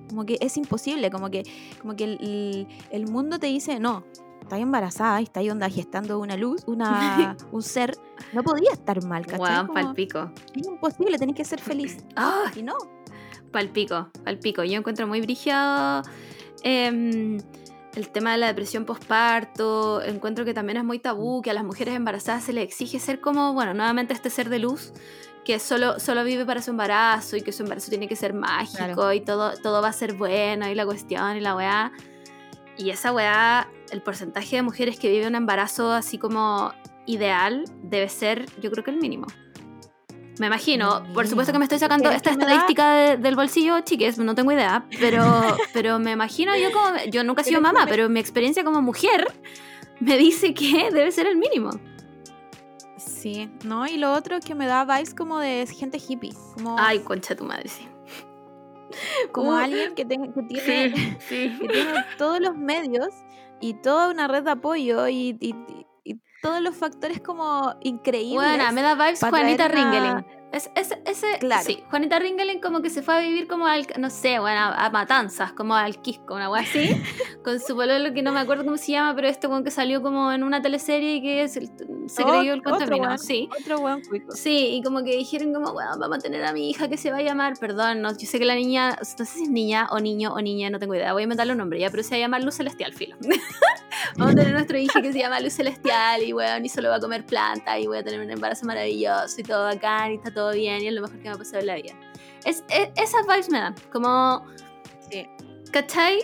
Como 0.09 0.25
que 0.25 0.37
es 0.39 0.55
imposible, 0.57 1.09
como 1.09 1.31
que, 1.31 1.43
como 1.81 1.95
que 1.95 2.03
el- 2.03 2.67
el 2.91 3.07
mundo 3.07 3.39
te 3.39 3.47
dice, 3.47 3.79
no, 3.79 4.05
estás 4.43 4.59
embarazada 4.59 5.19
y 5.21 5.25
estás 5.25 5.43
onda 5.49 5.69
gestando 5.69 6.19
una 6.19 6.37
luz, 6.37 6.63
una, 6.67 7.35
un 7.51 7.61
ser, 7.63 7.97
no 8.33 8.43
podía 8.43 8.71
estar 8.71 9.03
mal, 9.03 9.23
¿cachai? 9.25 9.37
Guau, 9.39 9.67
Como, 9.67 9.73
pal 9.73 9.93
pico. 9.93 10.31
es 10.55 10.67
imposible, 10.67 11.17
tenés 11.17 11.35
que 11.35 11.45
ser 11.45 11.59
feliz. 11.59 11.97
Ah, 12.15 12.51
Y 12.55 12.63
no. 12.63 12.75
pal 13.51 13.69
pico, 13.69 14.09
pal 14.23 14.39
pico. 14.39 14.63
Yo 14.63 14.77
encuentro 14.77 15.07
muy 15.07 15.21
brígido 15.21 16.01
em, 16.63 17.37
el 17.95 18.09
tema 18.11 18.31
de 18.31 18.37
la 18.37 18.47
depresión 18.47 18.85
postparto. 18.85 20.01
Encuentro 20.01 20.45
que 20.45 20.53
también 20.53 20.77
es 20.77 20.83
muy 20.83 20.99
tabú, 20.99 21.41
que 21.41 21.51
a 21.51 21.53
las 21.53 21.63
mujeres 21.63 21.95
embarazadas 21.95 22.43
se 22.43 22.53
les 22.53 22.63
exige 22.63 22.99
ser 22.99 23.19
como, 23.21 23.53
bueno, 23.53 23.73
nuevamente 23.73 24.13
este 24.13 24.29
ser 24.29 24.49
de 24.49 24.59
luz 24.59 24.93
que 25.45 25.59
solo, 25.59 25.99
solo 25.99 26.23
vive 26.23 26.45
para 26.45 26.61
su 26.61 26.71
embarazo 26.71 27.35
y 27.35 27.41
que 27.41 27.51
su 27.51 27.63
embarazo 27.63 27.89
tiene 27.89 28.07
que 28.07 28.15
ser 28.15 28.33
mágico 28.33 28.77
Claro. 28.77 29.11
y 29.13 29.19
todo, 29.19 29.51
todo 29.61 29.81
va 29.81 29.89
a 29.89 29.93
ser 29.93 30.13
bueno 30.13 30.69
y 30.69 30.75
la 30.75 30.85
cuestión 30.85 31.35
y 31.35 31.41
la 31.41 31.53
weá. 31.55 31.91
Y 32.77 32.89
esa 32.91 33.11
weá, 33.11 33.67
el 33.93 34.01
porcentaje 34.01 34.57
de 34.57 34.61
mujeres 34.63 34.99
que 34.99 35.09
vive 35.09 35.27
un 35.27 35.35
embarazo 35.35 35.91
así 35.93 36.17
como 36.17 36.73
ideal 37.05 37.63
debe 37.83 38.09
ser, 38.09 38.45
yo 38.61 38.69
creo 38.71 38.83
que 38.83 38.91
el 38.91 38.97
mínimo. 38.97 39.27
Me 40.39 40.47
imagino, 40.47 41.03
por 41.13 41.27
supuesto 41.27 41.53
que 41.53 41.59
me 41.59 41.65
estoy 41.65 41.77
sacando 41.77 42.09
Es 42.09 42.15
esta 42.17 42.31
da- 42.35 42.41
estadística 42.41 42.93
de- 42.95 43.17
del 43.17 43.35
bolsillo, 43.35 43.79
chiques, 43.81 44.17
no 44.17 44.33
tengo 44.33 44.51
idea, 44.51 44.85
pero, 44.99 45.21
pero 45.73 45.99
me 45.99 46.11
imagino 46.11 46.57
yo 46.57 46.71
como, 46.71 46.87
yo 47.11 47.23
nunca 47.23 47.41
he 47.41 47.45
sido 47.45 47.61
mamá, 47.61 47.85
pero 47.87 48.09
mi 48.09 48.19
experiencia 48.19 48.63
como 48.63 48.81
mujer 48.81 49.27
me 49.99 50.17
dice 50.17 50.53
que 50.55 50.89
debe 50.91 51.11
ser 51.11 51.27
el 51.27 51.37
mínimo. 51.37 51.69
Sí, 52.97 53.49
no, 53.63 53.85
y 53.85 53.97
lo 53.97 54.11
otro 54.13 54.39
que 54.39 54.55
me 54.55 54.65
da 54.65 54.85
vibes 54.85 55.13
como 55.13 55.39
de 55.39 55.67
gente 55.67 55.99
hippie, 56.05 56.33
como, 56.55 56.77
Ay, 56.79 56.99
concha 56.99 57.35
tu 57.35 57.43
madre, 57.43 57.69
sí. 57.69 57.87
como 59.31 59.51
uh, 59.51 59.55
alguien 59.55 59.93
que, 59.95 60.05
tenga- 60.05 60.33
que 60.33 60.41
tiene, 60.43 61.17
sí. 61.27 61.57
que 61.59 61.67
tiene 61.67 61.93
todos 62.17 62.39
los 62.39 62.55
medios 62.57 63.07
y 63.61 63.73
toda 63.75 64.09
una 64.09 64.27
red 64.27 64.43
de 64.43 64.51
apoyo 64.51 65.07
y, 65.07 65.37
y- 65.39 65.55
y- 66.03 66.19
todos 66.41 66.61
los 66.61 66.75
factores 66.75 67.21
como 67.21 67.73
increíbles. 67.81 68.35
Buena, 68.35 68.71
me 68.73 68.81
da 68.81 68.95
vibes 68.95 69.21
Juanita 69.21 69.65
una- 69.67 69.73
Ringeling. 69.75 70.25
Es, 70.53 70.69
ese, 70.75 71.01
ese, 71.07 71.39
Claro. 71.39 71.63
sí, 71.65 71.83
Juanita 71.89 72.19
Ringeling 72.19 72.61
como 72.61 72.83
que 72.83 72.91
se 72.91 73.01
fue 73.01 73.15
a 73.15 73.19
vivir 73.19 73.47
como 73.47 73.65
al, 73.65 73.87
no 73.97 74.11
sé, 74.11 74.37
bueno, 74.37 74.59
a, 74.59 74.85
a 74.85 74.89
Matanzas, 74.91 75.51
como 75.51 75.73
al 75.73 75.99
Quisco, 75.99 76.35
una 76.35 76.49
wea 76.51 76.61
así, 76.61 76.89
con 77.43 77.59
su 77.59 77.75
pololo 77.75 78.13
que 78.13 78.21
no 78.21 78.31
me 78.31 78.39
acuerdo 78.39 78.63
cómo 78.63 78.77
se 78.77 78.91
llama, 78.91 79.15
pero 79.15 79.27
este 79.27 79.47
weón 79.47 79.63
que 79.63 79.71
salió 79.71 80.03
como 80.03 80.31
en 80.31 80.43
una 80.43 80.61
teleserie 80.61 81.15
y 81.15 81.21
que 81.23 81.47
se, 81.47 81.61
se 82.07 82.23
creyó 82.23 82.53
el 82.53 82.61
weón, 82.61 83.17
sí. 83.17 83.49
Otro 83.59 83.79
cuico. 84.07 84.35
Sí, 84.35 84.75
y 84.75 84.83
como 84.83 85.03
que 85.03 85.17
dijeron 85.17 85.53
como, 85.53 85.73
bueno, 85.73 85.89
vamos 85.97 86.19
a 86.19 86.21
tener 86.21 86.45
a 86.45 86.53
mi 86.53 86.69
hija 86.69 86.87
que 86.87 86.97
se 86.97 87.11
va 87.11 87.17
a 87.17 87.21
llamar, 87.23 87.57
perdón, 87.59 88.01
no, 88.01 88.15
yo 88.15 88.27
sé 88.27 88.37
que 88.37 88.45
la 88.45 88.55
niña, 88.55 88.95
no 88.99 89.03
sé 89.03 89.25
si 89.25 89.43
es 89.43 89.49
niña 89.49 89.87
o 89.89 89.99
niño 89.99 90.33
o 90.33 90.41
niña, 90.41 90.69
no 90.69 90.77
tengo 90.77 90.93
idea, 90.93 91.13
voy 91.13 91.21
a 91.21 91.23
inventarle 91.23 91.53
un 91.53 91.59
nombre 91.59 91.79
ya, 91.79 91.89
pero 91.89 92.03
se 92.03 92.11
va 92.11 92.17
a 92.17 92.19
llamar 92.19 92.43
Luz 92.43 92.55
Celestial, 92.55 92.93
filo. 92.93 93.17
vamos 94.17 94.33
a 94.33 94.37
tener 94.37 94.53
nuestro 94.53 94.77
hijo 94.77 95.01
que 95.01 95.11
se 95.11 95.19
llama 95.19 95.39
Luz 95.39 95.53
Celestial 95.53 96.21
y 96.21 96.31
bueno, 96.31 96.63
y 96.63 96.69
solo 96.69 96.89
va 96.89 96.97
a 96.97 96.99
comer 96.99 97.25
planta 97.25 97.79
y 97.79 97.87
voy 97.87 97.97
a 97.97 98.03
tener 98.03 98.19
un 98.19 98.29
embarazo 98.29 98.67
maravilloso 98.67 99.41
y 99.41 99.43
todo 99.43 99.63
bacán 99.63 100.11
y 100.11 100.15
está 100.15 100.31
todo 100.43 100.53
bien 100.53 100.81
y 100.83 100.87
es 100.87 100.93
lo 100.93 101.01
mejor 101.01 101.17
que 101.17 101.23
me 101.29 101.35
ha 101.35 101.37
pasado 101.37 101.59
en 101.59 101.67
la 101.67 101.75
vida. 101.75 101.93
Es, 102.45 102.63
es- 102.69 102.89
esas 102.95 103.25
vibes 103.27 103.49
me 103.49 103.59
dan, 103.59 103.75
como, 103.91 104.45
Sí. 105.09 105.25
¿cachai? 105.71 106.19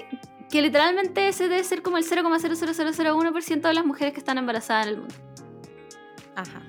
Que 0.50 0.62
literalmente 0.62 1.28
ese 1.28 1.48
debe 1.48 1.64
ser 1.64 1.82
como 1.82 1.98
el 1.98 2.04
0,00001% 2.04 3.68
de 3.68 3.74
las 3.74 3.86
mujeres 3.86 4.14
que 4.14 4.20
están 4.20 4.38
embarazadas 4.38 4.88
en 4.88 4.94
el 4.94 5.00
mundo. 5.00 5.16
Ajá. 6.36 6.62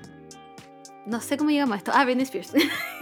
No 1.05 1.19
sé 1.19 1.35
cómo 1.37 1.49
llegamos 1.49 1.73
a 1.75 1.77
esto. 1.77 1.91
Ah, 1.93 2.05
Britney 2.05 2.23
Spears. 2.23 2.53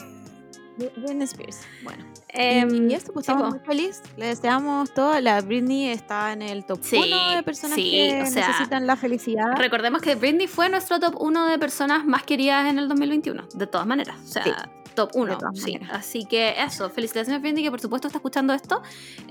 Britney 0.97 1.23
Spears. 1.23 1.61
Bueno. 1.83 2.05
Em, 2.29 2.89
y 2.89 2.93
esto, 2.93 3.11
pues 3.11 3.27
estamos 3.27 3.49
muy 3.49 3.59
felices. 3.59 4.01
Le 4.17 4.27
deseamos 4.27 4.93
todo. 4.93 5.19
La 5.19 5.41
Britney 5.41 5.89
está 5.89 6.31
en 6.33 6.41
el 6.41 6.63
top 6.65 6.79
Sí, 6.83 6.97
1 6.97 7.35
de 7.37 7.43
personas 7.43 7.75
sí, 7.75 7.91
que 7.91 8.21
o 8.21 8.25
sea, 8.27 8.47
necesitan 8.47 8.85
la 8.87 8.95
felicidad. 8.95 9.53
Recordemos 9.57 10.01
que 10.01 10.15
Britney 10.15 10.47
fue 10.47 10.69
nuestro 10.69 10.99
top 10.99 11.15
1 11.19 11.47
de 11.47 11.57
personas 11.59 12.05
más 12.05 12.23
queridas 12.23 12.67
en 12.69 12.77
el 12.79 12.87
2021, 12.87 13.47
de 13.55 13.67
todas 13.67 13.87
maneras. 13.87 14.15
O 14.23 14.27
sea, 14.27 14.43
Sí, 14.43 14.51
top 14.95 15.09
1. 15.15 15.37
todas 15.37 15.59
Sí. 15.59 15.73
maneras. 15.73 15.97
Así 15.99 16.25
que 16.25 16.53
eso, 16.61 16.89
felicitaciones 16.89 17.41
Britney, 17.41 17.63
que 17.63 17.71
por 17.71 17.79
supuesto 17.81 18.07
está 18.07 18.19
escuchando 18.19 18.53
esto. 18.53 18.81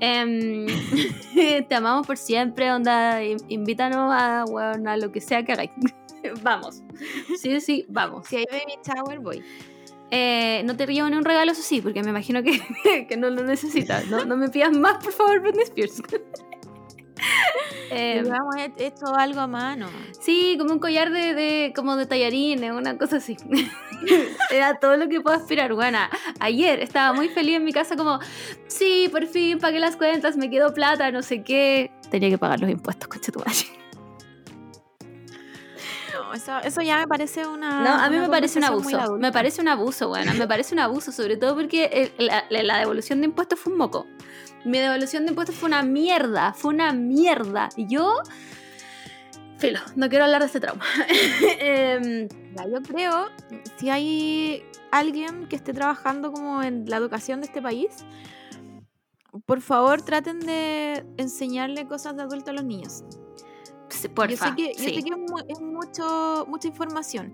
Em, 0.00 0.66
te 1.68 1.74
amamos 1.74 2.06
por 2.06 2.16
siempre, 2.16 2.70
onda, 2.72 3.22
in- 3.22 3.38
invítanos 3.48 4.12
a, 4.12 4.44
bueno, 4.48 4.90
a 4.90 4.96
lo 4.96 5.12
que 5.12 5.20
sea 5.20 5.44
que 5.44 5.52
hagáis. 5.52 5.70
vamos. 6.42 6.82
Sí, 7.40 7.60
sí, 7.60 7.86
vamos. 7.88 8.26
Si 8.26 8.36
hay 8.36 8.46
baby 8.50 8.74
shower, 8.84 9.20
voy. 9.20 9.44
Eh, 10.10 10.62
no 10.64 10.76
te 10.76 10.86
llevo 10.86 11.08
ni 11.10 11.16
un 11.16 11.24
regalo, 11.24 11.52
eso 11.52 11.62
sí, 11.62 11.80
porque 11.82 12.02
me 12.02 12.10
imagino 12.10 12.42
que, 12.42 13.06
que 13.08 13.16
no 13.16 13.28
lo 13.30 13.42
necesitas. 13.44 14.06
No, 14.06 14.24
no 14.24 14.36
me 14.36 14.48
pidas 14.48 14.76
más, 14.76 15.02
por 15.02 15.12
favor, 15.12 15.40
Britney 15.40 15.64
Spears. 15.64 16.02
Y 17.90 17.94
hemos 17.94 18.56
he- 18.56 18.86
hecho 18.86 19.06
algo 19.16 19.40
a 19.40 19.46
mano. 19.46 19.88
Sí, 20.20 20.56
como 20.58 20.72
un 20.74 20.78
collar 20.78 21.10
de, 21.10 21.34
de- 21.34 21.72
como 21.74 21.96
de 21.96 22.06
tallarines, 22.06 22.72
una 22.72 22.96
cosa 22.96 23.16
así. 23.16 23.36
Era 24.50 24.78
todo 24.78 24.96
lo 24.96 25.08
que 25.08 25.20
puedo 25.20 25.36
aspirar. 25.36 25.74
Bueno, 25.74 25.98
ayer 26.40 26.80
estaba 26.80 27.12
muy 27.12 27.28
feliz 27.28 27.56
en 27.56 27.64
mi 27.64 27.72
casa 27.72 27.96
como, 27.96 28.20
sí, 28.68 29.08
por 29.10 29.26
fin 29.26 29.58
pagué 29.58 29.80
las 29.80 29.96
cuentas, 29.96 30.36
me 30.36 30.48
quedó 30.50 30.72
plata, 30.72 31.10
no 31.10 31.22
sé 31.22 31.42
qué. 31.42 31.90
Tenía 32.10 32.28
que 32.30 32.38
pagar 32.38 32.60
los 32.60 32.70
impuestos, 32.70 33.08
concha 33.08 33.32
tu 33.32 33.40
madre. 33.40 33.52
No, 36.28 36.34
eso, 36.34 36.58
eso 36.58 36.82
ya 36.82 36.98
me 36.98 37.06
parece 37.08 37.46
una. 37.46 37.82
No, 37.82 37.90
a 37.94 38.10
mí 38.10 38.16
me 38.18 38.28
parece 38.28 38.58
un 38.58 38.64
abuso. 38.64 39.16
Me 39.18 39.32
parece 39.32 39.60
un 39.60 39.68
abuso, 39.68 40.08
bueno, 40.08 40.32
me 40.34 40.46
parece 40.46 40.74
un 40.74 40.80
abuso, 40.80 41.10
sobre 41.12 41.36
todo 41.36 41.54
porque 41.54 42.12
el- 42.18 42.26
la, 42.26 42.44
la- 42.50 42.78
devolución 42.78 43.20
de 43.20 43.26
impuestos 43.26 43.58
fue 43.58 43.72
un 43.72 43.78
moco. 43.78 44.06
Mi 44.64 44.78
devolución 44.78 45.24
de 45.24 45.30
impuestos 45.30 45.54
fue 45.56 45.68
una 45.68 45.82
mierda, 45.82 46.52
fue 46.52 46.72
una 46.74 46.92
mierda. 46.92 47.68
Y 47.76 47.86
yo... 47.86 48.14
Filo, 49.58 49.80
no 49.96 50.08
quiero 50.08 50.24
hablar 50.26 50.40
de 50.42 50.46
este 50.46 50.60
trauma. 50.60 50.84
Ya, 52.56 52.64
yo 52.66 52.82
creo, 52.82 53.26
si 53.76 53.88
hay. 53.90 54.64
alguien 54.90 55.46
que 55.48 55.56
esté 55.56 55.72
trabajando 55.72 56.32
como 56.32 56.62
en 56.62 56.88
la 56.88 56.96
educación 56.96 57.40
de 57.40 57.46
este 57.46 57.60
país, 57.62 57.88
por 59.46 59.60
favor 59.60 60.02
traten 60.02 60.40
de 60.40 61.04
enseñarle 61.18 61.86
cosas 61.86 62.16
de 62.16 62.22
adulto 62.22 62.50
a 62.50 62.54
los 62.54 62.64
niños. 62.64 63.04
Sí, 63.90 64.08
yo 64.08 64.36
sé 64.36 64.54
que, 64.56 64.72
yo 64.74 64.84
sí. 64.84 64.94
sé 64.94 65.02
que 65.02 65.10
es, 65.10 65.16
mu- 65.18 65.44
es 65.48 65.60
mucho, 65.60 66.46
mucha 66.48 66.68
información. 66.68 67.32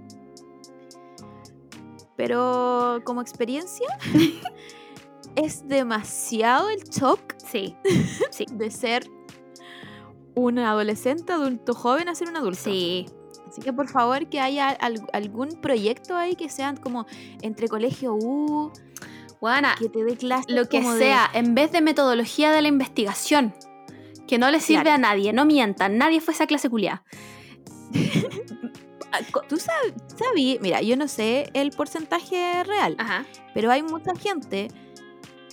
Pero 2.16 3.00
como 3.04 3.20
experiencia, 3.20 3.86
es 5.36 5.66
demasiado 5.66 6.68
el 6.70 6.82
shock 6.84 7.34
Sí, 7.44 7.76
sí, 8.30 8.46
de 8.52 8.70
ser 8.70 9.08
un 10.36 10.58
adolescente, 10.58 11.32
adulto 11.32 11.74
joven 11.74 12.08
a 12.08 12.14
ser 12.14 12.28
un 12.28 12.36
adulto. 12.36 12.60
sí. 12.62 13.06
Así 13.48 13.62
que 13.62 13.72
por 13.72 13.88
favor 13.88 14.26
que 14.28 14.40
haya 14.40 14.68
al- 14.70 15.06
algún 15.12 15.48
proyecto 15.60 16.16
ahí 16.16 16.34
que 16.34 16.48
sean 16.48 16.76
como 16.76 17.06
entre 17.40 17.68
colegio 17.68 18.14
U, 18.16 18.72
Buena, 19.40 19.76
que 19.78 19.88
te 19.88 20.02
dé 20.02 20.16
clases 20.16 20.46
lo 20.52 20.68
que 20.68 20.78
como 20.78 20.94
de- 20.94 20.98
sea, 20.98 21.30
en 21.34 21.54
vez 21.54 21.70
de 21.70 21.80
metodología 21.80 22.50
de 22.50 22.62
la 22.62 22.68
investigación, 22.68 23.54
que 24.26 24.38
no 24.38 24.50
le 24.50 24.60
sirve 24.60 24.82
Claro. 24.84 24.96
a 24.96 24.98
nadie, 24.98 25.32
no 25.32 25.44
mientan, 25.44 25.98
nadie 25.98 26.20
fue 26.20 26.32
a 26.32 26.36
esa 26.36 26.46
clase 26.46 26.68
culiada. 26.70 27.02
Tú 29.48 29.56
sabes, 29.58 29.92
sabí, 30.16 30.58
mira, 30.60 30.80
yo 30.82 30.96
no 30.96 31.06
sé 31.06 31.48
el 31.54 31.70
porcentaje 31.70 32.64
real, 32.64 32.96
Ajá. 32.98 33.24
pero 33.54 33.70
hay 33.70 33.82
mucha 33.82 34.14
gente 34.16 34.68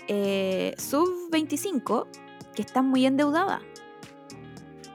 eh, 0.07 0.73
sub 0.79 1.07
25 1.29 2.07
que 2.55 2.61
está 2.63 2.81
muy 2.81 3.05
endeudada. 3.05 3.61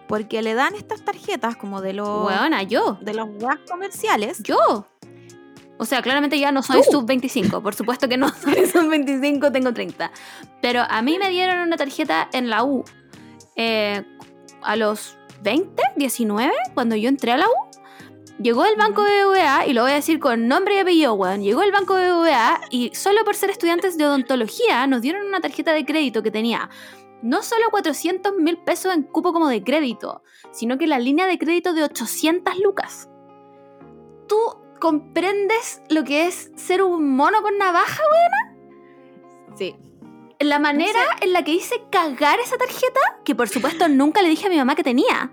Porque 0.09 0.41
le 0.43 0.55
dan 0.55 0.75
estas 0.75 1.05
tarjetas 1.05 1.57
como 1.57 1.81
de 1.81 1.93
los 1.93 2.23
Buena, 2.25 2.63
yo. 2.63 2.99
de 3.01 3.15
los 3.15 3.29
gas 3.39 3.59
comerciales. 3.69 4.41
Yo. 4.43 4.87
O 5.79 5.85
sea, 5.85 6.01
claramente 6.01 6.39
ya 6.39 6.53
no 6.53 6.63
soy 6.63 6.83
Tú. 6.83 6.93
sub 6.93 7.07
25. 7.07 7.61
Por 7.63 7.75
supuesto 7.75 8.09
que 8.09 8.17
no 8.17 8.29
soy 8.43 8.67
sub 8.67 8.89
25, 8.89 9.51
tengo 9.53 9.73
30. 9.73 10.11
Pero 10.63 10.83
a 10.89 11.03
mí 11.03 11.19
me 11.19 11.29
dieron 11.31 11.59
una 11.59 11.77
tarjeta 11.77 12.29
en 12.33 12.51
la 12.51 12.63
U 12.65 12.85
eh, 13.57 14.05
a 14.63 14.77
los 14.77 15.17
20, 15.43 15.83
19, 15.97 16.53
cuando 16.75 16.97
yo 16.97 17.09
entré 17.09 17.33
a 17.33 17.39
la 17.39 17.47
U. 17.47 17.53
Llegó 18.39 18.67
el 18.67 18.77
banco 18.77 19.01
Ujú. 19.01 19.11
BBVA, 19.11 19.67
y 19.67 19.73
lo 19.73 19.83
voy 19.83 19.93
a 19.93 19.95
decir 19.95 20.21
con 20.21 20.47
nombre 20.47 20.77
y 20.77 20.79
apellido, 20.79 21.15
weón. 21.15 21.43
Llegó 21.43 21.63
el 21.63 21.73
banco 21.73 21.95
BBVA 21.95 22.61
y 22.71 22.95
solo 22.95 23.25
por 23.25 23.35
ser 23.35 23.51
estudiantes 23.51 23.97
de 23.97 24.07
odontología 24.07 24.87
nos 24.87 25.01
dieron 25.01 25.27
una 25.27 25.41
tarjeta 25.41 25.73
de 25.73 25.87
crédito 25.87 26.23
que 26.23 26.31
tenía 26.31 26.69
no 27.23 27.43
solo 27.43 27.71
400 27.71 28.35
mil 28.37 28.59
pesos 28.59 28.95
en 28.95 29.03
cupo 29.03 29.33
como 29.33 29.49
de 29.49 29.65
crédito, 29.65 30.23
sino 30.53 30.79
que 30.79 30.87
la 30.87 30.99
línea 30.99 31.27
de 31.27 31.39
crédito 31.39 31.73
de 31.73 31.83
800 31.83 32.59
lucas. 32.59 33.09
¿Tú 34.29 34.37
comprendes 34.81 35.83
lo 35.89 36.05
que 36.05 36.27
es 36.27 36.51
ser 36.57 36.83
un 36.83 37.17
mono 37.17 37.43
con 37.43 37.59
navaja? 37.59 38.03
Sí. 39.57 39.77
La 40.41 40.59
manera 40.59 41.01
en 41.21 41.33
la 41.33 41.45
que 41.45 41.53
hice 41.53 41.83
cagar 41.91 42.39
esa 42.41 42.59
tarjeta, 42.59 43.01
que 43.25 43.35
por 43.35 43.49
supuesto 43.49 43.89
nunca 43.89 44.23
le 44.23 44.29
dije 44.29 44.47
a 44.47 44.51
mi 44.51 44.57
mamá 44.57 44.75
que 44.75 44.83
tenía. 44.83 45.31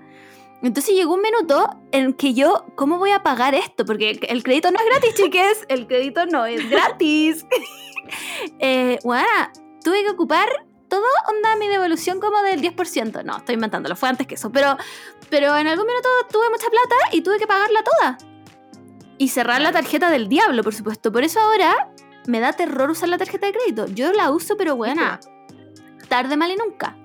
Entonces 0.62 0.96
llegó 0.96 1.16
un 1.16 1.22
minuto 1.22 1.68
en 1.92 2.14
que 2.14 2.34
yo, 2.34 2.66
¿cómo 2.76 2.98
voy 2.98 3.12
a 3.12 3.22
pagar 3.22 3.54
esto? 3.54 3.86
Porque 3.86 4.18
el 4.30 4.44
crédito 4.44 4.72
no 4.72 4.80
es 4.80 4.86
gratis, 4.86 5.14
chiques. 5.16 5.66
El 5.68 5.88
crédito 5.88 6.26
no 6.26 6.46
es 6.46 6.70
gratis. 6.70 7.46
eh, 8.60 8.98
bueno, 9.04 9.28
tuve 9.84 10.04
que 10.04 10.12
ocupar 10.12 10.48
todo 10.88 11.04
onda 11.28 11.58
mi 11.58 11.68
devolución 11.68 12.22
como 12.22 12.42
del 12.44 12.62
10%. 12.62 13.26
No, 13.26 13.38
estoy 13.38 13.56
inventándolo, 13.56 13.98
fue 13.98 14.08
antes 14.08 14.26
que 14.26 14.36
eso. 14.36 14.52
Pero, 14.52 14.78
pero 15.30 15.58
en 15.58 15.68
algún 15.68 15.86
minuto 15.86 16.08
tuve 16.32 16.50
mucha 16.50 16.70
plata 16.70 16.96
y 17.12 17.22
tuve 17.22 17.40
que 17.40 17.48
pagarla 17.48 17.84
toda. 17.84 18.18
Y 19.18 19.28
cerrar 19.28 19.62
la 19.62 19.74
tarjeta 19.74 20.10
del 20.10 20.30
diablo, 20.30 20.64
por 20.64 20.74
supuesto. 20.74 21.12
Por 21.12 21.24
eso 21.24 21.42
ahora 21.42 21.93
me 22.28 22.40
da 22.40 22.54
terror 22.54 22.90
usar 22.90 23.10
la 23.10 23.18
tarjeta 23.18 23.48
de 23.48 23.54
crédito. 23.54 23.88
Yo 23.88 24.12
la 24.14 24.32
uso, 24.32 24.56
pero 24.58 24.76
buena. 24.76 25.20
Tarde, 26.10 26.38
mal 26.38 26.52
y 26.52 26.56
nunca. 26.56 26.96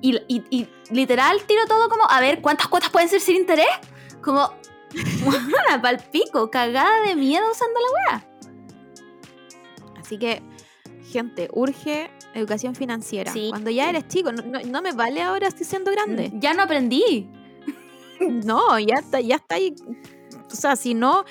Y, 0.00 0.16
y- 0.28 0.44
y 0.50 0.68
literal 0.90 1.42
tiro 1.46 1.64
todo 1.66 1.88
como, 1.88 2.02
a 2.08 2.20
ver, 2.20 2.40
¿cuántas 2.40 2.68
cuotas 2.68 2.90
pueden 2.90 3.08
ser 3.08 3.20
sin 3.20 3.36
interés? 3.36 3.66
Como, 4.22 4.52
buena, 5.24 5.80
palpico, 5.80 6.50
cagada 6.50 7.02
de 7.06 7.14
miedo 7.16 7.44
usando 7.50 7.80
la 7.80 8.16
wea. 8.16 8.28
Así 10.00 10.18
que, 10.18 10.42
gente, 11.10 11.48
urge 11.52 12.10
educación 12.34 12.74
financiera. 12.74 13.32
Sí. 13.32 13.48
Cuando 13.50 13.70
ya 13.70 13.88
eres 13.88 14.08
chico, 14.08 14.32
no, 14.32 14.42
no- 14.42 14.60
no 14.64 14.82
me 14.82 14.92
vale 14.92 15.22
ahora 15.22 15.48
estoy 15.48 15.66
siendo 15.66 15.90
grande. 15.92 16.30
Ya 16.34 16.54
no 16.54 16.62
aprendí. 16.62 17.30
No, 18.20 18.78
ya 18.78 18.96
está, 19.00 19.20
ya 19.20 19.34
está 19.34 19.56
ahí. 19.56 19.74
O 20.46 20.54
sea, 20.54 20.76
si 20.76 20.94
no, 20.94 21.24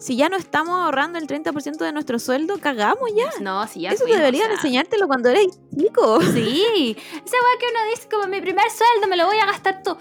si 0.00 0.16
ya 0.16 0.28
no 0.28 0.36
estamos 0.36 0.80
ahorrando 0.80 1.18
el 1.18 1.26
30% 1.28 1.76
de 1.76 1.92
nuestro 1.92 2.18
sueldo, 2.18 2.58
cagamos 2.58 3.10
ya. 3.14 3.30
No, 3.40 3.64
si 3.68 3.82
ya 3.82 3.90
Eso 3.90 4.02
fuimos, 4.02 4.18
deberían 4.18 4.46
o 4.46 4.48
sea. 4.48 4.56
enseñártelo 4.56 5.06
cuando 5.06 5.28
eres 5.28 5.46
chico. 5.78 6.20
Sí, 6.22 6.96
esa 6.98 7.36
weá 7.36 7.58
que 7.60 7.66
uno 7.70 7.90
dice 7.94 8.08
como 8.10 8.26
mi 8.26 8.40
primer 8.40 8.64
sueldo 8.70 9.06
me 9.08 9.16
lo 9.16 9.26
voy 9.26 9.36
a 9.38 9.46
gastar 9.46 9.82
todo. 9.82 9.98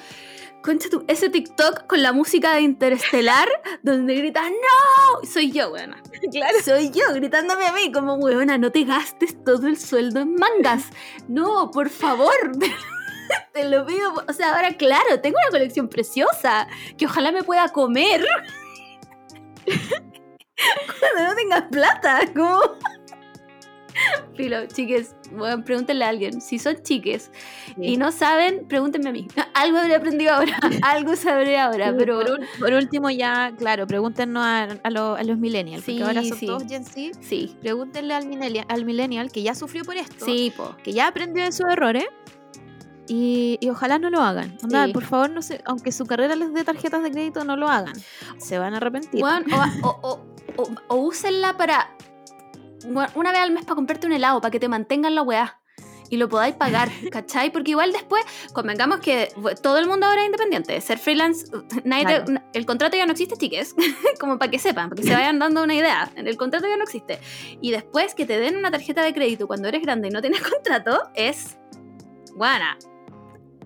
Concha 0.63 0.89
tú, 0.89 1.05
ese 1.07 1.29
TikTok 1.29 1.87
con 1.87 2.01
la 2.01 2.11
música 2.11 2.53
de 2.53 2.61
Interestelar 2.61 3.47
donde 3.83 4.15
gritas 4.15 4.43
¡No! 4.49 5.25
Soy 5.27 5.51
yo, 5.51 5.69
weona. 5.71 6.01
Claro. 6.31 6.57
Soy 6.63 6.91
yo 6.91 7.13
gritándome 7.13 7.65
a 7.67 7.71
mí 7.73 7.91
como 7.91 8.15
weona, 8.15 8.57
no 8.57 8.71
te 8.71 8.83
gastes 8.83 9.41
todo 9.43 9.67
el 9.67 9.77
sueldo 9.77 10.21
en 10.21 10.35
mangas. 10.35 10.85
No, 11.27 11.71
por 11.71 11.89
favor. 11.89 12.33
Te 13.53 13.69
lo 13.69 13.85
pido. 13.85 14.13
O 14.27 14.33
sea, 14.33 14.55
ahora 14.55 14.73
claro, 14.75 15.21
tengo 15.21 15.37
una 15.41 15.51
colección 15.51 15.87
preciosa 15.87 16.67
que 16.97 17.05
ojalá 17.05 17.31
me 17.31 17.43
pueda 17.43 17.69
comer. 17.69 18.25
Cuando 20.99 21.29
no 21.29 21.35
tengas 21.35 21.63
plata, 21.71 22.19
como... 22.35 22.59
Filo, 24.37 24.65
chiques, 24.67 25.13
bueno, 25.31 25.61
pregúntenle 25.65 26.05
a 26.05 26.09
alguien. 26.09 26.39
Si 26.39 26.57
son 26.57 26.81
chiques 26.83 27.31
y 27.75 27.97
no 27.97 28.13
saben, 28.13 28.65
pregúntenme 28.69 29.09
a 29.09 29.11
mí. 29.11 29.27
Algo 29.53 29.77
habré 29.79 29.95
aprendido 29.95 30.31
ahora, 30.33 30.57
algo 30.83 31.17
sabré 31.17 31.57
ahora, 31.59 31.89
Sí, 31.89 31.95
pero... 31.97 32.21
por, 32.59 32.73
último, 32.73 33.09
ya, 33.09 33.51
claro, 33.57 33.87
pregúntenos 33.87 34.41
a, 34.45 34.63
a 34.83 34.89
lo- 34.89 35.15
a 35.15 35.23
los 35.23 35.37
millennials, 35.37 35.83
Sí, 35.83 35.97
porque 35.99 36.03
ahora 36.17 36.23
son 36.23 36.37
sí. 36.37 36.45
todos 36.45 36.63
Gen 36.69 36.85
Z. 36.85 37.19
Sí, 37.21 37.57
Pregúntenle 37.59 38.13
al 38.13 38.27
millennial, 38.27 38.65
al 38.69 38.85
millennial 38.85 39.31
que 39.33 39.43
ya 39.43 39.53
sufrió 39.53 39.83
por 39.83 39.97
esto, 39.97 40.23
sí, 40.25 40.53
po. 40.55 40.77
que 40.81 40.93
ya 40.93 41.07
aprendió 41.07 41.43
de 41.43 41.51
sus 41.51 41.65
errores. 41.69 42.05
Y, 43.11 43.57
y 43.59 43.69
ojalá 43.69 43.97
no 43.99 44.09
lo 44.11 44.21
hagan. 44.21 44.55
Onda, 44.63 44.85
Sí. 44.85 44.93
Por 44.93 45.03
favor, 45.03 45.29
no 45.31 45.41
se, 45.41 45.61
aunque 45.65 45.91
su 45.91 46.05
carrera 46.05 46.35
les 46.35 46.53
dé 46.53 46.63
tarjetas 46.63 47.01
de 47.03 47.11
crédito, 47.11 47.43
no 47.43 47.55
lo 47.57 47.67
hagan. 47.67 47.93
Se 48.37 48.57
van 48.59 48.73
a 48.75 48.77
arrepentir. 48.77 49.21
Weón, 49.23 49.45
o, 49.51 49.89
o, 50.03 50.21
o, 50.57 50.69
o- 50.87 50.95
úsenla 50.95 51.57
para. 51.57 51.89
una 53.15 53.31
vez 53.31 53.41
al 53.41 53.51
mes 53.51 53.63
para 53.65 53.75
comprarte 53.75 54.05
un 54.07 54.13
helado, 54.13 54.39
para 54.41 54.51
que 54.51 54.59
te 54.59 54.67
mantengan 54.69 55.15
la 55.15 55.23
weá. 55.23 55.55
Y 56.11 56.17
lo 56.17 56.27
podáis 56.27 56.55
pagar, 56.55 56.89
¿cachai? 57.11 57.51
Porque 57.51 57.71
igual 57.71 57.91
después, 57.91 58.23
convengamos 58.53 58.99
que 58.99 59.31
todo 59.61 59.77
el 59.77 59.87
mundo 59.87 60.05
ahora 60.07 60.21
es 60.21 60.25
independiente. 60.27 60.79
Ser 60.81 60.97
freelance, 60.99 61.45
nadie 61.83 62.05
te- 62.05 62.23
Claro. 62.25 62.41
el 62.53 62.65
contrato 62.65 62.95
ya 62.97 63.05
no 63.05 63.11
existe, 63.11 63.35
chiques. 63.37 63.75
Como 64.19 64.37
para 64.39 64.49
que 64.51 64.57
sepan, 64.59 64.89
para 64.89 65.01
que 65.01 65.07
se 65.07 65.13
vayan 65.13 65.37
dando 65.39 65.63
una 65.63 65.73
idea. 65.75 66.11
El 66.15 66.35
contrato 66.37 66.67
ya 66.67 66.77
no 66.77 66.83
existe. 66.83 67.19
Y 67.61 67.71
después 67.71 68.13
que 68.15 68.25
te 68.25 68.39
den 68.39 68.55
una 68.55 68.69
tarjeta 68.71 69.01
de 69.03 69.13
crédito 69.13 69.45
cuando 69.47 69.67
eres 69.67 69.81
grande 69.83 70.07
y 70.07 70.11
no 70.11 70.21
tienes 70.21 70.41
contrato, 70.41 70.99
es. 71.15 71.57
Buena. 72.35 72.77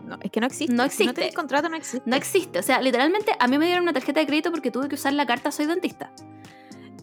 No, 0.04 0.18
es 0.22 0.32
que 0.32 0.40
no 0.40 0.48
existe. 0.48 0.74
No 0.74 0.84
Si 0.84 0.88
existe. 0.88 1.06
no 1.06 1.14
tenés 1.14 1.36
contrato, 1.36 1.70
no 1.70 1.78
existe. 1.78 2.10
No 2.10 2.16
existe. 2.16 2.60
O 2.60 2.64
sea, 2.64 2.82
literalmente 2.82 3.34
a 3.40 3.48
mí 3.48 3.58
me 3.58 3.66
dieron 3.66 3.84
una 3.84 3.94
tarjeta 3.94 4.20
de 4.20 4.26
crédito 4.28 4.52
porque 4.52 4.72
tuve 4.72 4.90
que 4.90 4.96
usar 4.96 5.14
la 5.14 5.26
carta 5.26 5.52
Soy 5.52 5.66
dentista. 5.66 6.12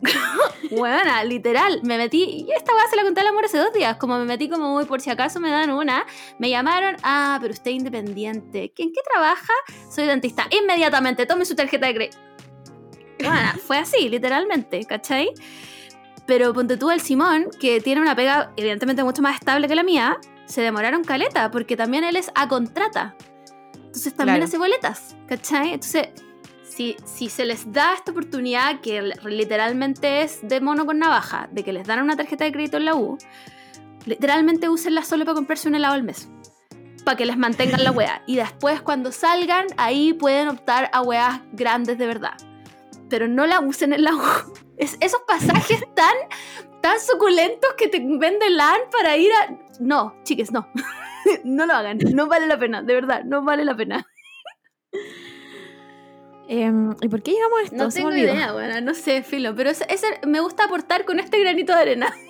Buena, 0.70 1.24
literal. 1.24 1.80
Me 1.82 1.98
metí. 1.98 2.22
Y 2.46 2.52
esta 2.52 2.74
weá 2.74 2.86
se 2.88 2.96
la 2.96 3.02
conté 3.02 3.20
al 3.20 3.26
amor 3.28 3.44
hace 3.44 3.58
dos 3.58 3.72
días. 3.72 3.96
Como 3.96 4.18
me 4.18 4.24
metí 4.24 4.48
como 4.48 4.72
muy 4.72 4.84
por 4.84 5.00
si 5.00 5.10
acaso 5.10 5.40
me 5.40 5.50
dan 5.50 5.70
una. 5.70 6.06
Me 6.38 6.48
llamaron. 6.50 6.96
Ah, 7.02 7.38
pero 7.40 7.52
usted 7.52 7.70
es 7.70 7.76
independiente. 7.78 8.72
¿En 8.76 8.92
qué 8.92 9.00
trabaja? 9.12 9.52
Soy 9.90 10.06
dentista. 10.06 10.46
Inmediatamente, 10.50 11.26
tome 11.26 11.44
su 11.44 11.54
tarjeta 11.54 11.86
de 11.86 11.94
crédito. 11.94 12.18
Bueno, 13.18 13.52
fue 13.66 13.78
así, 13.78 14.08
literalmente, 14.08 14.84
¿cachai? 14.84 15.30
Pero 16.26 16.54
ponte 16.54 16.76
tú 16.76 16.90
el 16.90 17.00
Simón, 17.00 17.48
que 17.60 17.80
tiene 17.80 18.00
una 18.00 18.14
pega 18.14 18.52
evidentemente 18.56 19.02
mucho 19.04 19.20
más 19.20 19.34
estable 19.34 19.68
que 19.68 19.74
la 19.74 19.82
mía, 19.82 20.18
se 20.50 20.60
demoraron 20.62 21.04
caleta, 21.04 21.50
porque 21.50 21.76
también 21.76 22.04
él 22.04 22.16
es 22.16 22.30
a 22.34 22.48
contrata. 22.48 23.14
Entonces 23.76 24.14
también 24.14 24.36
Claro. 24.36 24.44
hace 24.48 24.58
boletas, 24.58 25.16
¿cachai? 25.26 25.72
Entonces, 25.74 26.08
si, 26.64 26.96
si 27.04 27.28
se 27.28 27.44
les 27.44 27.72
da 27.72 27.94
esta 27.94 28.12
oportunidad, 28.12 28.80
que 28.80 29.00
literalmente 29.24 30.22
es 30.22 30.40
de 30.42 30.60
mono 30.60 30.86
con 30.86 30.98
navaja, 30.98 31.48
de 31.52 31.64
que 31.64 31.72
les 31.72 31.86
dan 31.86 32.00
una 32.02 32.16
tarjeta 32.16 32.44
de 32.44 32.52
crédito 32.52 32.76
en 32.76 32.84
la 32.84 32.94
U, 32.94 33.18
literalmente 34.06 34.68
úsenla 34.68 35.04
solo 35.04 35.24
para 35.24 35.34
comprarse 35.34 35.68
un 35.68 35.74
helado 35.74 35.94
al 35.94 36.02
mes. 36.02 36.28
Para 37.04 37.16
que 37.16 37.26
les 37.26 37.36
mantengan 37.36 37.82
la 37.82 37.90
wea. 37.98 38.22
Y 38.26 38.36
después, 38.36 38.80
cuando 38.82 39.10
salgan, 39.12 39.66
ahí 39.76 40.12
pueden 40.12 40.48
optar 40.48 40.90
a 40.92 41.02
weas 41.02 41.40
grandes 41.52 41.98
de 41.98 42.06
verdad. 42.06 42.34
Pero 43.08 43.26
no 43.26 43.46
la 43.46 43.60
usen 43.60 43.92
en 43.92 44.04
la 44.04 44.14
U. 44.14 44.22
Es, 44.80 44.96
esos 45.00 45.20
pasajes 45.28 45.78
tan, 45.94 46.14
tan 46.80 46.98
suculentos 47.00 47.74
que 47.76 47.88
te 47.88 47.98
venden 47.98 48.56
la 48.56 48.70
AN 48.72 48.80
para 48.90 49.14
ir 49.18 49.30
a. 49.30 49.69
No, 49.80 50.14
chiques, 50.24 50.52
no. 50.52 50.68
no 51.44 51.66
lo 51.66 51.72
hagan. 51.72 51.98
No 52.14 52.26
vale 52.28 52.46
la 52.46 52.58
pena, 52.58 52.82
de 52.82 52.94
verdad, 52.94 53.24
no 53.24 53.42
vale 53.42 53.64
la 53.64 53.76
pena. 53.76 54.06
Em, 56.52 56.96
¿Y 57.00 57.08
por 57.08 57.22
qué 57.22 57.30
llegamos 57.30 57.60
a 57.60 57.62
esto? 57.62 57.76
No 57.76 57.88
tengo 57.90 58.10
idea, 58.12 58.52
bueno, 58.52 58.80
no 58.80 58.92
sé, 58.92 59.22
filo. 59.22 59.54
Pero 59.54 59.70
ese, 59.70 59.86
ese- 59.88 60.18
me 60.26 60.40
gusta 60.40 60.64
aportar 60.64 61.04
con 61.04 61.20
este 61.20 61.38
granito 61.40 61.72
de 61.74 61.80
arena. 61.80 62.12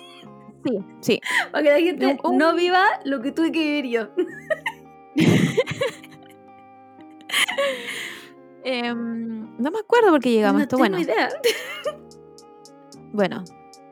Sí, 0.63 0.77
sí. 0.99 1.21
Para 1.51 1.63
que 1.63 1.69
la 1.71 1.79
gente 1.79 2.19
Un- 2.23 2.37
no 2.37 2.53
viva 2.53 2.85
lo 3.03 3.19
que 3.19 3.31
tuve 3.31 3.51
que 3.51 3.57
vivir 3.59 3.87
yo. 3.87 4.09
Em, 8.63 9.57
no 9.57 9.71
me 9.71 9.79
acuerdo 9.79 10.11
por 10.11 10.19
qué 10.21 10.29
llegamos 10.31 10.53
a 10.55 10.57
no 10.59 10.63
esto. 10.63 10.77
tengo 10.77 10.87
Bueno, 10.87 10.99
idea. 10.99 11.29
bueno. 13.11 13.43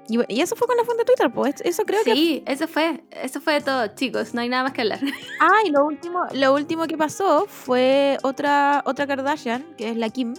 Y, 0.10 0.20
y 0.28 0.42
eso 0.42 0.56
fue 0.56 0.68
con 0.68 0.76
la 0.76 0.84
fuente 0.84 1.04
de 1.04 1.06
Twitter, 1.06 1.32
pues. 1.32 1.56
Eso 1.64 1.84
creo 1.86 2.04
que. 2.04 2.14
Sí, 2.14 2.44
eso 2.48 2.68
fue. 2.68 3.04
Eso 3.12 3.40
fue 3.42 3.62
todo, 3.62 3.88
chicos. 3.96 4.34
No 4.34 4.42
hay 4.42 4.50
nada 4.50 4.64
más 4.64 4.74
que 4.74 4.82
hablar. 4.82 5.00
Ah, 5.40 5.60
y 5.66 5.70
lo 5.72 5.86
último, 5.86 6.26
lo 6.34 6.54
último 6.54 6.88
que 6.88 6.98
pasó 6.98 7.46
fue 7.48 8.18
otra, 8.24 8.82
otra 8.86 9.06
Kardashian, 9.08 9.64
que 9.78 9.90
es 9.90 9.96
la 9.98 10.10
Kim. 10.10 10.34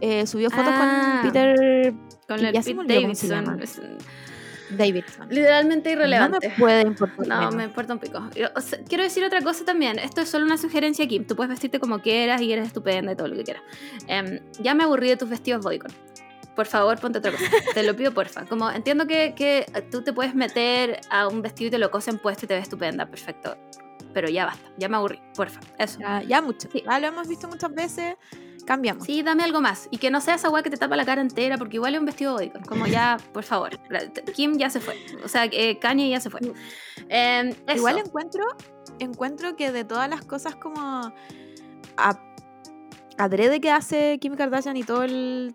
eh, 0.00 0.26
subió 0.26 0.50
fotos 0.50 0.72
Ah. 0.76 1.20
con 1.22 1.30
Peter 1.32 1.94
Con 2.26 2.40
el 2.44 2.52
Pete 2.52 2.74
Davidson. 2.94 3.44
Davidson. 4.76 5.28
literalmente 5.30 5.92
irrelevante. 5.92 6.48
No 6.48 6.52
me 6.52 6.58
puede 6.58 6.82
importar. 6.82 7.26
No, 7.28 7.38
menos. 7.38 7.54
me 7.54 7.64
importa 7.64 7.92
un 7.92 7.98
pico. 8.00 8.18
O 8.56 8.60
sea, 8.60 8.78
quiero 8.88 9.04
decir 9.04 9.22
otra 9.24 9.40
cosa 9.42 9.64
también. 9.64 9.98
Esto 9.98 10.20
es 10.22 10.28
solo 10.28 10.44
una 10.44 10.58
sugerencia, 10.58 11.06
Kim. 11.06 11.24
Tú 11.26 11.36
puedes 11.36 11.50
vestirte 11.50 11.78
como 11.78 12.00
quieras 12.00 12.40
y 12.42 12.52
eres 12.52 12.66
estupenda 12.68 13.12
y 13.12 13.16
todo 13.16 13.28
lo 13.28 13.36
que 13.36 13.44
quieras. 13.44 13.62
Em, 14.08 14.40
ya 14.60 14.74
me 14.74 14.84
aburrí 14.84 15.08
de 15.08 15.16
tus 15.16 15.28
vestidos 15.28 15.62
bodycon. 15.62 15.92
Por 16.54 16.66
favor, 16.66 16.98
ponte 17.00 17.18
otra 17.18 17.32
cosa. 17.32 17.44
Te 17.74 17.82
lo 17.82 17.96
pido, 17.96 18.12
porfa. 18.12 18.44
Como 18.46 18.70
entiendo 18.70 19.06
que, 19.06 19.34
que 19.36 19.66
tú 19.90 20.02
te 20.02 20.12
puedes 20.12 20.34
meter 20.34 21.00
a 21.10 21.26
un 21.28 21.42
vestido 21.42 21.68
y 21.68 21.70
te 21.72 21.78
lo 21.78 21.90
cosen 21.90 22.18
puesto 22.18 22.44
y 22.44 22.48
te 22.48 22.54
ves 22.54 22.62
estupenda. 22.64 23.06
Perfecto. 23.06 23.56
Pero 24.12 24.28
ya 24.28 24.46
basta. 24.46 24.70
Ya 24.78 24.88
me 24.88 24.96
aburrí. 24.96 25.20
Porfa. 25.34 25.60
Eso. 25.78 25.98
Ya, 25.98 26.22
ya 26.22 26.40
mucho. 26.40 26.68
Sí. 26.70 26.84
Lo 26.86 27.06
hemos 27.06 27.26
visto 27.26 27.48
muchas 27.48 27.72
veces. 27.74 28.14
Cambiamos. 28.64 29.04
Sí, 29.04 29.22
dame 29.22 29.42
algo 29.42 29.60
más. 29.60 29.88
Y 29.90 29.98
que 29.98 30.10
no 30.10 30.20
sea 30.20 30.36
esa 30.36 30.48
weá 30.48 30.62
que 30.62 30.70
te 30.70 30.76
tapa 30.76 30.96
la 30.96 31.04
cara 31.04 31.20
entera, 31.20 31.58
porque 31.58 31.76
igual 31.76 31.94
es 31.94 32.00
un 32.00 32.06
vestido 32.06 32.32
bodycon. 32.34 32.62
Como 32.62 32.86
ya, 32.86 33.18
por 33.32 33.42
favor. 33.42 33.78
Kim 34.34 34.56
ya 34.56 34.70
se 34.70 34.80
fue. 34.80 34.96
O 35.24 35.28
sea, 35.28 35.44
eh, 35.46 35.78
Kanye 35.80 36.08
ya 36.08 36.20
se 36.20 36.30
fue. 36.30 36.40
Em. 37.08 37.52
Igual 37.74 37.98
encuentro, 37.98 38.42
encuentro 39.00 39.56
que 39.56 39.70
de 39.72 39.84
todas 39.84 40.08
las 40.08 40.24
cosas 40.24 40.54
como 40.56 40.80
a- 41.96 42.20
adrede 43.18 43.60
que 43.60 43.70
hace 43.70 44.18
Kim 44.20 44.34
Kardashian 44.34 44.76
y 44.76 44.82
todo 44.84 45.02
el, 45.02 45.54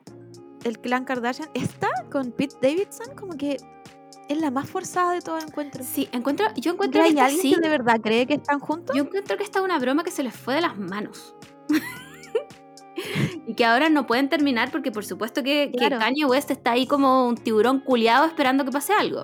el 0.64 0.80
clan 0.80 1.06
Kardashian, 1.06 1.49
esta 1.53 1.88
con 2.11 2.31
Pete 2.31 2.56
Davidson 2.61 3.15
como 3.15 3.38
que 3.38 3.57
es 4.27 4.38
la 4.40 4.52
más 4.52 4.69
forzada 4.69 5.14
de 5.14 5.22
todo 5.22 5.38
encuentro. 5.40 5.84
Sí, 5.84 6.07
encuentro, 6.11 6.48
yo 6.56 6.73
encuentro 6.73 7.02
que 7.02 7.06
¿Hay 7.07 7.11
esta 7.14 7.26
alguien 7.26 7.41
sí, 7.41 7.53
que 7.56 7.61
de 7.61 7.69
verdad 7.69 7.99
cree 8.02 8.26
que 8.27 8.36
están 8.36 8.60
juntos? 8.60 8.95
yo 8.95 9.03
encuentro 9.03 9.38
que 9.38 9.44
esta 9.44 9.60
es 9.60 9.65
una 9.65 9.80
broma 9.80 10.03
que 10.03 10.11
se 10.11 10.22
les 10.23 10.36
fue 10.36 10.56
de 10.56 10.61
las 10.61 10.77
manos. 10.77 11.36
y 13.48 13.53
que 13.56 13.65
ahora 13.65 13.90
no 13.90 14.06
pueden 14.06 14.30
terminar 14.30 14.72
porque 14.72 14.91
por 14.91 15.06
supuesto 15.06 15.41
que, 15.44 15.72
que 15.72 15.77
Claro. 15.77 15.99
Kanye 15.99 16.26
West 16.26 16.52
está 16.52 16.72
ahí 16.72 16.86
como 16.86 17.27
un 17.27 17.36
tiburón 17.36 17.80
culiado 17.80 18.26
esperando 18.26 18.65
que 18.65 18.72
pase 18.72 18.94
algo. 18.94 19.23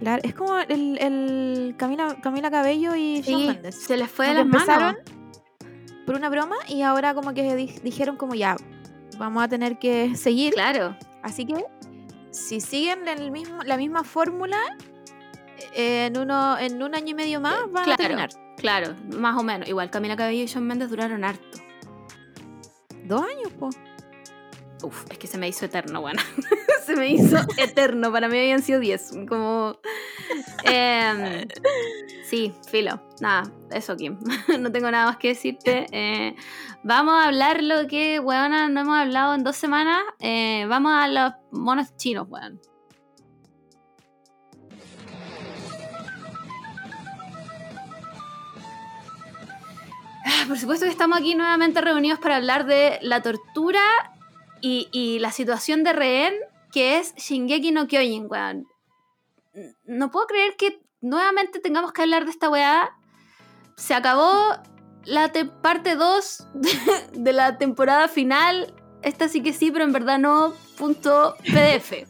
Claro, 0.00 0.20
es 0.24 0.34
como 0.34 0.58
el, 0.58 0.98
el 0.98 1.74
Camila, 1.78 2.16
Camila 2.22 2.50
Cabello 2.50 2.94
y 2.94 3.22
Shawn 3.22 3.40
Sí, 3.40 3.46
Mendes. 3.48 3.74
se 3.82 3.96
les 3.96 4.10
fue 4.10 4.28
de 4.28 4.34
las 4.34 4.46
manos. 4.46 4.96
por 6.06 6.14
una 6.14 6.28
broma 6.28 6.56
y 6.68 6.82
ahora 6.82 7.14
como 7.14 7.32
que 7.32 7.54
di- 7.56 7.74
dijeron 7.82 8.16
como 8.16 8.34
ya, 8.34 8.56
vamos 9.18 9.42
a 9.42 9.48
tener 9.48 9.78
que 9.78 10.14
seguir. 10.16 10.54
Claro. 10.54 10.96
Así 11.22 11.44
que 11.44 11.64
si 12.30 12.60
siguen 12.60 13.06
el 13.08 13.30
mismo, 13.30 13.62
la 13.64 13.76
misma 13.76 14.04
fórmula, 14.04 14.58
eh, 15.74 16.06
en, 16.06 16.18
uno, 16.18 16.58
en 16.58 16.82
un 16.82 16.94
año 16.94 17.08
y 17.08 17.14
medio 17.14 17.40
más 17.40 17.60
van 17.70 17.84
claro, 17.84 17.92
a 17.92 17.96
terminar. 17.96 18.30
claro, 18.56 18.94
más 19.16 19.36
o 19.36 19.42
menos. 19.42 19.68
Igual 19.68 19.90
Camila 19.90 20.16
Cabello 20.16 20.44
y 20.44 20.46
Shawn 20.46 20.66
Mendes 20.66 20.90
duraron 20.90 21.24
harto. 21.24 21.58
Dos 23.04 23.22
años, 23.22 23.52
po. 23.58 23.70
Uf, 24.82 25.04
es 25.10 25.18
que 25.18 25.26
se 25.26 25.38
me 25.38 25.48
hizo 25.48 25.64
eterno, 25.64 26.00
bueno. 26.00 26.22
se 26.86 26.94
me 26.94 27.08
hizo 27.08 27.36
eterno. 27.56 28.12
Para 28.12 28.28
mí 28.28 28.38
habían 28.38 28.62
sido 28.62 28.80
10. 28.80 29.12
Como. 29.28 29.78
em, 30.64 31.48
sí, 32.24 32.54
filo. 32.70 33.02
Nada, 33.20 33.50
eso, 33.72 33.96
Kim. 33.96 34.18
no 34.60 34.70
tengo 34.70 34.90
nada 34.90 35.06
más 35.06 35.16
que 35.16 35.28
decirte. 35.28 35.86
Eh, 35.90 36.36
vamos 36.84 37.14
a 37.14 37.26
hablar 37.26 37.62
lo 37.62 37.86
que, 37.88 38.20
weona, 38.20 38.68
no 38.68 38.80
hemos 38.80 38.96
hablado 38.96 39.34
en 39.34 39.42
dos 39.42 39.56
semanas. 39.56 40.00
Eh, 40.20 40.64
vamos 40.68 40.92
a 40.94 41.08
los 41.08 41.32
monos 41.50 41.96
chinos, 41.96 42.26
weón. 42.28 42.60
Ah, 50.24 50.44
Por 50.46 50.58
supuesto 50.58 50.84
que 50.84 50.92
estamos 50.92 51.18
aquí 51.18 51.34
nuevamente 51.34 51.80
reunidos 51.80 52.20
para 52.20 52.36
hablar 52.36 52.64
de 52.66 52.98
la 53.02 53.22
tortura 53.22 53.80
y, 54.60 54.88
y 54.92 55.18
la 55.18 55.32
situación 55.32 55.84
de 55.84 55.92
rehén 55.92 56.34
que 56.72 56.98
es 56.98 57.14
Shingeki 57.16 57.72
no 57.72 57.86
Kyojin, 57.86 58.26
weón. 58.28 58.66
No 59.86 60.10
puedo 60.10 60.26
creer 60.26 60.54
que 60.56 60.80
nuevamente 61.00 61.60
tengamos 61.60 61.92
que 61.92 62.02
hablar 62.02 62.24
de 62.24 62.30
esta 62.30 62.50
weá. 62.50 62.90
Se 63.76 63.94
acabó 63.94 64.32
la 65.04 65.32
te- 65.32 65.46
parte 65.46 65.94
2 65.96 66.46
de, 66.54 66.70
de 67.20 67.32
la 67.32 67.56
temporada 67.58 68.08
final. 68.08 68.74
Esta 69.02 69.28
sí 69.28 69.42
que 69.42 69.52
sí, 69.52 69.70
pero 69.70 69.84
en 69.84 69.92
verdad 69.92 70.18
no. 70.18 70.52
Punto 70.76 71.36
PDF. 71.44 72.06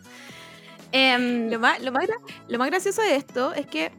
Em, 0.92 1.50
Lo 1.50 1.58
más, 1.60 1.80
lo, 1.82 1.92
más 1.92 2.06
lo 2.48 2.58
más 2.58 2.68
gracioso 2.70 3.02
de 3.02 3.16
esto 3.16 3.52
es 3.54 3.66
que 3.66 3.92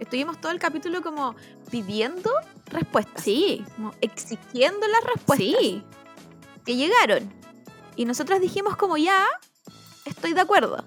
estuvimos 0.00 0.40
todo 0.40 0.52
el 0.52 0.58
capítulo 0.58 1.02
como 1.02 1.34
pidiendo 1.70 2.30
respuestas. 2.66 3.22
sí, 3.22 3.64
Como 3.76 3.92
exigiendo 4.00 4.86
las 4.88 5.04
respuestas. 5.04 5.38
sí. 5.58 5.82
Que 6.64 6.76
llegaron. 6.76 7.32
Y 7.96 8.04
nosotras 8.04 8.40
dijimos 8.40 8.76
como 8.76 8.96
ya, 8.96 9.24
estoy 10.04 10.32
de 10.34 10.40
acuerdo. 10.40 10.84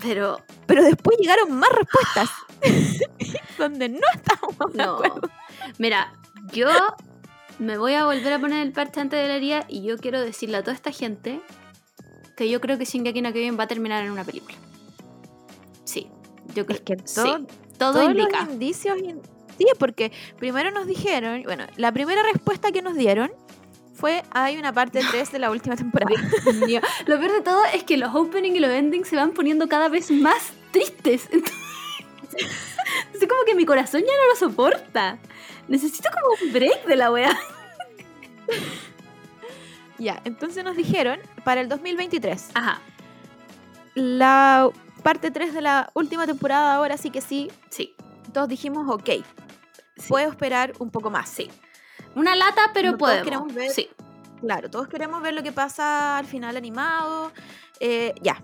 Pero 0.00 0.40
Pero 0.66 0.84
después 0.84 1.18
llegaron 1.18 1.52
más 1.52 1.70
respuestas. 1.70 2.30
donde 3.58 3.88
no 3.88 4.06
estábamos 4.14 4.72
de 4.72 4.78
No. 4.84 4.94
acuerdo. 4.94 5.22
Mira, 5.78 6.12
yo 6.52 6.68
me 7.58 7.76
voy 7.78 7.94
a 7.94 8.04
volver 8.04 8.32
a 8.32 8.38
poner 8.38 8.62
el 8.64 8.72
parche 8.72 9.00
antes 9.00 9.20
de 9.20 9.26
la 9.28 9.34
herida 9.36 9.64
y 9.68 9.82
yo 9.82 9.98
quiero 9.98 10.20
decirle 10.20 10.58
a 10.58 10.62
toda 10.62 10.74
esta 10.74 10.92
gente 10.92 11.40
que 12.36 12.48
yo 12.48 12.60
creo 12.60 12.78
que 12.78 12.84
Shingeki 12.84 13.20
no 13.22 13.32
Kyojin 13.32 13.58
va 13.58 13.64
a 13.64 13.66
terminar 13.68 14.04
en 14.04 14.12
una 14.12 14.22
película. 14.24 14.56
Sí, 15.84 16.08
yo 16.54 16.64
creo 16.66 16.76
Es 16.78 16.84
que 16.84 16.96
sí, 17.04 17.14
todo, 17.16 17.38
todo 17.78 17.92
todos 17.94 18.04
indica. 18.10 18.42
los 18.44 18.52
indicios. 18.52 18.98
in- 18.98 19.22
Sí, 19.58 19.66
porque 19.80 20.12
primero 20.38 20.70
nos 20.70 20.86
dijeron, 20.86 21.42
bueno, 21.42 21.66
la 21.76 21.90
primera 21.90 22.22
respuesta 22.22 22.70
que 22.70 22.80
nos 22.80 22.94
dieron 22.94 23.32
fue 23.98 24.22
hay 24.30 24.56
una 24.56 24.72
parte 24.72 25.00
3 25.10 25.32
de 25.32 25.38
la 25.40 25.50
última 25.50 25.74
temporada. 25.74 26.14
Lo 27.06 27.18
peor 27.18 27.32
de 27.32 27.40
todo 27.40 27.64
es 27.74 27.82
que 27.82 27.96
los 27.96 28.14
openings 28.14 28.56
y 28.56 28.60
los 28.60 28.70
endings 28.70 29.08
se 29.08 29.16
van 29.16 29.32
poniendo 29.32 29.68
cada 29.68 29.88
vez 29.88 30.10
más 30.10 30.52
tristes. 30.70 31.28
Entonces, 31.32 31.56
entonces 33.06 33.28
como 33.28 33.44
que 33.44 33.54
mi 33.56 33.66
corazón 33.66 34.02
ya 34.02 34.06
no 34.06 34.28
lo 34.30 34.36
soporta. 34.36 35.18
Necesito 35.66 36.08
como 36.14 36.36
un 36.40 36.52
break 36.52 36.86
de 36.86 36.96
la 36.96 37.10
wea. 37.10 37.36
ya, 39.98 40.22
entonces 40.24 40.64
nos 40.64 40.76
dijeron 40.76 41.18
para 41.42 41.60
el 41.60 41.68
2023. 41.68 42.50
Ajá, 42.54 42.80
La 43.94 44.70
parte 45.02 45.32
3 45.32 45.54
de 45.54 45.60
la 45.60 45.90
última 45.94 46.24
temporada, 46.26 46.74
ahora 46.74 46.96
sí 46.96 47.10
que 47.10 47.20
sí, 47.20 47.50
sí, 47.68 47.94
todos 48.32 48.48
dijimos, 48.48 48.88
ok, 48.88 49.06
sí. 49.06 49.24
puedo 50.08 50.30
esperar 50.30 50.72
un 50.78 50.90
poco 50.90 51.10
más. 51.10 51.28
Sí. 51.28 51.50
Una 52.14 52.34
lata, 52.34 52.70
pero 52.74 52.92
No 52.92 52.98
todos 52.98 53.10
podemos. 53.10 53.24
queremos 53.24 53.54
ver- 53.54 53.70
Sí. 53.70 53.88
Claro, 54.40 54.70
todos 54.70 54.88
queremos 54.88 55.20
ver 55.22 55.34
lo 55.34 55.42
que 55.42 55.52
pasa 55.52 56.16
al 56.18 56.26
final 56.26 56.56
animado. 56.56 57.32
Eh, 57.80 58.14
ya, 58.22 58.42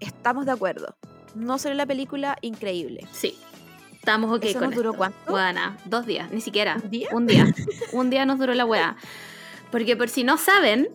estamos 0.00 0.46
de 0.46 0.52
acuerdo. 0.52 0.96
No 1.34 1.58
solo 1.58 1.74
la 1.74 1.86
película, 1.86 2.36
increíble. 2.42 3.06
Sí. 3.12 3.38
Estamos 3.92 4.36
ok 4.36 4.44
¿Eso 4.44 4.58
con 4.58 4.68
nos 4.68 4.76
duró 4.76 4.90
esto. 4.90 4.98
cuánto? 4.98 5.30
Buena, 5.32 5.76
dos 5.84 6.06
días, 6.06 6.30
ni 6.30 6.40
siquiera. 6.40 6.76
¿Un 6.82 6.90
día? 6.90 7.08
Un 7.12 7.26
día. 7.26 7.46
Un 7.92 8.10
día 8.10 8.24
nos 8.26 8.38
duró 8.38 8.54
la 8.54 8.64
weá. 8.64 8.96
Porque 9.70 9.96
por 9.96 10.08
si 10.08 10.22
no 10.24 10.36
saben, 10.36 10.88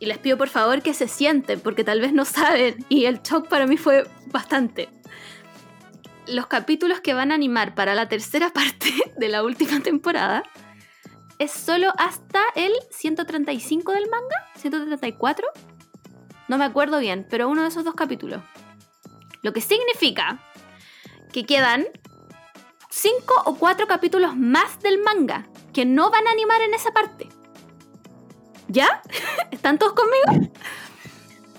y 0.00 0.06
les 0.06 0.18
pido 0.18 0.36
por 0.38 0.48
favor 0.48 0.82
que 0.82 0.94
se 0.94 1.08
sienten, 1.08 1.60
porque 1.60 1.82
tal 1.84 2.00
vez 2.00 2.12
no 2.12 2.24
saben, 2.24 2.84
y 2.88 3.06
el 3.06 3.20
shock 3.22 3.48
para 3.48 3.66
mí 3.66 3.76
fue 3.76 4.06
bastante. 4.26 4.88
Los 6.26 6.46
capítulos 6.46 7.00
que 7.00 7.12
van 7.14 7.32
a 7.32 7.34
animar 7.34 7.74
para 7.74 7.94
la 7.94 8.08
tercera 8.08 8.50
parte 8.54 8.92
de 9.16 9.28
la 9.28 9.42
última 9.42 9.80
temporada 9.80 10.42
es 11.44 11.52
solo 11.52 11.92
hasta 11.98 12.42
el 12.54 12.72
135 12.90 13.92
del 13.92 14.08
manga, 14.08 14.36
134. 14.56 15.46
No 16.48 16.58
me 16.58 16.64
acuerdo 16.64 16.98
bien, 16.98 17.26
pero 17.28 17.48
uno 17.48 17.62
de 17.62 17.68
esos 17.68 17.84
dos 17.84 17.94
capítulos. 17.94 18.42
Lo 19.42 19.52
que 19.52 19.60
significa 19.60 20.40
que 21.32 21.44
quedan 21.44 21.86
cinco 22.90 23.34
o 23.44 23.56
cuatro 23.56 23.86
capítulos 23.86 24.36
más 24.36 24.80
del 24.80 24.98
manga 25.02 25.46
que 25.72 25.84
no 25.84 26.10
van 26.10 26.26
a 26.26 26.30
animar 26.30 26.62
en 26.62 26.72
esa 26.72 26.92
parte. 26.92 27.28
¿Ya? 28.68 29.02
¿Están 29.50 29.78
todos 29.78 29.92
conmigo? 29.92 30.50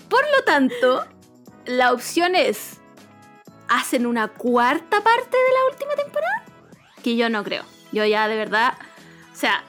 Por 0.08 0.24
lo 0.36 0.44
tanto, 0.44 1.06
la 1.64 1.92
opción 1.92 2.34
es, 2.34 2.80
¿hacen 3.68 4.06
una 4.06 4.28
cuarta 4.28 5.00
parte 5.02 5.36
de 5.36 5.52
la 5.52 5.72
última 5.72 5.94
temporada? 5.94 6.44
Que 7.02 7.16
yo 7.16 7.28
no 7.28 7.44
creo. 7.44 7.64
Yo 7.92 8.04
ya 8.04 8.26
de 8.26 8.36
verdad, 8.36 8.74
o 9.32 9.36
sea, 9.36 9.62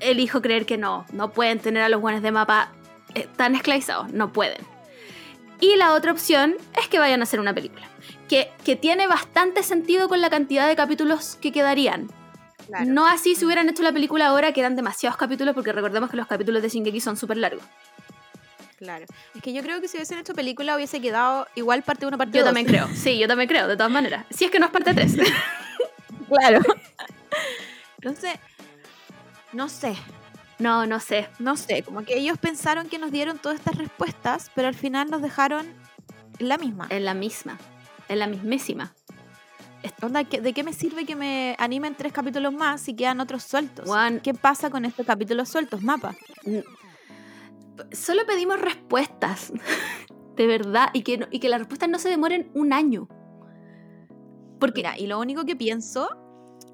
elijo 0.00 0.42
creer 0.42 0.66
que 0.66 0.78
no. 0.78 1.06
No 1.12 1.30
pueden 1.32 1.58
tener 1.58 1.82
a 1.82 1.88
los 1.88 2.00
guanes 2.00 2.22
de 2.22 2.32
mapa 2.32 2.72
eh, 3.14 3.28
tan 3.36 3.54
esclavizados. 3.54 4.12
No 4.12 4.32
pueden. 4.32 4.58
Y 5.60 5.76
la 5.76 5.92
otra 5.94 6.12
opción 6.12 6.54
es 6.80 6.88
que 6.88 6.98
vayan 6.98 7.20
a 7.20 7.24
hacer 7.24 7.40
una 7.40 7.54
película. 7.54 7.86
Que, 8.28 8.50
que 8.64 8.76
tiene 8.76 9.06
bastante 9.06 9.62
sentido 9.62 10.08
con 10.08 10.20
la 10.20 10.30
cantidad 10.30 10.68
de 10.68 10.76
capítulos 10.76 11.36
que 11.40 11.52
quedarían. 11.52 12.08
No 12.86 13.06
así 13.06 13.34
si 13.34 13.44
hubieran 13.46 13.68
hecho 13.68 13.82
la 13.82 13.92
película 13.92 14.26
ahora, 14.26 14.52
que 14.52 14.60
eran 14.60 14.76
demasiados 14.76 15.16
capítulos, 15.16 15.54
porque 15.54 15.72
recordemos 15.72 16.10
que 16.10 16.16
los 16.16 16.26
capítulos 16.26 16.62
de 16.62 16.68
Shingeki 16.68 17.00
son 17.00 17.16
súper 17.16 17.38
largos. 17.38 17.64
Claro. 18.78 19.06
Es 19.34 19.42
que 19.42 19.52
yo 19.52 19.62
creo 19.62 19.80
que 19.80 19.88
si 19.88 19.96
hubiesen 19.96 20.18
hecho 20.18 20.34
película 20.34 20.76
hubiese 20.76 21.00
quedado 21.00 21.48
igual 21.56 21.82
parte 21.82 22.06
1, 22.06 22.16
parte 22.16 22.38
2. 22.38 22.40
Yo 22.40 22.44
también 22.44 22.66
creo. 22.66 22.88
Sí, 22.94 23.18
yo 23.18 23.26
también 23.26 23.48
creo, 23.48 23.66
de 23.66 23.76
todas 23.76 23.90
maneras. 23.90 24.24
Si 24.30 24.44
es 24.44 24.50
que 24.50 24.58
no 24.58 24.66
es 24.66 24.72
parte 24.72 24.94
3. 24.94 25.16
claro. 26.28 26.60
Entonces, 27.96 28.38
no 29.52 29.68
sé. 29.68 29.94
No, 30.58 30.86
no 30.86 31.00
sé. 31.00 31.28
No 31.38 31.56
sé. 31.56 31.82
Como 31.82 32.02
que 32.04 32.16
ellos 32.16 32.38
pensaron 32.38 32.88
que 32.88 32.98
nos 32.98 33.12
dieron 33.12 33.38
todas 33.38 33.58
estas 33.58 33.76
respuestas, 33.76 34.50
pero 34.54 34.68
al 34.68 34.74
final 34.74 35.10
nos 35.10 35.22
dejaron 35.22 35.66
en 36.38 36.48
la 36.48 36.58
misma. 36.58 36.86
En 36.90 37.04
la 37.04 37.14
misma. 37.14 37.58
En 38.08 38.18
la 38.18 38.26
mismísima. 38.26 38.94
Onda, 40.02 40.24
¿De 40.24 40.52
qué 40.52 40.64
me 40.64 40.72
sirve 40.72 41.04
que 41.04 41.16
me 41.16 41.54
animen 41.58 41.94
tres 41.94 42.12
capítulos 42.12 42.52
más 42.52 42.80
si 42.80 42.94
quedan 42.94 43.20
otros 43.20 43.44
sueltos? 43.44 43.88
¿Qué 44.22 44.34
pasa 44.34 44.70
con 44.70 44.84
estos 44.84 45.06
capítulos 45.06 45.48
sueltos, 45.48 45.82
mapa? 45.82 46.16
Solo 47.92 48.26
pedimos 48.26 48.60
respuestas, 48.60 49.52
de 50.36 50.46
verdad, 50.46 50.90
y 50.92 51.02
que, 51.02 51.26
y 51.30 51.38
que 51.38 51.48
las 51.48 51.60
respuestas 51.60 51.88
no 51.88 51.98
se 51.98 52.08
demoren 52.08 52.50
un 52.54 52.72
año. 52.72 53.08
Porque, 54.58 54.80
Mira, 54.80 54.98
y 54.98 55.06
lo 55.06 55.20
único 55.20 55.44
que 55.44 55.54
pienso 55.54 56.08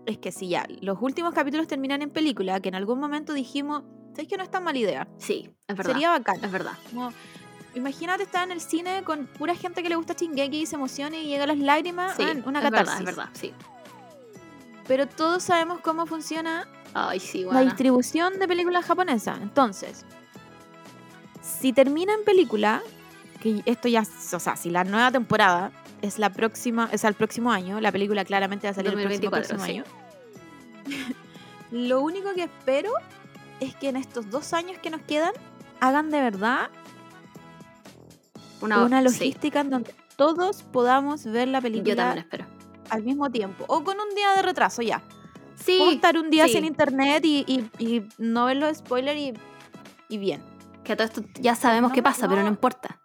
es 0.07 0.19
que 0.19 0.33
si 0.33 0.49
ya 0.49 0.67
los 0.81 0.99
últimos 1.01 1.35
capítulos 1.35 1.67
terminan 1.67 2.03
en 2.03 2.11
película, 2.11 2.61
que 2.61 2.69
en 2.69 2.75
algún 2.75 2.99
momento 2.99 3.33
dijimos, 3.33 3.83
¿sabes 4.13 4.29
que 4.29 4.37
no 4.37 4.43
es 4.43 4.51
tan 4.51 4.65
mala 4.65 4.79
idea? 4.79 5.09
Sí, 5.19 5.51
es 5.67 5.77
verdad. 5.77 5.93
Sería 5.93 6.11
bacán. 6.11 6.45
Es 6.45 6.51
verdad. 6.51 6.73
Imagínate 7.75 8.23
estar 8.23 8.45
en 8.45 8.53
el 8.53 8.61
cine 8.61 9.03
con 9.05 9.27
pura 9.27 9.55
gente 9.55 9.83
que 9.83 9.89
le 9.89 9.97
gusta 9.97 10.15
Chingeki 10.15 10.63
y 10.63 10.67
se 10.67 10.77
emociona 10.77 11.17
y 11.17 11.27
llega 11.27 11.45
a 11.45 11.47
las 11.49 11.59
lágrimas. 11.59 12.17
Sí, 12.17 12.25
una 12.45 12.63
catarsis. 12.63 13.01
Es 13.01 13.05
verdad, 13.05 13.29
sí. 13.33 13.53
Pero 14.87 15.09
todos 15.09 15.43
sabemos 15.43 15.81
cómo 15.81 16.07
funciona 16.07 16.69
Ay, 16.93 17.19
sí, 17.19 17.45
la 17.51 17.63
distribución 17.63 18.39
de 18.39 18.47
películas 18.47 18.85
japonesas. 18.85 19.39
Entonces, 19.41 20.05
si 21.43 21.73
termina 21.73 22.15
en 22.15 22.25
película, 22.25 22.83
que 23.41 23.63
esto 23.67 23.89
ya, 23.89 24.03
o 24.03 24.41
sea, 24.41 24.57
si 24.57 24.71
la 24.71 24.85
nueva 24.85 25.11
temporada 25.11 25.73
es 26.05 26.19
la 26.19 26.31
próxima, 26.31 26.89
es 26.93 27.05
al 27.05 27.15
próximo 27.15 27.51
año, 27.51 27.81
la 27.81 27.91
película 27.91 28.25
claramente 28.25 28.67
va 28.67 28.73
a 28.73 28.75
salir 28.75 28.93
el 28.93 29.21
próximo, 29.31 29.63
año. 29.63 29.85
Lo 31.71 32.03
único 32.03 32.35
que 32.35 32.45
espero 32.45 32.93
es 33.61 33.75
que 33.77 33.89
en 33.89 33.97
estos 33.97 34.31
dos 34.31 34.53
años 34.53 34.79
que 34.83 34.91
nos 34.91 35.01
quedan 35.01 35.33
hagan 35.81 36.11
de 36.11 36.21
verdad 36.21 36.69
una, 38.61 39.01
logística 39.01 39.61
en 39.61 39.71
donde 39.71 39.95
todos 40.17 40.63
podamos 40.63 41.25
ver 41.25 41.49
la 41.49 41.61
película. 41.61 41.91
Yo 41.91 41.97
también 41.97 42.19
espero. 42.25 42.47
Al 42.91 43.03
mismo 43.03 43.31
tiempo. 43.31 43.65
O 43.69 43.83
con 43.83 43.99
un 43.99 44.15
día 44.15 44.35
de 44.37 44.43
retraso 44.43 44.83
ya. 44.83 45.03
Sí. 45.57 45.79
O 45.81 45.91
estar 45.91 46.19
un 46.19 46.31
día 46.31 46.49
sin 46.49 46.65
internet 46.65 47.25
y, 47.25 47.71
no 48.19 48.45
ver 48.45 48.59
los 48.59 48.77
spoilers 48.77 49.19
y, 49.19 49.35
y, 50.09 50.19
bien. 50.19 50.43
Que 50.85 50.93
a 50.93 50.97
todo 50.97 51.07
esto 51.07 51.25
ya 51.41 51.55
sabemos 51.55 51.93
qué 51.93 52.03
pasa, 52.03 52.29
pero 52.29 52.43
no 52.43 52.49
importa. 52.49 53.01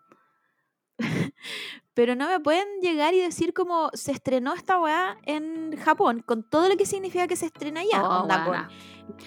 pero 1.99 2.15
no 2.15 2.29
me 2.29 2.39
pueden 2.39 2.65
llegar 2.81 3.13
y 3.13 3.19
decir 3.19 3.53
como 3.53 3.89
se 3.93 4.13
estrenó 4.13 4.53
esta 4.53 4.79
weá 4.79 5.17
en 5.25 5.75
Japón, 5.75 6.23
con 6.25 6.43
todo 6.43 6.69
lo 6.69 6.77
que 6.77 6.85
significa 6.85 7.27
que 7.27 7.35
se 7.35 7.47
estrena 7.47 7.81
allá. 7.81 8.01
Oh, 8.01 8.25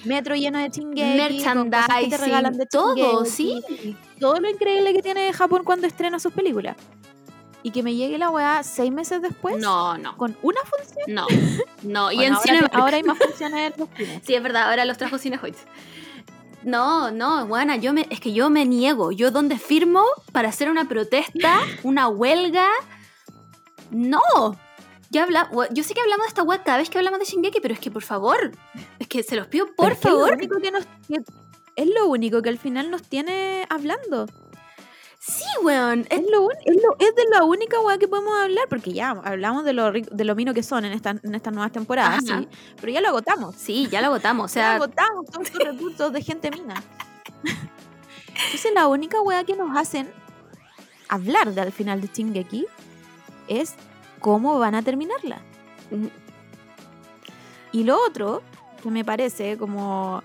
metro 0.06 0.34
lleno 0.34 0.58
de 0.58 0.70
chingues, 0.70 1.14
merchandising, 1.14 2.08
te 2.08 2.16
regalan 2.16 2.56
de 2.56 2.64
todo, 2.64 3.26
sí. 3.26 3.62
Todo 4.18 4.40
lo 4.40 4.48
increíble 4.48 4.94
que 4.94 5.02
tiene 5.02 5.30
Japón 5.34 5.64
cuando 5.64 5.86
estrena 5.86 6.18
sus 6.18 6.32
películas. 6.32 6.78
Y 7.62 7.72
que 7.72 7.82
me 7.82 7.94
llegue 7.94 8.16
la 8.16 8.30
weá 8.30 8.62
seis 8.62 8.90
meses 8.90 9.20
después. 9.20 9.58
No, 9.58 9.98
no. 9.98 10.16
Con 10.16 10.34
una 10.40 10.60
función. 10.62 11.04
No, 11.08 11.26
no. 11.82 12.10
y 12.12 12.24
en 12.24 12.32
ahora, 12.32 12.70
ahora 12.72 12.96
hay 12.96 13.02
más 13.02 13.18
funciones 13.18 13.74
en 13.74 13.80
los 13.80 13.88
cines. 13.94 14.22
Sí, 14.24 14.34
es 14.34 14.42
verdad, 14.42 14.70
ahora 14.70 14.86
los 14.86 14.96
trajo 14.96 15.18
Cinehoids. 15.18 15.66
No, 16.64 17.10
no, 17.10 17.46
buena, 17.46 17.76
yo 17.76 17.92
me, 17.92 18.06
es 18.10 18.20
que 18.20 18.32
yo 18.32 18.50
me 18.50 18.64
niego. 18.64 19.12
Yo 19.12 19.30
donde 19.30 19.58
firmo 19.58 20.04
para 20.32 20.48
hacer 20.48 20.70
una 20.70 20.88
protesta, 20.88 21.60
una 21.82 22.08
huelga. 22.08 22.68
No. 23.90 24.20
Ya 25.10 25.24
habla, 25.24 25.50
yo 25.72 25.84
sé 25.84 25.92
que 25.92 26.00
hablamos 26.00 26.24
de 26.24 26.28
esta 26.28 26.42
web 26.42 26.62
cada 26.64 26.78
vez 26.78 26.88
que 26.88 26.96
hablamos 26.96 27.20
de 27.20 27.26
Shingeki, 27.26 27.60
pero 27.60 27.74
es 27.74 27.80
que 27.80 27.90
por 27.90 28.02
favor, 28.02 28.52
es 28.98 29.06
que 29.08 29.22
se 29.22 29.36
los 29.36 29.46
pido 29.46 29.66
por 29.76 29.94
favor. 29.94 30.30
Es 30.32 30.48
lo, 30.48 30.56
único 30.56 30.58
que 30.58 30.70
nos, 30.70 30.86
es 31.76 31.88
lo 31.94 32.06
único 32.06 32.40
que 32.40 32.48
al 32.48 32.58
final 32.58 32.90
nos 32.90 33.02
tiene 33.02 33.66
hablando. 33.68 34.26
Sí, 35.24 35.44
weón. 35.62 36.04
Es, 36.10 36.20
lo, 36.28 36.50
es, 36.50 36.82
lo, 36.82 36.96
es 36.98 37.14
de 37.14 37.24
la 37.30 37.44
única 37.44 37.78
weá 37.78 37.96
que 37.96 38.08
podemos 38.08 38.34
hablar, 38.42 38.66
porque 38.68 38.92
ya 38.92 39.10
hablamos 39.10 39.64
de 39.64 39.72
lo, 39.72 39.92
de 39.92 40.24
lo 40.24 40.34
mino 40.34 40.52
que 40.52 40.64
son 40.64 40.84
en, 40.84 40.92
esta, 40.92 41.10
en 41.10 41.34
estas 41.36 41.52
nuevas 41.52 41.70
temporadas, 41.70 42.24
sí, 42.24 42.48
pero 42.80 42.92
ya 42.92 43.00
lo 43.00 43.08
agotamos. 43.08 43.54
Sí, 43.54 43.86
ya 43.88 44.00
lo 44.00 44.08
agotamos. 44.08 44.46
O 44.46 44.48
sea... 44.48 44.62
Ya 44.62 44.74
agotamos 44.74 45.26
todos 45.26 45.54
los 45.54 45.64
recursos 45.64 46.12
de 46.12 46.22
gente 46.22 46.50
mina. 46.50 46.74
Entonces, 48.44 48.72
la 48.74 48.88
única 48.88 49.20
weá 49.20 49.44
que 49.44 49.54
nos 49.54 49.76
hacen 49.76 50.12
hablar 51.08 51.54
de, 51.54 51.60
al 51.60 51.70
final 51.70 52.00
de 52.00 52.08
Shingeki 52.12 52.66
es 53.46 53.74
cómo 54.18 54.58
van 54.58 54.74
a 54.74 54.82
terminarla. 54.82 55.40
Y 57.70 57.84
lo 57.84 57.96
otro, 58.04 58.42
que 58.82 58.90
me 58.90 59.04
parece 59.04 59.56
como. 59.56 60.24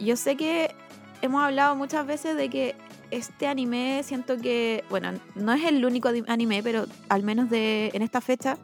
Yo 0.00 0.16
sé 0.16 0.36
que 0.36 0.74
hemos 1.22 1.40
hablado 1.40 1.76
muchas 1.76 2.04
veces 2.04 2.36
de 2.36 2.50
que 2.50 2.74
este 3.10 3.46
anime 3.46 4.02
siento 4.04 4.36
que, 4.38 4.84
bueno, 4.90 5.12
no 5.34 5.52
es 5.52 5.64
el 5.64 5.84
único 5.84 6.10
anime, 6.26 6.62
pero 6.62 6.86
al 7.08 7.22
menos 7.22 7.50
de 7.50 7.90
en 7.92 8.02
esta 8.02 8.20
fecha, 8.20 8.56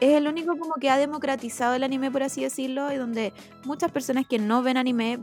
es 0.00 0.16
el 0.16 0.26
único 0.26 0.56
como 0.58 0.74
que 0.74 0.90
ha 0.90 0.98
democratizado 0.98 1.74
el 1.74 1.84
anime, 1.84 2.10
por 2.10 2.22
así 2.22 2.42
decirlo, 2.42 2.92
y 2.92 2.96
donde 2.96 3.32
muchas 3.64 3.92
personas 3.92 4.26
que 4.26 4.38
no 4.38 4.62
ven 4.62 4.76
anime 4.76 5.18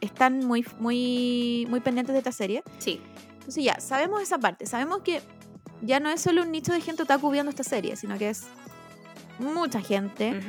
están 0.00 0.46
muy, 0.46 0.66
muy, 0.78 1.66
muy 1.70 1.80
pendientes 1.80 2.12
de 2.12 2.18
esta 2.18 2.32
serie. 2.32 2.62
Sí. 2.78 3.00
Entonces 3.34 3.64
ya, 3.64 3.80
sabemos 3.80 4.22
esa 4.22 4.38
parte, 4.38 4.66
sabemos 4.66 5.00
que 5.00 5.22
ya 5.82 5.98
no 5.98 6.10
es 6.10 6.20
solo 6.20 6.42
un 6.42 6.50
nicho 6.50 6.72
de 6.72 6.80
gente 6.80 7.02
otaku 7.02 7.30
viendo 7.30 7.50
esta 7.50 7.64
serie, 7.64 7.96
sino 7.96 8.18
que 8.18 8.30
es 8.30 8.44
mucha 9.38 9.80
gente. 9.80 10.40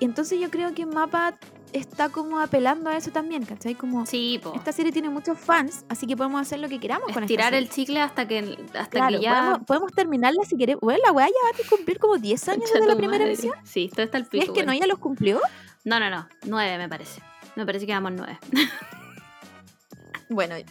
Y 0.00 0.04
entonces 0.04 0.40
yo 0.40 0.50
creo 0.50 0.74
que 0.74 0.86
Mapa 0.86 1.38
está 1.78 2.08
como 2.08 2.40
apelando 2.40 2.90
a 2.90 2.96
eso 2.96 3.10
también, 3.10 3.44
¿cachai? 3.44 3.74
Como 3.74 4.06
sí, 4.06 4.40
esta 4.54 4.72
serie 4.72 4.92
tiene 4.92 5.08
muchos 5.10 5.38
fans, 5.38 5.84
así 5.88 6.06
que 6.06 6.16
podemos 6.16 6.40
hacer 6.40 6.58
lo 6.60 6.68
que 6.68 6.78
queramos 6.78 7.12
con 7.12 7.26
Tirar 7.26 7.54
el 7.54 7.68
chicle 7.68 8.00
hasta 8.00 8.26
que, 8.26 8.58
hasta 8.74 9.08
que 9.08 9.20
ya... 9.20 9.60
Podemos, 9.66 9.92
terminarla 9.92 10.44
si 10.44 10.56
queremos. 10.56 10.80
Bueno, 10.80 11.00
la 11.04 11.12
weá 11.12 11.26
ya 11.26 11.34
va 11.44 11.50
a 11.50 11.68
cumplir 11.68 11.98
como 11.98 12.18
10 12.18 12.48
años 12.48 12.70
desde 12.72 12.86
la 12.86 12.96
primera 12.96 13.24
edición. 13.24 13.54
Sí, 13.64 13.90
todo 13.92 14.04
está 14.04 14.18
el 14.18 14.26
pico. 14.26 14.44
¿Y 14.44 14.48
es 14.48 14.52
que 14.52 14.64
no 14.64 14.72
ya 14.74 14.86
los 14.86 14.98
cumplió? 14.98 15.40
No, 15.84 16.00
no, 16.00 16.10
no. 16.10 16.28
9 16.44 16.78
me 16.78 16.88
parece. 16.88 17.22
Me 17.54 17.64
parece 17.64 17.86
que 17.86 17.92
vamos 17.92 18.12
9. 18.16 18.38
bueno, 20.30 20.56
el 20.56 20.66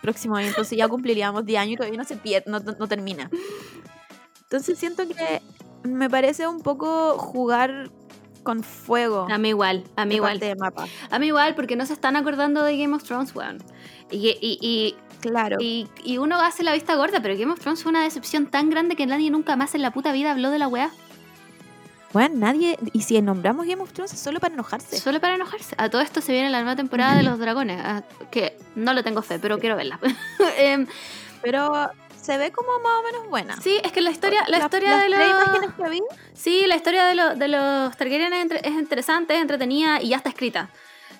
próximo 0.00 0.36
año 0.36 0.48
entonces 0.48 0.78
ya 0.78 0.88
cumpliríamos 0.88 1.44
10 1.44 1.60
años 1.60 1.72
y 1.74 1.76
todavía 1.76 1.98
no 1.98 2.04
se 2.04 2.16
pierde, 2.16 2.50
no, 2.50 2.60
no 2.60 2.88
termina. 2.88 3.30
Entonces 4.42 4.78
siento 4.78 5.06
que 5.08 5.42
me 5.84 6.08
parece 6.08 6.46
un 6.46 6.60
poco 6.60 7.18
jugar 7.18 7.90
con 8.44 8.62
fuego. 8.62 9.26
A 9.30 9.38
mí 9.38 9.48
igual, 9.48 9.82
a 9.96 10.04
mí 10.04 10.16
igual. 10.16 10.38
De 10.38 10.54
mapa. 10.54 10.86
A 11.10 11.18
mí 11.18 11.26
igual, 11.26 11.54
porque 11.54 11.74
no 11.74 11.86
se 11.86 11.92
están 11.94 12.14
acordando 12.14 12.62
de 12.62 12.76
Game 12.78 12.94
of 12.94 13.02
Thrones, 13.02 13.34
weón. 13.34 13.58
Y, 14.10 14.28
y, 14.28 14.58
y, 14.60 14.94
claro. 15.20 15.56
Y, 15.58 15.88
y, 16.04 16.18
uno 16.18 16.40
hace 16.40 16.62
la 16.62 16.72
vista 16.72 16.94
gorda, 16.94 17.20
pero 17.20 17.36
Game 17.36 17.52
of 17.52 17.58
Thrones 17.58 17.82
fue 17.82 17.90
una 17.90 18.04
decepción 18.04 18.46
tan 18.46 18.70
grande 18.70 18.94
que 18.94 19.06
nadie 19.06 19.30
nunca 19.30 19.56
más 19.56 19.74
en 19.74 19.82
la 19.82 19.90
puta 19.90 20.12
vida 20.12 20.30
habló 20.30 20.50
de 20.50 20.60
la 20.60 20.68
weá. 20.68 20.90
Bueno, 22.14 22.36
nadie. 22.36 22.78
Y 22.92 23.02
si 23.02 23.20
nombramos 23.20 23.66
Game 23.66 23.82
of 23.82 23.92
Thrones 23.92 24.12
es 24.12 24.20
solo 24.20 24.38
para 24.38 24.54
enojarse. 24.54 24.98
Solo 24.98 25.20
para 25.20 25.34
enojarse. 25.34 25.74
A 25.78 25.90
todo 25.90 26.00
esto 26.00 26.20
se 26.20 26.30
viene 26.30 26.48
la 26.48 26.60
nueva 26.60 26.76
temporada 26.76 27.16
de 27.16 27.24
los 27.24 27.40
dragones. 27.40 27.80
Ah, 27.84 28.04
que 28.30 28.56
no 28.76 28.92
le 28.94 29.02
tengo 29.02 29.20
fe, 29.20 29.40
pero 29.40 29.58
quiero 29.58 29.74
verla. 29.74 29.98
Em, 30.58 30.86
pero 31.42 31.90
se 32.24 32.38
ve 32.38 32.50
como 32.52 32.78
más 32.78 33.00
o 33.00 33.02
menos 33.02 33.28
buena. 33.28 33.60
Sí, 33.60 33.78
es 33.84 33.92
que 33.92 34.00
la 34.00 34.10
historia, 34.10 34.44
la, 34.48 34.58
historia 34.58 34.96
de 34.96 35.10
los. 35.10 35.20
imágenes 35.20 35.74
que 35.74 35.88
vi? 35.90 36.00
Sí, 36.32 36.64
la 36.66 36.76
historia 36.76 37.04
de, 37.04 37.34
de 37.36 37.48
los 37.48 37.94
Targaryen 37.98 38.32
es, 38.32 38.50
es, 38.62 38.72
interesante, 38.72 39.34
es 39.34 39.42
entretenida 39.42 40.00
y 40.00 40.08
ya 40.08 40.16
está 40.16 40.30
escrita. 40.30 40.70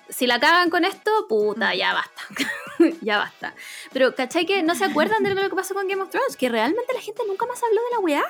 Si 0.09 0.25
la 0.25 0.39
cagan 0.39 0.71
con 0.71 0.83
esto, 0.83 1.11
puta, 1.29 1.75
ya 1.75 1.93
basta. 1.93 2.21
ya 3.01 3.19
basta. 3.19 3.53
Pero, 3.93 4.15
¿cachai 4.15 4.47
que 4.47 4.63
no 4.63 4.73
se 4.73 4.85
acuerdan 4.85 5.23
de 5.23 5.35
lo 5.35 5.49
que 5.49 5.55
pasó 5.55 5.75
con 5.75 5.87
Game 5.87 6.01
of 6.01 6.09
Thrones? 6.09 6.37
Que 6.37 6.49
realmente 6.49 6.91
la 6.93 7.01
gente 7.01 7.21
nunca 7.27 7.45
más 7.45 7.61
habló 7.63 7.81
de 7.83 7.91
la 7.91 7.99
weá. 7.99 8.23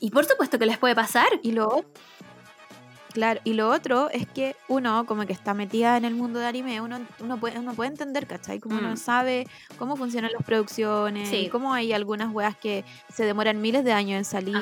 Y 0.00 0.10
por 0.10 0.24
supuesto 0.24 0.58
que 0.58 0.66
les 0.66 0.78
puede 0.78 0.94
pasar. 0.94 1.28
Y 1.42 1.52
lo 1.52 1.84
Claro, 3.14 3.40
y 3.44 3.52
lo 3.52 3.70
otro 3.70 4.10
es 4.10 4.26
que 4.26 4.56
uno, 4.66 5.06
como 5.06 5.24
que 5.24 5.32
está 5.32 5.54
metida 5.54 5.96
en 5.96 6.04
el 6.04 6.16
mundo 6.16 6.40
de 6.40 6.46
anime, 6.46 6.80
uno, 6.80 6.98
uno, 7.20 7.38
puede, 7.38 7.60
uno 7.60 7.72
puede 7.72 7.90
entender, 7.90 8.26
¿cachai? 8.26 8.58
Como 8.58 8.76
uno 8.76 8.94
mm. 8.94 8.96
sabe 8.96 9.46
cómo 9.78 9.94
funcionan 9.94 10.32
las 10.32 10.42
producciones, 10.42 11.30
cómo 11.52 11.72
hay 11.72 11.92
algunas 11.92 12.34
weas 12.34 12.56
que 12.56 12.84
se 13.08 13.24
demoran 13.24 13.60
miles 13.60 13.84
de 13.84 13.92
años 13.92 14.18
en 14.18 14.24
salir. 14.24 14.58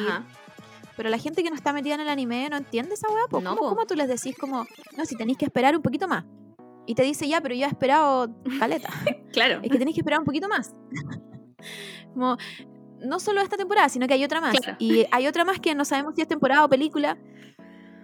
pero 0.98 1.08
la 1.08 1.16
gente 1.16 1.42
que 1.42 1.48
no 1.48 1.56
está 1.56 1.72
metida 1.72 1.94
en 1.94 2.02
el 2.02 2.10
anime 2.10 2.46
no 2.50 2.58
entiende 2.58 2.92
esa 2.92 3.08
po. 3.30 3.40
No, 3.40 3.56
¿Cómo, 3.56 3.70
cómo 3.70 3.86
tú 3.86 3.94
les 3.94 4.06
decís 4.06 4.36
como, 4.38 4.66
no, 4.98 5.06
si 5.06 5.16
tenéis 5.16 5.38
que 5.38 5.46
esperar 5.46 5.74
un 5.74 5.80
poquito 5.80 6.06
más? 6.06 6.24
Y 6.86 6.94
te 6.94 7.04
dice, 7.04 7.26
ya, 7.26 7.40
pero 7.40 7.54
yo 7.54 7.64
he 7.64 7.68
esperado 7.68 8.28
caleta. 8.58 8.90
Claro. 9.32 9.60
es 9.62 9.70
que 9.70 9.78
tenéis 9.78 9.94
que 9.94 10.02
esperar 10.02 10.20
un 10.20 10.26
poquito 10.26 10.46
más. 10.46 10.74
como, 12.12 12.36
no 13.00 13.18
solo 13.18 13.40
esta 13.40 13.56
temporada, 13.56 13.88
sino 13.88 14.06
que 14.06 14.12
hay 14.12 14.24
otra 14.24 14.42
más. 14.42 14.54
Claro. 14.54 14.76
Y 14.78 15.06
hay 15.10 15.26
otra 15.26 15.46
más 15.46 15.58
que 15.58 15.74
no 15.74 15.86
sabemos 15.86 16.14
si 16.14 16.20
es 16.20 16.28
temporada 16.28 16.66
o 16.66 16.68
película. 16.68 17.16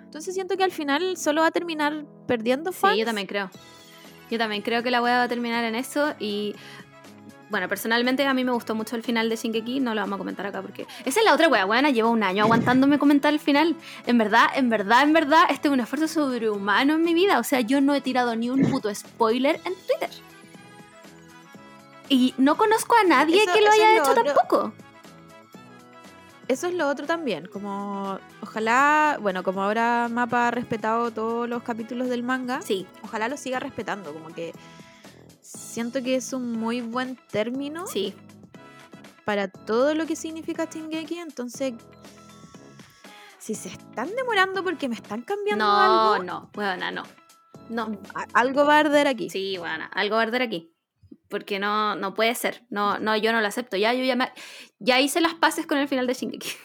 Entonces 0.09 0.33
siento 0.33 0.57
que 0.57 0.65
al 0.65 0.73
final 0.73 1.19
solo 1.19 1.43
va 1.43 1.49
a 1.49 1.51
terminar 1.51 2.07
perdiendo 2.27 2.73
fans. 2.73 2.95
Sí, 2.95 3.01
yo 3.01 3.05
también 3.05 3.27
creo. 3.27 3.51
Yo 4.31 4.39
también 4.39 4.63
creo 4.63 4.83
que 4.83 4.91
la 4.91 5.03
wea 5.03 5.19
va 5.19 5.23
a 5.25 5.29
terminar 5.29 5.65
en 5.65 5.75
eso 5.75 6.15
y... 6.19 6.55
Bueno, 7.51 7.69
personalmente 7.69 8.27
a 8.27 8.33
mí 8.33 8.43
me 8.43 8.53
gustó 8.53 8.75
mucho 8.75 8.97
el 8.97 9.03
final 9.03 9.29
de 9.29 9.37
Shingeki, 9.37 9.81
no 9.81 9.95
lo 9.95 10.01
vamos 10.01 10.17
a 10.17 10.19
comentar 10.19 10.47
acá 10.47 10.63
porque... 10.63 10.87
Esa 11.05 11.21
es 11.21 11.27
la 11.27 11.35
otra 11.35 11.49
wea, 11.49 11.67
weona, 11.67 11.91
llevo 11.91 12.09
un 12.09 12.23
año 12.23 12.45
aguantándome 12.45 12.99
comentar 12.99 13.35
el 13.35 13.39
final. 13.39 13.77
En 14.07 14.17
verdad, 14.17 14.47
en 14.55 14.71
verdad, 14.71 15.03
en 15.03 15.13
verdad, 15.13 15.45
este 15.51 15.69
es 15.69 15.75
un 15.75 15.81
esfuerzo 15.81 16.09
sobrehumano 16.09 16.95
en 16.95 17.03
mi 17.03 17.13
vida. 17.13 17.39
O 17.39 17.45
sea, 17.45 17.61
yo 17.61 17.83
no 17.83 17.95
he 17.95 18.01
tirado 18.01 18.35
ni 18.35 18.49
un 18.49 18.71
puto 18.71 18.95
spoiler 18.95 19.57
en 19.67 19.75
Twitter. 19.75 20.11
Y 22.09 22.33
no 22.39 22.57
conozco 22.57 22.97
a 22.97 23.05
nadie 23.05 23.43
Eso- 23.43 23.53
que 23.53 23.61
lo 23.61 23.71
haya 23.71 23.97
hecho 23.99 24.15
tampoco. 24.15 24.73
Eso 26.49 26.67
es 26.67 26.75
lo 26.75 26.89
otro 26.89 27.07
también, 27.07 27.47
como 27.47 28.19
ojalá, 28.41 29.19
bueno, 29.21 29.43
como 29.43 29.63
ahora 29.63 30.09
Mapa 30.11 30.49
ha 30.49 30.51
respetado 30.51 31.11
todos 31.11 31.47
los 31.49 31.63
capítulos 31.63 32.09
del 32.09 32.23
manga, 32.23 32.63
Sí, 32.63 32.87
ojalá 33.03 33.29
lo 33.29 33.37
siga 33.37 33.61
respetando, 33.61 34.15
como 34.15 34.29
que 34.35 34.55
siento 35.43 36.03
que 36.03 36.15
es 36.17 36.33
un 36.33 36.53
muy 36.53 36.81
buen 36.81 37.17
término 37.31 37.87
sí. 37.87 38.15
para 39.27 39.49
todo 39.49 39.95
lo 39.95 40.07
que 40.07 40.17
significa 40.17 40.65
Shingeki, 40.65 41.19
entonces 41.19 41.75
si 43.39 43.55
se 43.55 43.69
están 43.69 44.09
demorando 44.17 44.65
porque 44.65 44.89
me 44.89 44.95
están 44.95 45.23
cambiando 45.23 45.65
No, 45.67 45.81
algo, 45.81 46.25
no, 46.25 46.51
no. 46.91 47.03
No, 47.69 47.99
a- 48.15 48.27
algo 48.33 48.65
va 48.65 48.77
a 48.77 48.81
arder 48.81 49.07
aquí. 49.07 49.29
Sí, 49.29 49.57
bueno, 49.59 49.85
algo 49.93 50.17
va 50.17 50.23
a 50.23 50.25
arder 50.25 50.41
aquí. 50.43 50.73
Porque 51.29 51.59
no, 51.59 51.95
no 51.97 52.15
puede 52.15 52.35
ser. 52.35 52.63
No, 52.71 52.99
no, 52.99 53.17
yo 53.17 53.33
no 53.33 53.41
lo 53.41 53.47
acepto. 53.47 53.77
Ya, 53.77 53.93
yo 53.93 54.03
ya, 54.05 54.17
me- 54.17 54.33
ya 54.79 55.01
hice 55.01 55.21
las 55.21 55.35
paces 55.35 55.67
con 55.67 55.79
el 55.79 55.89
final 55.89 56.07
de 56.07 56.15
Shingeki. 56.15 56.49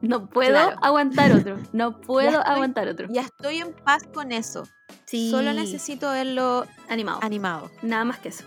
No 0.00 0.26
puedo 0.28 0.50
Claro. 0.52 0.76
aguantar 0.80 1.32
otro. 1.32 1.58
No 1.72 2.00
puedo 2.00 2.28
estoy- 2.38 2.42
aguantar 2.52 2.86
otro. 2.86 3.08
Ya 3.10 3.22
estoy 3.22 3.58
en 3.58 3.72
paz 3.72 4.04
con 4.14 4.30
eso. 4.30 4.62
Sí. 5.06 5.28
Solo 5.28 5.52
necesito 5.52 6.08
verlo 6.12 6.66
animado. 6.88 7.18
animado. 7.22 7.68
Nada 7.82 8.04
más 8.04 8.18
que 8.20 8.28
eso. 8.28 8.44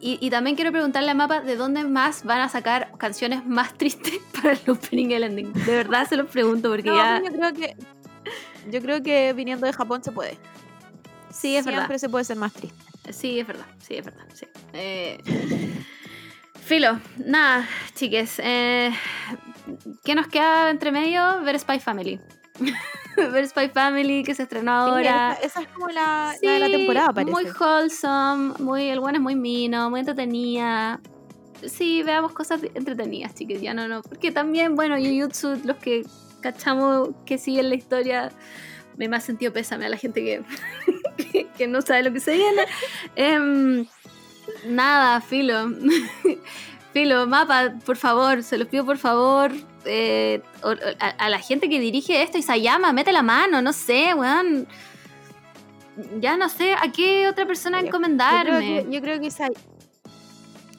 Y, 0.00 0.16
y 0.22 0.30
también 0.30 0.56
quiero 0.56 0.72
preguntarle 0.72 1.10
a 1.10 1.14
Mapa 1.14 1.40
de 1.42 1.56
dónde 1.56 1.84
más 1.84 2.24
van 2.24 2.40
a 2.40 2.48
sacar 2.48 2.92
canciones 2.96 3.44
más 3.44 3.74
tristes 3.78 4.14
para 4.34 4.52
el 4.54 4.70
opening 4.70 5.10
y 5.10 5.14
el 5.14 5.24
ending. 5.24 5.52
De 5.52 5.76
verdad 5.76 6.08
se 6.08 6.16
los 6.16 6.28
pregunto 6.30 6.70
porque 6.70 6.88
No, 6.88 6.96
ya. 6.96 7.20
yo 7.22 7.30
creo 7.30 7.52
que 7.52 7.76
yo 8.70 8.80
creo 8.80 9.02
que 9.02 9.34
viniendo 9.34 9.66
de 9.66 9.72
Japón 9.74 10.02
se 10.02 10.12
puede. 10.12 10.38
Sí, 11.30 11.56
es 11.56 11.66
verdad. 11.66 11.80
Siempre 11.80 11.98
se 11.98 12.08
puede 12.08 12.24
ser 12.24 12.38
más 12.38 12.54
triste. 12.54 12.82
Sí, 13.10 13.38
es 13.38 13.46
verdad, 13.46 13.66
sí, 13.78 13.94
es 13.94 14.04
verdad. 14.04 14.24
Sí. 14.32 14.46
Eh, 14.72 15.18
Filo, 16.64 16.98
nada, 17.18 17.68
chiques. 17.94 18.40
Eh, 18.42 18.90
¿Qué 20.04 20.14
nos 20.14 20.28
queda 20.28 20.70
entre 20.70 20.90
medio? 20.92 21.42
Ver 21.42 21.58
Spy 21.58 21.78
Family. 21.78 22.18
Ver 23.16 23.46
Spy 23.46 23.68
Family 23.68 24.24
que 24.24 24.34
se 24.34 24.44
estrenó 24.44 24.72
ahora. 24.72 25.32
esa, 25.34 25.46
esa 25.46 25.60
es 25.62 25.68
como 25.68 25.88
la, 25.88 26.34
la 26.40 26.52
de 26.52 26.58
la 26.58 26.68
temporada, 26.68 27.12
parece. 27.12 27.32
Muy 27.32 27.44
wholesome, 27.44 28.54
muy, 28.58 28.88
el 28.88 29.00
bueno 29.00 29.18
es 29.18 29.22
muy 29.22 29.36
mino, 29.36 29.90
muy 29.90 30.00
entretenida. 30.00 31.00
Sí, 31.66 32.02
veamos 32.02 32.32
cosas 32.32 32.62
entretenidas, 32.74 33.34
chiques. 33.34 33.60
Ya 33.60 33.74
no, 33.74 33.86
no. 33.86 34.02
Porque 34.02 34.32
también, 34.32 34.74
bueno, 34.74 34.96
Jujutsu, 34.96 35.60
los 35.64 35.76
que 35.76 36.04
cachamos 36.40 37.10
que 37.24 37.38
siguen 37.38 37.68
la 37.68 37.74
historia, 37.74 38.32
me 38.96 39.08
más 39.08 39.24
sentido 39.24 39.52
pésame 39.52 39.86
a 39.86 39.88
la 39.88 39.96
gente 39.96 40.22
que, 40.22 40.42
que, 41.56 41.66
no 41.66 41.82
sabe 41.82 42.02
lo 42.04 42.12
que 42.12 42.20
se 42.20 42.34
viene. 42.36 42.62
Em, 43.16 43.86
nada, 44.66 45.20
filo. 45.20 45.70
filo, 46.92 47.26
mapa, 47.26 47.74
por 47.84 47.96
favor, 47.96 48.42
se 48.42 48.58
los 48.58 48.68
pido 48.68 48.84
por 48.84 48.98
favor. 48.98 49.52
eh, 49.84 50.40
a, 51.00 51.08
a 51.08 51.28
la 51.28 51.38
gente 51.38 51.68
que 51.68 51.78
dirige 51.80 52.22
esto, 52.22 52.38
Isayama, 52.38 52.92
mete 52.92 53.12
la 53.12 53.22
mano, 53.22 53.60
no 53.62 53.72
sé, 53.72 54.14
weón. 54.14 54.66
Ya 56.20 56.36
no 56.36 56.48
sé 56.48 56.72
a 56.74 56.90
qué 56.92 57.28
otra 57.28 57.46
persona 57.46 57.80
Yo 57.80 57.86
encomendarme. 57.86 58.50
creo 58.50 58.84
que, 58.84 58.90
yo 58.90 59.00
creo 59.00 59.20
que 59.20 59.26
esa 59.28 59.48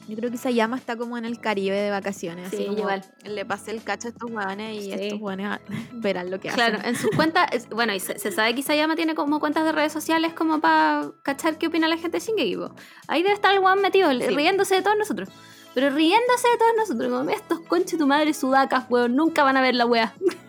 yo 0.08 0.16
creo 0.16 0.30
que 0.30 0.36
Isayama 0.36 0.76
está 0.76 0.96
como 0.96 1.18
en 1.18 1.24
el 1.24 1.40
Caribe 1.40 1.76
de 1.76 1.90
vacaciones. 1.90 2.48
así 2.48 2.58
Sí, 2.58 2.66
como 2.66 2.78
igual. 2.78 3.04
Le 3.24 3.44
pasé 3.44 3.72
el 3.72 3.82
cacho 3.82 4.08
a 4.08 4.10
estos 4.12 4.30
hueones 4.30 4.76
y 4.76 4.82
Sí. 4.82 4.92
estos 4.92 5.20
hueones 5.20 5.46
ah, 5.48 5.60
verán 5.94 6.30
lo 6.30 6.38
que 6.38 6.48
Claro, 6.50 6.78
hacen. 6.78 6.88
en 6.90 6.96
sus 6.96 7.10
cuentas, 7.10 7.48
es- 7.52 7.68
bueno, 7.68 7.92
y 7.94 8.00
se, 8.00 8.18
se 8.18 8.30
sabe 8.32 8.54
que 8.54 8.60
Isayama 8.60 8.94
tiene 8.96 9.14
como 9.14 9.40
cuentas 9.40 9.64
de 9.64 9.72
redes 9.72 9.92
sociales 9.92 10.32
como 10.32 10.60
para 10.60 11.10
cachar 11.22 11.58
qué 11.58 11.66
opina 11.66 11.88
la 11.88 11.96
gente 11.96 12.18
de 12.18 12.24
Shingeki. 12.24 12.56
po. 12.56 12.74
Ahí 13.08 13.22
debe 13.22 13.34
estar 13.34 13.52
el 13.52 13.60
weón 13.60 13.82
metido, 13.82 14.10
Sí. 14.12 14.18
riéndose 14.28 14.76
de 14.76 14.82
todos 14.82 14.96
nosotros. 14.96 15.28
Pero 15.74 15.90
riéndose 15.90 16.48
de 16.48 16.56
todos 16.56 16.72
nosotros, 16.76 17.12
como 17.12 17.30
estos 17.30 17.60
conches 17.60 17.98
tu 17.98 18.06
madre 18.06 18.32
sudacas, 18.32 18.84
weón, 18.88 19.14
nunca 19.16 19.42
van 19.44 19.56
a 19.56 19.60
ver 19.60 19.74
la 19.74 19.86
wea. 19.86 20.14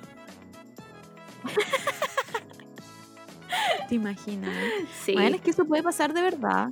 ¿Te 3.90 3.96
imaginas? 3.96 4.54
Sí, 5.04 5.14
Bueno, 5.14 5.36
es 5.38 5.42
que 5.42 5.52
eso 5.52 5.66
puede 5.66 5.82
pasar 5.84 6.14
de 6.14 6.22
verdad. 6.22 6.70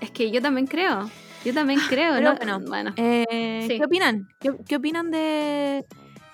es 0.00 0.10
que 0.10 0.30
yo 0.30 0.40
también 0.40 0.66
creo. 0.66 1.10
Yo 1.44 1.54
también 1.54 1.80
creo, 1.88 2.14
Pero 2.14 2.30
¿no? 2.30 2.36
bueno, 2.36 2.60
bueno. 2.66 2.92
Eh, 2.96 3.64
Sí. 3.68 3.78
¿Qué 3.78 3.84
opinan? 3.84 4.28
¿Qué, 4.40 4.52
qué 4.68 4.76
opinan 4.76 5.10
de, 5.10 5.84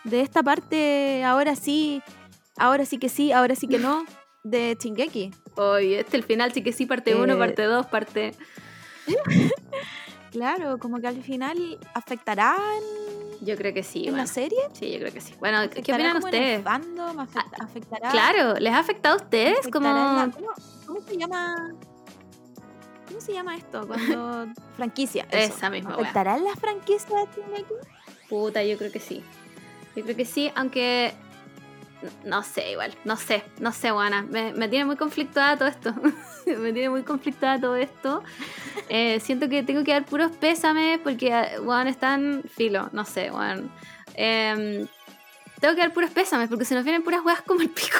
de 0.04 0.20
esta 0.20 0.42
parte 0.42 1.22
ahora 1.24 1.54
sí, 1.56 2.02
ahora 2.56 2.84
sí 2.84 2.98
que 2.98 3.08
sí, 3.08 3.30
ahora 3.32 3.54
sí 3.54 3.68
que 3.68 3.78
no, 3.78 4.04
de 4.42 4.76
Chingeki? 4.78 5.32
Oye, 5.56 6.00
este 6.00 6.16
el 6.16 6.22
final 6.24 6.52
sí 6.52 6.62
que 6.62 6.72
sí, 6.72 6.86
parte 6.86 7.14
1, 7.14 7.32
Eh, 7.34 7.36
parte 7.36 7.62
2, 7.64 7.86
parte... 7.86 8.34
Claro, 10.32 10.78
como 10.78 10.98
que 11.00 11.06
al 11.06 11.22
final 11.22 11.78
afectará 11.94 12.56
en, 12.76 13.46
Yo 13.46 13.56
creo 13.56 13.72
que 13.72 13.82
sí, 13.82 14.00
en 14.00 14.04
bueno. 14.10 14.18
la 14.18 14.26
serie. 14.26 14.58
Sí, 14.74 14.92
yo 14.92 14.98
creo 14.98 15.12
que 15.12 15.20
sí. 15.22 15.32
Bueno, 15.38 15.60
¿qué 15.70 15.80
¿Afectará 15.80 15.96
opinan 16.10 16.16
ustedes? 16.24 16.62
fandom? 16.62 17.16
Afect- 17.18 17.54
¿Afectará? 17.64 18.10
Claro, 18.10 18.54
¿les 18.58 18.72
ha 18.72 18.78
afectado 18.80 19.14
a 19.14 19.22
ustedes? 19.22 19.66
Como... 19.72 19.88
la- 19.88 20.30
¿cómo, 20.34 20.48
cómo 20.86 21.00
se 21.08 21.16
llama? 21.16 21.72
¿Cómo 23.16 23.24
se 23.24 23.32
llama 23.32 23.56
esto? 23.56 23.86
Cuando 23.86 24.46
franquicia. 24.76 25.26
eso. 25.30 25.54
Esa 25.54 25.70
misma 25.70 25.92
wea. 25.92 26.00
¿Afectará 26.00 26.36
en 26.36 26.44
la 26.44 26.54
franquicia 26.54 27.16
de? 27.16 27.64
Puta, 28.28 28.62
yo 28.62 28.76
creo 28.76 28.92
que 28.92 29.00
sí. 29.00 29.24
Yo 29.96 30.02
creo 30.04 30.14
que 30.14 30.26
sí, 30.26 30.52
aunque. 30.54 31.14
No 32.26 32.42
sé, 32.42 32.72
igual. 32.72 32.94
No 33.06 33.16
sé, 33.16 33.42
no 33.58 33.72
sé, 33.72 33.90
Juana. 33.90 34.20
Me, 34.20 34.52
me 34.52 34.68
tiene 34.68 34.84
muy 34.84 34.96
conflictuada 34.96 35.56
todo 35.56 35.66
esto. 35.66 35.94
me 36.46 36.74
tiene 36.74 36.90
muy 36.90 37.04
conflictuada 37.04 37.58
todo 37.58 37.76
esto. 37.76 38.22
Eh, 38.88 39.18
siento 39.18 39.48
que 39.48 39.64
tengo 39.64 39.82
que 39.82 39.90
dar 39.90 40.04
puros 40.04 40.30
pésames 40.36 41.00
porque, 41.00 41.56
Juan, 41.64 41.88
están 41.88 42.44
filo. 42.48 42.88
No 42.92 43.04
sé, 43.04 43.30
Juan. 43.30 43.68
tengo 44.14 45.74
que 45.74 45.80
dar 45.80 45.92
puros 45.92 46.10
pésames 46.10 46.48
porque 46.48 46.66
se 46.66 46.74
nos 46.74 46.84
vienen 46.84 47.02
puras 47.02 47.24
weas 47.24 47.40
como 47.42 47.62
el 47.62 47.70
pico. 47.70 47.98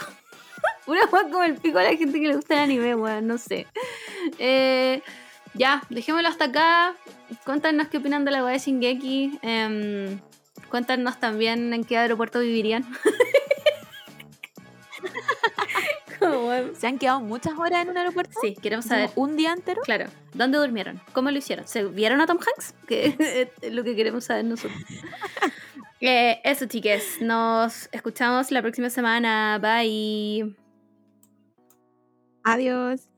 Puras 0.87 1.13
weas 1.13 1.25
como 1.25 1.43
el 1.43 1.57
pico 1.57 1.79
a 1.79 1.83
la 1.83 1.97
gente 1.97 2.19
que 2.21 2.29
le 2.29 2.37
gusta 2.37 2.55
el 2.55 2.61
anime, 2.61 2.95
weón. 2.95 3.27
No 3.27 3.37
sé. 3.37 3.67
Eh, 4.39 5.03
ya, 5.55 5.83
dejémoslo 5.91 6.29
hasta 6.29 6.47
acá. 6.47 6.95
Cuéntanos 7.45 7.89
qué 7.89 7.99
opinan 7.99 8.25
de 8.25 8.31
la 8.31 8.45
wea 8.45 8.53
de 8.53 8.59
Shingeki. 8.59 9.41
Em, 9.43 10.21
cuéntanos 10.71 11.19
también 11.19 11.75
en 11.75 11.85
qué 11.85 11.99
aeropuerto 11.99 12.41
vivirían. 12.41 12.87
¿Se 16.79 16.87
han 16.87 16.99
quedado 16.99 17.21
muchas 17.21 17.55
horas 17.59 17.83
en 17.83 17.91
un 17.91 17.99
aeropuerto? 17.99 18.39
sí, 18.41 18.55
queremos 18.61 18.87
¿Como 18.87 18.97
saber. 18.97 19.11
¿Un 19.17 19.37
día 19.37 19.53
entero? 19.53 19.83
Claro, 19.83 20.07
¿dónde 20.35 20.59
durmieron? 20.59 21.01
¿Cómo 21.13 21.31
lo 21.31 21.39
hicieron? 21.39 21.67
¿Se 21.67 21.85
vieron 21.85 22.21
a 22.21 22.27
Tom 22.27 22.39
Hanks? 22.39 22.75
Que 22.87 23.51
es 23.61 23.73
lo 23.73 23.85
que 23.85 23.97
queremos 23.97 24.25
saber 24.25 24.45
nosotros. 24.45 24.79
Eh, 25.99 26.43
eso, 26.45 26.67
chiques. 26.67 27.23
Nos 27.23 27.89
escuchamos 27.91 28.51
la 28.51 28.61
próxima 28.61 28.91
semana. 28.91 29.59
Bye. 29.59 30.66
Adiós. 32.47 33.09